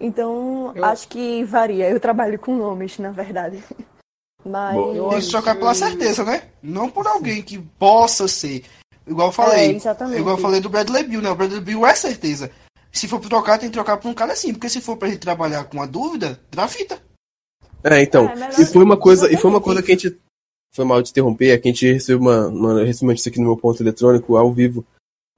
Então, 0.00 0.72
Eu- 0.74 0.84
acho 0.84 1.08
que 1.08 1.44
varia. 1.44 1.90
Eu 1.90 2.00
trabalho 2.00 2.38
com 2.38 2.56
nomes, 2.56 2.98
na 2.98 3.10
verdade. 3.10 3.62
Mas. 4.44 4.76
Bom, 4.76 4.94
Eu 4.94 5.08
Tem 5.10 5.20
que 5.20 5.28
trocar 5.30 5.56
pela 5.56 5.74
certeza, 5.74 6.24
né? 6.24 6.48
Não 6.62 6.88
por 6.88 7.06
alguém 7.06 7.42
que 7.42 7.58
possa 7.58 8.26
ser. 8.26 8.64
Igual 9.06 9.28
eu 9.28 9.32
falei. 9.32 9.72
É, 9.72 9.74
exatamente. 9.74 10.20
igual 10.20 10.36
eu 10.36 10.42
falei 10.42 10.60
do 10.60 10.68
Bradley 10.70 11.04
Bill, 11.04 11.20
né? 11.20 11.30
O 11.30 11.34
Bradley 11.34 11.60
Bill 11.60 11.84
é 11.86 11.94
certeza. 11.94 12.50
Se 12.92 13.06
for 13.06 13.20
pra 13.20 13.28
trocar, 13.28 13.58
tem 13.58 13.68
que 13.68 13.74
trocar 13.74 13.96
por 13.96 14.08
um 14.08 14.14
cara 14.14 14.32
assim. 14.32 14.52
Porque 14.52 14.68
se 14.68 14.80
for 14.80 14.96
pra 14.96 15.08
gente 15.08 15.20
trabalhar 15.20 15.64
com 15.64 15.80
a 15.82 15.86
dúvida, 15.86 16.40
drafta. 16.50 17.00
É, 17.84 18.02
então. 18.02 18.26
É, 18.28 18.62
e 18.62 18.66
foi 18.66 18.82
uma 18.82 18.96
coisa, 18.96 19.32
e 19.32 19.36
foi 19.36 19.50
uma 19.50 19.60
coisa 19.60 19.82
que 19.82 19.92
a 19.92 19.94
gente. 19.94 20.18
Foi 20.74 20.84
mal 20.84 21.00
de 21.00 21.10
interromper, 21.10 21.50
é 21.50 21.58
que 21.58 21.68
a 21.68 21.72
gente 21.72 21.92
recebeu 21.92 22.20
uma, 22.20 22.46
uma, 22.48 22.80
eu 22.80 22.86
recebi 22.86 23.06
uma 23.06 23.12
notícia 23.12 23.30
aqui 23.30 23.38
no 23.38 23.46
meu 23.46 23.56
ponto 23.56 23.82
eletrônico, 23.82 24.36
ao 24.36 24.52
vivo, 24.52 24.84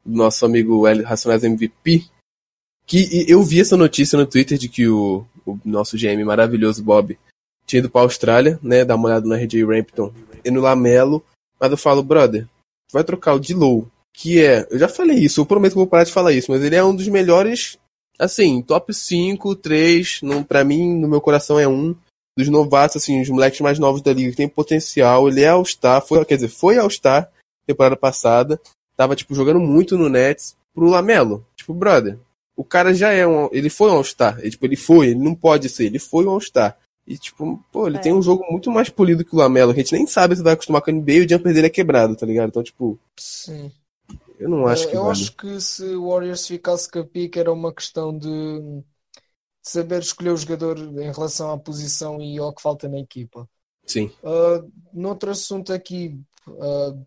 do 0.05 0.17
nosso 0.17 0.45
amigo 0.45 0.87
L 0.87 1.03
Racionais 1.03 1.45
MVP. 1.45 2.05
Que 2.85 3.31
eu 3.31 3.43
vi 3.43 3.61
essa 3.61 3.77
notícia 3.77 4.19
no 4.19 4.27
Twitter 4.27 4.59
de 4.59 4.69
que 4.69 4.89
o, 4.89 5.25
o 5.47 5.59
nosso 5.65 5.97
GM 5.97 6.25
maravilhoso, 6.25 6.83
Bob, 6.83 7.17
tinha 7.65 7.79
ido 7.79 7.89
pra 7.89 8.01
Austrália, 8.01 8.59
né? 8.61 8.85
Dar 8.85 8.97
uma 8.97 9.09
olhada 9.09 9.27
no 9.27 9.35
RJ 9.35 9.65
Rampton 9.65 10.13
e 10.45 10.51
no 10.51 10.61
Lamelo. 10.61 11.25
Mas 11.61 11.71
eu 11.71 11.77
falo, 11.77 12.03
brother, 12.03 12.45
tu 12.89 12.93
vai 12.95 13.05
trocar 13.05 13.35
o 13.35 13.41
Dilow, 13.41 13.87
que 14.13 14.41
é. 14.45 14.67
Eu 14.71 14.79
já 14.79 14.89
falei 14.89 15.19
isso, 15.19 15.41
eu 15.41 15.47
prometo 15.47 15.73
que 15.73 15.79
eu 15.79 15.83
vou 15.83 15.91
parar 15.91 16.05
de 16.05 16.13
falar 16.13 16.33
isso, 16.33 16.51
mas 16.51 16.63
ele 16.63 16.77
é 16.77 16.85
um 16.85 16.95
dos 16.95 17.09
melhores, 17.09 17.79
assim, 18.19 18.63
top 18.63 18.93
5, 18.93 19.55
3, 19.57 20.21
não, 20.23 20.43
pra 20.43 20.65
mim, 20.65 20.95
no 20.99 21.09
meu 21.09 21.21
coração 21.21 21.59
é 21.59 21.67
um 21.69 21.95
dos 22.37 22.49
novatos, 22.49 22.97
assim, 22.97 23.21
os 23.21 23.29
moleques 23.29 23.61
mais 23.61 23.79
novos 23.79 24.03
da 24.03 24.13
liga 24.13 24.31
que 24.31 24.37
tem 24.37 24.49
potencial. 24.49 25.29
Ele 25.29 25.43
é 25.43 25.49
All-Star, 25.49 26.05
foi, 26.07 26.25
quer 26.25 26.37
dizer, 26.37 26.49
foi 26.49 26.79
All-Star 26.79 27.31
temporada 27.67 27.97
passada. 27.97 28.61
Tava, 28.97 29.17
tipo, 29.17 29.35
jogando 29.35 29.61
muito 29.61 29.97
no 29.97 30.09
Nets 30.09 30.57
pro 30.75 30.89
Lamelo. 30.89 31.47
Tipo, 31.57 31.73
brother, 31.73 32.19
o 32.57 32.65
cara 32.65 32.93
já 32.93 33.11
é 33.13 33.27
um. 33.27 33.49
Ele 33.53 33.71
foi 33.71 33.91
um 33.91 33.95
All-Star. 33.95 34.39
Ele, 34.41 34.51
tipo, 34.51 34.67
ele 34.67 34.77
foi, 34.77 35.09
ele 35.09 35.21
não 35.21 35.35
pode 35.35 35.69
ser, 35.69 35.87
ele 35.87 35.99
foi 35.99 36.27
um 36.27 36.31
All-Star. 36.31 36.77
E, 37.07 37.17
tipo, 37.17 37.63
pô, 37.73 37.87
ele 37.87 37.97
É. 37.97 38.01
tem 38.01 38.13
um 38.13 38.23
jogo 38.23 38.45
muito 38.51 38.71
mais 38.71 38.89
polido 38.89 39.25
que 39.25 39.35
o 39.35 39.39
Lamelo, 39.39 39.73
que 39.73 39.81
a 39.81 39.83
gente 39.83 39.95
nem 39.95 40.07
sabe 40.07 40.37
se 40.37 40.43
vai 40.43 40.53
acostumar 40.53 40.83
com 40.83 40.91
a 40.91 40.95
NBA 40.95 41.13
e 41.13 41.21
o 41.25 41.29
jumper 41.29 41.53
dele 41.55 41.67
é 41.67 41.71
quebrado, 41.71 42.15
tá 42.15 42.27
ligado? 42.27 42.49
Então, 42.49 42.63
tipo, 42.63 42.99
Sim. 43.19 43.71
Eu 44.41 44.49
não 44.49 44.67
acho 44.67 44.89
que 44.89 44.97
eu 44.97 45.03
vale. 45.03 45.13
acho 45.13 45.37
que 45.37 45.61
se 45.61 45.85
o 45.85 46.09
Warriors 46.09 46.47
ficasse 46.47 46.91
com 46.91 47.01
a 47.01 47.39
era 47.39 47.53
uma 47.53 47.75
questão 47.75 48.17
de 48.17 48.83
saber 49.63 50.01
escolher 50.01 50.31
o 50.31 50.37
jogador 50.37 50.79
em 50.79 51.13
relação 51.13 51.53
à 51.53 51.59
posição 51.59 52.23
e 52.23 52.39
ao 52.39 52.55
que 52.55 52.63
falta 52.63 52.89
na 52.89 52.99
equipa. 52.99 53.47
Sim. 53.87 54.11
Uh, 54.23 54.73
noutro 54.95 55.31
assunto 55.31 55.75
aqui, 55.75 56.19
uh, 56.49 57.07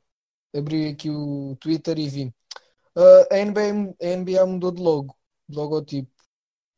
abri 0.55 0.89
aqui 0.89 1.09
o 1.09 1.57
Twitter 1.59 1.97
e 1.97 2.07
vi. 2.07 2.33
Uh, 2.95 3.25
a 3.31 3.37
NBA, 3.37 3.95
a 3.99 4.15
NBA 4.15 4.45
mudou 4.45 4.71
de 4.71 4.81
logo, 4.81 5.17
de 5.49 5.57
logotipo. 5.57 6.11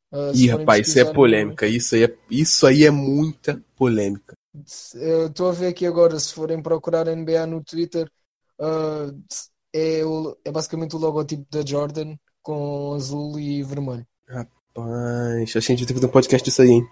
Uh, 0.09 0.31
Ih, 0.33 0.47
rapaz, 0.47 0.87
isso 0.87 0.99
é 0.99 1.13
polêmica. 1.13 1.67
Isso 1.67 1.95
aí 1.95 2.03
é, 2.05 2.17
isso 2.29 2.65
aí 2.65 2.85
é 2.85 2.91
muita 2.91 3.61
polêmica. 3.75 4.37
Estou 4.63 5.49
a 5.49 5.51
ver 5.51 5.67
aqui 5.67 5.85
agora, 5.85 6.17
se 6.17 6.33
forem 6.33 6.61
procurar 6.61 7.13
NBA 7.13 7.45
no 7.45 7.61
Twitter, 7.61 8.09
uh, 8.57 9.11
é, 9.77 10.05
o- 10.05 10.37
é 10.45 10.51
basicamente 10.51 10.95
o 10.95 10.99
logotipo 10.99 11.45
da 11.51 11.65
Jordan 11.65 12.15
com 12.41 12.93
azul 12.95 13.37
e 13.39 13.61
vermelho. 13.63 14.05
Rapaz, 14.27 15.55
a 15.55 15.59
gente 15.59 15.77
vai 15.79 15.85
ter 15.85 15.85
que 15.87 15.93
fazer 15.95 16.05
um 16.05 16.09
podcast 16.09 16.45
disso 16.45 16.61
aí, 16.61 16.69
hein? 16.69 16.87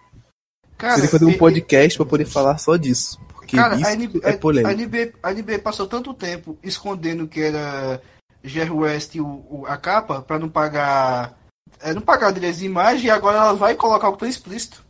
Cara, 0.78 1.00
que 1.02 1.08
fazer 1.08 1.26
um 1.26 1.30
e- 1.30 1.38
podcast 1.38 1.98
pra 1.98 2.06
poder 2.06 2.26
falar 2.26 2.58
só 2.58 2.76
disso. 2.76 3.20
Porque 3.30 3.56
Cara, 3.56 3.76
isso 3.76 3.88
a, 3.88 3.96
NBA, 3.96 4.20
é 4.30 4.38
polêmico. 4.38 4.70
a, 4.70 4.74
NBA, 4.76 5.14
a 5.24 5.32
NBA 5.34 5.60
passou 5.60 5.88
tanto 5.88 6.14
tempo 6.14 6.58
escondendo 6.64 7.28
que 7.28 7.40
era 7.42 8.02
Jerry 8.44 8.72
West 8.72 9.16
o, 9.16 9.26
o- 9.50 9.66
a 9.68 9.78
capa 9.78 10.22
pra 10.22 10.38
não 10.40 10.50
pagar. 10.50 11.38
É, 11.80 11.94
não 11.94 12.02
pagar 12.02 12.32
direitos 12.32 12.60
de 12.60 12.66
imagem 12.66 13.08
e 13.08 13.10
agora 13.10 13.38
ela 13.38 13.54
vai 13.54 13.76
colocar 13.76 14.08
algo 14.08 14.18
tão 14.18 14.28
explícito. 14.28 14.84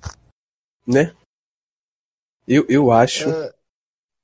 né? 0.88 1.14
Eu, 2.48 2.66
eu 2.68 2.92
acho. 2.92 3.30
Ah, 3.30 3.54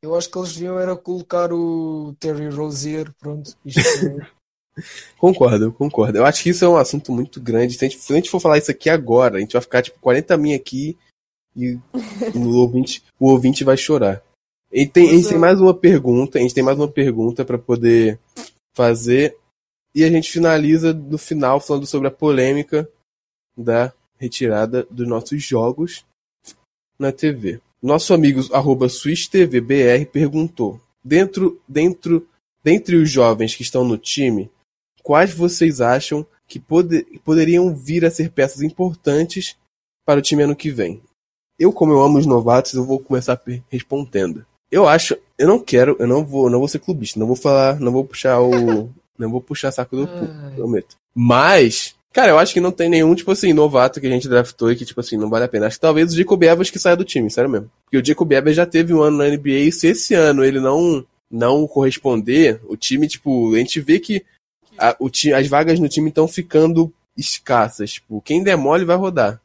eu 0.01 0.15
acho 0.15 0.29
que 0.29 0.37
eles 0.37 0.53
deviam 0.53 0.79
era 0.79 0.95
colocar 0.95 1.51
o 1.51 2.15
Terry 2.19 2.49
Rozier, 2.49 3.13
pronto. 3.19 3.55
Isto 3.65 3.79
é- 3.79 4.39
Concordo, 5.17 5.65
eu 5.65 5.73
concordo. 5.73 6.17
Eu 6.17 6.25
acho 6.25 6.41
que 6.41 6.49
isso 6.49 6.63
é 6.63 6.69
um 6.69 6.77
assunto 6.77 7.11
muito 7.11 7.41
grande. 7.41 7.73
Se 7.73 7.85
a 7.85 7.89
gente, 7.89 8.01
se 8.01 8.13
a 8.13 8.15
gente 8.15 8.29
for 8.29 8.39
falar 8.39 8.57
isso 8.57 8.71
aqui 8.71 8.89
agora, 8.89 9.37
a 9.37 9.39
gente 9.39 9.53
vai 9.53 9.61
ficar 9.61 9.81
tipo 9.81 9.99
40 9.99 10.37
min 10.37 10.53
aqui 10.53 10.97
e 11.55 11.77
o 12.35 12.55
ouvinte, 12.57 13.03
o 13.19 13.29
ouvinte 13.29 13.63
vai 13.63 13.75
chorar. 13.75 14.23
E 14.71 14.87
tem, 14.87 15.09
a 15.09 15.13
gente 15.13 15.27
tem 15.27 15.37
ah, 15.37 15.41
mais 15.41 15.59
uma 15.59 15.73
pergunta, 15.73 16.37
a 16.37 16.41
gente 16.41 16.53
tem 16.53 16.63
mais 16.63 16.77
uma 16.77 16.87
pergunta 16.87 17.43
pra 17.43 17.57
poder 17.57 18.19
fazer 18.75 19.35
e 19.95 20.03
a 20.03 20.09
gente 20.09 20.31
finaliza 20.31 20.93
no 20.93 21.17
final 21.17 21.59
falando 21.59 21.87
sobre 21.87 22.07
a 22.07 22.11
polêmica 22.11 22.87
retirada 24.17 24.83
dos 24.89 25.07
nossos 25.07 25.43
jogos 25.43 26.05
na 26.99 27.11
TV. 27.11 27.59
Nosso 27.81 28.13
amigo 28.13 28.41
arroba 28.53 28.89
SwissTVBR 28.89 30.05
perguntou: 30.05 30.79
dentro, 31.03 31.59
dentro, 31.67 32.27
dentre 32.63 32.95
os 32.95 33.09
jovens 33.09 33.55
que 33.55 33.61
estão 33.61 33.83
no 33.83 33.97
time, 33.97 34.49
quais 35.03 35.33
vocês 35.33 35.79
acham 35.81 36.25
que 36.47 36.59
pode- 36.59 37.03
poderiam 37.23 37.73
vir 37.75 38.05
a 38.05 38.11
ser 38.11 38.31
peças 38.31 38.61
importantes 38.61 39.55
para 40.05 40.19
o 40.19 40.21
time 40.21 40.43
ano 40.43 40.55
que 40.55 40.71
vem? 40.71 41.01
Eu, 41.57 41.71
como 41.71 41.91
eu 41.93 42.01
amo 42.01 42.17
os 42.17 42.25
novatos, 42.25 42.73
eu 42.73 42.85
vou 42.85 42.99
começar 42.99 43.39
respondendo. 43.69 44.45
Eu 44.71 44.87
acho, 44.87 45.17
eu 45.37 45.47
não 45.47 45.59
quero, 45.59 45.95
eu 45.99 46.07
não 46.07 46.23
vou, 46.23 46.49
não 46.49 46.59
vou 46.59 46.67
ser 46.67 46.79
clubista, 46.79 47.19
não 47.19 47.27
vou 47.27 47.35
falar, 47.35 47.79
não 47.79 47.91
vou 47.91 48.05
puxar 48.05 48.39
o, 48.39 48.89
não 49.17 49.29
vou 49.29 49.41
puxar 49.41 49.71
saco 49.71 49.95
do 49.95 50.07
prometo. 50.55 50.95
Mas, 51.13 51.95
cara, 52.13 52.31
eu 52.31 52.39
acho 52.39 52.53
que 52.53 52.59
não 52.59 52.71
tem 52.71 52.89
nenhum, 52.89 53.13
tipo 53.15 53.31
assim, 53.31 53.53
novato 53.53 53.99
que 54.01 54.07
a 54.07 54.09
gente 54.09 54.27
draftou 54.27 54.71
e 54.71 54.75
que, 54.75 54.85
tipo 54.85 54.99
assim, 54.99 55.17
não 55.17 55.29
vale 55.29 55.45
a 55.45 55.47
pena. 55.49 55.67
Acho 55.67 55.77
que 55.77 55.81
talvez 55.81 56.11
o 56.13 56.15
Jacob 56.17 56.41
Evans 56.43 56.69
que 56.69 56.79
saia 56.79 56.95
do 56.97 57.05
time, 57.05 57.29
sério 57.29 57.49
mesmo. 57.49 57.69
Porque 57.85 57.97
o 57.97 58.05
Jacob 58.05 58.31
Evans 58.31 58.55
já 58.55 58.65
teve 58.65 58.93
um 58.93 59.01
ano 59.01 59.17
na 59.17 59.27
NBA 59.27 59.49
e 59.67 59.71
se 59.71 59.87
esse 59.87 60.13
ano 60.13 60.43
ele 60.43 60.59
não, 60.59 61.05
não 61.29 61.67
corresponder, 61.67 62.59
o 62.65 62.75
time, 62.75 63.07
tipo, 63.07 63.53
a 63.53 63.57
gente 63.57 63.79
vê 63.79 63.99
que 63.99 64.23
a- 64.77 64.95
o 64.99 65.09
as 65.35 65.47
vagas 65.47 65.79
no 65.79 65.89
time 65.89 66.09
estão 66.09 66.27
ficando 66.27 66.91
escassas. 67.17 67.93
Tipo, 67.93 68.21
quem 68.21 68.43
der 68.43 68.55
mole 68.57 68.85
vai 68.85 68.95
rodar. 68.95 69.39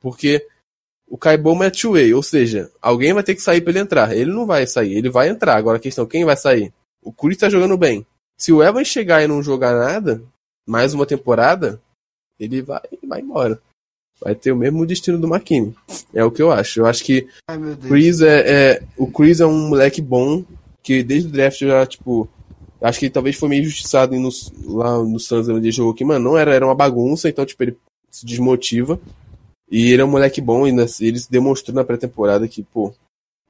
Porque 0.00 0.44
o 1.08 1.16
Kaiboma 1.16 1.66
é 1.66 1.70
two-way, 1.70 2.12
ou 2.14 2.22
seja, 2.22 2.70
alguém 2.80 3.12
vai 3.12 3.22
ter 3.22 3.34
que 3.34 3.42
sair 3.42 3.60
pra 3.60 3.70
ele 3.70 3.78
entrar. 3.80 4.16
Ele 4.16 4.32
não 4.32 4.44
vai 4.46 4.66
sair, 4.66 4.94
ele 4.96 5.08
vai 5.08 5.28
entrar. 5.28 5.56
Agora 5.56 5.76
a 5.76 5.80
questão, 5.80 6.06
quem 6.06 6.24
vai 6.24 6.36
sair? 6.36 6.72
O 7.02 7.12
Curry 7.12 7.36
tá 7.36 7.48
jogando 7.48 7.76
bem. 7.76 8.04
Se 8.36 8.52
o 8.52 8.62
Evans 8.62 8.88
chegar 8.88 9.22
e 9.22 9.28
não 9.28 9.42
jogar 9.42 9.74
nada, 9.78 10.22
mais 10.66 10.94
uma 10.94 11.06
temporada, 11.06 11.80
ele 12.42 12.62
vai, 12.62 12.80
ele 12.90 13.06
vai 13.06 13.20
embora. 13.20 13.60
Vai 14.20 14.34
ter 14.34 14.52
o 14.52 14.56
mesmo 14.56 14.86
destino 14.86 15.18
do 15.18 15.26
McKinney. 15.26 15.74
É 16.14 16.24
o 16.24 16.30
que 16.30 16.42
eu 16.42 16.50
acho. 16.50 16.80
Eu 16.80 16.86
acho 16.86 17.04
que 17.04 17.26
Ai. 17.48 17.58
Chris 17.88 18.20
é, 18.20 18.40
é- 18.46 18.82
o 18.96 19.06
Chris 19.06 19.40
é 19.40 19.46
um 19.46 19.68
moleque 19.68 20.00
bom 20.00 20.44
que 20.82 21.02
desde 21.02 21.28
o 21.28 21.32
draft 21.32 21.60
já 21.60 21.86
tipo 21.86 22.28
acho 22.80 22.98
que 22.98 23.06
ele 23.06 23.12
talvez 23.12 23.36
foi 23.36 23.48
meio 23.48 23.62
injustiçado 23.62 24.18
no, 24.18 24.28
lá 24.64 24.98
no 24.98 25.20
Suns 25.20 25.48
onde 25.48 25.66
ele 25.66 25.70
jogou 25.70 25.94
que 25.94 26.04
mano 26.04 26.30
não 26.30 26.36
era 26.36 26.52
era 26.52 26.66
uma 26.66 26.74
bagunça 26.74 27.28
então 27.28 27.46
tipo 27.46 27.62
ele 27.62 27.76
se 28.10 28.26
desmotiva 28.26 28.98
e 29.70 29.92
ele 29.92 30.02
é 30.02 30.04
um 30.04 30.10
moleque 30.10 30.40
bom 30.40 30.66
e 30.66 30.70
ele 30.70 31.18
se 31.20 31.30
demonstrou 31.30 31.74
na 31.74 31.84
pré-temporada 31.84 32.48
que 32.48 32.64
pô 32.64 32.92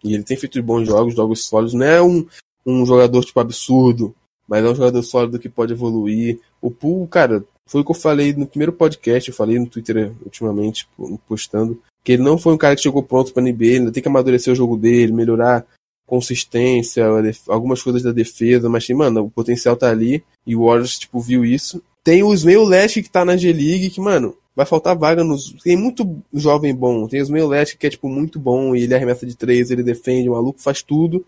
e 0.04 0.14
ele 0.14 0.22
tem 0.22 0.36
feito 0.36 0.62
bons 0.62 0.86
jogos 0.86 1.14
jogos 1.14 1.46
sólidos 1.46 1.72
não 1.72 1.86
é 1.86 2.02
um, 2.02 2.26
um 2.66 2.84
jogador 2.84 3.24
tipo 3.24 3.40
absurdo 3.40 4.14
mas 4.46 4.62
é 4.62 4.68
um 4.68 4.74
jogador 4.74 5.02
sólido 5.02 5.38
que 5.38 5.48
pode 5.48 5.72
evoluir 5.72 6.38
o 6.60 6.70
Poole 6.70 7.08
cara 7.08 7.42
foi 7.68 7.80
o 7.80 7.84
que 7.84 7.90
eu 7.90 7.96
falei 7.96 8.32
no 8.32 8.46
primeiro 8.46 8.72
podcast 8.72 9.28
eu 9.28 9.34
falei 9.34 9.58
no 9.58 9.66
Twitter 9.66 10.12
ultimamente 10.24 10.88
pô, 10.96 11.18
postando 11.26 11.80
que 12.04 12.12
ele 12.12 12.22
não 12.22 12.36
foi 12.36 12.52
um 12.52 12.58
cara 12.58 12.74
que 12.74 12.82
chegou 12.82 13.02
pronto 13.02 13.32
para 13.32 13.42
NBA, 13.42 13.64
ele 13.64 13.76
ainda 13.78 13.92
tem 13.92 14.02
que 14.02 14.08
amadurecer 14.08 14.52
o 14.52 14.56
jogo 14.56 14.76
dele, 14.76 15.12
melhorar 15.12 15.64
consistência, 16.06 17.06
algumas 17.48 17.82
coisas 17.82 18.02
da 18.02 18.12
defesa, 18.12 18.68
mas, 18.68 18.86
mano, 18.90 19.24
o 19.24 19.30
potencial 19.30 19.76
tá 19.76 19.88
ali 19.88 20.22
e 20.46 20.54
o 20.54 20.66
Warriors, 20.66 20.98
tipo, 20.98 21.20
viu 21.20 21.44
isso. 21.44 21.82
Tem 22.04 22.22
os 22.22 22.44
meio 22.44 22.64
leste 22.64 23.02
que 23.02 23.10
tá 23.10 23.24
na 23.24 23.36
G-League, 23.36 23.90
que, 23.90 24.00
mano, 24.00 24.36
vai 24.54 24.66
faltar 24.66 24.96
vaga 24.96 25.22
nos. 25.24 25.52
Tem 25.62 25.76
muito 25.76 26.20
jovem 26.34 26.74
bom. 26.74 27.06
Tem 27.06 27.22
os 27.22 27.30
meio 27.30 27.46
leste 27.46 27.78
que 27.78 27.86
é, 27.86 27.90
tipo, 27.90 28.08
muito 28.08 28.38
bom 28.38 28.74
e 28.74 28.82
ele 28.82 28.94
arremessa 28.94 29.24
de 29.24 29.36
três, 29.36 29.70
ele 29.70 29.82
defende, 29.82 30.28
o 30.28 30.32
maluco 30.32 30.60
faz 30.60 30.82
tudo. 30.82 31.24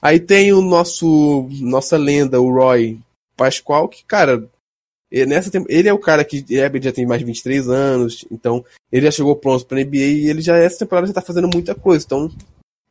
Aí 0.00 0.20
tem 0.20 0.52
o 0.52 0.60
nosso. 0.60 1.48
Nossa 1.60 1.96
lenda, 1.96 2.40
o 2.40 2.52
Roy 2.52 2.98
Pascoal, 3.36 3.88
que, 3.88 4.04
cara. 4.04 4.48
E 5.10 5.26
Nessa, 5.26 5.50
ele 5.68 5.88
é 5.88 5.92
o 5.92 5.98
cara 5.98 6.24
que 6.24 6.44
é, 6.56 6.80
já 6.80 6.92
tem 6.92 7.04
mais 7.04 7.18
de 7.18 7.26
23 7.26 7.68
anos, 7.68 8.24
então 8.30 8.64
ele 8.92 9.06
já 9.06 9.10
chegou 9.10 9.34
pronto 9.34 9.66
pra 9.66 9.78
NBA 9.78 9.96
e 9.96 10.28
ele 10.28 10.40
já 10.40 10.56
essa 10.56 10.78
temporada 10.78 11.08
já 11.08 11.14
tá 11.14 11.20
fazendo 11.22 11.48
muita 11.52 11.74
coisa, 11.74 12.04
então 12.04 12.30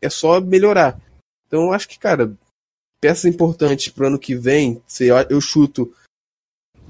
é 0.02 0.10
só 0.10 0.42
melhorar. 0.42 1.00
Então 1.48 1.64
eu 1.64 1.74
acho 1.74 1.88
que, 1.88 1.98
cara, 1.98 2.34
peças 3.02 3.26
importantes 3.26 3.90
pro 3.90 4.08
ano 4.08 4.20
que 4.20 4.36
vem, 4.36 4.82
se 4.86 5.08
eu, 5.08 5.16
eu 5.30 5.40
chuto. 5.40 5.94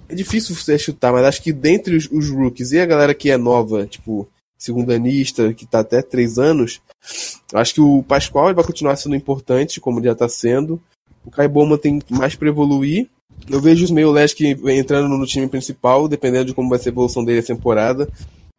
É 0.08 0.16
difícil 0.16 0.56
você 0.56 0.78
chutar, 0.78 1.14
mas 1.14 1.24
acho 1.24 1.44
que 1.44 1.54
dentre 1.54 1.96
os, 1.96 2.10
os 2.12 2.30
rookies 2.30 2.72
e 2.72 2.80
a 2.80 2.86
galera 2.86 3.14
que 3.14 3.30
é 3.30 3.38
nova, 3.38 3.86
tipo, 3.86 4.28
segundanista, 4.58 5.54
que 5.54 5.68
tá 5.68 5.82
até 5.82 6.02
três 6.02 6.40
anos, 6.40 6.82
acho 7.54 7.74
que 7.76 7.82
o 7.82 8.02
Pascoal 8.04 8.48
ele 8.48 8.56
vai 8.56 8.66
continuar 8.66 8.96
sendo 8.96 9.16
importante, 9.16 9.80
como 9.80 10.00
ele 10.00 10.08
já 10.08 10.16
tá 10.16 10.28
sendo. 10.28 10.82
O 11.24 11.30
Kai 11.30 11.48
Bowman 11.48 11.78
tem 11.78 12.02
mais 12.10 12.36
pra 12.36 12.50
evoluir. 12.50 13.08
Eu 13.48 13.62
vejo 13.62 13.86
os 13.86 13.92
meio 13.92 14.12
leste 14.12 14.36
que 14.36 14.48
entrando 14.72 15.08
no 15.10 15.26
time 15.26 15.48
principal, 15.48 16.08
dependendo 16.08 16.46
de 16.46 16.54
como 16.54 16.70
vai 16.70 16.80
ser 16.80 16.90
a 16.90 16.92
evolução 16.92 17.24
dele 17.24 17.40
essa 17.40 17.54
temporada. 17.54 18.08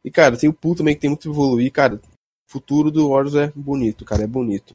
E, 0.05 0.11
cara, 0.11 0.37
tem 0.37 0.49
o 0.49 0.53
Poole 0.53 0.79
também 0.79 0.95
que 0.95 1.01
tem 1.01 1.11
muito 1.11 1.23
pra 1.23 1.31
evoluir. 1.31 1.71
Cara, 1.73 1.95
o 1.97 2.01
futuro 2.51 2.91
do 2.91 3.09
Warriors 3.11 3.35
é 3.35 3.53
bonito, 3.55 4.05
cara, 4.05 4.23
é 4.25 4.27
bonito. 4.27 4.73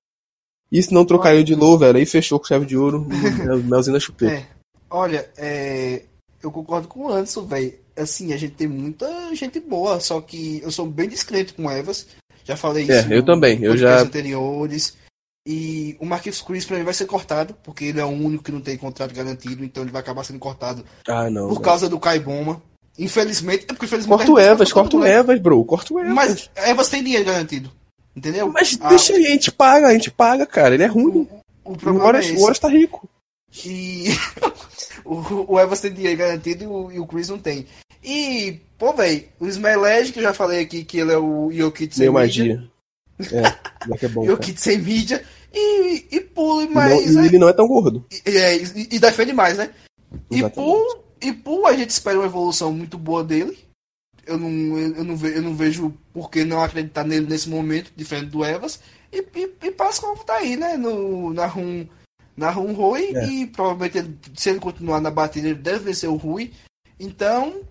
E 0.72 0.82
se 0.82 0.94
não 0.94 1.06
trocar 1.06 1.42
de 1.44 1.56
low, 1.56 1.78
velho, 1.78 1.98
aí 1.98 2.06
fechou 2.06 2.40
com 2.40 2.46
chave 2.46 2.66
de 2.66 2.76
ouro, 2.78 3.06
melzinho 3.66 3.94
na 3.94 4.00
chupeta. 4.00 4.34
É. 4.34 4.46
Olha, 4.90 5.28
é, 5.38 6.04
eu 6.42 6.52
concordo 6.52 6.88
com 6.88 7.02
o 7.06 7.10
Anderson, 7.12 7.46
velho. 7.46 7.74
Assim, 7.98 8.34
a 8.34 8.38
gente 8.38 8.54
tem 8.56 8.68
muita 8.68 9.34
gente 9.36 9.60
boa, 9.60 10.00
só 10.00 10.20
que 10.22 10.60
eu 10.62 10.70
sou 10.72 10.86
bem 10.86 11.08
discreto 11.08 11.54
com 11.56 11.66
o 11.66 11.72
Evas. 11.72 12.08
Já 12.44 12.56
falei 12.58 12.84
isso. 12.84 12.92
É, 12.92 13.06
eu 13.14 13.18
no- 13.22 13.26
também, 13.26 13.62
eu 13.64 13.76
já- 13.78 14.02
anteriores. 14.02 14.98
E 15.48 15.96
o 16.00 16.06
Marquinhos 16.06 16.42
Cruz 16.42 16.66
pra 16.66 16.78
mim 16.78 16.84
vai 16.84 16.94
ser 16.94 17.06
cortado, 17.06 17.56
porque 17.64 17.86
ele 17.86 18.00
é 18.00 18.06
o 18.06 18.10
único 18.10 18.44
que 18.44 18.52
não 18.52 18.62
tem 18.62 18.78
contrato 18.78 19.14
garantido, 19.14 19.64
então 19.64 19.84
ele 19.84 19.92
vai 19.92 20.02
acabar 20.02 20.24
sendo 20.24 20.40
cortado 20.40 20.84
Ah, 21.08 21.30
não. 21.30 21.44
por 21.48 21.56
velho. 21.56 21.62
causa 21.62 21.88
do 21.88 22.00
Kai 22.00 22.20
Boma. 22.20 22.62
Infelizmente, 22.98 23.64
é 23.66 23.68
porque 23.68 23.86
infelizmente 23.86 24.18
Corta 24.18 24.32
o 24.32 24.40
Evas, 24.40 24.70
tá 24.70 24.74
corta 24.74 24.98
o? 24.98 25.06
Evas, 25.06 25.40
bro, 25.40 25.64
corta 25.66 25.94
o 25.94 26.00
Evas. 26.00 26.14
Mas 26.14 26.50
Evas 26.56 26.90
tem 26.90 27.04
dinheiro 27.04 27.26
garantido. 27.26 27.72
Entendeu? 28.16 28.50
Mas 28.50 28.78
Ah, 28.82 28.88
deixa 28.90 29.14
aí, 29.14 29.26
a 29.26 29.30
gente 29.30 29.52
paga, 29.52 29.88
a 29.88 29.94
gente 29.94 30.10
paga, 30.10 30.46
cara. 30.46 30.74
Ele 30.74 30.84
é 30.84 30.88
ruim. 30.88 31.28
o 31.64 31.74
O 31.74 31.78
problema 31.78 32.06
Warriors, 32.06 32.26
é 32.28 32.30
o 32.30 32.32
esse. 32.34 32.40
Warriors 32.42 32.60
tá 32.60 32.70
rico. 32.70 33.10
E 33.66 34.06
o, 35.06 35.54
o 35.54 35.60
Evans 35.60 35.82
tem 35.82 35.94
dinheiro 35.94 36.18
garantido 36.18 36.64
e 36.64 36.68
o, 36.68 36.92
e 36.92 37.00
o 37.00 37.06
Chris 37.06 37.30
não 37.30 37.38
tem. 37.38 37.68
E, 38.04 38.62
pô, 38.78 38.94
velho, 38.94 39.26
o 39.40 39.48
Smelege, 39.48 40.12
que 40.14 40.20
eu 40.20 40.24
já 40.24 40.34
falei 40.34 40.62
aqui 40.62 40.84
que 40.86 40.98
ele 41.00 41.12
é 41.12 41.18
o 41.18 41.52
Jokic 41.52 41.96
sem 41.96 42.10
magia. 42.10 42.64
É, 43.20 43.86
moleque 43.88 44.06
é 44.06 44.10
bom. 44.10 44.26
Jokic 44.26 44.60
sem 44.60 44.78
mídia. 44.78 45.24
E, 45.54 46.06
e 46.12 46.20
pule 46.22 46.64
E 46.64 46.68
não- 46.68 46.74
mais. 46.74 47.06
e 47.10 47.14
né? 47.16 47.26
ele 47.28 47.38
não 47.40 47.48
é 47.50 47.54
tão 47.54 47.68
gordo. 47.68 48.06
E, 48.26 48.38
é, 48.38 48.58
e- 48.58 48.90
e 48.92 49.00
defende 49.00 49.32
mais, 49.32 49.58
né? 49.58 49.70
E. 50.30 50.44
Poole, 50.50 51.00
e 51.22 51.32
Poole, 51.32 51.74
a 51.76 51.78
gente 51.78 51.92
espera 51.92 52.18
uma 52.20 52.26
evolução 52.26 52.74
muito 52.74 52.98
boa 52.98 53.24
dele. 53.24 53.58
Eu 54.28 54.38
não, 54.38 54.50
eu, 54.78 55.04
não, 55.04 55.16
ve, 55.16 55.36
eu 55.38 55.42
não 55.42 55.56
vejo 55.56 55.94
por 56.12 56.30
que 56.32 56.44
não 56.44 56.62
acreditar 56.62 57.04
nele 57.06 57.28
nesse 57.28 57.48
momento, 57.48 57.92
diferente 57.96 58.32
do 58.32 58.44
Evans. 58.44 58.80
E, 59.14 59.20
e, 59.36 59.50
e 59.68 59.72
Pascal 59.72 60.16
tá 60.18 60.36
aí, 60.36 60.58
né? 60.58 60.76
No, 60.76 61.32
na 61.34 61.46
Rum, 61.46 61.88
na 62.36 62.50
Rum 62.50 62.74
Rui. 62.74 63.12
É. 63.16 63.26
E 63.28 63.48
provavelmente, 63.48 63.98
ele, 64.00 64.18
se 64.36 64.50
ele 64.50 64.60
continuar 64.60 65.00
na 65.00 65.12
batida, 65.12 65.48
ele 65.48 65.60
deve 65.60 65.80
vencer 65.86 66.10
o 66.10 66.16
Rui. 66.16 66.52
Então, 67.00 67.62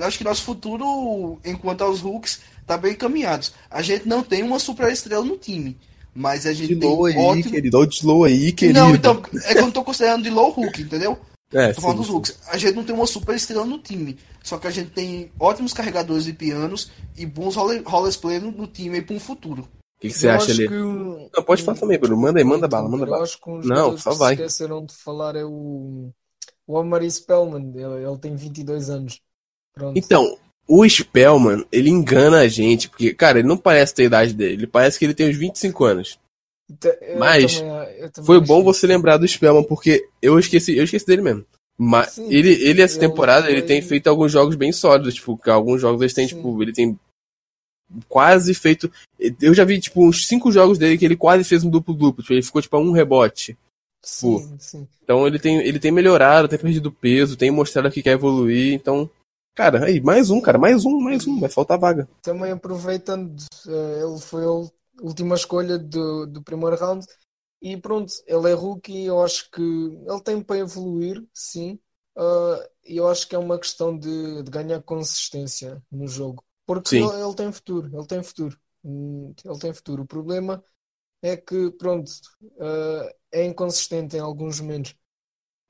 acho 0.00 0.18
que 0.18 0.24
nosso 0.24 0.42
futuro, 0.44 1.40
enquanto 1.44 1.82
aos 1.82 2.04
Hooks, 2.04 2.40
tá 2.66 2.76
bem 2.76 2.92
encaminhado. 2.92 3.48
A 3.70 3.82
gente 3.82 4.06
não 4.08 4.22
tem 4.22 4.42
uma 4.42 4.58
super 4.58 4.90
estrela 4.92 5.24
no 5.24 5.36
time. 5.36 5.76
Mas 6.14 6.46
a 6.46 6.52
gente 6.52 6.74
De 6.74 6.80
tem 6.80 6.88
low 6.88 7.06
aí, 7.06 7.16
ótimo... 7.16 7.50
querido. 7.50 7.78
Olha 7.78 7.86
o 7.86 7.90
de 7.90 8.06
low 8.06 8.24
aí, 8.24 8.52
querido. 8.52 8.78
Não, 8.78 8.94
então, 8.94 9.22
é 9.44 9.52
que 9.54 9.58
eu 9.58 9.62
não 9.62 9.70
tô 9.70 9.82
considerando 9.82 10.22
de 10.22 10.30
low 10.30 10.50
hook, 10.50 10.82
entendeu? 10.82 11.18
É, 11.52 11.72
Tô 11.72 11.82
falando 11.82 11.98
dos 11.98 12.08
hooks. 12.08 12.38
A 12.48 12.56
gente 12.56 12.74
não 12.74 12.84
tem 12.84 12.94
uma 12.94 13.06
super 13.06 13.34
estrela 13.34 13.64
no 13.64 13.78
time. 13.78 14.18
Só 14.42 14.58
que 14.58 14.66
a 14.66 14.70
gente 14.70 14.90
tem 14.90 15.30
ótimos 15.38 15.72
carregadores 15.72 16.24
de 16.24 16.32
pianos 16.32 16.90
e 17.16 17.26
bons 17.26 17.56
rollers 17.56 18.16
play 18.16 18.38
no, 18.38 18.66
time 18.66 18.96
aí 18.96 19.02
para 19.02 19.14
um 19.14 19.20
futuro. 19.20 19.62
O 19.62 20.00
que, 20.00 20.08
que 20.08 20.14
você 20.14 20.26
Eu 20.28 20.32
acha 20.32 20.50
ali? 20.50 20.66
que 20.66 20.74
Não, 20.74 21.42
pode 21.44 21.62
falar 21.62 21.78
também, 21.78 21.98
Bruno. 21.98 22.16
Manda 22.16 22.40
aí, 22.40 22.44
manda 22.44 22.66
bala, 22.66 22.88
manda 22.88 23.04
Eu 23.04 23.10
bala. 23.10 23.22
acho 23.22 23.38
que 23.40 23.48
um 23.50 23.60
Não, 23.60 23.96
só 23.96 24.12
que 24.12 24.18
vai. 24.18 24.36
se 24.36 24.42
esqueceram 24.42 24.84
de 24.84 24.94
falar 24.94 25.36
é 25.36 25.44
o, 25.44 26.10
o 26.66 26.78
Amari 26.78 27.10
Spellman. 27.10 27.72
Ele, 27.74 28.06
ele 28.06 28.18
tem 28.18 28.34
22 28.34 28.90
anos. 28.90 29.20
Pronto. 29.74 29.96
Então, 29.96 30.36
O 30.66 30.88
Spellman, 30.88 31.64
ele 31.72 31.90
engana 31.90 32.40
a 32.40 32.48
gente, 32.48 32.88
porque, 32.88 33.12
cara, 33.12 33.40
ele 33.40 33.48
não 33.48 33.56
parece 33.56 33.94
ter 33.94 34.02
a 34.02 34.06
idade 34.06 34.34
dele, 34.34 34.54
ele 34.54 34.66
parece 34.66 34.98
que 34.98 35.04
ele 35.04 35.14
tem 35.14 35.28
uns 35.28 35.36
25 35.36 35.84
anos. 35.84 36.18
Eu 37.02 37.18
Mas 37.18 37.60
também- 37.60 37.94
eu 37.98 38.10
também 38.10 38.26
Foi 38.26 38.40
bom 38.40 38.62
você 38.62 38.86
lembrar 38.86 39.18
do 39.18 39.26
Spellman, 39.28 39.64
porque 39.64 40.08
eu 40.22 40.38
esqueci, 40.38 40.76
eu 40.76 40.84
esqueci 40.84 41.06
dele 41.06 41.22
mesmo. 41.22 41.44
Mas 41.76 42.12
Sim, 42.12 42.28
ele, 42.30 42.52
ele 42.64 42.80
essa 42.80 42.98
temporada, 42.98 43.50
ele 43.50 43.62
tem 43.62 43.82
feito 43.82 44.06
alguns 44.06 44.30
jogos 44.30 44.54
bem 44.54 44.72
sólidos, 44.72 45.14
tipo, 45.14 45.38
alguns 45.50 45.80
jogos 45.80 46.00
eles 46.00 46.14
têm, 46.14 46.28
Sim. 46.28 46.36
tipo, 46.36 46.62
ele 46.62 46.72
tem 46.72 46.98
quase 48.08 48.54
feito. 48.54 48.90
Eu 49.40 49.52
já 49.52 49.64
vi, 49.64 49.80
tipo, 49.80 50.06
uns 50.06 50.26
cinco 50.26 50.50
jogos 50.52 50.78
dele 50.78 50.96
que 50.96 51.04
ele 51.04 51.16
quase 51.16 51.44
fez 51.44 51.64
um 51.64 51.70
duplo-duplo, 51.70 52.22
tipo, 52.22 52.32
ele 52.32 52.42
ficou, 52.42 52.62
tipo, 52.62 52.76
a 52.76 52.80
um 52.80 52.92
rebote. 52.92 53.56
Sim, 54.04 54.56
sim. 54.58 54.88
Então 55.02 55.26
ele 55.26 55.38
tem, 55.38 55.58
ele 55.58 55.78
tem 55.78 55.90
melhorado, 55.90 56.48
tem 56.48 56.58
perdido 56.58 56.90
peso, 56.90 57.36
tem 57.36 57.50
mostrado 57.50 57.90
que 57.90 58.02
quer 58.02 58.12
evoluir, 58.12 58.72
então. 58.74 59.10
Cara, 59.54 59.84
aí, 59.86 60.00
mais 60.00 60.30
um, 60.30 60.40
cara, 60.40 60.58
mais 60.58 60.84
um, 60.84 60.98
mais 61.00 61.26
um, 61.26 61.38
vai 61.40 61.48
faltar 61.50 61.78
vaga. 61.78 62.08
Também 62.22 62.52
aproveitando, 62.52 63.42
eh, 63.66 64.02
ele 64.02 64.20
foi 64.20 64.44
a 64.44 65.02
última 65.02 65.34
escolha 65.34 65.78
do, 65.78 66.26
do 66.26 66.42
primeiro 66.42 66.76
round 66.76 67.04
e 67.60 67.76
pronto, 67.76 68.12
ele 68.26 68.50
é 68.50 68.54
rookie, 68.54 69.04
eu 69.04 69.22
acho 69.22 69.50
que 69.50 69.60
ele 69.62 70.22
tem 70.24 70.42
para 70.42 70.58
evoluir, 70.58 71.24
sim. 71.34 71.78
E 72.84 72.96
eu 72.96 73.08
acho 73.08 73.28
que 73.28 73.34
é 73.34 73.38
uma 73.38 73.58
questão 73.58 73.96
de, 73.98 74.42
de 74.42 74.50
ganhar 74.50 74.82
consistência 74.82 75.82
no 75.90 76.06
jogo. 76.06 76.44
Porque 76.66 76.96
ele, 76.96 77.22
ele 77.22 77.34
tem 77.34 77.52
futuro, 77.52 77.88
ele 77.96 78.06
tem 78.06 78.22
futuro. 78.22 78.58
Hum, 78.84 79.32
Ele 79.44 79.58
tem 79.58 79.72
futuro. 79.72 80.02
O 80.02 80.06
problema 80.06 80.64
é 81.22 81.36
que, 81.36 81.72
pronto, 81.72 82.10
ah, 82.60 83.10
é 83.32 83.44
inconsistente 83.46 84.16
em 84.16 84.20
alguns 84.20 84.60
momentos. 84.60 84.94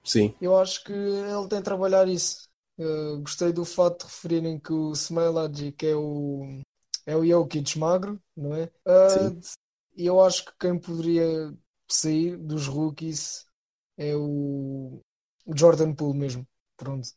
Sim. 0.05 0.35
Eu 0.41 0.59
acho 0.59 0.83
que 0.85 0.93
ele 0.93 1.49
tem 1.49 1.59
de 1.59 1.65
trabalhar 1.65 2.09
isso. 2.09 2.49
Uh, 2.83 3.21
gostei 3.21 3.53
do 3.53 3.65
fato 3.65 4.01
de 4.01 4.05
referirem 4.13 4.59
que 4.59 4.73
o 4.73 4.93
Smilagic 4.93 5.87
é 5.87 5.95
o, 5.97 6.61
é 7.07 7.17
o 7.17 7.25
Jokic 7.27 7.79
magro, 7.79 8.21
não 8.37 8.55
é? 8.57 8.65
Uh, 8.87 9.41
E 9.97 10.07
eu 10.07 10.21
acho 10.23 10.45
que 10.47 10.53
quem 10.61 10.79
poderia 10.79 11.55
sair 11.89 12.37
dos 12.39 12.67
rookies 12.67 13.47
é 13.97 14.17
o, 14.17 15.01
o 15.47 15.57
Jordan 15.57 15.95
Poole 15.95 16.19
mesmo. 16.19 16.47
Pronto. 16.77 17.09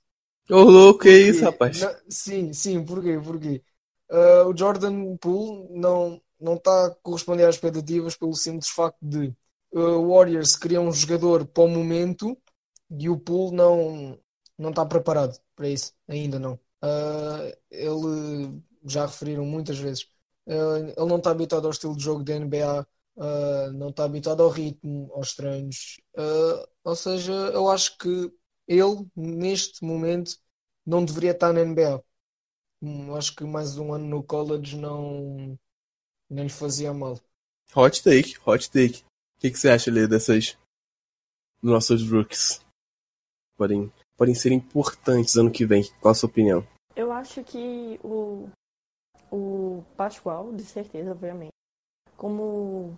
Ô, 0.49 0.63
louco, 0.63 1.07
Porquê? 1.07 1.29
isso, 1.29 1.45
rapaz? 1.45 1.87
Não- 1.87 1.95
sim, 2.09 2.53
sim, 2.53 2.83
porquê? 2.85 3.19
Porquê? 3.19 3.63
Uh, 4.09 4.49
o 4.49 4.57
Jordan 4.57 5.17
Poole 5.17 5.67
não 5.79 6.21
não 6.39 6.55
está 6.55 6.87
a 6.87 6.95
corresponder 6.95 7.45
às 7.47 7.55
expectativas 7.55 8.15
pelo 8.17 8.35
simples 8.35 8.69
facto 8.69 8.97
de 9.01 9.29
uh, 9.73 9.79
o 9.79 10.09
Warriors 10.13 10.55
queria 10.57 10.81
um 10.81 10.91
jogador 10.91 11.45
para 11.47 11.63
o 11.63 11.67
momento 11.69 12.37
e 12.91 13.09
o 13.09 13.17
Poole 13.19 13.55
não 13.55 14.19
não 14.57 14.69
está 14.69 14.85
preparado 14.85 15.39
para 15.55 15.69
isso, 15.69 15.93
ainda 16.07 16.39
não. 16.39 16.59
Uh, 16.83 17.55
ele 17.69 18.61
já 18.85 19.05
referiram 19.05 19.45
muitas 19.45 19.77
vezes, 19.77 20.03
uh, 20.47 20.77
ele 20.95 21.09
não 21.09 21.17
está 21.17 21.31
habituado 21.31 21.65
ao 21.65 21.71
estilo 21.71 21.95
de 21.95 22.03
jogo 22.03 22.23
da 22.23 22.35
NBA, 22.35 22.87
uh, 23.15 23.71
não 23.73 23.89
está 23.89 24.05
habituado 24.05 24.43
ao 24.43 24.49
ritmo, 24.49 25.11
aos 25.13 25.35
treinos. 25.35 25.97
Ou 26.83 26.95
seja, 26.95 27.33
eu 27.33 27.69
acho 27.69 27.97
que 27.97 28.31
ele, 28.67 29.07
neste 29.15 29.83
momento, 29.83 30.37
não 30.85 31.03
deveria 31.03 31.31
estar 31.31 31.51
na 31.51 31.61
NBA. 31.61 32.03
Hum, 32.81 33.15
acho 33.15 33.35
que 33.35 33.43
mais 33.43 33.77
um 33.77 33.93
ano 33.93 34.05
no 34.05 34.23
college 34.23 34.77
não, 34.77 35.57
não 36.29 36.43
lhe 36.43 36.49
fazia 36.49 36.93
mal. 36.93 37.19
Hot 37.75 38.03
take, 38.03 38.35
hot 38.45 38.69
take. 38.69 39.03
O 39.37 39.39
que, 39.39 39.51
que 39.51 39.57
você 39.57 39.69
acha, 39.69 39.91
Lê, 39.91 40.07
dessas 40.07 40.57
nossos 41.61 42.07
rookies? 42.09 42.61
Podem, 43.57 43.91
podem 44.17 44.35
ser 44.35 44.51
importantes 44.51 45.35
ano 45.35 45.51
que 45.51 45.65
vem. 45.65 45.83
Qual 46.01 46.11
a 46.11 46.15
sua 46.15 46.29
opinião? 46.29 46.65
Eu 46.95 47.11
acho 47.11 47.43
que 47.43 47.99
o, 48.03 48.49
o 49.31 49.83
Pascoal, 49.97 50.53
de 50.53 50.63
certeza, 50.63 51.11
obviamente. 51.11 51.51
Como 52.15 52.97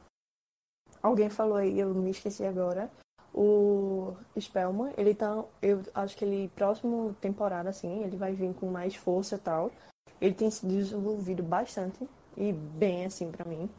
alguém 1.01 1.29
falou 1.29 1.57
aí, 1.57 1.79
eu 1.79 1.93
me 1.93 2.11
esqueci 2.11 2.43
agora. 2.45 2.91
O 3.33 4.15
Spellman, 4.39 4.93
ele 4.97 5.13
tá. 5.13 5.43
Eu 5.61 5.83
acho 5.93 6.17
que 6.17 6.25
ele, 6.25 6.49
próximo 6.55 7.15
temporada, 7.21 7.69
assim, 7.69 8.03
ele 8.03 8.17
vai 8.17 8.33
vir 8.33 8.53
com 8.55 8.67
mais 8.67 8.95
força 8.95 9.35
e 9.35 9.39
tal. 9.39 9.71
Ele 10.19 10.33
tem 10.33 10.49
se 10.49 10.65
desenvolvido 10.65 11.43
bastante 11.43 12.07
e 12.35 12.51
bem, 12.51 13.05
assim, 13.05 13.31
pra 13.31 13.45
mim. 13.45 13.69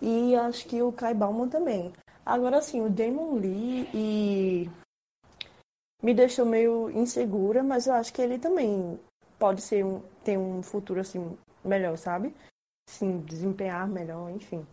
E 0.00 0.34
acho 0.34 0.66
que 0.66 0.80
o 0.82 0.92
Kai 0.92 1.14
Bauman 1.14 1.48
também. 1.48 1.92
Agora, 2.24 2.58
assim, 2.58 2.80
o 2.80 2.90
Damon 2.90 3.34
Lee 3.34 3.88
e. 3.94 4.70
Me 6.02 6.14
deixou 6.14 6.46
meio 6.46 6.90
insegura, 6.90 7.62
mas 7.62 7.86
eu 7.86 7.94
acho 7.94 8.12
que 8.12 8.22
ele 8.22 8.38
também 8.38 8.98
pode 9.38 9.60
ser 9.60 9.84
um, 9.84 10.00
ter 10.24 10.38
um 10.38 10.62
futuro 10.62 11.00
assim 11.00 11.36
melhor, 11.64 11.96
sabe? 11.96 12.34
Sim, 12.88 13.18
desempenhar 13.20 13.88
melhor, 13.88 14.30
enfim. 14.30 14.66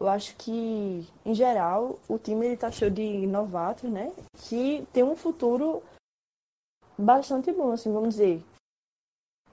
Eu 0.00 0.08
acho 0.08 0.34
que, 0.36 1.06
em 1.24 1.34
geral, 1.34 1.98
o 2.08 2.18
time 2.18 2.46
ele 2.46 2.56
tá 2.56 2.70
cheio 2.70 2.90
de 2.90 3.26
novatos, 3.26 3.90
né? 3.90 4.12
Que 4.48 4.86
tem 4.92 5.04
um 5.04 5.14
futuro 5.14 5.82
bastante 6.98 7.52
bom, 7.52 7.72
assim, 7.72 7.92
vamos 7.92 8.16
dizer. 8.16 8.42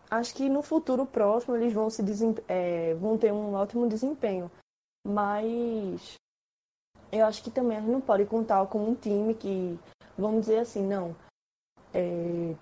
Acho 0.10 0.34
que 0.34 0.50
no 0.50 0.64
futuro 0.64 1.06
próximo 1.06 1.56
eles 1.56 1.72
vão 1.72 1.90
se 1.90 2.02
é, 2.48 2.96
vão 2.96 3.18
ter 3.18 3.32
um 3.32 3.54
ótimo 3.54 3.88
desempenho. 3.88 4.50
Mas 5.06 6.16
eu 7.12 7.26
acho 7.26 7.44
que 7.44 7.52
também 7.52 7.78
a 7.78 7.82
gente 7.82 7.92
não 7.92 8.02
pode 8.02 8.26
contar 8.26 8.66
com 8.68 8.90
um 8.90 8.96
time 8.96 9.36
que, 9.36 9.78
vamos 10.20 10.42
dizer 10.42 10.60
assim, 10.60 10.86
não. 10.86 11.16
é, 11.94 12.56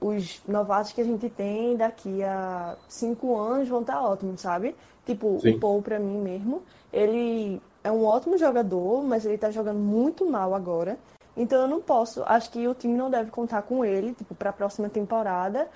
os 0.00 0.42
novatos 0.46 0.92
que 0.92 1.00
a 1.00 1.04
gente 1.04 1.30
tem 1.30 1.76
daqui 1.76 2.22
a 2.24 2.76
cinco 2.88 3.36
anos 3.38 3.68
vão 3.68 3.82
estar 3.82 4.02
ótimos, 4.02 4.40
sabe? 4.40 4.74
Tipo, 5.06 5.38
Sim. 5.40 5.56
o 5.56 5.60
Paul, 5.60 5.82
pra 5.82 5.98
mim 5.98 6.18
mesmo, 6.20 6.62
ele 6.92 7.60
é 7.84 7.90
um 7.90 8.04
ótimo 8.04 8.36
jogador, 8.36 9.02
mas 9.02 9.24
ele 9.24 9.38
tá 9.38 9.50
jogando 9.50 9.78
muito 9.78 10.28
mal 10.28 10.54
agora. 10.54 10.98
Então 11.36 11.62
eu 11.62 11.68
não 11.68 11.80
posso, 11.80 12.22
acho 12.24 12.50
que 12.50 12.66
o 12.68 12.74
time 12.74 12.94
não 12.94 13.10
deve 13.10 13.30
contar 13.30 13.62
com 13.62 13.84
ele, 13.84 14.14
tipo, 14.14 14.34
pra 14.34 14.52
próxima 14.52 14.88
temporada, 14.88 15.68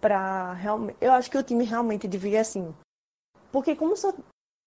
pra 0.00 0.52
realmente. 0.54 0.96
Eu 1.00 1.12
acho 1.12 1.30
que 1.30 1.38
o 1.38 1.42
time 1.42 1.64
realmente 1.64 2.08
devia 2.08 2.40
assim. 2.40 2.74
Porque 3.52 3.76
como 3.76 3.96
só. 3.96 4.12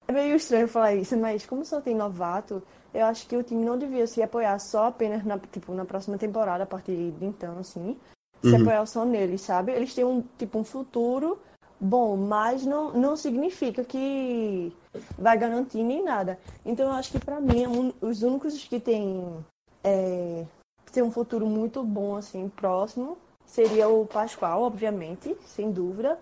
É 0.08 0.12
meio 0.12 0.36
estranho 0.36 0.68
falar 0.68 0.94
isso, 0.96 1.18
mas 1.18 1.46
como 1.46 1.66
só 1.66 1.82
tem 1.82 1.94
novato, 1.96 2.64
eu 2.94 3.06
acho 3.06 3.28
que 3.28 3.36
o 3.36 3.44
time 3.44 3.64
não 3.66 3.78
devia 3.78 4.08
se 4.08 4.22
apoiar 4.24 4.58
só 4.60 4.88
apenas 4.88 5.24
na, 5.26 5.38
tipo, 5.38 5.74
na 5.74 5.84
próxima 5.86 6.18
temporada, 6.18 6.64
a 6.64 6.68
partir 6.68 7.12
de 7.12 7.26
então, 7.26 7.60
assim. 7.60 7.98
Se 8.42 8.50
Uhum. 8.56 8.62
apoiar 8.62 8.86
só 8.86 9.04
neles, 9.04 9.42
sabe? 9.42 9.72
Eles 9.74 9.94
têm 9.94 10.06
um, 10.06 10.24
tipo, 10.38 10.58
um 10.60 10.64
futuro 10.64 11.40
bom, 11.80 12.16
mas 12.16 12.66
não, 12.66 12.94
não 12.94 13.18
significa 13.18 13.84
que 13.84 14.72
vai 15.18 15.38
garantir 15.38 15.84
nem 15.84 16.04
nada. 16.04 16.40
Então 16.66 16.86
eu 16.88 16.94
acho 16.94 17.12
que 17.12 17.20
pra 17.20 17.42
mim, 17.42 17.68
um- 17.68 17.94
os 18.00 18.22
únicos 18.24 18.64
que 18.64 18.80
têm, 18.80 19.44
é, 19.84 20.46
têm 20.92 21.04
um 21.04 21.12
futuro 21.12 21.46
muito 21.48 21.84
bom, 21.84 22.16
assim, 22.16 22.48
próximo, 22.48 23.18
seria 23.46 23.90
o 23.90 24.06
Pascoal, 24.06 24.62
obviamente, 24.64 25.36
sem 25.46 25.72
dúvida. 25.72 26.18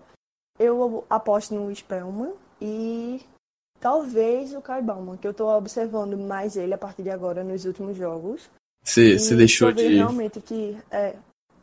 Eu 0.58 1.04
aposto 1.08 1.54
no 1.54 1.74
Spellman 1.74 2.32
e 2.60 3.20
talvez 3.80 4.52
o 4.54 4.60
Kai 4.62 4.82
Bauman, 4.82 5.16
que 5.16 5.26
eu 5.26 5.34
tô 5.34 5.48
observando 5.56 6.16
mais 6.16 6.56
ele 6.56 6.74
a 6.74 6.78
partir 6.78 7.02
de 7.02 7.10
agora 7.10 7.42
nos 7.44 7.64
últimos 7.64 7.96
jogos. 7.96 8.48
Você, 8.82 9.14
E 9.14 9.18
você 9.18 9.34
deixou 9.36 9.72
de. 9.72 9.86
realmente 9.94 10.40
que. 10.40 10.76
É... 10.90 11.16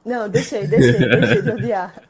Não, 0.05 0.27
deixei, 0.29 0.67
deixei, 0.67 0.99
deixei 0.99 1.41
de 1.41 1.49
odiar. 1.51 2.03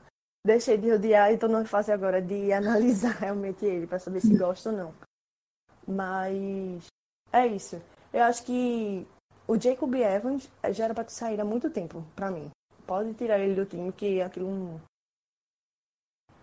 Deixei 0.46 0.78
de 0.78 0.92
odiar 0.92 1.32
e 1.32 1.38
tô 1.38 1.48
na 1.48 1.64
fase 1.66 1.92
agora 1.92 2.22
de 2.22 2.52
analisar 2.52 3.16
realmente 3.22 3.64
ele, 3.66 3.86
pra 3.88 4.00
saber 4.00 4.20
se 4.22 4.36
gosta 4.36 4.72
ou 4.72 4.78
não. 4.78 4.94
Mas. 5.88 6.88
É 7.32 7.46
isso. 7.48 7.82
Eu 8.12 8.24
acho 8.24 8.44
que 8.44 9.08
o 9.48 9.60
Jacob 9.60 9.94
Evans 9.96 10.50
já 10.72 10.86
era 10.86 10.94
pra 10.94 11.08
saído 11.08 11.42
há 11.42 11.46
muito 11.46 11.70
tempo, 11.70 12.04
pra 12.16 12.30
mim. 12.32 12.50
Pode 12.86 13.14
tirar 13.14 13.40
ele 13.40 13.56
do 13.56 13.66
time, 13.66 13.92
que 13.92 14.22
aquilo 14.22 14.48
um- 14.48 14.80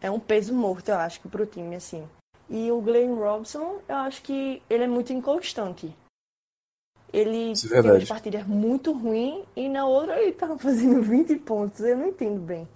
é 0.00 0.10
um 0.10 0.18
peso 0.18 0.54
morto, 0.54 0.88
eu 0.88 0.96
acho, 0.96 1.20
pro 1.28 1.46
time, 1.46 1.76
assim. 1.76 2.08
E 2.50 2.70
o 2.72 2.80
Glenn 2.80 3.14
Robson, 3.14 3.80
eu 3.88 3.94
acho 3.96 4.22
que 4.22 4.60
ele 4.68 4.84
é 4.84 4.88
muito 4.88 5.12
inconstante. 5.12 5.94
Ele 7.12 7.52
Isso 7.52 7.66
é 7.66 7.68
tem 7.68 7.78
umas 7.78 7.84
verdade. 7.84 8.06
partidas 8.06 8.46
muito 8.46 8.92
ruins 8.92 9.44
e 9.54 9.68
na 9.68 9.86
outra 9.86 10.20
ele 10.20 10.32
tava 10.32 10.58
fazendo 10.58 11.00
20 11.00 11.36
pontos. 11.36 11.80
Eu 11.80 11.96
não 11.96 12.08
entendo 12.08 12.40
bem. 12.40 12.68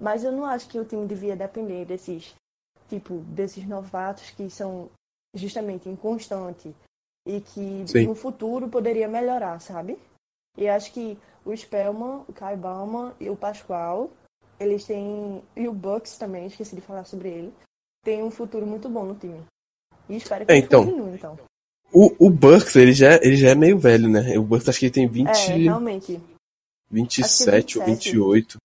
Mas 0.00 0.24
eu 0.24 0.32
não 0.32 0.46
acho 0.46 0.66
que 0.68 0.78
o 0.78 0.84
time 0.84 1.06
devia 1.06 1.36
depender 1.36 1.84
desses, 1.84 2.34
tipo, 2.88 3.18
desses 3.18 3.66
novatos 3.68 4.30
que 4.30 4.48
são 4.48 4.88
justamente 5.34 5.88
inconstantes 5.88 6.72
e 7.26 7.40
que 7.42 7.84
Sim. 7.86 8.06
no 8.06 8.14
futuro 8.14 8.68
poderia 8.68 9.06
melhorar, 9.06 9.60
sabe? 9.60 9.98
E 10.56 10.66
acho 10.66 10.92
que 10.92 11.18
o 11.44 11.54
Spellman, 11.54 12.24
o 12.26 12.32
Kai 12.32 12.56
Bauman 12.56 13.12
e 13.20 13.28
o 13.28 13.36
Pascoal, 13.36 14.10
eles 14.58 14.84
têm. 14.86 15.42
E 15.54 15.68
o 15.68 15.72
Bucks 15.72 16.16
também, 16.16 16.46
esqueci 16.46 16.74
de 16.74 16.80
falar 16.80 17.04
sobre 17.04 17.28
ele. 17.28 17.54
Tem 18.02 18.22
um 18.22 18.30
futuro 18.30 18.66
muito 18.66 18.88
bom 18.88 19.04
no 19.04 19.14
time. 19.14 19.40
E 20.08 20.16
espero 20.16 20.46
que 20.46 20.52
É, 20.52 20.56
então. 20.56 20.84
continue, 20.84 21.14
então. 21.14 21.38
O, 21.92 22.26
o 22.26 22.30
Burks, 22.30 22.76
ele 22.76 22.92
já, 22.92 23.16
ele 23.16 23.36
já 23.36 23.50
é 23.50 23.54
meio 23.54 23.78
velho, 23.78 24.08
né? 24.08 24.38
O 24.38 24.42
Burks 24.42 24.68
acho 24.68 24.78
que 24.78 24.86
ele 24.86 24.92
tem 24.94 25.08
20, 25.08 25.28
É, 25.28 25.56
realmente. 25.56 26.20
27 26.90 27.78
ou 27.78 27.84
27. 27.84 28.10
28. 28.12 28.56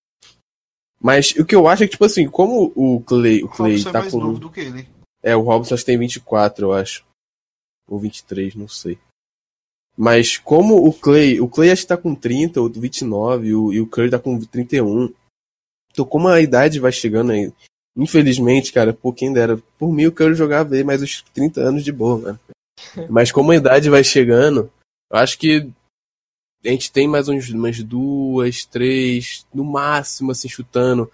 Mas 1.00 1.32
o 1.32 1.44
que 1.44 1.54
eu 1.54 1.68
acho 1.68 1.82
é 1.84 1.86
que, 1.86 1.92
tipo 1.92 2.04
assim, 2.04 2.28
como 2.28 2.72
o 2.74 3.00
Clay, 3.02 3.42
o 3.42 3.46
O 3.46 3.48
Clay 3.48 3.72
Robson 3.74 3.88
é 3.88 3.92
tá 3.92 4.00
mais 4.00 4.12
com. 4.12 4.20
novo 4.20 4.38
do 4.38 4.50
que 4.50 4.60
ele. 4.60 4.88
É, 5.22 5.36
o 5.36 5.42
Robson 5.42 5.74
acho 5.74 5.82
que 5.84 5.90
tem 5.90 5.98
24, 5.98 6.66
eu 6.66 6.72
acho. 6.72 7.04
Ou 7.88 7.98
23, 7.98 8.54
não 8.54 8.68
sei. 8.68 8.98
Mas 9.96 10.36
como 10.38 10.86
o 10.86 10.92
Clay, 10.92 11.40
o 11.40 11.48
Clay 11.48 11.70
acho 11.70 11.82
que 11.82 11.88
tá 11.88 11.96
com 11.96 12.14
30 12.14 12.60
ou 12.60 12.68
29 12.68 13.46
e 13.46 13.54
o, 13.54 13.72
e 13.72 13.80
o 13.80 13.86
Curry 13.86 14.10
tá 14.10 14.18
com 14.18 14.38
31. 14.38 15.12
Então 15.90 16.04
como 16.04 16.28
a 16.28 16.40
idade 16.40 16.78
vai 16.78 16.92
chegando 16.92 17.32
aí, 17.32 17.50
infelizmente, 17.96 18.72
cara, 18.72 18.92
por 18.92 19.14
quem 19.14 19.32
dera, 19.32 19.56
por 19.78 19.92
mim 19.92 20.06
o 20.06 20.12
Curry 20.12 20.34
jogava 20.34 20.74
aí 20.74 20.84
mais 20.84 21.02
uns 21.02 21.22
30 21.32 21.60
anos 21.60 21.84
de 21.84 21.90
boa, 21.90 22.18
mano. 22.18 22.40
Mas 23.08 23.32
como 23.32 23.52
a 23.52 23.56
idade 23.56 23.88
vai 23.88 24.04
chegando, 24.04 24.70
eu 25.10 25.18
acho 25.18 25.38
que 25.38 25.68
a 26.64 26.68
gente 26.68 26.92
tem 26.92 27.08
mais 27.08 27.28
uns, 27.28 27.48
umas 27.50 27.82
duas, 27.82 28.64
três, 28.64 29.46
no 29.54 29.64
máximo, 29.64 30.32
assim, 30.32 30.48
chutando. 30.48 31.10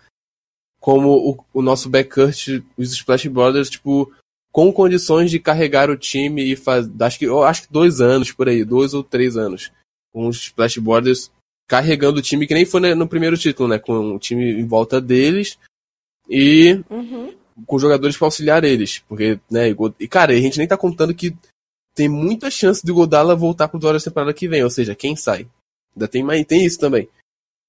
Como 0.81 1.11
o, 1.11 1.45
o 1.53 1.63
nosso 1.63 1.89
backcourt, 1.89 2.63
os 2.77 2.93
Splash 2.93 3.29
Brothers, 3.29 3.71
tipo, 3.71 4.13
com 4.51 4.73
condições 4.73 5.31
de 5.31 5.39
carregar 5.39 5.91
o 5.91 5.97
time 5.97 6.43
e 6.43 6.57
fazer. 6.57 6.91
Acho 7.01 7.19
que, 7.19 7.25
eu 7.27 7.45
acho 7.45 7.63
que 7.63 7.73
dois 7.73 8.01
anos 8.01 8.33
por 8.33 8.49
aí, 8.49 8.65
dois 8.65 8.95
ou 8.95 9.05
três 9.05 9.37
anos. 9.37 9.71
Com 10.13 10.27
os 10.27 10.37
Splash 10.39 10.79
Brothers 10.79 11.31
carregando 11.69 12.19
o 12.19 12.23
time, 12.23 12.47
que 12.47 12.55
nem 12.55 12.67
foi 12.67 12.81
né, 12.81 12.95
no 12.95 13.09
primeiro 13.09 13.39
título, 13.39 13.69
né? 13.69 13.79
Com 13.79 14.17
o 14.17 14.19
time 14.19 14.61
em 14.61 14.67
volta 14.67 15.01
deles 15.01 15.59
e 16.33 16.83
Uhum. 16.89 17.35
com 17.67 17.79
jogadores 17.79 18.17
para 18.17 18.27
auxiliar 18.27 18.65
eles. 18.65 19.01
Porque, 19.09 19.39
né, 19.51 19.71
e 19.71 19.77
e 20.01 20.09
cara, 20.09 20.33
a 20.33 20.41
gente 20.41 20.59
nem 20.59 20.67
tá 20.67 20.77
contando 20.77 21.15
que 21.15 21.37
tem 21.95 22.09
muita 22.09 22.51
chance 22.51 22.85
de 22.85 22.91
Godala 22.91 23.37
voltar 23.37 23.69
pro 23.69 23.79
Warriors 23.79 24.03
temporada 24.03 24.33
que 24.33 24.49
vem, 24.49 24.65
ou 24.65 24.71
seja, 24.71 24.95
quem 24.95 25.15
sai. 25.15 25.47
Ainda 25.95 26.09
tem 26.09 26.23
mais, 26.23 26.45
tem 26.47 26.65
isso 26.65 26.79
também. 26.79 27.07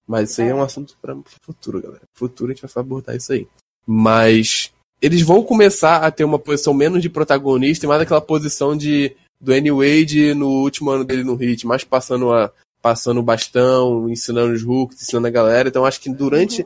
Mas 0.07 0.31
isso 0.31 0.41
aí 0.41 0.49
é 0.49 0.55
um 0.55 0.61
assunto 0.61 0.97
para 1.01 1.15
futuro, 1.41 1.81
galera. 1.81 2.01
Futuro 2.13 2.51
a 2.51 2.55
gente 2.55 2.65
vai 2.65 2.81
abordar 2.81 3.15
isso 3.15 3.33
aí. 3.33 3.47
Mas 3.85 4.71
eles 5.01 5.21
vão 5.21 5.43
começar 5.43 5.97
a 5.97 6.11
ter 6.11 6.23
uma 6.23 6.39
posição 6.39 6.73
menos 6.73 7.01
de 7.01 7.09
protagonista 7.09 7.85
e 7.85 7.89
mais 7.89 8.01
aquela 8.01 8.21
posição 8.21 8.75
de 8.77 9.15
do 9.39 9.53
N 9.53 9.71
Wade 9.71 10.33
no 10.33 10.47
último 10.47 10.89
ano 10.89 11.03
dele 11.03 11.23
no 11.23 11.41
Heat, 11.41 11.67
mais 11.67 11.83
passando 11.83 12.31
a 12.31 12.49
passando 12.81 13.19
o 13.19 13.23
bastão, 13.23 14.09
ensinando 14.09 14.53
os 14.53 14.63
hooks, 14.63 15.01
ensinando 15.01 15.27
a 15.27 15.31
galera. 15.31 15.69
Então 15.69 15.85
acho 15.85 15.99
que 15.99 16.09
durante 16.09 16.65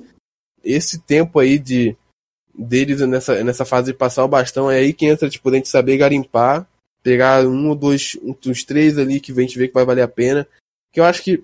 esse 0.67 0.99
tempo 0.99 1.39
aí 1.39 1.57
de 1.57 1.95
deles 2.57 3.01
nessa, 3.01 3.43
nessa 3.43 3.65
fase 3.65 3.91
de 3.91 3.97
passar 3.97 4.25
o 4.25 4.27
bastão, 4.27 4.69
é 4.69 4.77
aí 4.77 4.93
que 4.93 5.05
entra, 5.05 5.29
tipo, 5.29 5.47
a 5.49 5.53
gente 5.53 5.69
saber 5.69 5.97
garimpar, 5.97 6.67
pegar 7.03 7.45
um 7.45 7.69
ou 7.69 7.75
dois, 7.75 8.17
dos 8.41 8.63
três 8.63 8.97
ali 8.97 9.19
que 9.19 9.31
a 9.31 9.35
gente 9.35 9.57
vê 9.57 9.67
que 9.67 9.73
vai 9.73 9.85
valer 9.85 10.01
a 10.01 10.07
pena. 10.07 10.47
Que 10.91 10.99
eu 10.99 11.05
acho 11.05 11.23
que 11.23 11.43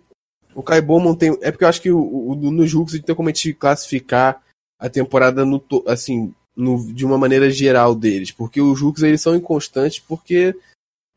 o 0.56 0.64
Kai 0.64 0.82
Bowman 0.82 1.16
tem. 1.16 1.38
É 1.41 1.52
porque 1.52 1.64
eu 1.64 1.68
acho 1.68 1.82
que 1.82 1.91
o, 1.91 2.00
o, 2.00 2.36
nos 2.36 2.72
gente 2.72 3.04
tem 3.04 3.16
como 3.16 3.30
a 3.30 3.32
gente 3.32 3.54
classificar 3.54 4.41
a 4.80 4.90
temporada 4.90 5.45
no, 5.45 5.64
assim, 5.88 6.34
no, 6.56 6.91
de 6.91 7.06
uma 7.06 7.18
maneira 7.18 7.50
geral 7.50 7.95
deles. 7.95 8.32
Porque 8.32 8.60
os 8.62 8.82
Hooks 8.82 9.04
eles 9.04 9.22
são 9.22 9.36
inconstantes 9.36 10.00
porque 10.00 10.56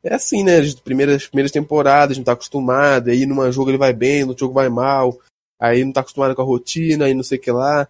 é 0.03 0.15
assim, 0.15 0.45
né? 0.45 0.59
As 0.59 0.75
primeiras, 0.75 1.27
primeiras 1.27 1.51
temporadas, 1.51 2.17
não 2.17 2.25
tá 2.25 2.33
acostumado, 2.33 3.11
aí 3.11 3.27
numa 3.27 3.51
jogo 3.51 3.71
ele 3.71 3.79
vai 3.79 3.93
bem, 3.93 4.25
no 4.25 4.39
jogo 4.39 4.55
vai 4.55 4.69
mal, 4.69 5.19
aí 5.59 5.85
não 5.85 5.93
tá 5.93 6.01
acostumado 6.01 6.35
com 6.35 6.43
a 6.43 6.45
rotina, 6.45 7.07
aí 7.07 7.15
não 7.15 7.23
sei 7.23 7.39
o 7.39 7.41
que 7.41 7.51
lá. 7.51 7.89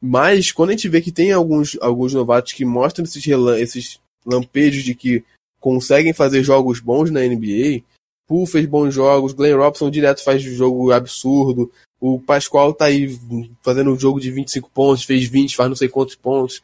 Mas 0.00 0.52
quando 0.52 0.70
a 0.70 0.72
gente 0.72 0.88
vê 0.88 1.00
que 1.00 1.12
tem 1.12 1.32
alguns, 1.32 1.76
alguns 1.80 2.12
novatos 2.12 2.52
que 2.52 2.64
mostram 2.64 3.04
esses, 3.04 3.26
esses 3.58 4.00
lampejos 4.24 4.82
de 4.82 4.94
que 4.94 5.24
conseguem 5.60 6.12
fazer 6.12 6.42
jogos 6.42 6.80
bons 6.80 7.10
na 7.10 7.20
NBA, 7.20 7.82
Poole 8.26 8.46
fez 8.46 8.66
bons 8.66 8.92
jogos, 8.92 9.32
Glenn 9.32 9.56
Robson 9.56 9.90
direto 9.90 10.22
faz 10.22 10.42
jogo 10.42 10.90
absurdo, 10.90 11.70
o 12.00 12.20
Pascoal 12.20 12.74
tá 12.74 12.86
aí 12.86 13.18
fazendo 13.62 13.92
um 13.92 13.98
jogo 13.98 14.20
de 14.20 14.30
25 14.30 14.70
pontos, 14.70 15.04
fez 15.04 15.24
20, 15.24 15.56
faz 15.56 15.68
não 15.68 15.76
sei 15.76 15.88
quantos 15.88 16.16
pontos. 16.16 16.62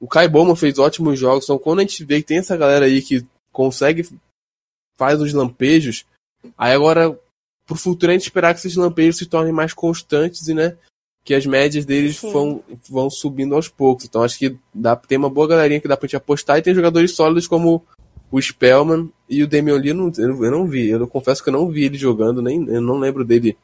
O 0.00 0.08
Kai 0.08 0.28
Bowman 0.28 0.56
fez 0.56 0.78
ótimos 0.78 1.18
jogos, 1.18 1.44
então 1.44 1.58
quando 1.58 1.80
a 1.80 1.82
gente 1.82 2.04
vê 2.04 2.20
que 2.20 2.26
tem 2.26 2.38
essa 2.38 2.56
galera 2.56 2.86
aí 2.86 3.00
que 3.02 3.24
consegue 3.52 4.08
faz 4.98 5.20
os 5.20 5.32
lampejos, 5.32 6.04
aí 6.56 6.72
agora 6.72 7.18
pro 7.66 7.76
futuro 7.76 8.10
a 8.10 8.14
gente 8.14 8.22
esperar 8.24 8.54
que 8.54 8.60
esses 8.60 8.76
lampejos 8.76 9.18
se 9.18 9.26
tornem 9.26 9.52
mais 9.52 9.72
constantes 9.74 10.46
e 10.48 10.54
né, 10.54 10.76
que 11.24 11.34
as 11.34 11.44
médias 11.44 11.84
deles 11.84 12.18
Sim. 12.18 12.32
vão, 12.32 12.64
vão 12.88 13.10
subindo 13.10 13.54
aos 13.54 13.68
poucos. 13.68 14.04
Então 14.04 14.22
acho 14.22 14.38
que 14.38 14.56
dá, 14.72 14.94
tem 14.94 15.18
uma 15.18 15.28
boa 15.28 15.48
galerinha 15.48 15.80
que 15.80 15.88
dá 15.88 15.96
pra 15.96 16.06
gente 16.06 16.16
apostar 16.16 16.58
e 16.58 16.62
tem 16.62 16.74
jogadores 16.74 17.12
sólidos 17.12 17.48
como 17.48 17.84
o 18.30 18.40
Spellman 18.40 19.10
e 19.28 19.42
o 19.42 19.48
Damian 19.48 19.76
Lee 19.76 19.88
eu 19.90 19.94
não, 19.94 20.12
eu 20.16 20.28
não- 20.28 20.44
eu 20.44 20.50
não 20.50 20.66
vi. 20.66 20.88
Eu 20.88 21.06
confesso 21.08 21.42
que 21.42 21.48
eu 21.48 21.52
não 21.52 21.68
vi 21.68 21.84
ele 21.84 21.98
jogando, 21.98 22.40
nem 22.40 22.64
eu 22.68 22.80
não 22.80 22.98
lembro 22.98 23.24
dele 23.24 23.56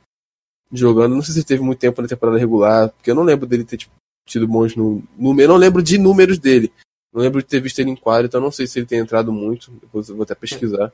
jogando. 0.72 1.14
Não 1.14 1.22
sei 1.22 1.34
se 1.34 1.38
ele 1.40 1.46
teve 1.46 1.62
muito 1.62 1.78
tempo 1.78 2.02
na 2.02 2.08
temporada 2.08 2.38
regular, 2.38 2.88
porque 2.90 3.10
eu 3.10 3.14
não 3.14 3.22
lembro 3.22 3.46
dele 3.46 3.64
ter 3.64 3.76
tipo, 3.76 3.92
tido 4.26 4.48
bons 4.48 4.74
números. 4.74 5.38
Eu 5.40 5.48
não 5.48 5.56
lembro 5.56 5.82
de 5.82 5.98
números 5.98 6.38
dele. 6.38 6.72
Não 7.12 7.20
lembro 7.20 7.42
de 7.42 7.48
ter 7.48 7.60
visto 7.60 7.78
ele 7.78 7.90
em 7.90 7.96
quadro, 7.96 8.26
então 8.26 8.40
não 8.40 8.50
sei 8.50 8.66
se 8.66 8.78
ele 8.78 8.86
tem 8.86 8.98
entrado 8.98 9.32
muito. 9.32 9.70
Depois 9.72 10.08
eu 10.08 10.16
vou 10.16 10.22
até 10.24 10.34
pesquisar. 10.34 10.92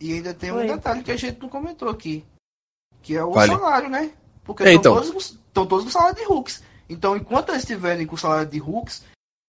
E 0.00 0.14
ainda 0.14 0.32
tem 0.32 0.50
um 0.50 0.56
Oi. 0.56 0.66
detalhe 0.66 1.02
que 1.02 1.12
a 1.12 1.16
gente 1.16 1.38
não 1.40 1.48
comentou 1.48 1.88
aqui. 1.88 2.24
Que 3.02 3.16
é 3.16 3.24
o 3.24 3.32
Fale. 3.32 3.52
salário, 3.52 3.88
né? 3.90 4.10
Porque 4.44 4.62
É, 4.62 4.74
estão 4.74 4.92
então. 4.92 4.94
todos, 5.10 5.30
estão 5.46 5.66
todos 5.66 5.84
com 5.86 5.90
salário 5.90 6.16
de 6.16 6.24
hooks. 6.26 6.62
Então, 6.88 7.16
enquanto 7.16 7.50
eles 7.50 7.62
estiverem 7.62 8.06
com 8.06 8.16
salário 8.16 8.50
de 8.50 8.60
hooks, 8.60 9.02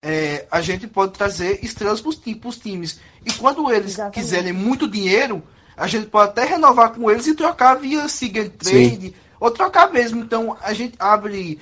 é, 0.04 0.48
a 0.52 0.62
gente 0.62 0.88
pode 0.88 1.14
trazer 1.14 1.64
estrelas 1.64 2.02
ti- 2.02 2.36
pros 2.36 2.58
times. 2.58 3.00
E 3.26 3.32
quando 3.34 3.72
eles 3.72 3.94
Exatamente. 3.94 4.14
quiserem 4.16 4.54
muito 4.54 4.88
dinheiro, 4.88 5.44
a 5.76 5.88
gente 5.88 6.08
pode 6.08 6.30
até 6.32 6.46
renovar 6.46 6.94
com 6.94 7.10
eles 7.10 7.28
e 7.28 7.36
trocar 7.36 7.76
via 7.76 8.08
Sig 8.08 8.40
and 8.40 8.50
Trade, 8.50 9.16
ou 9.40 9.52
trocar 9.52 9.92
mesmo. 9.92 10.22
Então, 10.22 10.56
a 10.62 10.74
gente 10.74 10.96
abre. 11.00 11.60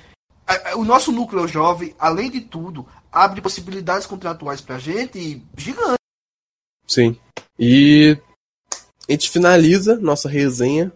a- 0.47 0.71
a- 0.71 0.75
O 0.77 0.83
nosso 0.83 1.11
núcleo 1.11 1.47
jovem, 1.47 1.95
além 1.99 2.29
de 2.29 2.41
tudo, 2.41 2.85
abre 3.11 3.39
possibilidades 3.41 4.05
contratuais 4.07 4.59
pra 4.61 4.79
gente 4.79 5.41
gigantes. 5.55 5.97
Sim. 6.87 7.17
E 7.57 8.17
a 9.07 9.11
gente 9.11 9.29
finaliza 9.29 9.95
nossa 9.97 10.27
resenha 10.27 10.91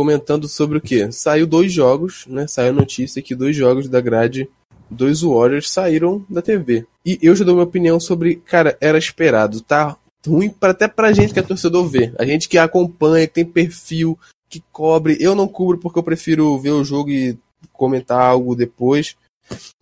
comentando 0.00 0.48
sobre 0.48 0.78
o 0.78 0.80
que? 0.80 1.12
Saiu 1.12 1.46
dois 1.46 1.70
jogos, 1.70 2.24
né? 2.26 2.46
Saiu 2.46 2.72
notícia 2.72 3.20
que 3.20 3.34
dois 3.34 3.54
jogos 3.54 3.86
da 3.86 4.00
grade 4.00 4.48
dos 4.88 5.20
Warriors 5.20 5.70
saíram 5.70 6.24
da 6.26 6.40
TV. 6.40 6.86
E 7.04 7.18
eu 7.20 7.36
já 7.36 7.44
dou 7.44 7.54
minha 7.54 7.66
opinião 7.66 8.00
sobre, 8.00 8.36
cara, 8.36 8.78
era 8.80 8.96
esperado, 8.96 9.60
tá 9.60 9.98
ruim 10.26 10.48
pra, 10.48 10.70
até 10.70 10.88
pra 10.88 11.12
gente 11.12 11.34
que 11.34 11.38
é 11.38 11.42
torcedor 11.42 11.86
ver. 11.86 12.14
A 12.18 12.24
gente 12.24 12.48
que 12.48 12.56
acompanha, 12.56 13.26
que 13.26 13.34
tem 13.34 13.44
perfil, 13.44 14.18
que 14.48 14.64
cobre. 14.72 15.18
Eu 15.20 15.34
não 15.34 15.46
cubro 15.46 15.76
porque 15.76 15.98
eu 15.98 16.02
prefiro 16.02 16.58
ver 16.58 16.70
o 16.70 16.82
jogo 16.82 17.10
e 17.10 17.38
comentar 17.70 18.22
algo 18.22 18.56
depois. 18.56 19.18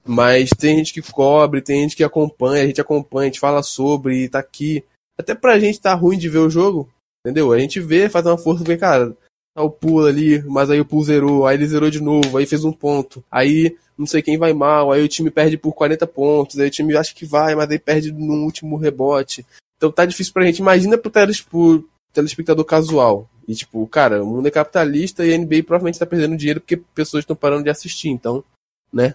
Mas 0.04 0.50
tem 0.50 0.78
gente 0.78 0.92
que 0.92 1.12
cobre, 1.12 1.62
tem 1.62 1.82
gente 1.82 1.94
que 1.94 2.02
acompanha, 2.02 2.64
a 2.64 2.66
gente 2.66 2.80
acompanha, 2.80 3.26
a 3.26 3.30
gente 3.30 3.38
fala 3.38 3.62
sobre 3.62 4.28
tá 4.28 4.40
aqui. 4.40 4.82
Até 5.16 5.32
pra 5.32 5.60
gente 5.60 5.80
tá 5.80 5.94
ruim 5.94 6.18
de 6.18 6.28
ver 6.28 6.38
o 6.38 6.50
jogo, 6.50 6.88
entendeu? 7.24 7.52
A 7.52 7.58
gente 7.60 7.78
vê, 7.78 8.08
faz 8.08 8.26
uma 8.26 8.36
força, 8.36 8.64
vê, 8.64 8.76
cara, 8.76 9.16
o 9.62 9.70
pulo 9.70 10.06
ali, 10.06 10.42
mas 10.44 10.70
aí 10.70 10.80
o 10.80 10.84
pulo 10.84 11.04
zerou, 11.04 11.46
aí 11.46 11.56
ele 11.56 11.66
zerou 11.66 11.90
de 11.90 12.00
novo, 12.00 12.38
aí 12.38 12.46
fez 12.46 12.64
um 12.64 12.72
ponto. 12.72 13.24
Aí 13.30 13.76
não 13.96 14.06
sei 14.06 14.22
quem 14.22 14.38
vai 14.38 14.52
mal, 14.52 14.92
aí 14.92 15.02
o 15.02 15.08
time 15.08 15.30
perde 15.30 15.56
por 15.56 15.72
40 15.72 16.06
pontos, 16.06 16.58
aí 16.58 16.68
o 16.68 16.70
time 16.70 16.96
acha 16.96 17.14
que 17.14 17.26
vai, 17.26 17.54
mas 17.54 17.70
aí 17.70 17.78
perde 17.78 18.12
no 18.12 18.44
último 18.44 18.76
rebote. 18.76 19.44
Então 19.76 19.90
tá 19.90 20.04
difícil 20.04 20.32
pra 20.32 20.44
gente. 20.44 20.58
Imagina 20.58 20.98
pro, 20.98 21.10
pro 21.50 21.88
telespectador 22.12 22.64
casual. 22.64 23.28
E 23.46 23.54
tipo, 23.54 23.86
cara, 23.86 24.22
o 24.22 24.26
mundo 24.26 24.46
é 24.46 24.50
capitalista 24.50 25.24
e 25.24 25.32
a 25.32 25.38
NBA 25.38 25.62
provavelmente 25.62 25.98
tá 25.98 26.04
perdendo 26.04 26.36
dinheiro 26.36 26.60
porque 26.60 26.76
pessoas 26.76 27.22
estão 27.22 27.34
parando 27.34 27.64
de 27.64 27.70
assistir, 27.70 28.08
então, 28.08 28.44
né? 28.92 29.14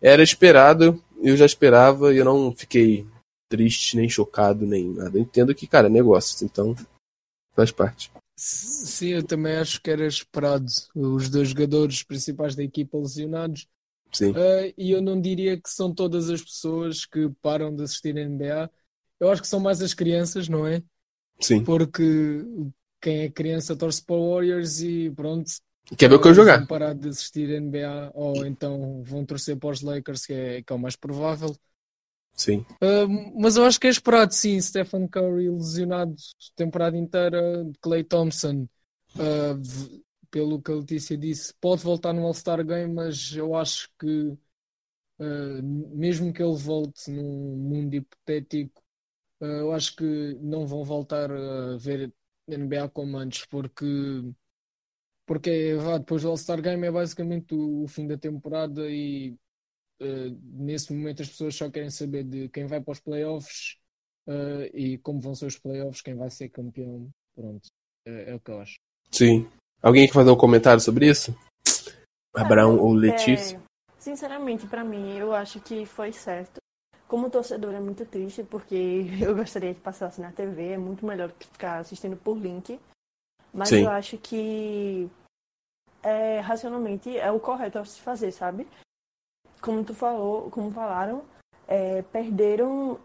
Era 0.00 0.22
esperado, 0.22 1.02
eu 1.20 1.36
já 1.36 1.44
esperava 1.44 2.14
e 2.14 2.18
eu 2.18 2.24
não 2.24 2.54
fiquei 2.54 3.06
triste, 3.50 3.96
nem 3.96 4.08
chocado, 4.08 4.66
nem 4.66 4.88
nada. 4.88 5.18
Eu 5.18 5.22
entendo 5.22 5.54
que, 5.54 5.66
cara, 5.66 5.88
é 5.88 5.90
negócio, 5.90 6.44
então 6.44 6.74
faz 7.54 7.70
parte. 7.70 8.10
Sim, 8.40 9.08
eu 9.08 9.22
também 9.24 9.56
acho 9.56 9.82
que 9.82 9.90
era 9.90 10.06
esperado 10.06 10.64
os 10.94 11.28
dois 11.28 11.48
jogadores 11.48 12.04
principais 12.04 12.54
da 12.54 12.62
equipa 12.62 12.96
lesionados. 12.96 13.66
Sim. 14.12 14.32
Ah, 14.32 14.72
e 14.78 14.92
eu 14.92 15.02
não 15.02 15.20
diria 15.20 15.60
que 15.60 15.68
são 15.68 15.92
todas 15.92 16.30
as 16.30 16.40
pessoas 16.40 17.04
que 17.04 17.28
param 17.42 17.74
de 17.74 17.82
assistir 17.82 18.16
a 18.16 18.20
NBA. 18.20 18.70
Eu 19.18 19.28
acho 19.32 19.42
que 19.42 19.48
são 19.48 19.58
mais 19.58 19.82
as 19.82 19.92
crianças, 19.92 20.48
não 20.48 20.64
é? 20.64 20.80
Sim. 21.40 21.64
Porque 21.64 22.44
quem 23.02 23.22
é 23.22 23.28
criança 23.28 23.74
torce 23.74 24.04
para 24.04 24.14
o 24.14 24.32
Warriors 24.32 24.80
e 24.82 25.10
pronto. 25.10 25.50
Quer 25.96 26.08
ver 26.08 26.14
o 26.14 26.20
que 26.20 26.28
eu 26.28 26.34
jogar? 26.34 26.58
Vão 26.58 26.66
parar 26.68 26.94
de 26.94 27.08
assistir 27.08 27.50
a 27.50 27.56
NBA 27.56 28.12
ou 28.14 28.46
então 28.46 29.02
vão 29.02 29.24
torcer 29.24 29.56
para 29.56 29.70
os 29.70 29.82
Lakers, 29.82 30.24
que 30.24 30.32
é, 30.32 30.62
que 30.62 30.72
é 30.72 30.76
o 30.76 30.78
mais 30.78 30.94
provável. 30.94 31.56
Sim. 32.38 32.64
Uh, 32.82 33.40
mas 33.40 33.56
eu 33.56 33.64
acho 33.64 33.80
que 33.80 33.86
é 33.88 33.90
esperado, 33.90 34.32
sim. 34.32 34.60
Stephen 34.60 35.08
Curry 35.08 35.50
lesionado 35.50 36.14
temporada 36.56 36.96
inteira, 36.96 37.40
Clay 37.80 38.04
Thompson, 38.04 38.68
uh, 39.16 40.02
pelo 40.30 40.62
que 40.62 40.70
a 40.70 40.74
Letícia 40.76 41.16
disse, 41.18 41.52
pode 41.60 41.82
voltar 41.82 42.12
no 42.12 42.24
All-Star 42.26 42.64
Game, 42.64 42.94
mas 42.94 43.32
eu 43.34 43.54
acho 43.56 43.88
que 43.98 44.06
uh, 45.18 45.62
mesmo 45.96 46.32
que 46.32 46.42
ele 46.42 46.56
volte 46.56 47.10
num 47.10 47.56
mundo 47.56 47.94
hipotético, 47.94 48.82
uh, 49.40 49.46
eu 49.46 49.72
acho 49.74 49.96
que 49.96 50.04
não 50.40 50.66
vão 50.66 50.84
voltar 50.84 51.30
a 51.32 51.76
ver 51.78 52.12
NBA 52.48 52.88
como 52.90 53.18
antes, 53.18 53.46
porque 53.46 53.84
Porque 55.26 55.74
vá, 55.76 55.98
depois 55.98 56.22
do 56.22 56.28
All-Star 56.30 56.60
Game 56.62 56.86
é 56.86 56.90
basicamente 56.90 57.54
o, 57.54 57.84
o 57.84 57.88
fim 57.88 58.06
da 58.06 58.16
temporada 58.16 58.90
e 58.90 59.36
eh, 60.00 60.30
nesse 60.42 60.92
momento 60.92 61.22
as 61.22 61.28
pessoas 61.28 61.54
só 61.54 61.70
querem 61.70 61.90
saber 61.90 62.24
de 62.24 62.48
quem 62.48 62.66
vai 62.66 62.80
para 62.80 62.92
os 62.92 63.00
playoffs 63.00 63.78
eh, 64.26 64.70
e 64.74 64.98
como 64.98 65.20
vão 65.20 65.34
ser 65.34 65.46
os 65.46 65.58
playoffs, 65.58 66.02
quem 66.02 66.14
vai 66.14 66.30
ser 66.30 66.48
campeão. 66.48 67.08
Pronto, 67.34 67.68
é, 68.06 68.30
é 68.30 68.34
o 68.34 68.40
que 68.40 68.50
eu 68.50 68.60
acho. 68.60 68.76
Sim. 69.10 69.48
Alguém 69.82 70.06
quer 70.06 70.12
fazer 70.12 70.30
um 70.30 70.36
comentário 70.36 70.80
sobre 70.80 71.08
isso? 71.08 71.34
Abraão 72.34 72.78
ou 72.78 72.92
Letícia? 72.92 73.56
É, 73.56 73.60
sinceramente, 73.98 74.66
pra 74.66 74.84
mim, 74.84 75.16
eu 75.16 75.34
acho 75.34 75.60
que 75.60 75.86
foi 75.86 76.12
certo. 76.12 76.58
Como 77.06 77.30
torcedor 77.30 77.74
é 77.74 77.80
muito 77.80 78.04
triste, 78.04 78.42
porque 78.44 79.06
eu 79.20 79.34
gostaria 79.34 79.74
que 79.74 79.80
passasse 79.80 80.20
na 80.20 80.32
TV, 80.32 80.72
é 80.72 80.78
muito 80.78 81.06
melhor 81.06 81.32
que 81.32 81.46
ficar 81.46 81.78
assistindo 81.78 82.16
por 82.16 82.36
link. 82.36 82.78
Mas 83.52 83.70
Sim. 83.70 83.84
eu 83.84 83.90
acho 83.90 84.18
que 84.18 85.08
é, 86.02 86.40
racionalmente 86.40 87.16
é 87.16 87.30
o 87.30 87.40
correto 87.40 87.78
a 87.78 87.84
se 87.84 88.00
fazer, 88.00 88.30
sabe? 88.30 88.66
Como 89.60 89.84
tu 89.84 89.94
falou, 89.94 90.50
como 90.50 90.70
falaram, 90.70 91.22
é, 91.66 92.02
perderam. 92.02 92.98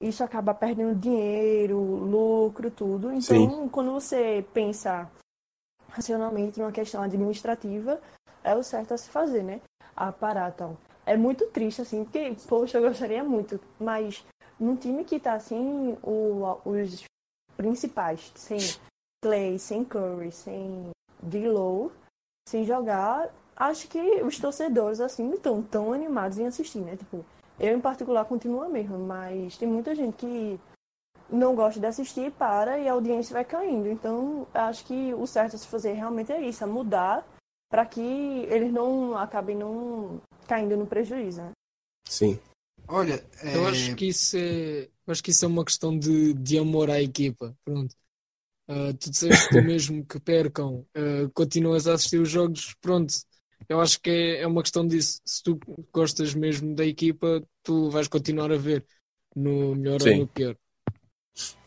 Isso 0.00 0.22
acaba 0.22 0.52
perdendo 0.52 0.94
dinheiro, 0.98 1.78
lucro, 1.80 2.70
tudo. 2.70 3.10
Então, 3.12 3.68
quando 3.70 3.92
você 3.92 4.44
pensa 4.52 5.10
racionalmente 5.88 6.58
numa 6.60 6.70
questão 6.72 7.02
administrativa, 7.02 8.00
é 8.44 8.54
o 8.54 8.62
certo 8.62 8.92
a 8.92 8.98
se 8.98 9.08
fazer, 9.08 9.42
né? 9.42 9.60
A 9.96 10.12
parar 10.12 10.52
tal. 10.52 10.76
É 11.06 11.16
muito 11.16 11.46
triste, 11.46 11.80
assim, 11.80 12.04
porque, 12.04 12.36
poxa, 12.46 12.78
eu 12.78 12.82
gostaria 12.88 13.24
muito. 13.24 13.58
Mas 13.80 14.24
num 14.60 14.76
time 14.76 15.04
que 15.04 15.18
tá 15.18 15.32
assim, 15.34 15.96
o- 16.02 16.58
os 16.64 17.04
principais, 17.56 18.30
sem 18.34 18.58
Clay, 19.24 19.58
sem 19.58 19.82
Curry, 19.84 20.30
sem 20.30 20.90
D-Low, 21.22 21.90
sem 22.48 22.64
jogar, 22.64 23.30
acho 23.56 23.88
que 23.88 24.22
os 24.22 24.38
torcedores, 24.38 25.00
assim, 25.00 25.24
não 25.24 25.34
estão 25.34 25.62
tão 25.62 25.92
animados 25.92 26.38
em 26.38 26.46
assistir, 26.46 26.80
né? 26.80 26.96
Tipo, 26.96 27.24
eu 27.58 27.76
em 27.76 27.80
particular 27.80 28.24
continuo 28.26 28.62
a 28.62 28.68
mesma, 28.68 28.98
mas 28.98 29.56
tem 29.56 29.66
muita 29.66 29.94
gente 29.94 30.16
que 30.16 30.60
não 31.30 31.54
gosta 31.54 31.80
de 31.80 31.86
assistir, 31.86 32.30
para 32.32 32.78
e 32.78 32.88
a 32.88 32.92
audiência 32.92 33.32
vai 33.32 33.44
caindo. 33.44 33.88
Então, 33.88 34.46
acho 34.54 34.84
que 34.84 35.14
o 35.14 35.26
certo 35.26 35.56
a 35.56 35.58
se 35.58 35.66
fazer 35.66 35.92
realmente 35.92 36.30
é 36.30 36.40
isso, 36.40 36.62
é 36.62 36.66
mudar 36.66 37.26
para 37.68 37.84
que 37.84 38.00
eles 38.00 38.72
não 38.72 39.16
acabem 39.16 39.56
não 39.56 40.20
caindo 40.46 40.76
no 40.76 40.86
prejuízo. 40.86 41.42
Né? 41.42 41.52
Sim. 42.08 42.38
Olha, 42.88 43.24
é, 43.42 43.56
Eu 43.56 43.66
acho 43.66 43.96
que 43.96 44.06
isso 44.06 44.36
é, 44.36 44.84
eu 44.84 45.12
acho 45.12 45.22
que 45.22 45.30
isso 45.30 45.44
é 45.44 45.48
uma 45.48 45.64
questão 45.64 45.98
de, 45.98 46.32
de 46.34 46.58
amor 46.58 46.90
à 46.90 47.00
equipa. 47.02 47.56
Pronto. 47.64 47.94
Ah, 48.68 48.92
tu 48.98 49.10
disseste 49.10 49.48
que 49.48 49.60
mesmo 49.62 50.04
que 50.06 50.20
percam, 50.20 50.86
ah, 50.94 51.28
continuas 51.34 51.88
a 51.88 51.94
assistir 51.94 52.18
os 52.18 52.28
jogos. 52.28 52.74
Pronto. 52.80 53.12
Eu 53.68 53.80
acho 53.80 54.00
que 54.00 54.10
é, 54.10 54.42
é 54.42 54.46
uma 54.46 54.62
questão 54.62 54.86
disso. 54.86 55.20
Se 55.24 55.42
tu 55.42 55.58
gostas 55.92 56.34
mesmo 56.34 56.74
da 56.74 56.84
equipa, 56.84 57.42
tu 57.62 57.90
vais 57.90 58.08
continuar 58.08 58.52
a 58.52 58.56
ver 58.56 58.84
no 59.34 59.74
melhor 59.74 60.00
Sim. 60.02 60.12
ou 60.12 60.16
no 60.18 60.26
pior. 60.28 60.56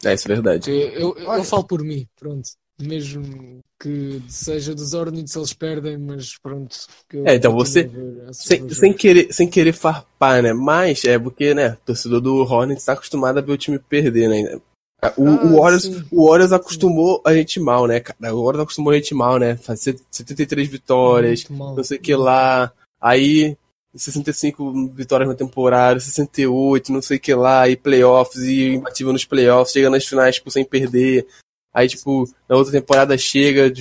É, 0.03 0.13
isso 0.13 0.31
é 0.31 0.35
verdade. 0.35 0.71
Eu, 0.71 1.15
eu, 1.15 1.35
eu 1.35 1.43
falo 1.43 1.65
por 1.65 1.83
mim, 1.83 2.07
pronto. 2.15 2.49
Mesmo 2.81 3.59
que 3.79 4.21
seja 4.29 4.73
dos 4.73 4.93
Hornets, 4.93 5.35
eles 5.35 5.53
perdem, 5.53 5.97
mas 5.97 6.37
pronto. 6.37 6.77
que 7.09 7.17
eu 7.17 7.25
É, 7.27 7.35
então 7.35 7.53
você- 7.53 7.89
Sem, 8.31 8.69
sem, 8.69 8.93
querer, 8.93 9.33
sem 9.33 9.49
querer 9.49 9.73
farpar, 9.73 10.41
né? 10.41 10.53
Mas 10.53 11.03
é 11.03 11.19
porque, 11.19 11.53
né, 11.53 11.71
o 11.73 11.75
torcedor 11.77 12.21
do 12.21 12.35
Hornets 12.37 12.85
tá 12.85 12.93
acostumado 12.93 13.37
a 13.39 13.41
ver 13.41 13.51
o 13.51 13.57
time 13.57 13.77
perder, 13.77 14.29
né? 14.29 14.59
O, 15.01 15.05
Ah, 15.05 15.13
o, 15.17 15.59
Warriors, 15.61 15.83
sim. 15.83 16.03
o 16.11 16.27
Warriors 16.27 16.51
acostumou 16.51 17.21
a 17.25 17.33
gente 17.33 17.59
mal, 17.59 17.87
né, 17.87 17.99
cara? 18.01 18.35
O 18.35 18.43
Warriors 18.43 18.63
acostumou 18.63 18.91
a 18.91 18.95
gente 18.95 19.13
mal, 19.15 19.37
né? 19.37 19.55
Fazer 19.55 19.97
73 20.11 20.67
vitórias, 20.67 21.45
não 21.49 21.83
sei 21.83 21.97
o 21.97 22.01
que 22.01 22.13
lá. 22.15 22.71
Aí, 23.01 23.55
65 23.95 24.91
vitórias 24.93 25.29
na 25.29 25.35
temporada, 25.35 25.99
68, 26.01 26.91
não 26.91 27.01
sei 27.01 27.15
o 27.17 27.19
que 27.19 27.33
lá, 27.33 27.67
e 27.69 27.77
playoffs, 27.77 28.41
e 28.43 28.73
imbatível 28.75 29.13
nos 29.13 29.23
playoffs, 29.25 29.71
chega 29.73 29.89
nas 29.89 30.05
finais, 30.05 30.35
tipo, 30.35 30.51
sem 30.51 30.65
perder. 30.65 31.25
Aí, 31.73 31.87
tipo, 31.87 32.29
na 32.49 32.57
outra 32.57 32.71
temporada 32.73 33.17
chega, 33.17 33.71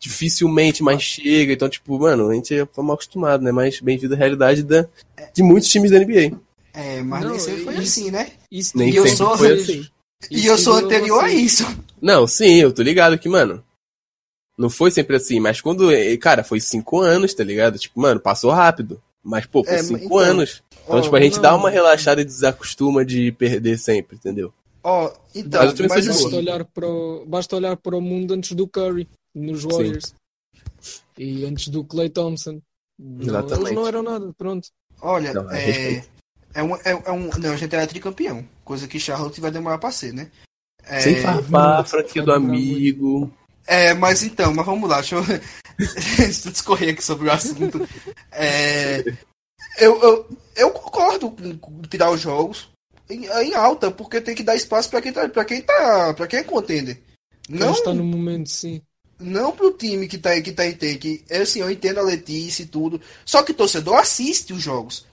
dificilmente, 0.00 0.82
mas 0.82 1.02
chega. 1.02 1.52
Então, 1.52 1.68
tipo, 1.68 1.98
mano, 1.98 2.28
a 2.28 2.34
gente 2.34 2.54
foi 2.72 2.84
mal 2.84 2.94
acostumado, 2.94 3.42
né? 3.42 3.50
Mas 3.52 3.80
bem-vindo 3.80 4.14
à 4.14 4.16
realidade 4.16 4.62
da, 4.62 4.86
de 5.32 5.42
muitos 5.42 5.68
times 5.70 5.90
da 5.90 5.98
NBA. 5.98 6.36
é, 6.74 7.02
mas 7.02 7.22
Não, 7.22 7.30
nem 7.30 7.38
sempre 7.38 7.64
foi 7.64 7.74
isso- 7.74 7.82
assim, 8.00 8.10
né? 8.10 8.32
Isso 8.50 8.76
Nem 8.76 8.90
E 8.90 8.96
eu 8.96 9.06
sou- 9.08 9.38
foi 9.38 9.52
assim. 9.52 9.86
E 10.30 10.46
eu 10.46 10.56
sou 10.58 10.74
anterior 10.74 11.24
a 11.24 11.28
você. 11.28 11.34
isso. 11.36 11.64
Não, 12.00 12.26
sim, 12.26 12.54
eu 12.56 12.72
tô 12.72 12.82
ligado 12.82 13.18
que, 13.18 13.28
mano. 13.28 13.64
Não 14.56 14.70
foi 14.70 14.90
sempre 14.90 15.16
assim, 15.16 15.40
mas 15.40 15.60
quando. 15.60 15.90
eh, 15.92 16.16
Cara, 16.16 16.44
foi 16.44 16.60
cinco 16.60 17.00
anos, 17.00 17.34
tá 17.34 17.42
ligado? 17.42 17.78
Tipo, 17.78 18.00
mano, 18.00 18.20
passou 18.20 18.50
rápido. 18.52 19.02
Mas, 19.22 19.46
pô, 19.46 19.64
foi 19.64 19.74
É, 19.74 19.82
cinco 19.82 20.04
então, 20.04 20.18
anos. 20.18 20.62
Então, 20.84 20.98
ó, 20.98 21.00
tipo, 21.00 21.16
a 21.16 21.20
gente 21.20 21.36
não. 21.36 21.42
dá 21.42 21.54
uma 21.56 21.70
relaxada 21.70 22.20
e 22.20 22.24
desacostuma 22.24 23.04
de 23.04 23.32
perder 23.32 23.78
sempre, 23.78 24.16
entendeu? 24.16 24.52
Ó, 24.82 25.10
então, 25.34 25.62
Mas 25.64 25.80
eu 25.80 25.88
mas 25.88 26.04
boa. 26.06 26.12
Basta 26.12 26.26
assim, 26.28 26.36
olhar, 26.36 26.64
para 26.66 26.86
o, 26.86 27.24
basta 27.26 27.56
olhar 27.56 27.76
para 27.76 27.96
o 27.96 28.00
mundo 28.02 28.34
antes 28.34 28.52
do 28.52 28.68
Curry, 28.68 29.08
nos 29.34 29.64
Warriors. 29.64 30.14
E 31.18 31.44
antes 31.46 31.68
do 31.68 31.82
Clay 31.82 32.10
Thompson. 32.10 32.60
Não, 32.98 33.24
Exatamente. 33.24 33.66
eles 33.68 33.74
não 33.76 33.86
eram 33.88 34.02
nada, 34.02 34.32
pronto. 34.36 34.68
olha, 35.00 35.32
Não, 35.32 35.50
é 35.50 36.04
é, 36.54 36.60
é, 36.60 36.62
um, 36.62 36.76
é, 36.76 37.02
é 37.06 37.12
um. 37.12 37.30
Não, 37.38 37.52
a 37.52 37.56
gente 37.56 37.74
era 37.74 37.86
tricampeão. 37.86 38.46
Coisa 38.64 38.86
que 38.86 39.00
Charlotte 39.00 39.40
vai 39.40 39.50
demorar 39.50 39.78
pra 39.78 39.90
ser, 39.90 40.12
né? 40.12 40.30
É, 40.86 41.00
Sem 41.00 41.16
farpar, 41.20 41.86
franquia 41.86 42.22
do 42.22 42.32
amigo. 42.32 43.32
É, 43.66 43.94
mas 43.94 44.22
então, 44.22 44.52
mas 44.52 44.66
vamos 44.66 44.88
lá, 44.88 44.96
deixa 44.96 45.16
eu, 45.16 45.24
deixa 46.18 46.48
eu 46.48 46.52
discorrer 46.52 46.92
aqui 46.92 47.02
sobre 47.02 47.28
o 47.28 47.32
assunto. 47.32 47.88
É, 48.30 49.02
eu, 49.78 50.00
eu, 50.02 50.28
eu 50.54 50.70
concordo 50.70 51.30
com, 51.58 51.82
tirar 51.82 52.10
os 52.10 52.20
jogos 52.20 52.68
em, 53.08 53.24
em 53.24 53.54
alta, 53.54 53.90
porque 53.90 54.20
tem 54.20 54.34
que 54.34 54.42
dar 54.42 54.54
espaço 54.54 54.90
pra 54.90 55.00
quem 55.00 55.12
tá, 55.12 55.28
pra 55.28 55.44
quem 55.44 55.62
tá, 55.62 56.12
pra 56.14 56.26
quem 56.26 56.40
é 56.40 56.44
contender. 56.44 57.02
Não 57.48 57.68
Não, 57.68 57.72
está 57.72 57.94
no 57.94 58.04
momento, 58.04 58.50
sim. 58.50 58.82
não 59.18 59.52
pro 59.52 59.72
time 59.72 60.06
que 60.08 60.18
tá, 60.18 60.38
que 60.40 60.52
tá 60.52 60.66
em 60.66 60.72
take. 60.72 61.24
Eu, 61.28 61.42
assim, 61.42 61.60
eu 61.60 61.70
entendo 61.70 62.00
a 62.00 62.02
Letícia 62.02 62.62
e 62.62 62.66
tudo. 62.66 63.00
Só 63.24 63.42
que 63.42 63.52
o 63.52 63.56
torcedor 63.56 63.96
assiste 63.96 64.52
os 64.52 64.62
jogos. 64.62 65.06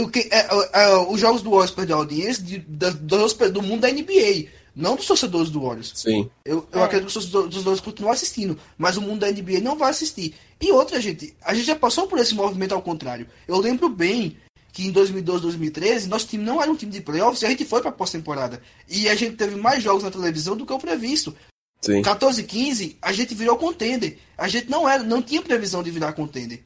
O 0.00 0.08
que- 0.08 0.28
é, 0.30 0.38
é, 0.38 0.70
é, 0.84 0.96
os 1.08 1.20
jogos 1.20 1.42
do 1.42 1.50
Warriors 1.50 1.70
perdem 1.70 1.94
a 1.94 1.98
audiência 1.98 2.42
de, 2.42 2.58
da- 2.58 2.90
do 2.90 3.62
mundo 3.62 3.80
da 3.82 3.88
NBA, 3.90 4.48
não 4.74 4.96
dos 4.96 5.06
torcedores 5.06 5.50
do 5.50 5.60
Warriors. 5.60 5.92
Sim. 5.94 6.28
Eu, 6.44 6.66
eu 6.72 6.80
É. 6.80 6.84
acredito 6.84 7.10
que 7.12 7.18
os 7.18 7.24
torcedores 7.24 7.54
dos 7.54 7.64
dois 7.64 7.80
continuam 7.80 8.12
assistindo, 8.12 8.58
mas 8.76 8.96
o 8.96 9.00
mundo 9.00 9.20
da 9.20 9.28
NBA 9.30 9.60
não 9.60 9.76
vai 9.76 9.90
assistir. 9.90 10.34
E 10.60 10.72
outra, 10.72 11.00
gente, 11.00 11.34
a 11.44 11.54
gente 11.54 11.66
já 11.66 11.76
passou 11.76 12.06
por 12.08 12.18
esse 12.18 12.34
movimento 12.34 12.74
ao 12.74 12.82
contrário. 12.82 13.26
Eu 13.46 13.58
lembro 13.58 13.88
bem 13.88 14.36
que 14.72 14.86
em 14.86 14.90
2012, 14.90 15.42
2013, 15.42 16.08
nosso 16.08 16.26
time 16.26 16.44
não 16.44 16.60
era 16.62 16.70
um 16.70 16.76
time 16.76 16.92
de 16.92 17.00
playoffs 17.00 17.42
e 17.42 17.46
a 17.46 17.50
gente 17.50 17.64
foi 17.64 17.80
pra 17.80 17.90
pós-temporada. 17.92 18.60
E 18.88 19.08
a 19.08 19.14
gente 19.14 19.36
teve 19.36 19.56
mais 19.56 19.82
jogos 19.82 20.02
na 20.02 20.10
televisão 20.10 20.56
do 20.56 20.66
que 20.66 20.72
o 20.72 20.78
previsto. 20.78 21.34
Sim. 21.80 22.02
14 22.02 22.42
15, 22.42 22.96
a 23.00 23.12
gente 23.12 23.34
virou 23.34 23.56
contender. 23.56 24.18
A 24.36 24.48
gente 24.48 24.68
não 24.68 24.88
era, 24.88 25.02
não 25.04 25.22
tinha 25.22 25.40
previsão 25.42 25.82
de 25.82 25.90
virar 25.92 26.12
contender. 26.12 26.62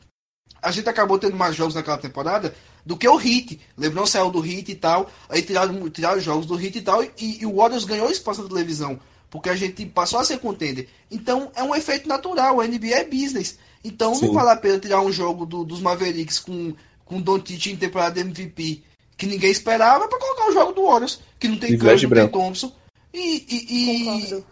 A 0.62 0.70
gente 0.70 0.88
acabou 0.88 1.18
tendo 1.18 1.36
mais 1.36 1.54
jogos 1.56 1.74
naquela 1.74 1.98
temporada 1.98 2.54
do 2.84 2.96
que 2.96 3.08
o 3.08 3.16
Hit. 3.16 3.60
Lebron 3.76 4.06
saiu 4.06 4.30
do 4.30 4.40
Hit 4.40 4.70
e 4.70 4.74
tal, 4.74 5.10
aí 5.28 5.42
tiraram, 5.42 5.88
tiraram 5.90 6.18
os 6.18 6.24
jogos 6.24 6.46
do 6.46 6.54
Hit 6.56 6.78
e 6.78 6.82
tal, 6.82 7.02
e, 7.04 7.10
e 7.40 7.46
o 7.46 7.56
Warriors 7.56 7.84
ganhou 7.84 8.10
espaço 8.10 8.42
na 8.42 8.48
televisão, 8.48 8.98
porque 9.30 9.48
a 9.48 9.54
gente 9.56 9.86
passou 9.86 10.18
a 10.18 10.24
ser 10.24 10.38
contender. 10.38 10.88
Então 11.10 11.50
é 11.54 11.62
um 11.62 11.74
efeito 11.74 12.08
natural, 12.08 12.60
a 12.60 12.66
NBA 12.66 12.88
é 12.94 13.04
business. 13.04 13.58
Então 13.84 14.14
Sim. 14.14 14.26
não 14.26 14.34
vale 14.34 14.50
a 14.50 14.56
pena 14.56 14.78
tirar 14.78 15.00
um 15.00 15.12
jogo 15.12 15.44
do- 15.46 15.64
dos 15.64 15.80
Mavericks 15.80 16.38
com, 16.38 16.74
com 17.04 17.20
Doncic 17.20 17.66
em 17.66 17.76
temporada 17.76 18.14
de 18.14 18.20
MVP, 18.28 18.82
que 19.16 19.26
ninguém 19.26 19.50
esperava, 19.50 20.08
pra 20.08 20.18
colocar 20.18 20.48
o 20.48 20.52
jogo 20.52 20.72
do 20.72 20.84
Warriors, 20.86 21.20
que 21.38 21.48
não 21.48 21.56
tem 21.58 21.76
Curry, 21.78 22.02
não 22.06 22.10
tem. 22.10 22.28
Thompson. 22.28 22.72
E, 23.14 23.44
e, 23.48 24.34
e- 24.34 24.44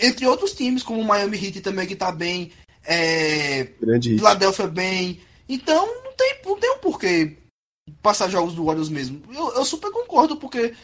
entre 0.00 0.26
outros 0.26 0.52
times, 0.52 0.82
como 0.82 1.00
o 1.00 1.04
Miami 1.04 1.36
Heat 1.36 1.60
também, 1.60 1.86
que 1.86 1.94
tá 1.96 2.10
bem, 2.10 2.50
é, 2.84 3.68
Grande 3.80 4.10
hit. 4.10 4.18
Philadelphia 4.18 4.66
bem. 4.66 5.20
Então, 5.48 5.86
não 6.04 6.12
tem, 6.16 6.34
não 6.44 6.56
tem 6.58 6.70
um 6.72 6.78
porquê 6.78 7.36
passar 8.02 8.28
jogos 8.28 8.54
do 8.54 8.64
Warriors 8.64 8.88
mesmo. 8.88 9.22
Eu, 9.32 9.54
eu 9.54 9.64
super 9.64 9.90
concordo, 9.90 10.36
porque 10.36 10.74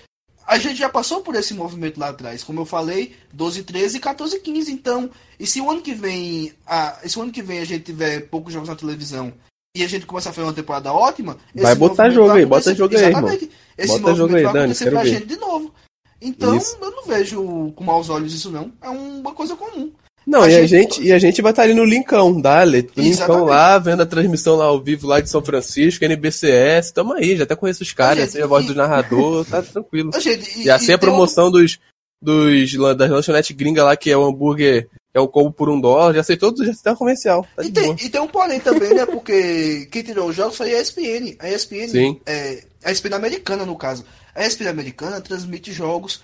a 0.47 0.59
gente 0.59 0.79
já 0.79 0.89
passou 0.89 1.21
por 1.21 1.35
esse 1.35 1.53
movimento 1.55 1.99
lá 1.99 2.09
atrás. 2.09 2.45
Como 2.45 2.61
eu 2.61 2.65
falei, 2.65 3.17
12, 3.33 3.65
13 3.65 3.97
e 3.97 4.01
14, 4.01 4.39
15. 4.41 4.73
Então, 4.73 5.11
e 5.39 5.47
se 5.47 5.61
o 5.61 5.71
ano 5.71 5.83
que 5.83 5.93
vem, 5.93 6.53
a, 6.67 6.99
se 7.07 7.19
o 7.19 7.23
ano 7.23 7.33
que 7.33 7.43
vem 7.43 7.59
a 7.59 7.65
gente 7.65 7.85
tiver 7.85 8.29
poucos 8.29 8.53
jogos 8.53 8.69
na 8.69 8.77
televisão 8.77 9.33
e 9.77 9.83
a 9.83 9.89
gente 9.89 10.07
começar 10.07 10.31
a 10.31 10.33
fazer 10.33 10.47
uma 10.47 10.55
temporada 10.55 10.93
ótima, 10.93 11.37
Vai 11.55 11.75
botar 11.75 12.09
jogo 12.11 12.31
aí, 12.31 12.47
bota 12.47 12.75
jogo 12.75 12.97
aí, 12.97 13.05
irmão. 13.05 13.21
Exatamente. 13.29 13.51
Esse 13.77 13.99
Bota 13.99 14.01
movimento 14.01 14.19
jogo 14.19 14.37
aí, 14.37 14.43
vai 14.45 14.53
Dani, 14.53 14.65
acontecer 14.65 14.91
pra 14.91 15.03
ver. 15.03 15.09
gente 15.11 15.27
de 15.27 15.37
novo. 15.37 15.75
Então, 16.21 16.57
Isso. 16.57 16.79
eu 16.81 16.91
não 16.91 17.05
vejo 17.05 17.73
com 17.73 17.85
maus 17.85 18.09
olhos 18.09 18.33
isso, 18.33 18.51
não. 18.51 18.73
É 18.81 18.89
uma 18.89 19.35
coisa 19.35 19.55
comum. 19.55 19.93
Não, 20.27 20.43
A 20.43 20.51
e 20.51 20.57
a 20.57 20.67
gente- 20.67 20.69
gente, 20.97 21.03
e 21.05 21.13
a 21.13 21.19
gente 21.21 21.41
vai 21.41 21.53
estar 21.53 21.63
ali 21.63 21.73
no 21.75 21.85
Linkão, 21.85 22.41
dale. 22.41 22.79
Linkão 22.97 23.05
Exatamente. 23.05 23.49
lá, 23.49 23.79
vendo 23.79 24.03
a 24.03 24.07
transmissão 24.07 24.57
lá 24.57 24.65
ao 24.65 24.83
vivo 24.83 25.07
lá 25.07 25.21
de 25.21 25.31
São 25.31 25.41
Francisco, 25.41 26.05
NBCS, 26.05 26.91
tamo 26.93 27.13
aí, 27.13 27.37
já 27.37 27.45
até 27.45 27.55
conheço 27.55 27.83
os 27.85 27.93
caras, 27.93 28.25
Gente, 28.25 28.33
sei 28.33 28.43
a 28.43 28.47
voz 28.47 28.67
do 28.67 28.75
narrador, 28.75 29.45
tá 29.45 29.63
tranquilo. 29.63 30.11
Ô, 30.15 30.19
gente, 30.21 30.63
E 30.65 30.69
assim 30.71 30.93
a 30.93 30.99
promoção 30.99 31.49
dos, 31.51 31.79
dos, 32.21 32.75
lan- 32.75 32.97
das 32.97 33.09
lanchonetes 33.11 33.55
gringa 33.57 33.85
lá, 33.85 33.97
que 33.97 34.11
é 34.11 34.17
o 34.17 34.25
hambúrguer, 34.25 34.89
é 35.15 35.21
o 35.21 35.29
combo 35.29 35.53
por 35.53 35.69
um 35.69 35.81
dólar, 35.81 36.13
já 36.15 36.23
sei 36.25 36.37
todo, 36.37 36.65
já 36.65 36.75
sei 36.75 36.93
o 36.93 36.97
comercial. 36.97 37.47
Tá 37.55 37.63
E 37.65 37.71
tem, 37.71 37.85
boa. 37.85 37.97
e 38.03 38.09
tem 38.09 38.21
um 38.21 38.27
porém 38.27 38.59
também, 38.61 38.93
né? 38.95 39.07
Porque 39.07 39.87
quem 39.93 40.03
tirou 40.03 40.29
os 40.29 40.35
jogos 40.37 40.57
foi 40.57 40.75
a 40.75 40.81
ESPN. 40.81 41.37
A 41.39 41.49
ESPN, 41.49 41.89
Sim. 41.89 42.21
é, 42.27 42.65
a 42.85 42.91
ESPN 42.91 43.15
americana, 43.15 43.65
no 43.65 43.77
caso. 43.77 44.05
A 44.35 44.45
ESPN 44.45 44.69
americana 44.69 45.21
transmite 45.21 45.73
jogos 45.73 46.21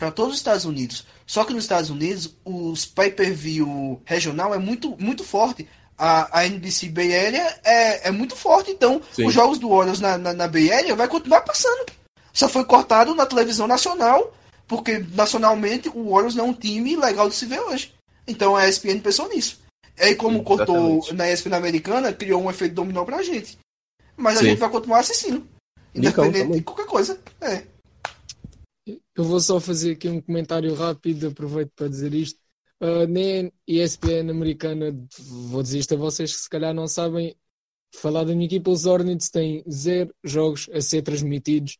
para 0.00 0.10
todos 0.10 0.32
os 0.32 0.38
Estados 0.38 0.64
Unidos. 0.64 1.06
Só 1.26 1.44
que 1.44 1.52
nos 1.52 1.64
Estados 1.64 1.90
Unidos, 1.90 2.34
os 2.42 2.86
pay-per-view 2.86 4.00
regional 4.06 4.54
é 4.54 4.58
muito, 4.58 4.96
muito 4.98 5.22
forte. 5.22 5.68
A, 5.98 6.40
a 6.40 6.46
NBC 6.46 6.88
Bay 6.88 7.14
Area 7.14 7.60
é, 7.62 8.08
é 8.08 8.10
muito 8.10 8.34
forte, 8.34 8.70
então 8.70 9.02
Sim. 9.12 9.26
os 9.26 9.34
jogos 9.34 9.58
do 9.58 9.68
Warriors 9.68 10.00
na, 10.00 10.16
na, 10.16 10.32
na 10.32 10.48
Bay 10.48 10.72
Area 10.72 10.96
vai 10.96 11.06
continuar 11.06 11.42
passando. 11.42 11.92
Só 12.32 12.48
foi 12.48 12.64
cortado 12.64 13.14
na 13.14 13.26
televisão 13.26 13.66
nacional, 13.66 14.34
porque 14.66 15.04
nacionalmente 15.12 15.90
o 15.90 16.10
Warriors 16.10 16.34
não 16.34 16.46
é 16.46 16.48
um 16.48 16.54
time 16.54 16.96
legal 16.96 17.28
de 17.28 17.34
se 17.34 17.44
ver 17.44 17.60
hoje. 17.60 17.92
Então 18.26 18.56
a 18.56 18.66
ESPN 18.66 19.00
pensou 19.00 19.28
nisso. 19.28 19.60
E 19.98 20.04
aí, 20.04 20.14
como 20.14 20.38
Sim, 20.38 20.44
cortou 20.44 20.76
exatamente. 20.76 21.14
na 21.14 21.30
ESPN 21.30 21.54
americana, 21.54 22.12
criou 22.14 22.42
um 22.42 22.48
efeito 22.48 22.74
dominó 22.74 23.04
pra 23.04 23.22
gente. 23.22 23.58
Mas 24.16 24.38
a 24.38 24.40
Sim. 24.40 24.46
gente 24.46 24.58
vai 24.58 24.70
continuar 24.70 25.00
assistindo. 25.00 25.46
Independente 25.94 26.52
de 26.52 26.62
qualquer 26.62 26.86
coisa. 26.86 27.20
É. 27.42 27.64
Eu 29.14 29.24
vou 29.24 29.40
só 29.40 29.60
fazer 29.60 29.92
aqui 29.92 30.08
um 30.08 30.20
comentário 30.20 30.74
rápido, 30.74 31.28
aproveito 31.28 31.70
para 31.76 31.88
dizer 31.88 32.14
isto. 32.14 32.38
Uh, 32.80 33.06
na 33.06 33.50
ESPN 33.66 34.30
americana, 34.30 34.96
vou 35.18 35.62
dizer 35.62 35.78
isto 35.80 35.94
a 35.94 35.98
vocês 35.98 36.32
que 36.34 36.40
se 36.40 36.48
calhar 36.48 36.72
não 36.72 36.88
sabem, 36.88 37.36
falar 37.94 38.24
da 38.24 38.32
minha 38.34 38.46
equipa, 38.46 38.70
os 38.70 38.86
Hornets 38.86 39.28
têm 39.30 39.62
zero 39.70 40.14
jogos 40.24 40.68
a 40.72 40.80
ser 40.80 41.02
transmitidos. 41.02 41.76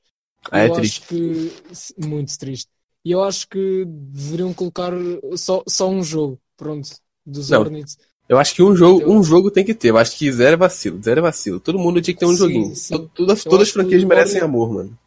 Ah, 0.51 0.61
é 0.61 0.69
eu 0.69 0.75
triste. 0.75 1.01
acho 1.01 1.09
que 1.09 2.07
muito 2.07 2.39
triste. 2.39 2.69
E 3.05 3.13
eu 3.13 3.23
acho 3.23 3.49
que 3.49 3.85
deveriam 3.87 4.53
colocar 4.53 4.93
só, 5.37 5.63
só 5.67 5.89
um 5.89 6.03
jogo, 6.03 6.39
pronto, 6.57 6.89
dos 7.25 7.49
Não. 7.49 7.61
Hornets. 7.61 7.97
Eu 8.29 8.39
acho 8.39 8.55
que 8.55 8.63
um 8.63 8.77
jogo, 8.77 9.01
Eu- 9.03 9.11
um 9.11 9.23
jogo 9.23 9.51
tem 9.51 9.65
que 9.65 9.75
ter. 9.75 9.89
Eu 9.89 9.99
acho 9.99 10.17
que 10.17 10.31
zero 10.31 10.55
é 10.55 10.57
vacilo, 10.57 11.03
zero 11.03 11.19
é 11.21 11.23
vacilo. 11.23 11.59
Todo 11.59 11.79
mundo 11.79 12.01
tinha 12.01 12.15
que 12.15 12.21
ter 12.21 12.27
um 12.27 12.31
Sim, 12.31 12.37
joguinho. 12.37 12.77
sim. 12.77 12.95
To- 12.95 13.09
Todas, 13.09 13.45
as 13.63 13.71
franquias 13.71 14.05
merecem 14.05 14.41
amor, 14.41 14.73
mano. 14.73 14.99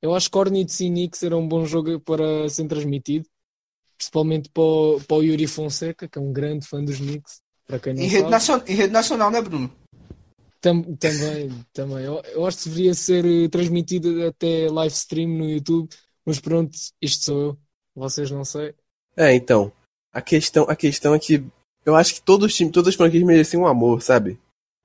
Eu 0.00 0.14
acho 0.14 0.30
que 0.30 0.38
Hornets 0.38 0.80
e 0.80 0.88
Knicks 0.88 1.22
era 1.22 1.36
um 1.36 1.46
bom 1.46 1.64
jogo 1.64 1.98
para 2.00 2.48
ser 2.48 2.66
transmitido, 2.66 3.26
principalmente 3.96 4.48
para 4.50 4.62
o, 4.62 5.00
para 5.06 5.16
o 5.16 5.22
Yuri 5.22 5.46
Fonseca, 5.46 6.08
que 6.08 6.18
é 6.18 6.20
um 6.20 6.32
grande 6.32 6.66
fã 6.66 6.82
dos 6.84 6.98
Knicks, 6.98 7.40
para 7.66 7.78
quem 7.78 7.94
não 7.94 8.02
Em 8.02 8.06
rede, 8.06 8.20
sabe. 8.20 8.30
nacional, 8.30 8.66
em 8.68 8.74
rede 8.74 8.92
nacional, 8.92 9.30
né, 9.30 9.40
Bruno? 9.40 9.70
Tam- 10.60 10.82
também, 10.96 11.64
também. 11.72 12.04
Eu, 12.04 12.20
eu 12.32 12.46
acho 12.46 12.58
que 12.58 12.68
deveria 12.68 12.94
ser 12.94 13.24
eh, 13.24 13.48
transmitido 13.48 14.26
até 14.26 14.68
live 14.70 14.94
stream 14.94 15.28
no 15.28 15.48
YouTube, 15.48 15.88
mas 16.24 16.40
pronto, 16.40 16.76
isto 17.00 17.24
sou 17.24 17.40
eu. 17.40 17.58
Vocês 17.94 18.30
não 18.30 18.44
sei. 18.44 18.74
É, 19.16 19.34
então. 19.34 19.72
A 20.12 20.22
questão, 20.22 20.64
a 20.64 20.74
questão 20.74 21.14
é 21.14 21.18
que 21.18 21.44
eu 21.84 21.94
acho 21.94 22.14
que 22.14 22.22
todos 22.22 22.46
os 22.46 22.54
times, 22.54 22.72
todas 22.72 22.88
as 22.88 22.94
franquias 22.94 23.22
mereciam 23.22 23.62
um 23.62 23.66
amor, 23.66 24.02
sabe? 24.02 24.38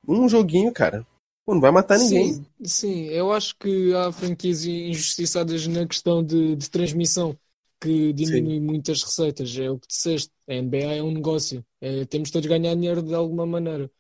Um 0.07 0.27
joguinho, 0.27 0.71
cara. 0.73 1.07
Pô, 1.45 1.53
não 1.53 1.61
vai 1.61 1.71
matar 1.71 1.97
ninguém. 1.99 2.27
Sim, 2.27 2.45
sim, 2.65 3.05
eu 3.07 3.31
acho 3.33 3.55
que 3.57 3.93
há 3.93 4.11
franquias 4.13 4.63
injustiçadas 4.65 5.67
na 5.67 5.85
questão 5.85 6.23
de, 6.23 6.55
de 6.55 6.69
transmissão 6.69 7.37
que 7.81 8.13
diminui 8.13 8.59
muito 8.61 8.91
as 8.91 9.03
receitas. 9.03 9.55
É 9.57 9.69
o 9.69 9.77
que 9.79 9.87
disseste. 9.87 10.31
A 10.47 10.53
NBA 10.53 10.95
é 10.95 11.03
um 11.03 11.11
negócio. 11.11 11.65
É, 11.81 12.05
temos 12.05 12.31
todos 12.31 12.43
de 12.43 12.49
ganhar 12.49 12.75
dinheiro 12.75 13.01
de 13.03 13.13
alguma 13.13 13.45
maneira. 13.45 13.91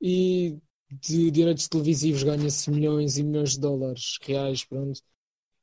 E 0.00 0.58
de 0.90 1.30
direitos 1.30 1.68
televisivos 1.68 2.22
ganha-se 2.24 2.70
milhões 2.70 3.18
e 3.18 3.24
milhões 3.24 3.52
de 3.52 3.60
dólares 3.60 4.18
reais, 4.22 4.64
pronto. 4.64 5.00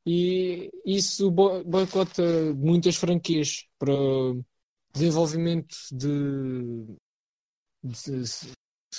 E 0.06 0.72
isso 0.86 1.32
bo- 1.32 1.64
boicota 1.66 2.24
muitas 2.56 2.96
franquias 2.98 3.68
para 3.80 3.94
desenvolvimento 4.94 5.76
de, 5.92 6.98
de, 7.84 8.24
de 8.24 8.54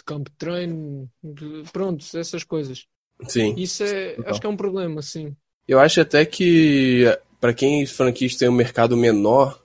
campo 0.05 0.31
de 0.31 0.37
treino, 0.37 1.09
de- 1.23 1.65
pronto, 1.73 2.05
essas 2.15 2.45
coisas. 2.45 2.87
Sim. 3.29 3.55
Isso 3.57 3.83
é, 3.83 4.15
Total. 4.15 4.31
acho 4.31 4.41
que 4.41 4.47
é 4.47 4.51
um 4.51 4.57
problema, 4.57 5.03
sim. 5.03 5.35
Eu 5.67 5.79
acho 5.79 6.01
até 6.01 6.25
que 6.25 7.05
pra 7.41 7.53
quem 7.53 7.85
franquias 7.87 8.37
tem 8.37 8.49
um 8.49 8.53
mercado 8.53 8.97
menor, 8.97 9.63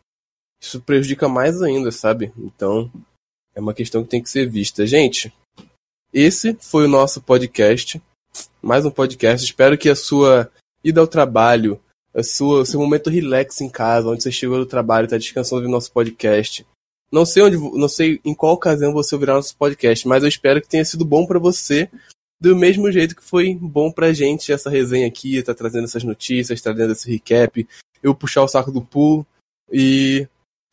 isso 0.61 0.81
prejudica 0.81 1.27
mais 1.29 1.61
ainda, 1.61 1.91
sabe? 1.91 2.33
Então, 2.37 2.91
é 3.53 3.59
uma 3.59 3.73
questão 3.73 4.03
que 4.03 4.09
tem 4.09 4.21
que 4.21 4.29
ser 4.29 4.49
vista. 4.49 4.85
Gente, 4.85 5.31
esse 6.13 6.57
foi 6.61 6.85
o 6.85 6.89
nosso 6.89 7.21
podcast. 7.21 8.01
Mais 8.61 8.85
um 8.85 8.91
podcast. 8.91 9.45
Espero 9.45 9.77
que 9.77 9.89
a 9.89 9.95
sua 9.95 10.51
ida 10.83 10.99
ao 11.01 11.07
trabalho, 11.07 11.79
a 12.13 12.23
sua, 12.23 12.61
o 12.61 12.65
seu 12.65 12.79
momento 12.79 13.09
relax 13.09 13.61
em 13.61 13.69
casa, 13.69 14.07
onde 14.09 14.23
você 14.23 14.31
chegou 14.31 14.57
do 14.57 14.65
trabalho, 14.65 15.05
está 15.05 15.17
descansando 15.17 15.57
ouvindo 15.61 15.71
nosso 15.71 15.91
podcast. 15.91 16.65
Não 17.11 17.25
sei 17.25 17.43
onde, 17.43 17.57
não 17.57 17.87
sei 17.87 18.19
em 18.25 18.33
qual 18.33 18.53
ocasião 18.53 18.93
você 18.93 19.15
ouvirá 19.15 19.35
nosso 19.35 19.55
podcast, 19.55 20.07
mas 20.07 20.23
eu 20.23 20.29
espero 20.29 20.61
que 20.61 20.67
tenha 20.67 20.83
sido 20.83 21.05
bom 21.05 21.25
para 21.25 21.39
você, 21.39 21.89
do 22.39 22.55
mesmo 22.55 22.91
jeito 22.91 23.15
que 23.15 23.23
foi 23.23 23.55
bom 23.55 23.91
pra 23.91 24.13
gente 24.13 24.51
essa 24.51 24.69
resenha 24.69 25.07
aqui, 25.07 25.41
tá 25.41 25.53
trazendo 25.53 25.85
essas 25.85 26.03
notícias, 26.03 26.61
trazendo 26.61 26.91
esse 26.91 27.09
recap, 27.09 27.67
eu 28.03 28.13
puxar 28.13 28.43
o 28.43 28.47
saco 28.47 28.71
do 28.71 28.81
pool 28.81 29.25
e 29.71 30.27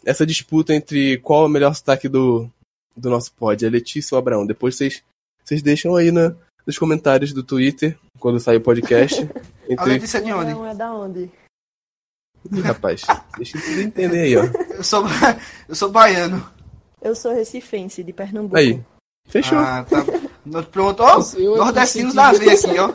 essa 0.05 0.27
disputa 0.27 0.75
entre 0.75 1.19
qual 1.19 1.45
é 1.45 1.47
o 1.47 1.51
melhor 1.51 1.75
sotaque 1.75 2.09
do, 2.09 2.51
do 2.97 3.09
nosso 3.09 3.33
pod, 3.35 3.65
é 3.65 3.69
Letícia 3.69 4.15
ou 4.15 4.19
Abraão. 4.19 4.47
Depois 4.47 4.77
vocês, 4.77 5.03
vocês 5.45 5.63
deixam 5.63 5.95
aí 5.95 6.11
na, 6.11 6.35
nos 6.67 6.79
comentários 6.79 7.33
do 7.33 7.43
Twitter, 7.43 7.97
quando 8.19 8.41
sair 8.41 8.57
o 8.57 8.63
podcast. 8.63 9.23
A 9.69 9.73
Entre... 9.73 9.91
Letícia 9.91 10.19
é 10.19 10.23
de 10.23 10.33
onde? 10.33 10.53
Não 10.53 10.67
é 10.67 10.75
da 10.75 10.93
onde? 10.93 11.31
Ih, 12.51 12.61
rapaz, 12.61 13.03
deixa 13.37 13.59
vocês 13.59 13.79
entenderem 13.79 14.23
aí, 14.23 14.37
ó. 14.37 14.45
Eu 14.75 14.83
sou, 14.85 15.05
eu 15.69 15.75
sou 15.75 15.91
baiano. 15.91 16.45
Eu 17.01 17.15
sou 17.15 17.35
recifense, 17.35 18.03
de 18.03 18.13
Pernambuco. 18.13 18.57
Aí, 18.57 18.81
fechou. 19.29 19.59
Ah, 19.59 19.85
tá. 19.89 20.05
Pronto, 20.71 21.01
ó. 21.03 21.21
Eu- 21.37 21.41
eu 21.53 21.57
Nordestinos 21.57 22.15
da 22.15 22.33
veia 22.33 22.55
isso. 22.55 22.67
aqui, 22.69 22.79
ó. 22.79 22.93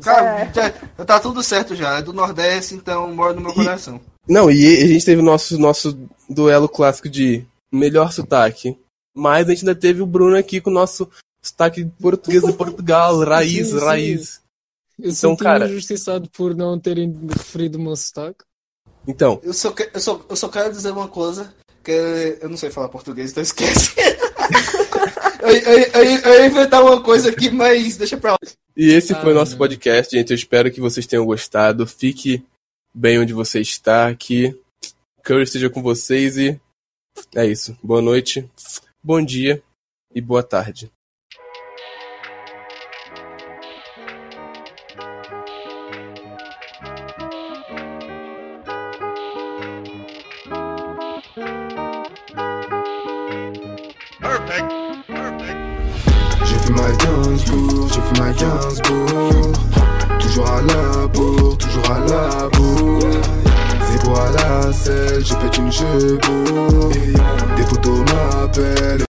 Cara, 0.00 0.50
já, 0.52 0.72
já 0.98 1.04
tá 1.04 1.20
tudo 1.20 1.42
certo 1.42 1.74
já. 1.74 1.98
É 1.98 2.02
do 2.02 2.12
Nordeste, 2.12 2.74
então 2.74 3.12
mora 3.14 3.34
no 3.34 3.40
meu 3.42 3.50
E- 3.50 3.54
coração. 3.54 4.00
Não, 4.28 4.50
e 4.50 4.82
a 4.82 4.86
gente 4.86 5.04
teve 5.04 5.20
o 5.20 5.24
nosso, 5.24 5.58
nosso 5.58 5.98
duelo 6.30 6.68
clássico 6.68 7.08
de 7.08 7.44
melhor 7.70 8.10
sotaque. 8.12 8.78
Mas 9.14 9.46
a 9.46 9.50
gente 9.50 9.60
ainda 9.68 9.78
teve 9.78 10.00
o 10.02 10.06
Bruno 10.06 10.36
aqui 10.36 10.60
com 10.60 10.70
o 10.70 10.72
nosso 10.72 11.08
sotaque 11.42 11.84
português 12.00 12.42
de 12.42 12.52
Portugal, 12.54 13.18
raiz, 13.22 13.68
Sim, 13.68 13.78
sim. 13.78 13.84
raiz. 13.84 14.40
Eu 14.98 15.10
Então, 15.10 15.12
senti-me 15.32 15.36
cara- 15.38 15.66
injustiçado 15.68 16.30
por 16.30 16.54
não 16.56 16.78
terem 16.80 17.12
referido 17.28 17.78
o 17.78 17.82
meu 17.82 17.94
sotaque. 17.96 18.44
Então, 19.06 19.40
Eu 19.42 19.52
só, 19.52 19.70
que- 19.70 19.90
eu, 19.92 20.00
só, 20.00 20.24
eu 20.28 20.36
só 20.36 20.48
quero 20.48 20.72
dizer 20.72 20.90
uma 20.90 21.08
coisa, 21.08 21.54
que 21.82 21.92
eu 22.40 22.48
não 22.48 22.56
sei 22.56 22.70
falar 22.70 22.88
português, 22.88 23.30
então 23.30 23.42
esquece. 23.42 23.94
eu, 25.42 25.48
eu, 25.50 25.78
eu, 25.78 26.02
eu 26.20 26.40
ia 26.40 26.46
inventar 26.46 26.82
uma 26.82 27.02
coisa 27.02 27.28
aqui, 27.30 27.50
mas 27.50 27.96
deixa 27.96 28.16
pra 28.16 28.32
lá. 28.32 28.38
e 28.76 28.90
esse 28.92 29.14
foi 29.14 29.32
o 29.32 29.36
Ah, 29.36 29.40
nosso 29.40 29.52
não. 29.52 29.58
podcast, 29.58 30.16
gente. 30.16 30.30
Eu 30.30 30.34
espero 30.36 30.70
que 30.72 30.80
vocês 30.80 31.06
tenham 31.06 31.26
gostado. 31.26 31.86
Fique 31.86 32.42
bem 32.94 33.18
onde 33.18 33.32
você 33.32 33.60
está, 33.60 34.14
que 34.14 34.58
Curry 35.22 35.42
esteja 35.42 35.68
com 35.68 35.82
vocês 35.82 36.36
e 36.38 36.58
é 37.34 37.46
isso. 37.46 37.76
Boa 37.82 38.00
noite, 38.00 38.48
bom 39.02 39.22
dia 39.22 39.62
e 40.14 40.20
boa 40.20 40.42
tarde. 40.42 40.90
j'ai 65.24 65.34
pète 65.36 65.56
une 65.56 65.72
G, 65.72 65.84